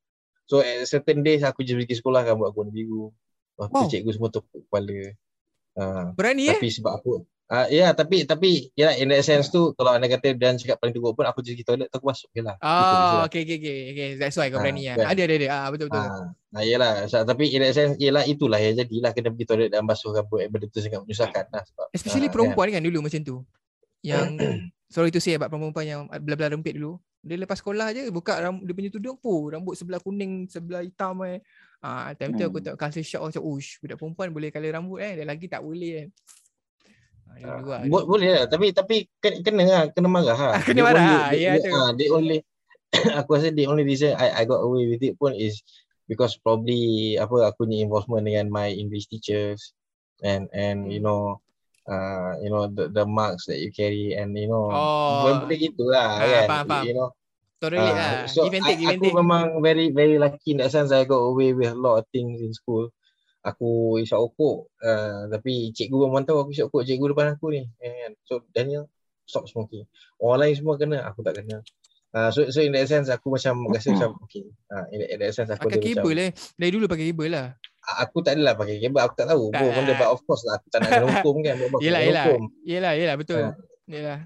So 0.50 0.64
at 0.66 0.88
certain 0.90 1.22
days 1.22 1.46
aku 1.46 1.62
just 1.62 1.78
pergi 1.78 2.00
sekolah 2.00 2.26
rambut 2.26 2.50
aku 2.50 2.64
warna 2.66 2.74
biru. 2.74 3.12
Lepas 3.60 3.68
Wow. 3.70 3.88
cikgu 3.92 4.12
semua 4.16 4.30
tepuk 4.32 4.64
kepala. 4.66 5.14
Ah, 5.78 6.12
Berani 6.16 6.50
eh? 6.50 6.58
tapi 6.58 6.68
sebab 6.74 6.94
aku 6.98 7.24
Ah 7.50 7.66
ya 7.66 7.90
tapi 7.98 8.30
tapi 8.30 8.70
ya 8.78 8.94
in 9.02 9.10
that 9.10 9.26
sense 9.26 9.50
tu 9.50 9.74
kalau 9.74 9.98
anda 9.98 10.06
kata 10.06 10.38
dan 10.38 10.62
cakap 10.62 10.78
paling 10.78 10.94
teruk 10.94 11.18
pun 11.18 11.26
aku 11.26 11.42
pergi 11.42 11.66
toilet 11.66 11.90
tu 11.90 11.98
aku 11.98 12.06
masuk 12.14 12.30
je 12.30 12.46
lah. 12.46 12.54
Oh, 12.62 13.26
okay, 13.26 13.42
okay, 13.42 13.58
okay, 13.58 13.78
okay. 13.90 14.10
That's 14.22 14.38
why 14.38 14.54
kau 14.54 14.62
Ah, 14.62 14.70
berani 14.70 14.86
lah. 14.86 15.02
kan. 15.02 15.18
Ada, 15.18 15.22
ada, 15.26 15.34
ada. 15.34 15.48
Ah, 15.50 15.68
betul, 15.74 15.86
betul. 15.90 16.06
Ah, 16.06 16.24
nah, 16.54 16.62
yelah. 16.62 16.92
Sa- 17.10 17.26
Tapi 17.26 17.50
in 17.50 17.66
that 17.66 17.74
sense, 17.74 17.98
yelah 17.98 18.22
itulah 18.22 18.62
yang 18.62 18.78
jadilah 18.78 19.18
kena 19.18 19.34
pergi 19.34 19.46
toilet 19.50 19.70
dan 19.74 19.82
basuh 19.82 20.14
rambut. 20.14 20.46
Benda 20.46 20.70
tu 20.70 20.78
sangat 20.78 21.02
menyusahkan 21.02 21.50
lah. 21.50 21.66
Sebab, 21.66 21.86
Especially 21.90 22.30
ah, 22.30 22.34
perempuan 22.38 22.70
kan 22.70 22.86
dulu 22.86 23.02
macam 23.02 23.18
tu. 23.26 23.42
Yang 24.06 24.30
sorry 24.90 25.10
to 25.10 25.22
say 25.22 25.38
about 25.38 25.48
perempuan 25.48 25.86
yang 25.86 26.02
belah-belah 26.10 26.58
rempit 26.58 26.76
dulu. 26.76 26.98
Dia 27.20 27.36
lepas 27.36 27.60
sekolah 27.60 27.92
je 27.92 28.08
buka 28.10 28.40
ram, 28.40 28.64
dia 28.64 28.72
punya 28.72 28.90
tudung 28.90 29.16
pun 29.16 29.52
rambut 29.52 29.76
sebelah 29.76 30.00
kuning, 30.00 30.48
sebelah 30.48 30.82
hitam 30.82 31.20
eh. 31.24 31.40
Ah, 31.80 32.12
time 32.16 32.36
tu 32.36 32.44
aku 32.44 32.60
Hmm. 32.60 32.66
tengok 32.72 32.80
culture 32.80 33.04
shock 33.04 33.24
macam 33.24 33.44
ush, 33.46 33.80
budak 33.80 33.96
perempuan 33.96 34.28
boleh 34.32 34.50
colour 34.50 34.72
rambut 34.72 35.00
eh, 35.00 35.14
dia 35.16 35.26
lagi 35.28 35.46
tak 35.48 35.62
boleh 35.62 35.92
kan. 35.96 36.10
Ah, 37.30 37.36
Ah, 37.40 37.56
dulu 37.56 37.68
lah. 37.70 37.80
bo- 37.88 38.08
boleh 38.08 38.30
lah. 38.34 38.44
Tapi 38.48 38.66
tapi 38.74 38.96
ken- 39.20 39.40
kena 39.40 39.64
lah. 39.64 39.84
Kena 39.92 40.08
marah 40.10 40.36
lah. 40.36 40.52
Ah, 40.58 40.62
kena 40.64 40.80
The 40.80 40.86
marah, 40.88 41.04
only- 41.06 41.40
ya, 41.40 41.52
the- 41.56 41.64
tu. 41.64 41.72
ah, 41.72 41.92
The 41.94 42.08
only, 42.10 42.38
aku 43.20 43.30
rasa 43.38 43.48
the 43.54 43.66
only 43.68 43.84
reason 43.86 44.12
I, 44.18 44.28
I 44.34 44.44
got 44.44 44.60
away 44.60 44.90
with 44.90 45.04
it 45.04 45.14
pun 45.16 45.36
is 45.36 45.62
because 46.10 46.40
probably 46.42 47.16
apa 47.16 47.52
aku 47.52 47.64
punya 47.64 47.86
involvement 47.86 48.26
dengan 48.26 48.50
my 48.50 48.72
English 48.72 49.08
teachers 49.08 49.72
and 50.20 50.50
and 50.52 50.90
you 50.90 50.98
Hmm. 51.00 51.06
know 51.06 51.22
uh, 51.86 52.36
you 52.42 52.50
know 52.50 52.68
the 52.68 52.90
the 52.90 53.06
marks 53.06 53.48
that 53.48 53.62
you 53.62 53.70
carry 53.70 54.18
and 54.18 54.36
you 54.36 54.50
know 54.50 54.68
Oh. 54.68 55.24
benda 55.46 55.56
gitulah 55.56 56.08
Ah, 56.10 56.20
kan 56.20 56.48
faham, 56.50 56.66
faham. 56.68 56.86
you 56.90 56.96
know 56.96 57.10
relate 57.60 57.92
Ah, 57.92 58.24
lah. 58.24 58.32
So 58.32 58.48
give 58.48 58.56
and 58.56 58.64
take, 58.64 58.80
give 58.80 58.88
and 58.88 59.00
aku 59.00 59.06
take. 59.12 59.18
memang 59.20 59.44
very 59.60 59.92
very 59.92 60.16
lucky 60.16 60.56
in 60.56 60.64
that 60.64 60.72
sense 60.72 60.96
I 60.96 61.04
got 61.04 61.20
away 61.20 61.52
with 61.52 61.68
a 61.68 61.76
lot 61.76 62.00
of 62.00 62.06
things 62.10 62.40
in 62.40 62.56
school. 62.56 62.88
Aku 63.44 64.00
isap 64.00 64.20
okok 64.20 64.68
uh, 64.80 65.28
tapi 65.28 65.72
cikgu 65.72 66.08
memang 66.08 66.24
tahu 66.24 66.44
aku 66.44 66.52
isap 66.52 66.72
okok 66.72 66.84
cikgu 66.88 67.12
depan 67.12 67.36
aku 67.36 67.52
ni. 67.52 67.68
Eh, 67.80 67.92
kan. 68.08 68.12
So 68.24 68.48
Daniel 68.52 68.88
stop 69.28 69.48
smoking. 69.48 69.84
Orang 70.18 70.40
lain 70.42 70.56
semua 70.56 70.80
kena, 70.80 71.04
aku 71.04 71.20
tak 71.20 71.44
kena. 71.44 71.60
Uh, 72.10 72.34
so 72.34 72.48
so 72.50 72.64
in 72.64 72.74
that 72.74 72.90
sense 72.90 73.06
aku 73.12 73.30
macam 73.30 73.70
rasa 73.70 73.94
macam 73.94 74.18
okay. 74.24 74.42
Uh, 74.72 74.82
in, 74.90 74.98
that, 75.04 75.10
in 75.14 75.18
that 75.22 75.32
sense 75.36 75.52
aku 75.52 75.68
Pakai 75.70 75.78
ada 75.78 75.84
macam 75.84 76.04
kabel 76.10 76.18
eh. 76.18 76.32
Dari 76.58 76.72
dulu 76.74 76.86
pakai 76.90 77.06
kabel 77.14 77.30
lah. 77.30 77.48
Aku 77.98 78.18
tak 78.20 78.36
adalah 78.36 78.54
pakai 78.54 78.78
kabel, 78.78 79.02
aku 79.02 79.16
tak 79.16 79.28
tahu 79.28 79.44
Tak 79.50 79.60
pun 79.60 79.70
benda 79.74 79.94
but 79.96 80.10
of 80.10 80.22
course 80.24 80.44
lah 80.44 80.56
aku 80.56 80.68
tak 80.70 80.80
nak 80.80 80.90
kena 80.92 81.06
hukum 81.16 81.36
kan. 81.40 81.56
Yelah, 81.56 81.70
nak 81.96 82.02
yelah. 82.06 82.26
hukum. 82.26 82.42
Yelah, 82.62 82.94
yelah, 82.94 83.16
betul. 83.16 83.42
Ah. 83.42 83.56
Yelah. 83.86 84.20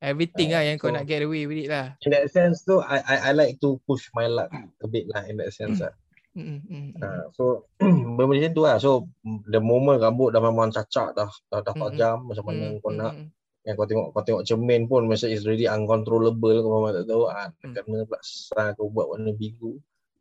Everything 0.00 0.48
Ah, 0.50 0.54
lah 0.56 0.62
yang 0.64 0.76
kau 0.76 0.88
so- 0.88 0.96
nak 0.96 1.04
get 1.04 1.20
away 1.20 1.44
with 1.44 1.60
it 1.60 1.68
lah. 1.68 1.92
In 2.00 2.10
that 2.10 2.24
sense 2.26 2.62
tu 2.62 2.80
I, 2.80 2.98
I 3.00 3.16
I 3.20 3.32
like 3.32 3.58
to 3.58 3.76
push 3.84 4.08
my 4.10 4.24
luck 4.26 4.48
a 4.80 4.86
bit 4.86 5.04
lah 5.06 5.24
in 5.24 5.36
that 5.36 5.50
sense 5.50 5.76
lah. 5.78 5.92
Mm, 6.30 6.40
mm, 6.40 6.60
mm, 6.62 6.84
mm. 6.88 6.90
Uh, 6.96 7.24
so 7.30 7.42
benda 8.16 8.24
macam 8.24 8.52
tu 8.54 8.62
lah. 8.62 8.76
So 8.76 9.10
the 9.44 9.60
moment 9.60 9.98
rambut 9.98 10.30
dah 10.30 10.40
memang 10.40 10.70
cacak 10.70 11.12
dah 11.12 11.28
dah, 11.46 11.60
dah 11.60 11.74
Mm-mm. 11.74 11.84
tajam 11.90 12.16
macam 12.24 12.44
mana 12.46 12.64
Mm, 12.66 12.78
kau 12.78 12.88
mm, 12.88 12.96
nak. 12.96 13.12
mm. 13.14 13.26
Yang 13.60 13.74
kau 13.76 13.86
tengok 13.86 14.06
kau 14.10 14.22
tengok 14.24 14.42
cermin 14.42 14.82
pun 14.86 15.04
masa 15.04 15.28
is 15.28 15.44
really 15.44 15.68
uncontrollable 15.68 16.54
kau 16.56 16.72
memang 16.72 16.92
tak 16.94 17.04
tahu 17.04 17.22
ah 17.26 17.52
Mm. 17.60 17.74
kena 17.76 17.98
pula 18.04 18.20
sah 18.22 18.72
kau 18.72 18.88
buat 18.88 19.06
warna 19.06 19.30
biru 19.30 19.76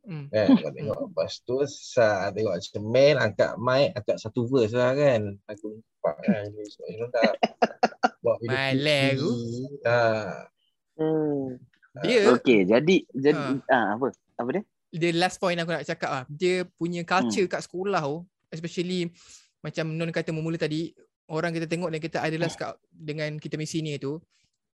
Mm. 0.09 0.25
kan 0.27 0.47
kau 0.57 0.71
tengok 0.75 0.97
lepas 1.05 1.31
tu 1.45 1.55
sah 1.63 2.33
tengok 2.33 2.57
cermin 2.59 3.15
angkat 3.15 3.53
mic 3.55 3.93
angkat 3.93 4.17
satu 4.17 4.49
verse 4.49 4.73
lah 4.73 4.97
kan 4.97 5.37
aku 5.45 5.77
nampak 5.77 6.15
kan 6.25 6.49
so, 6.65 6.81
you 6.89 6.97
know 6.97 7.09
dah 7.13 7.29
buat 8.19 8.41
video 8.41 8.57
Malah 8.57 9.05
aku. 9.13 9.29
TV. 9.29 9.53
ah 9.85 10.33
Dia 11.99 12.19
Okay, 12.33 12.59
jadi 12.65 12.95
jadi 13.11 13.49
Ha. 13.65 13.71
ah 13.71 13.85
apa? 13.95 14.07
Apa 14.37 14.49
dia? 14.51 14.63
the 14.89 15.13
last 15.13 15.37
point 15.37 15.55
aku 15.55 15.69
nak 15.69 15.85
cakap 15.85 16.09
lah. 16.09 16.23
Dia 16.27 16.65
punya 16.65 17.05
culture 17.05 17.45
Hmm. 17.45 17.53
kat 17.53 17.61
sekolah 17.61 18.01
tu, 18.01 18.17
especially 18.49 19.13
macam 19.59 19.93
Non 19.93 20.09
kata 20.09 20.33
memula 20.33 20.57
tadi, 20.57 20.89
orang 21.27 21.53
kita 21.53 21.69
tengok 21.69 21.89
dan 21.91 21.99
kita 22.01 22.17
idolize 22.25 22.57
kat 22.57 22.73
dengan 22.89 23.37
kita 23.37 23.53
punya 23.53 23.69
senior 23.69 23.97
tu, 23.99 24.13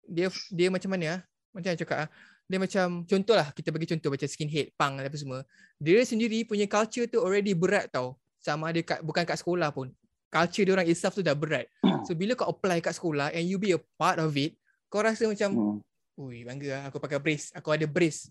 dia 0.02 0.26
dia 0.50 0.66
macam 0.66 0.90
mana 0.90 1.04
ah? 1.14 1.20
Macam 1.50 1.68
mana 1.70 1.78
cakap 1.78 1.98
ah? 2.04 2.08
Dia 2.51 2.59
macam 2.59 3.07
contohlah 3.07 3.55
kita 3.55 3.70
bagi 3.70 3.86
contoh 3.94 4.11
macam 4.11 4.26
skinhead, 4.26 4.74
punk 4.74 4.98
dan 4.98 5.07
apa 5.07 5.14
semua. 5.14 5.46
Dia 5.78 6.03
sendiri 6.03 6.42
punya 6.42 6.66
culture 6.66 7.07
tu 7.07 7.22
already 7.22 7.55
berat 7.55 7.86
tau. 7.94 8.18
Sama 8.42 8.74
ada 8.74 8.82
kat 8.82 9.07
bukan 9.07 9.22
kat 9.22 9.38
sekolah 9.38 9.70
pun. 9.70 9.94
Culture 10.26 10.66
dia 10.66 10.74
orang 10.74 10.88
itself 10.90 11.14
tu 11.14 11.22
dah 11.22 11.38
berat. 11.38 11.70
So 12.03 12.18
bila 12.18 12.34
kau 12.34 12.51
apply 12.51 12.82
kat 12.82 12.98
sekolah 12.98 13.30
and 13.30 13.46
you 13.46 13.55
be 13.55 13.70
a 13.70 13.78
part 13.94 14.18
of 14.18 14.34
it, 14.34 14.59
kau 14.90 14.98
rasa 14.98 15.30
macam 15.30 15.51
Hmm. 15.55 15.78
Ui, 16.20 16.44
bangga 16.44 16.68
lah 16.68 16.82
aku 16.92 17.01
pakai 17.01 17.16
brace. 17.16 17.48
Aku 17.57 17.72
ada 17.72 17.86
brace. 17.88 18.28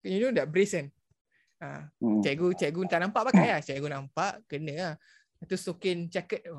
You 0.00 0.22
know 0.24 0.32
that 0.32 0.48
brace 0.48 0.72
kan? 0.72 0.88
Ha, 1.60 1.90
Hmm. 1.98 2.22
cikgu 2.22 2.54
cikgu 2.56 2.86
tak 2.86 3.02
nampak 3.02 3.28
pakai 3.28 3.50
lah. 3.52 3.60
Cikgu 3.60 3.88
nampak, 3.92 4.46
kena 4.46 4.74
lah. 4.78 4.94
Tu 5.44 5.58
sokin 5.58 6.08
jacket 6.08 6.46
tu. 6.46 6.56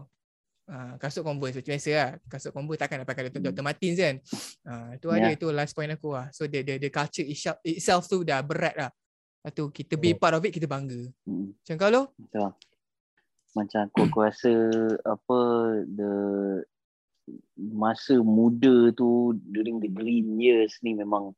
Ha, 0.68 1.00
kasut 1.00 1.24
Converse 1.24 1.56
macam 1.56 1.72
biasa 1.72 1.92
lah. 1.96 2.10
Kasut 2.28 2.52
Converse 2.52 2.76
takkan 2.78 3.00
nak 3.00 3.08
pakai 3.08 3.32
Dr. 3.32 3.40
Dr. 3.40 3.64
Martens 3.64 3.96
kan. 3.96 4.16
Ha, 4.68 5.00
tu 5.00 5.08
ada 5.08 5.32
Ya. 5.32 5.40
tu 5.40 5.48
last 5.48 5.72
point 5.72 5.88
aku 5.88 6.12
lah. 6.12 6.28
So 6.36 6.44
the, 6.44 6.60
the, 6.60 6.76
the 6.76 6.92
culture 6.92 7.24
itself, 7.24 7.58
itself 7.64 8.04
tu 8.06 8.28
dah 8.28 8.44
berat 8.44 8.76
lah. 8.76 8.92
Lepas 8.92 9.52
tu 9.56 9.72
kita 9.72 9.96
be 9.96 10.12
part 10.12 10.36
of 10.36 10.44
it, 10.44 10.52
kita 10.52 10.68
bangga. 10.68 11.08
Hmm. 11.24 11.56
Macam 11.56 11.76
kau 11.80 11.88
lo? 11.88 12.02
Betul. 12.20 12.52
Macam 13.56 13.80
aku, 13.88 14.00
aku 14.06 14.18
rasa 14.20 14.52
apa 15.02 15.40
the 15.88 16.12
masa 17.56 18.20
muda 18.20 18.92
tu 18.92 19.36
during 19.48 19.80
the 19.80 19.88
green 19.88 20.36
years 20.36 20.76
ni 20.80 20.92
memang 20.92 21.32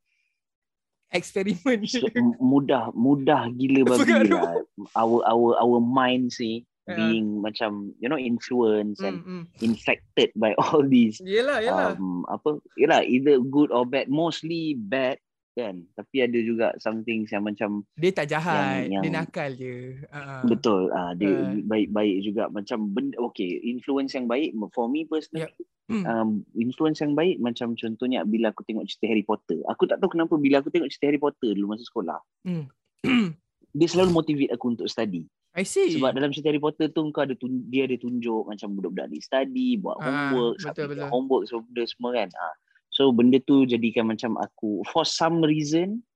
Eksperimen. 1.10 1.82
mudah 2.38 2.94
mudah 2.94 3.50
gila 3.50 3.82
babi 3.82 4.06
Pengaruh. 4.06 4.30
lah. 4.30 4.54
Our 4.94 5.18
our 5.26 5.48
our 5.58 5.78
minds 5.78 6.38
ni 6.38 6.62
Being 6.92 7.38
macam 7.38 7.70
you 7.96 8.06
know 8.06 8.16
influenced 8.16 9.00
and 9.00 9.20
Hmm, 9.20 9.42
hmm. 9.42 9.44
infected 9.60 10.30
by 10.34 10.52
all 10.60 10.82
these 10.82 11.18
Yelah, 11.18 11.58
yelah. 11.58 11.94
um, 11.94 12.24
apa 12.26 12.56
yalah 12.74 13.02
either 13.02 13.38
good 13.40 13.68
or 13.68 13.82
bad 13.82 14.06
mostly 14.06 14.74
bad 14.74 15.18
kan 15.52 15.82
tapi 15.92 16.22
ada 16.22 16.38
juga 16.38 16.72
some 16.76 17.02
things 17.02 17.28
yang 17.28 17.42
macam 17.42 17.82
dia 17.94 18.10
tak 18.10 18.28
jahat. 18.28 18.86
yang- 18.86 19.02
Dia 19.02 19.12
nakal 19.12 19.50
je. 19.52 19.98
Ha. 20.08 20.46
betul 20.46 20.88
ah 20.90 21.10
dia 21.12 21.26
Ah. 21.26 21.58
baik-baik 21.60 22.22
juga 22.22 22.46
macam 22.46 22.86
benda 22.88 23.18
okay 23.18 23.58
influence 23.60 24.12
yang 24.12 24.24
baik 24.24 24.50
for 24.70 24.86
me 24.86 25.04
personally 25.04 25.50
Hmm. 25.86 26.06
um, 26.06 26.30
influence 26.54 27.02
yang 27.02 27.12
baik 27.12 27.36
macam 27.36 27.74
contohnya 27.74 28.22
bila 28.22 28.48
aku 28.48 28.62
tengok 28.62 28.86
cerita 28.86 29.10
Harry 29.10 29.22
Potter 29.22 29.58
aku 29.66 29.84
tak 29.84 29.98
tahu 29.98 30.14
kenapa 30.14 30.38
bila 30.38 30.62
aku 30.62 30.70
tengok 30.70 30.86
cerita 30.86 31.06
Harry 31.08 31.18
Potter 31.18 31.50
dulu 31.50 31.66
masa 31.68 31.82
sekolah 31.82 32.22
Hmm. 32.40 32.70
dia 33.70 33.88
selalu 33.88 34.10
motivate 34.12 34.50
aku 34.50 34.70
untuk 34.70 34.86
study 34.86 35.26
I 35.52 35.64
see. 35.64 35.90
sebab 35.92 36.12
dalam 36.12 36.30
cerita 36.30 36.48
Harry 36.48 36.58
Potter 36.58 36.86
tu 36.88 37.02
kau 37.10 37.20
ada 37.20 37.34
tun- 37.34 37.66
dia 37.66 37.82
ada 37.82 37.94
tunjuk 37.94 38.46
macam 38.46 38.70
budak-budak 38.72 39.06
ni 39.08 39.18
study 39.18 39.74
buat 39.76 39.96
Ah, 39.96 40.04
homework 40.30 40.54
betul, 40.60 40.86
betul. 40.88 41.08
homework 41.08 41.42
semua 41.44 41.62
benda 41.64 41.82
semua 41.84 42.10
kan 42.14 42.28
ah 42.36 42.54
so 42.88 43.10
benda 43.10 43.38
tu 43.40 43.64
jadikan 43.64 44.06
macam 44.06 44.36
aku 44.36 44.86
for 44.86 45.02
some 45.02 45.40
reason 45.40 46.06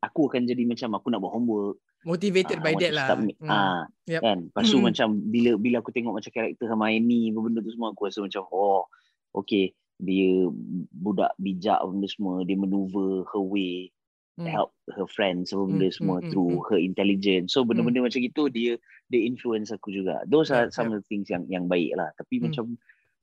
aku 0.00 0.26
akan 0.26 0.46
jadi 0.46 0.64
macam 0.64 0.94
aku 0.94 1.06
nak 1.08 1.20
buat 1.20 1.32
homework 1.32 1.76
Motivated 2.00 2.56
Ah, 2.56 2.62
by 2.62 2.72
that 2.78 2.94
lah. 2.94 3.08
submit. 3.10 3.34
Hmm. 3.36 3.50
Ah, 3.50 3.82
Yep. 4.06 4.20
kan. 4.22 4.38
Lepas 4.46 4.64
tu 4.64 4.78
Hmm. 4.78 4.86
macam 4.86 5.08
bila 5.20 5.50
bila 5.58 5.76
aku 5.82 5.90
tengok 5.90 6.14
macam 6.14 6.30
karakter 6.30 6.64
Hermione 6.64 7.34
benda 7.34 7.58
tu 7.58 7.68
semua 7.68 7.90
aku 7.90 8.06
rasa 8.06 8.22
macam 8.22 8.46
oh 8.46 8.86
okay 9.34 9.74
dia 9.98 10.46
budak 10.94 11.34
bijak 11.36 11.76
benda 11.82 12.06
semua 12.06 12.46
dia 12.46 12.54
maneuver 12.54 13.26
her 13.26 13.42
way 13.42 13.90
Hmm. 14.38 14.46
help 14.46 14.70
her 14.94 15.02
friends 15.10 15.50
apa 15.50 15.66
benda 15.66 15.90
Hmm, 15.90 15.96
semua 15.98 16.16
hmm, 16.16 16.22
hmm, 16.22 16.30
through 16.30 16.54
hmm. 16.54 16.66
her 16.70 16.78
intelligence. 16.78 17.48
So 17.50 17.66
benda-benda 17.66 18.06
macam 18.06 18.22
itu 18.22 18.42
dia 18.48 18.78
dia 19.10 19.20
influence 19.26 19.74
aku 19.74 19.90
juga. 19.90 20.22
Those 20.30 20.54
are 20.54 20.70
Yep, 20.70 20.74
some 20.78 20.94
of 20.94 21.02
the 21.02 21.06
things 21.10 21.26
yang 21.26 21.42
yang 21.50 21.66
baik 21.66 21.98
lah. 21.98 22.14
Tapi 22.14 22.38
Hmm. 22.38 22.46
macam 22.46 22.64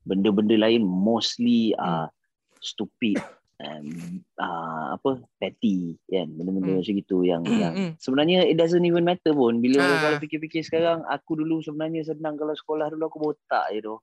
benda-benda 0.04 0.60
lain 0.60 0.84
mostly 0.84 1.72
uh, 1.80 2.12
stupid 2.60 3.16
and 3.56 4.20
uh, 4.36 5.00
apa 5.00 5.24
petty 5.40 5.96
kan 6.12 6.28
benda-benda 6.28 6.76
Hmm. 6.76 6.80
macam 6.84 6.94
gitu 7.00 7.18
yang 7.24 7.44
Hmm, 7.48 7.56
yang 7.56 7.74
hmm. 7.74 7.92
sebenarnya 7.96 8.44
it 8.44 8.60
doesn't 8.60 8.84
even 8.84 9.08
matter 9.08 9.32
pun 9.32 9.64
bila 9.64 9.80
Ah. 9.80 9.96
kalau 10.04 10.18
fikir-fikir 10.20 10.60
sekarang 10.62 11.08
aku 11.08 11.40
dulu 11.40 11.64
sebenarnya 11.64 12.04
senang 12.04 12.36
kalau 12.36 12.52
sekolah 12.52 12.92
dulu 12.92 13.08
aku 13.08 13.20
botak 13.24 13.72
je 13.72 13.80
tu 13.80 13.96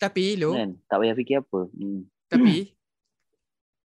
Tapi 0.00 0.40
lo, 0.40 0.56
kan 0.56 0.74
tak 0.88 0.98
payah 0.98 1.14
fikir 1.14 1.36
apa 1.44 1.68
hmm. 1.68 2.00
tapi 2.32 2.52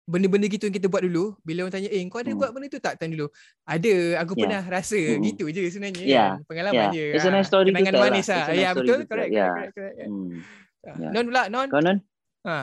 benda-benda 0.02 0.46
gitu 0.46 0.66
yang 0.66 0.74
kita 0.74 0.90
buat 0.90 1.02
dulu, 1.02 1.38
bila 1.40 1.64
orang 1.64 1.74
tanya, 1.74 1.88
"Eh, 1.88 2.02
kau 2.06 2.18
ada 2.18 2.28
Hmm. 2.28 2.38
buat 2.38 2.50
benda 2.50 2.66
tu 2.66 2.78
tak?" 2.78 2.98
Tanya 2.98 3.14
dulu. 3.14 3.28
Ada, 3.62 3.94
aku 4.18 4.32
Ya. 4.34 4.40
pernah 4.42 4.62
rasa 4.66 4.98
Hmm. 4.98 5.22
gitu 5.22 5.44
je 5.48 5.62
sebenarnya 5.68 6.02
Ya, 6.02 6.24
kan. 6.34 6.44
Pengalaman 6.44 6.74
ya. 6.74 6.86
je. 6.90 7.04
It's 7.12 7.22
a 7.22 7.30
Ah, 7.30 7.32
nice 7.32 7.46
story 7.46 7.64
to 7.64 7.72
Kenangan 7.72 7.94
manis 7.94 8.26
lah. 8.26 8.34
lah. 8.34 8.42
It's 8.42 8.48
a 8.48 8.52
nice 8.52 8.58
Ya, 8.58 8.70
story 8.70 8.82
betul. 8.82 8.98
Correct, 8.98 9.30
tell. 9.30 9.52
correct, 9.52 9.72
correct, 9.72 9.94
correct. 9.96 10.10
Hmm. 10.10 10.34
Ah, 10.82 10.96
Ya. 10.98 11.08
Non 11.10 11.24
pula, 11.24 11.42
non. 11.48 11.68
Kau 11.68 11.80
non? 11.80 11.98
Ha. 12.42 12.56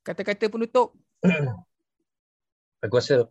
Kata-kata 0.00 0.44
penutup. 0.48 0.88
aku 2.80 2.94
rasa 2.96 3.28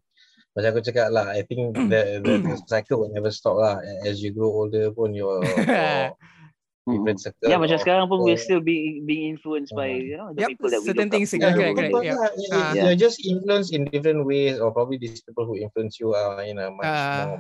macam 0.53 0.69
aku 0.69 0.81
cakap 0.84 1.07
lah 1.09 1.34
I 1.34 1.41
think 1.41 1.73
the, 1.89 2.21
the, 2.21 2.34
the 2.39 2.55
cycle 2.63 3.01
will 3.01 3.09
never 3.09 3.30
stop 3.30 3.57
lah 3.57 3.77
as 4.03 4.21
you 4.21 4.30
grow 4.30 4.49
older 4.49 4.93
pun 4.93 5.13
your, 5.13 5.41
Hmm. 6.90 6.95
different 6.98 7.20
circle 7.22 7.45
Ya 7.45 7.61
macam 7.61 7.78
of- 7.78 7.84
sekarang 7.86 8.06
pun 8.10 8.18
we're 8.26 8.34
of- 8.34 8.41
still 8.41 8.60
being 8.60 9.06
being 9.06 9.30
influenced 9.30 9.78
by 9.78 9.94
Hmm. 9.94 10.10
you 10.10 10.18
know 10.18 10.30
the 10.34 10.41
Yup, 10.41 10.49
people 10.49 10.74
that 10.74 10.82
we 10.82 10.88
certain 10.90 11.06
look 11.06 11.22
things, 11.22 11.30
up 11.30 11.38
correct, 11.38 11.53
Yeah, 11.53 11.70
correct, 11.70 11.94
correct. 11.94 12.06
yeah. 12.10 12.18
You- 12.18 12.52
Ah. 12.52 12.72
You're 12.74 12.98
just 12.98 13.18
influenced 13.22 13.72
in 13.72 13.86
different 13.86 14.26
ways 14.26 14.57
or 14.57 14.74
probably 14.74 14.98
these 14.98 15.22
people 15.22 15.45
who 15.45 15.53
influence 15.56 16.02
you 16.02 16.18
are 16.18 16.41
you 16.41 16.57
know 16.57 16.74
much 16.74 16.90
Ah. 16.90 17.14
more 17.22 17.38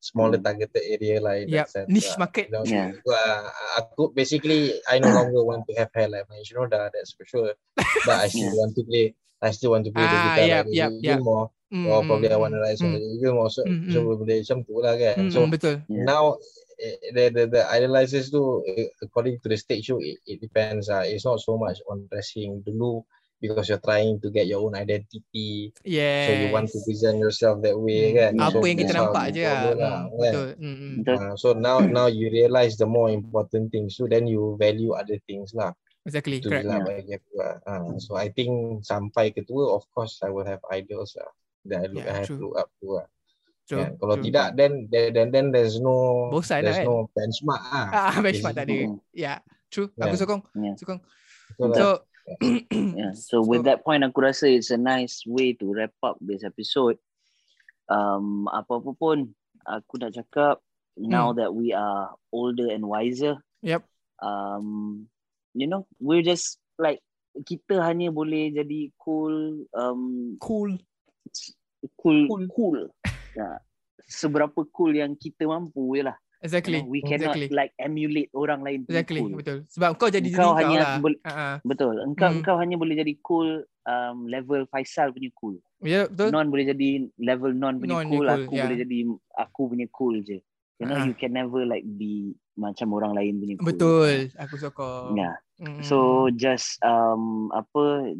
smaller 0.00 0.38
Hmm. 0.38 0.46
targeted 0.48 0.80
area 0.86 1.20
lah 1.20 1.34
in 1.36 1.50
Yep. 1.52 1.56
that 1.60 1.68
sense. 1.68 1.88
Niche 1.92 2.14
lah. 2.16 2.24
market. 2.24 2.44
You 2.48 2.52
know, 2.56 2.64
Yeah. 2.64 2.88
uh, 3.04 3.44
aku 3.76 4.14
basically 4.16 4.72
I 4.88 4.96
no 4.96 5.12
longer 5.12 5.44
want 5.44 5.68
to 5.68 5.76
have 5.76 5.92
hair 5.92 6.08
like 6.08 6.24
my 6.30 6.40
Shinoda, 6.40 6.88
that's 6.88 7.12
for 7.12 7.28
sure. 7.28 7.52
But 8.08 8.16
I 8.24 8.32
still 8.32 8.48
Yeah. 8.48 8.60
want 8.64 8.72
to 8.78 8.82
play. 8.86 9.12
I 9.44 9.50
still 9.52 9.72
want 9.76 9.84
to 9.88 9.92
play 9.92 10.04
the 10.04 10.16
Ah, 10.16 10.24
guitar 10.32 10.44
yep, 10.44 10.64
like 10.68 10.72
yep, 10.72 10.92
even 11.00 11.04
yep. 11.04 11.20
more. 11.20 11.48
Mm, 11.72 11.84
Or 11.86 12.00
mm, 12.02 12.06
probably 12.08 12.28
I 12.28 12.36
mm, 12.36 12.42
want 12.44 12.52
to 12.56 12.60
write 12.60 12.76
mm, 12.76 12.82
some 12.82 12.92
even 12.96 13.32
more. 13.36 13.48
So, 13.48 13.62
Mm, 13.64 13.88
so 13.88 13.98
mm. 14.04 14.16
benda 14.20 14.34
macam 14.40 14.58
tu 14.68 14.74
lah 14.80 14.94
kan. 14.96 15.16
mm, 15.20 15.30
So 15.32 15.38
mm, 15.44 15.50
betul. 15.52 15.74
Yeah. 15.86 16.04
now 16.04 16.24
eh, 16.36 16.59
the 17.12 17.24
the 17.30 17.42
the 17.46 17.62
idolizers 17.68 18.32
tu 18.32 18.64
eh, 18.64 18.88
according 19.04 19.36
to 19.38 19.52
the 19.52 19.56
stage 19.56 19.84
show 19.86 20.00
it, 20.00 20.16
it 20.24 20.40
depends 20.40 20.88
ah 20.88 21.04
it's 21.04 21.24
not 21.24 21.36
so 21.38 21.60
much 21.60 21.76
on 21.86 22.08
dressing 22.08 22.64
dulu 22.64 23.04
because 23.40 23.68
you're 23.68 23.80
trying 23.80 24.20
to 24.20 24.28
get 24.28 24.44
your 24.44 24.60
own 24.60 24.76
identity 24.76 25.72
Yes. 25.84 26.28
so 26.28 26.30
you 26.36 26.48
want 26.52 26.68
to 26.68 26.78
present 26.84 27.16
yourself 27.16 27.60
that 27.64 27.76
way 27.76 28.12
Hmm. 28.12 28.16
kan 28.16 28.32
Apa 28.36 28.56
so 28.60 28.66
yang 28.68 28.78
kita 28.80 28.92
nampak 28.96 29.24
je 29.32 29.40
lah. 29.44 29.52
lah 29.52 29.72
kan 29.76 29.98
betul. 30.16 30.48
Hmm, 30.60 30.76
hmm. 30.76 30.92
Betul. 31.00 31.16
Ah, 31.16 31.32
so 31.36 31.46
now 31.56 31.76
now 31.80 32.06
you 32.10 32.28
realize 32.28 32.76
the 32.76 32.84
more 32.88 33.08
important 33.08 33.72
things 33.72 33.96
so 33.96 34.04
then 34.04 34.28
you 34.28 34.56
value 34.60 34.92
other 34.92 35.16
things 35.24 35.52
lah 35.56 35.72
Exactly. 36.08 36.40
tu 36.40 36.48
Correct. 36.48 36.64
lah 36.68 36.80
bagi 36.84 37.12
aku 37.16 37.32
lah 37.36 37.54
Ah, 37.68 37.92
so 38.00 38.16
I 38.16 38.28
think 38.32 38.80
sampai 38.84 39.32
ketua 39.32 39.72
of 39.72 39.84
course 39.92 40.20
I 40.24 40.28
will 40.32 40.44
have 40.48 40.60
idols 40.68 41.16
lah 41.16 41.28
that 41.68 41.84
I 41.84 41.86
look 41.92 42.04
Yeah, 42.04 42.12
I 42.12 42.24
have 42.24 42.28
true. 42.28 42.40
to 42.40 42.44
look 42.52 42.56
up 42.60 42.68
to 42.80 42.86
lah 43.00 43.06
True. 43.70 43.78
kan 43.86 43.90
kalau 43.96 44.14
true. 44.18 44.24
tidak 44.26 44.46
then 44.58 44.72
then 44.90 45.14
then, 45.14 45.26
then 45.30 45.46
there's 45.54 45.78
no 45.78 46.26
Bosan 46.28 46.66
lah 46.66 46.74
there's 46.74 46.82
kan? 46.82 46.86
no 46.90 47.06
benchmark 47.14 47.62
ah 47.62 47.86
Ah, 47.94 48.14
benchmark 48.18 48.54
tak 48.58 48.66
ada. 48.66 48.74
Ya. 49.14 49.34
True. 49.70 49.94
Aku 49.94 50.10
Yeah. 50.10 50.18
sokong. 50.18 50.42
Yeah. 50.58 50.74
Sokong. 50.74 51.00
Betul 51.54 51.68
lah. 51.70 51.78
So 51.78 51.88
Yeah. 52.70 53.14
So 53.18 53.42
with 53.42 53.66
that 53.66 53.82
point, 53.82 54.06
aku 54.06 54.22
rasa 54.22 54.46
it's 54.46 54.70
a 54.70 54.78
nice 54.78 55.22
way 55.26 55.50
to 55.58 55.66
wrap 55.66 55.90
up 56.02 56.14
this 56.22 56.42
episode. 56.42 56.94
Um, 57.86 58.46
apa-apa 58.46 58.94
pun 58.94 59.34
aku 59.66 59.98
nak 59.98 60.14
cakap 60.14 60.62
now 60.94 61.34
that 61.34 61.50
we 61.50 61.74
are 61.74 62.14
older 62.30 62.70
and 62.70 62.86
wiser, 62.86 63.42
Yep. 63.66 63.82
um, 64.22 65.06
you 65.58 65.66
know, 65.66 65.90
we're 65.98 66.22
just 66.22 66.62
like 66.78 67.02
kita 67.34 67.82
hanya 67.82 68.14
boleh 68.14 68.54
jadi 68.54 68.94
cool, 68.94 69.66
um, 69.74 70.34
Cool. 70.38 70.78
cool, 71.98 72.30
Cool. 72.30 72.46
cool. 72.54 72.78
Ya. 73.32 73.50
Seberapa 74.02 74.66
cool 74.70 74.96
yang 74.96 75.14
kita 75.14 75.46
mampu 75.46 75.94
je 75.94 76.04
lah. 76.04 76.16
You 76.40 76.48
Exactly. 76.48 76.80
know, 76.80 76.88
we 76.88 77.04
cannot 77.04 77.36
exactly. 77.36 77.52
like 77.52 77.76
emulate 77.76 78.32
orang 78.32 78.64
lain 78.64 78.78
punya 78.82 79.04
Exactly. 79.04 79.20
cool. 79.20 79.36
Betul. 79.36 79.58
Sebab 79.68 79.90
kau 80.00 80.08
jadi 80.08 80.24
diri 80.24 80.32
Kau 80.34 80.50
kau 80.50 80.58
hanya 80.58 80.78
lah. 80.80 80.96
boleh- 80.96 81.20
Ah, 81.20 81.36
ah. 81.36 81.56
Betul. 81.60 81.94
Engkau 82.00 82.28
Hmm. 82.32 82.36
engkau 82.40 82.56
hanya 82.56 82.76
boleh 82.80 82.94
jadi 82.96 83.12
cool 83.20 83.48
um, 83.84 84.18
level 84.24 84.64
Faisal 84.66 85.12
punya 85.12 85.28
cool. 85.36 85.60
Ya, 85.84 86.08
betul. 86.08 86.32
Non 86.32 86.48
boleh 86.48 86.64
jadi 86.66 86.88
level 87.20 87.52
non 87.52 87.76
punya 87.76 87.92
Non 87.92 88.08
cool, 88.08 88.24
cool, 88.24 88.28
aku 88.32 88.52
yeah. 88.56 88.64
boleh 88.64 88.78
jadi 88.80 88.98
aku 89.36 89.60
punya 89.68 89.86
cool 89.92 90.16
je. 90.24 90.40
You 90.80 90.88
know 90.88 90.96
Ah. 90.96 91.04
you 91.04 91.12
can 91.12 91.36
never 91.36 91.60
like 91.62 91.84
be 91.84 92.32
macam 92.56 92.88
orang 92.96 93.12
lain 93.12 93.36
punya 93.36 93.54
cool. 93.60 93.68
Betul. 93.68 94.12
Aku 94.40 94.54
sokong. 94.56 95.20
Yeah. 95.20 95.36
Mm. 95.60 95.84
So 95.84 95.96
just 96.32 96.80
um 96.80 97.52
apa 97.52 98.16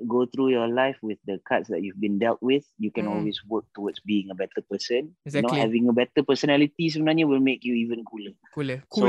go 0.00 0.24
through 0.24 0.50
your 0.50 0.66
life 0.66 0.96
with 1.04 1.20
the 1.28 1.36
cards 1.44 1.68
that 1.68 1.84
you've 1.84 2.00
been 2.00 2.16
dealt 2.16 2.40
with, 2.40 2.64
you 2.80 2.88
can 2.90 3.04
Mm. 3.06 3.12
always 3.12 3.38
work 3.44 3.68
towards 3.76 4.00
being 4.02 4.32
a 4.32 4.36
better 4.36 4.64
person. 4.64 5.12
You 5.28 5.44
know, 5.44 5.52
Exactly. 5.52 5.60
having 5.60 5.84
a 5.88 5.94
better 5.94 6.22
personality 6.24 6.88
sebenarnya 6.88 7.28
will 7.28 7.42
make 7.42 7.62
you 7.62 7.76
even 7.76 8.02
cooler. 8.02 8.32
cool. 8.50 8.68
eh? 8.72 8.80
Cool. 8.88 9.02
So 9.04 9.08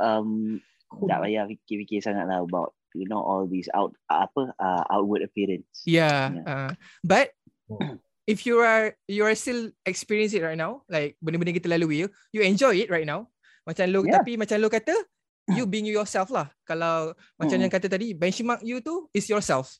um 0.00 0.58
Cool. 0.88 1.10
tak 1.10 1.26
payah 1.26 1.44
fikir-fikir 1.50 1.98
sangat 2.00 2.24
lah 2.30 2.40
about 2.40 2.70
you 2.94 3.04
know 3.10 3.18
all 3.18 3.44
these 3.50 3.66
out 3.74 3.90
apa 4.06 4.54
uh, 4.56 4.82
outward 4.88 5.26
appearance. 5.26 5.82
Yeah. 5.84 6.30
Yeah. 6.32 6.44
Uh, 6.46 6.70
but 7.02 7.34
Hmm. 7.66 7.96
if 8.30 8.44
you 8.44 8.60
are 8.60 8.92
you 9.04 9.24
are 9.24 9.34
still 9.34 9.72
experiencing 9.84 10.40
it 10.40 10.46
right 10.46 10.58
now, 10.58 10.84
like 10.86 11.16
benda-benda 11.20 11.52
kita 11.52 11.68
lalui, 11.68 12.04
you 12.30 12.40
enjoy 12.44 12.76
it 12.76 12.88
right 12.88 13.04
now. 13.04 13.28
Macam 13.64 13.88
lo 13.92 14.04
Yeah. 14.04 14.20
tapi 14.20 14.36
macam 14.36 14.56
lo 14.60 14.68
kata, 14.68 14.92
you 15.52 15.64
being 15.72 15.84
yourself 15.88 16.28
lah. 16.28 16.48
Kalau 16.62 17.12
macam 17.36 17.56
Mm. 17.56 17.62
yang 17.68 17.72
kata 17.72 17.88
tadi, 17.88 18.12
benchmark 18.12 18.60
you 18.62 18.80
tu 18.80 19.08
is 19.12 19.26
yourself. 19.26 19.76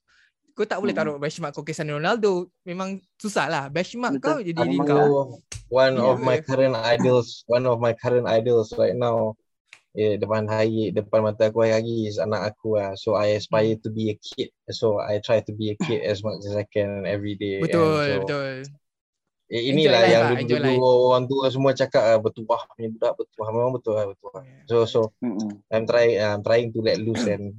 Kau 0.54 0.62
tak 0.62 0.78
boleh 0.78 0.94
Mm. 0.94 1.00
taruh 1.02 1.16
benchmark 1.18 1.50
kau 1.50 1.66
Cristiano 1.66 1.98
Ronaldo. 1.98 2.46
Memang 2.62 3.02
susah 3.18 3.50
lah. 3.50 3.64
Benchmark 3.66 4.22
Betul. 4.22 4.22
kau 4.22 4.38
jadi 4.38 4.54
diri 4.54 4.78
kau. 4.86 5.42
One 5.66 5.98
of 5.98 6.22
Yeah. 6.22 6.26
my 6.30 6.38
current 6.38 6.78
idols, 6.78 7.42
one 7.50 7.66
of 7.66 7.82
my 7.82 7.90
current 7.98 8.30
idols 8.30 8.70
right 8.78 8.94
now, 8.94 9.34
eh, 9.98 10.14
depan 10.14 10.46
hari, 10.46 10.94
depan 10.94 11.26
mata 11.26 11.50
aku 11.50 11.66
hari 11.66 12.06
is 12.06 12.22
anak 12.22 12.54
aku 12.54 12.78
lah. 12.78 12.94
So 12.94 13.18
I 13.18 13.34
aspire 13.34 13.74
to 13.82 13.90
be 13.90 14.14
a 14.14 14.16
kid. 14.18 14.54
So 14.70 15.02
I 15.02 15.18
try 15.18 15.42
to 15.42 15.50
be 15.50 15.74
a 15.74 15.76
kid 15.82 16.06
as 16.06 16.22
much 16.22 16.46
as 16.46 16.54
I 16.54 16.62
can 16.70 17.02
every 17.02 17.34
day. 17.34 17.58
Betul, 17.58 17.90
so, 17.98 18.14
betul. 18.22 18.54
Eh, 19.44 19.60
Enjoy 19.60 19.76
inilah 19.76 20.00
life 20.00 20.08
yang 20.08 20.24
lah, 20.24 20.40
enjoy 20.40 20.56
dulu 20.56 20.88
orang 21.12 21.24
tua 21.28 21.44
semua 21.52 21.72
cakap 21.76 22.00
ah, 22.00 22.16
bertuah 22.16 22.64
punya 22.72 22.88
budak 22.88 23.12
bertuah 23.12 23.48
memang 23.52 23.72
betul 23.76 23.92
lah 23.92 24.04
betul 24.08 24.30
lah. 24.32 24.42
So 24.64 24.76
so 24.88 25.00
Mm-mm. 25.20 25.60
I'm 25.68 25.84
trying 25.84 26.16
I'm 26.16 26.40
trying 26.40 26.72
to 26.72 26.80
let 26.80 26.96
loose 26.96 27.28
and 27.28 27.52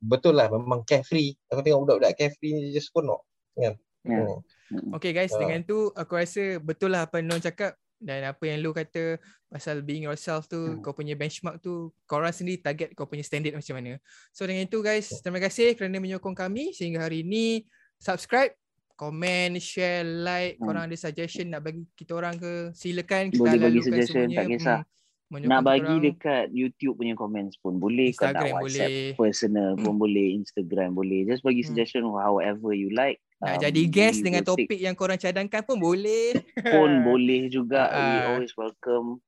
betul 0.00 0.32
lah 0.32 0.48
memang 0.48 0.88
carefree. 0.88 1.36
Aku 1.52 1.60
tengok 1.60 1.84
budak-budak 1.84 2.16
carefree 2.16 2.56
ni 2.56 2.62
just 2.72 2.88
seronok 2.88 3.20
kan. 3.52 3.62
Yeah. 3.62 3.74
Hmm. 4.08 4.40
Mm-mm. 4.72 4.96
Okay 4.96 5.12
guys, 5.12 5.36
Ah. 5.36 5.44
dengan 5.44 5.60
tu 5.60 5.92
aku 5.92 6.12
rasa 6.16 6.56
betul 6.56 6.96
lah 6.96 7.04
apa 7.04 7.20
Non 7.20 7.36
cakap 7.36 7.76
dan 8.00 8.28
apa 8.28 8.42
yang 8.48 8.60
lu 8.64 8.72
kata 8.72 9.16
pasal 9.48 9.80
being 9.84 10.04
yourself 10.08 10.48
tu, 10.48 10.56
Hmm. 10.56 10.80
kau 10.84 10.92
punya 10.96 11.16
benchmark 11.16 11.60
tu, 11.60 11.92
kau 12.04 12.16
orang 12.20 12.32
sendiri 12.32 12.64
target 12.64 12.92
kau 12.96 13.04
punya 13.04 13.24
standard 13.24 13.56
macam 13.56 13.76
mana. 13.76 14.00
So 14.32 14.48
dengan 14.48 14.68
itu 14.68 14.80
guys, 14.80 15.12
terima 15.20 15.40
kasih 15.40 15.76
kerana 15.76 16.00
menyokong 16.00 16.36
kami 16.36 16.72
sehingga 16.72 17.04
hari 17.04 17.24
ini. 17.24 17.64
Subscribe, 17.96 18.52
komen, 18.96 19.56
share, 19.56 20.02
like, 20.02 20.56
Hmm. 20.56 20.66
korang 20.66 20.84
ada 20.84 20.96
suggestion 20.96 21.46
nak 21.48 21.62
bagi 21.62 21.84
kita 21.92 22.12
orang 22.12 22.34
ke, 22.34 22.72
silakan 22.72 23.28
kita 23.28 23.38
Boleh 23.38 23.60
bagi 23.60 23.80
suggestion, 23.82 24.26
semuanya. 24.26 24.38
tak 24.38 24.46
kisah. 24.50 24.80
Hmm, 25.26 25.42
Nak 25.42 25.60
bagi 25.60 25.82
orang. 25.84 26.02
dekat 26.06 26.44
YouTube 26.50 26.94
punya 26.96 27.12
comments 27.12 27.58
pun 27.58 27.76
boleh. 27.76 28.08
Instagram 28.08 28.46
WhatsApp 28.56 28.86
boleh. 28.86 29.14
personal 29.16 29.70
pun 29.76 29.94
boleh. 29.96 30.28
Instagram 30.34 30.90
boleh. 30.92 31.20
Just 31.24 31.42
bagi 31.42 31.60
Hmm. 31.60 31.68
suggestion 31.68 32.02
however 32.08 32.70
you 32.70 32.88
like. 32.88 33.18
Nak 33.36 33.58
Um, 33.58 33.62
jadi 33.64 33.82
guest 33.86 34.22
dengan 34.22 34.40
will 34.40 34.54
take 34.54 34.64
topik 34.64 34.80
yang 34.80 34.94
korang 34.94 35.18
cadangkan 35.18 35.60
pun 35.60 35.76
boleh. 35.76 36.40
pun 36.56 36.90
boleh 37.10 37.50
juga. 37.50 37.90
We 37.90 38.00
Ah. 38.14 38.24
always 38.32 38.54
welcome 38.54 39.18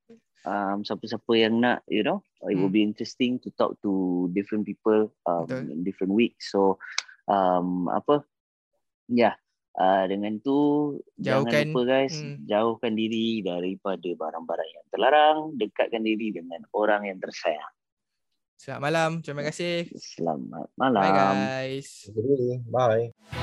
um, 0.45 0.81
siapa-siapa 0.81 1.29
yang 1.35 1.59
nak, 1.59 1.83
you 1.85 2.01
know. 2.01 2.23
It 2.43 2.55
will 2.55 2.71
Hmm. 2.71 2.79
be 2.79 2.81
interesting 2.81 3.37
to 3.43 3.51
talk 3.53 3.75
to 3.83 3.91
different 4.33 4.65
people 4.65 5.11
um, 5.27 5.45
Betul. 5.45 5.67
in 5.69 5.79
different 5.83 6.15
weeks. 6.15 6.49
So, 6.49 6.79
um, 7.27 7.91
apa? 7.91 8.23
Ya, 9.09 9.19
yeah. 9.21 9.35
Uh, 9.79 10.05
dengan 10.11 10.37
tu 10.43 10.59
Jauhkan, 11.17 11.49
jangan 11.49 11.67
lupa 11.71 11.83
guys, 11.87 12.15
hmm. 12.19 12.45
jauhkan 12.45 12.93
diri 12.99 13.41
daripada 13.47 14.11
barang-barang 14.11 14.71
yang 14.75 14.87
terlarang, 14.91 15.39
dekatkan 15.55 16.03
diri 16.03 16.35
dengan 16.35 16.67
orang 16.75 17.07
yang 17.07 17.19
tersayang. 17.23 17.73
Selamat 18.59 18.83
malam. 18.91 19.11
Terima 19.23 19.43
kasih. 19.47 19.87
Selamat 19.95 20.67
malam. 20.75 21.03
Bye 21.07 21.15
guys. 21.15 22.11
Bye. 22.67 23.38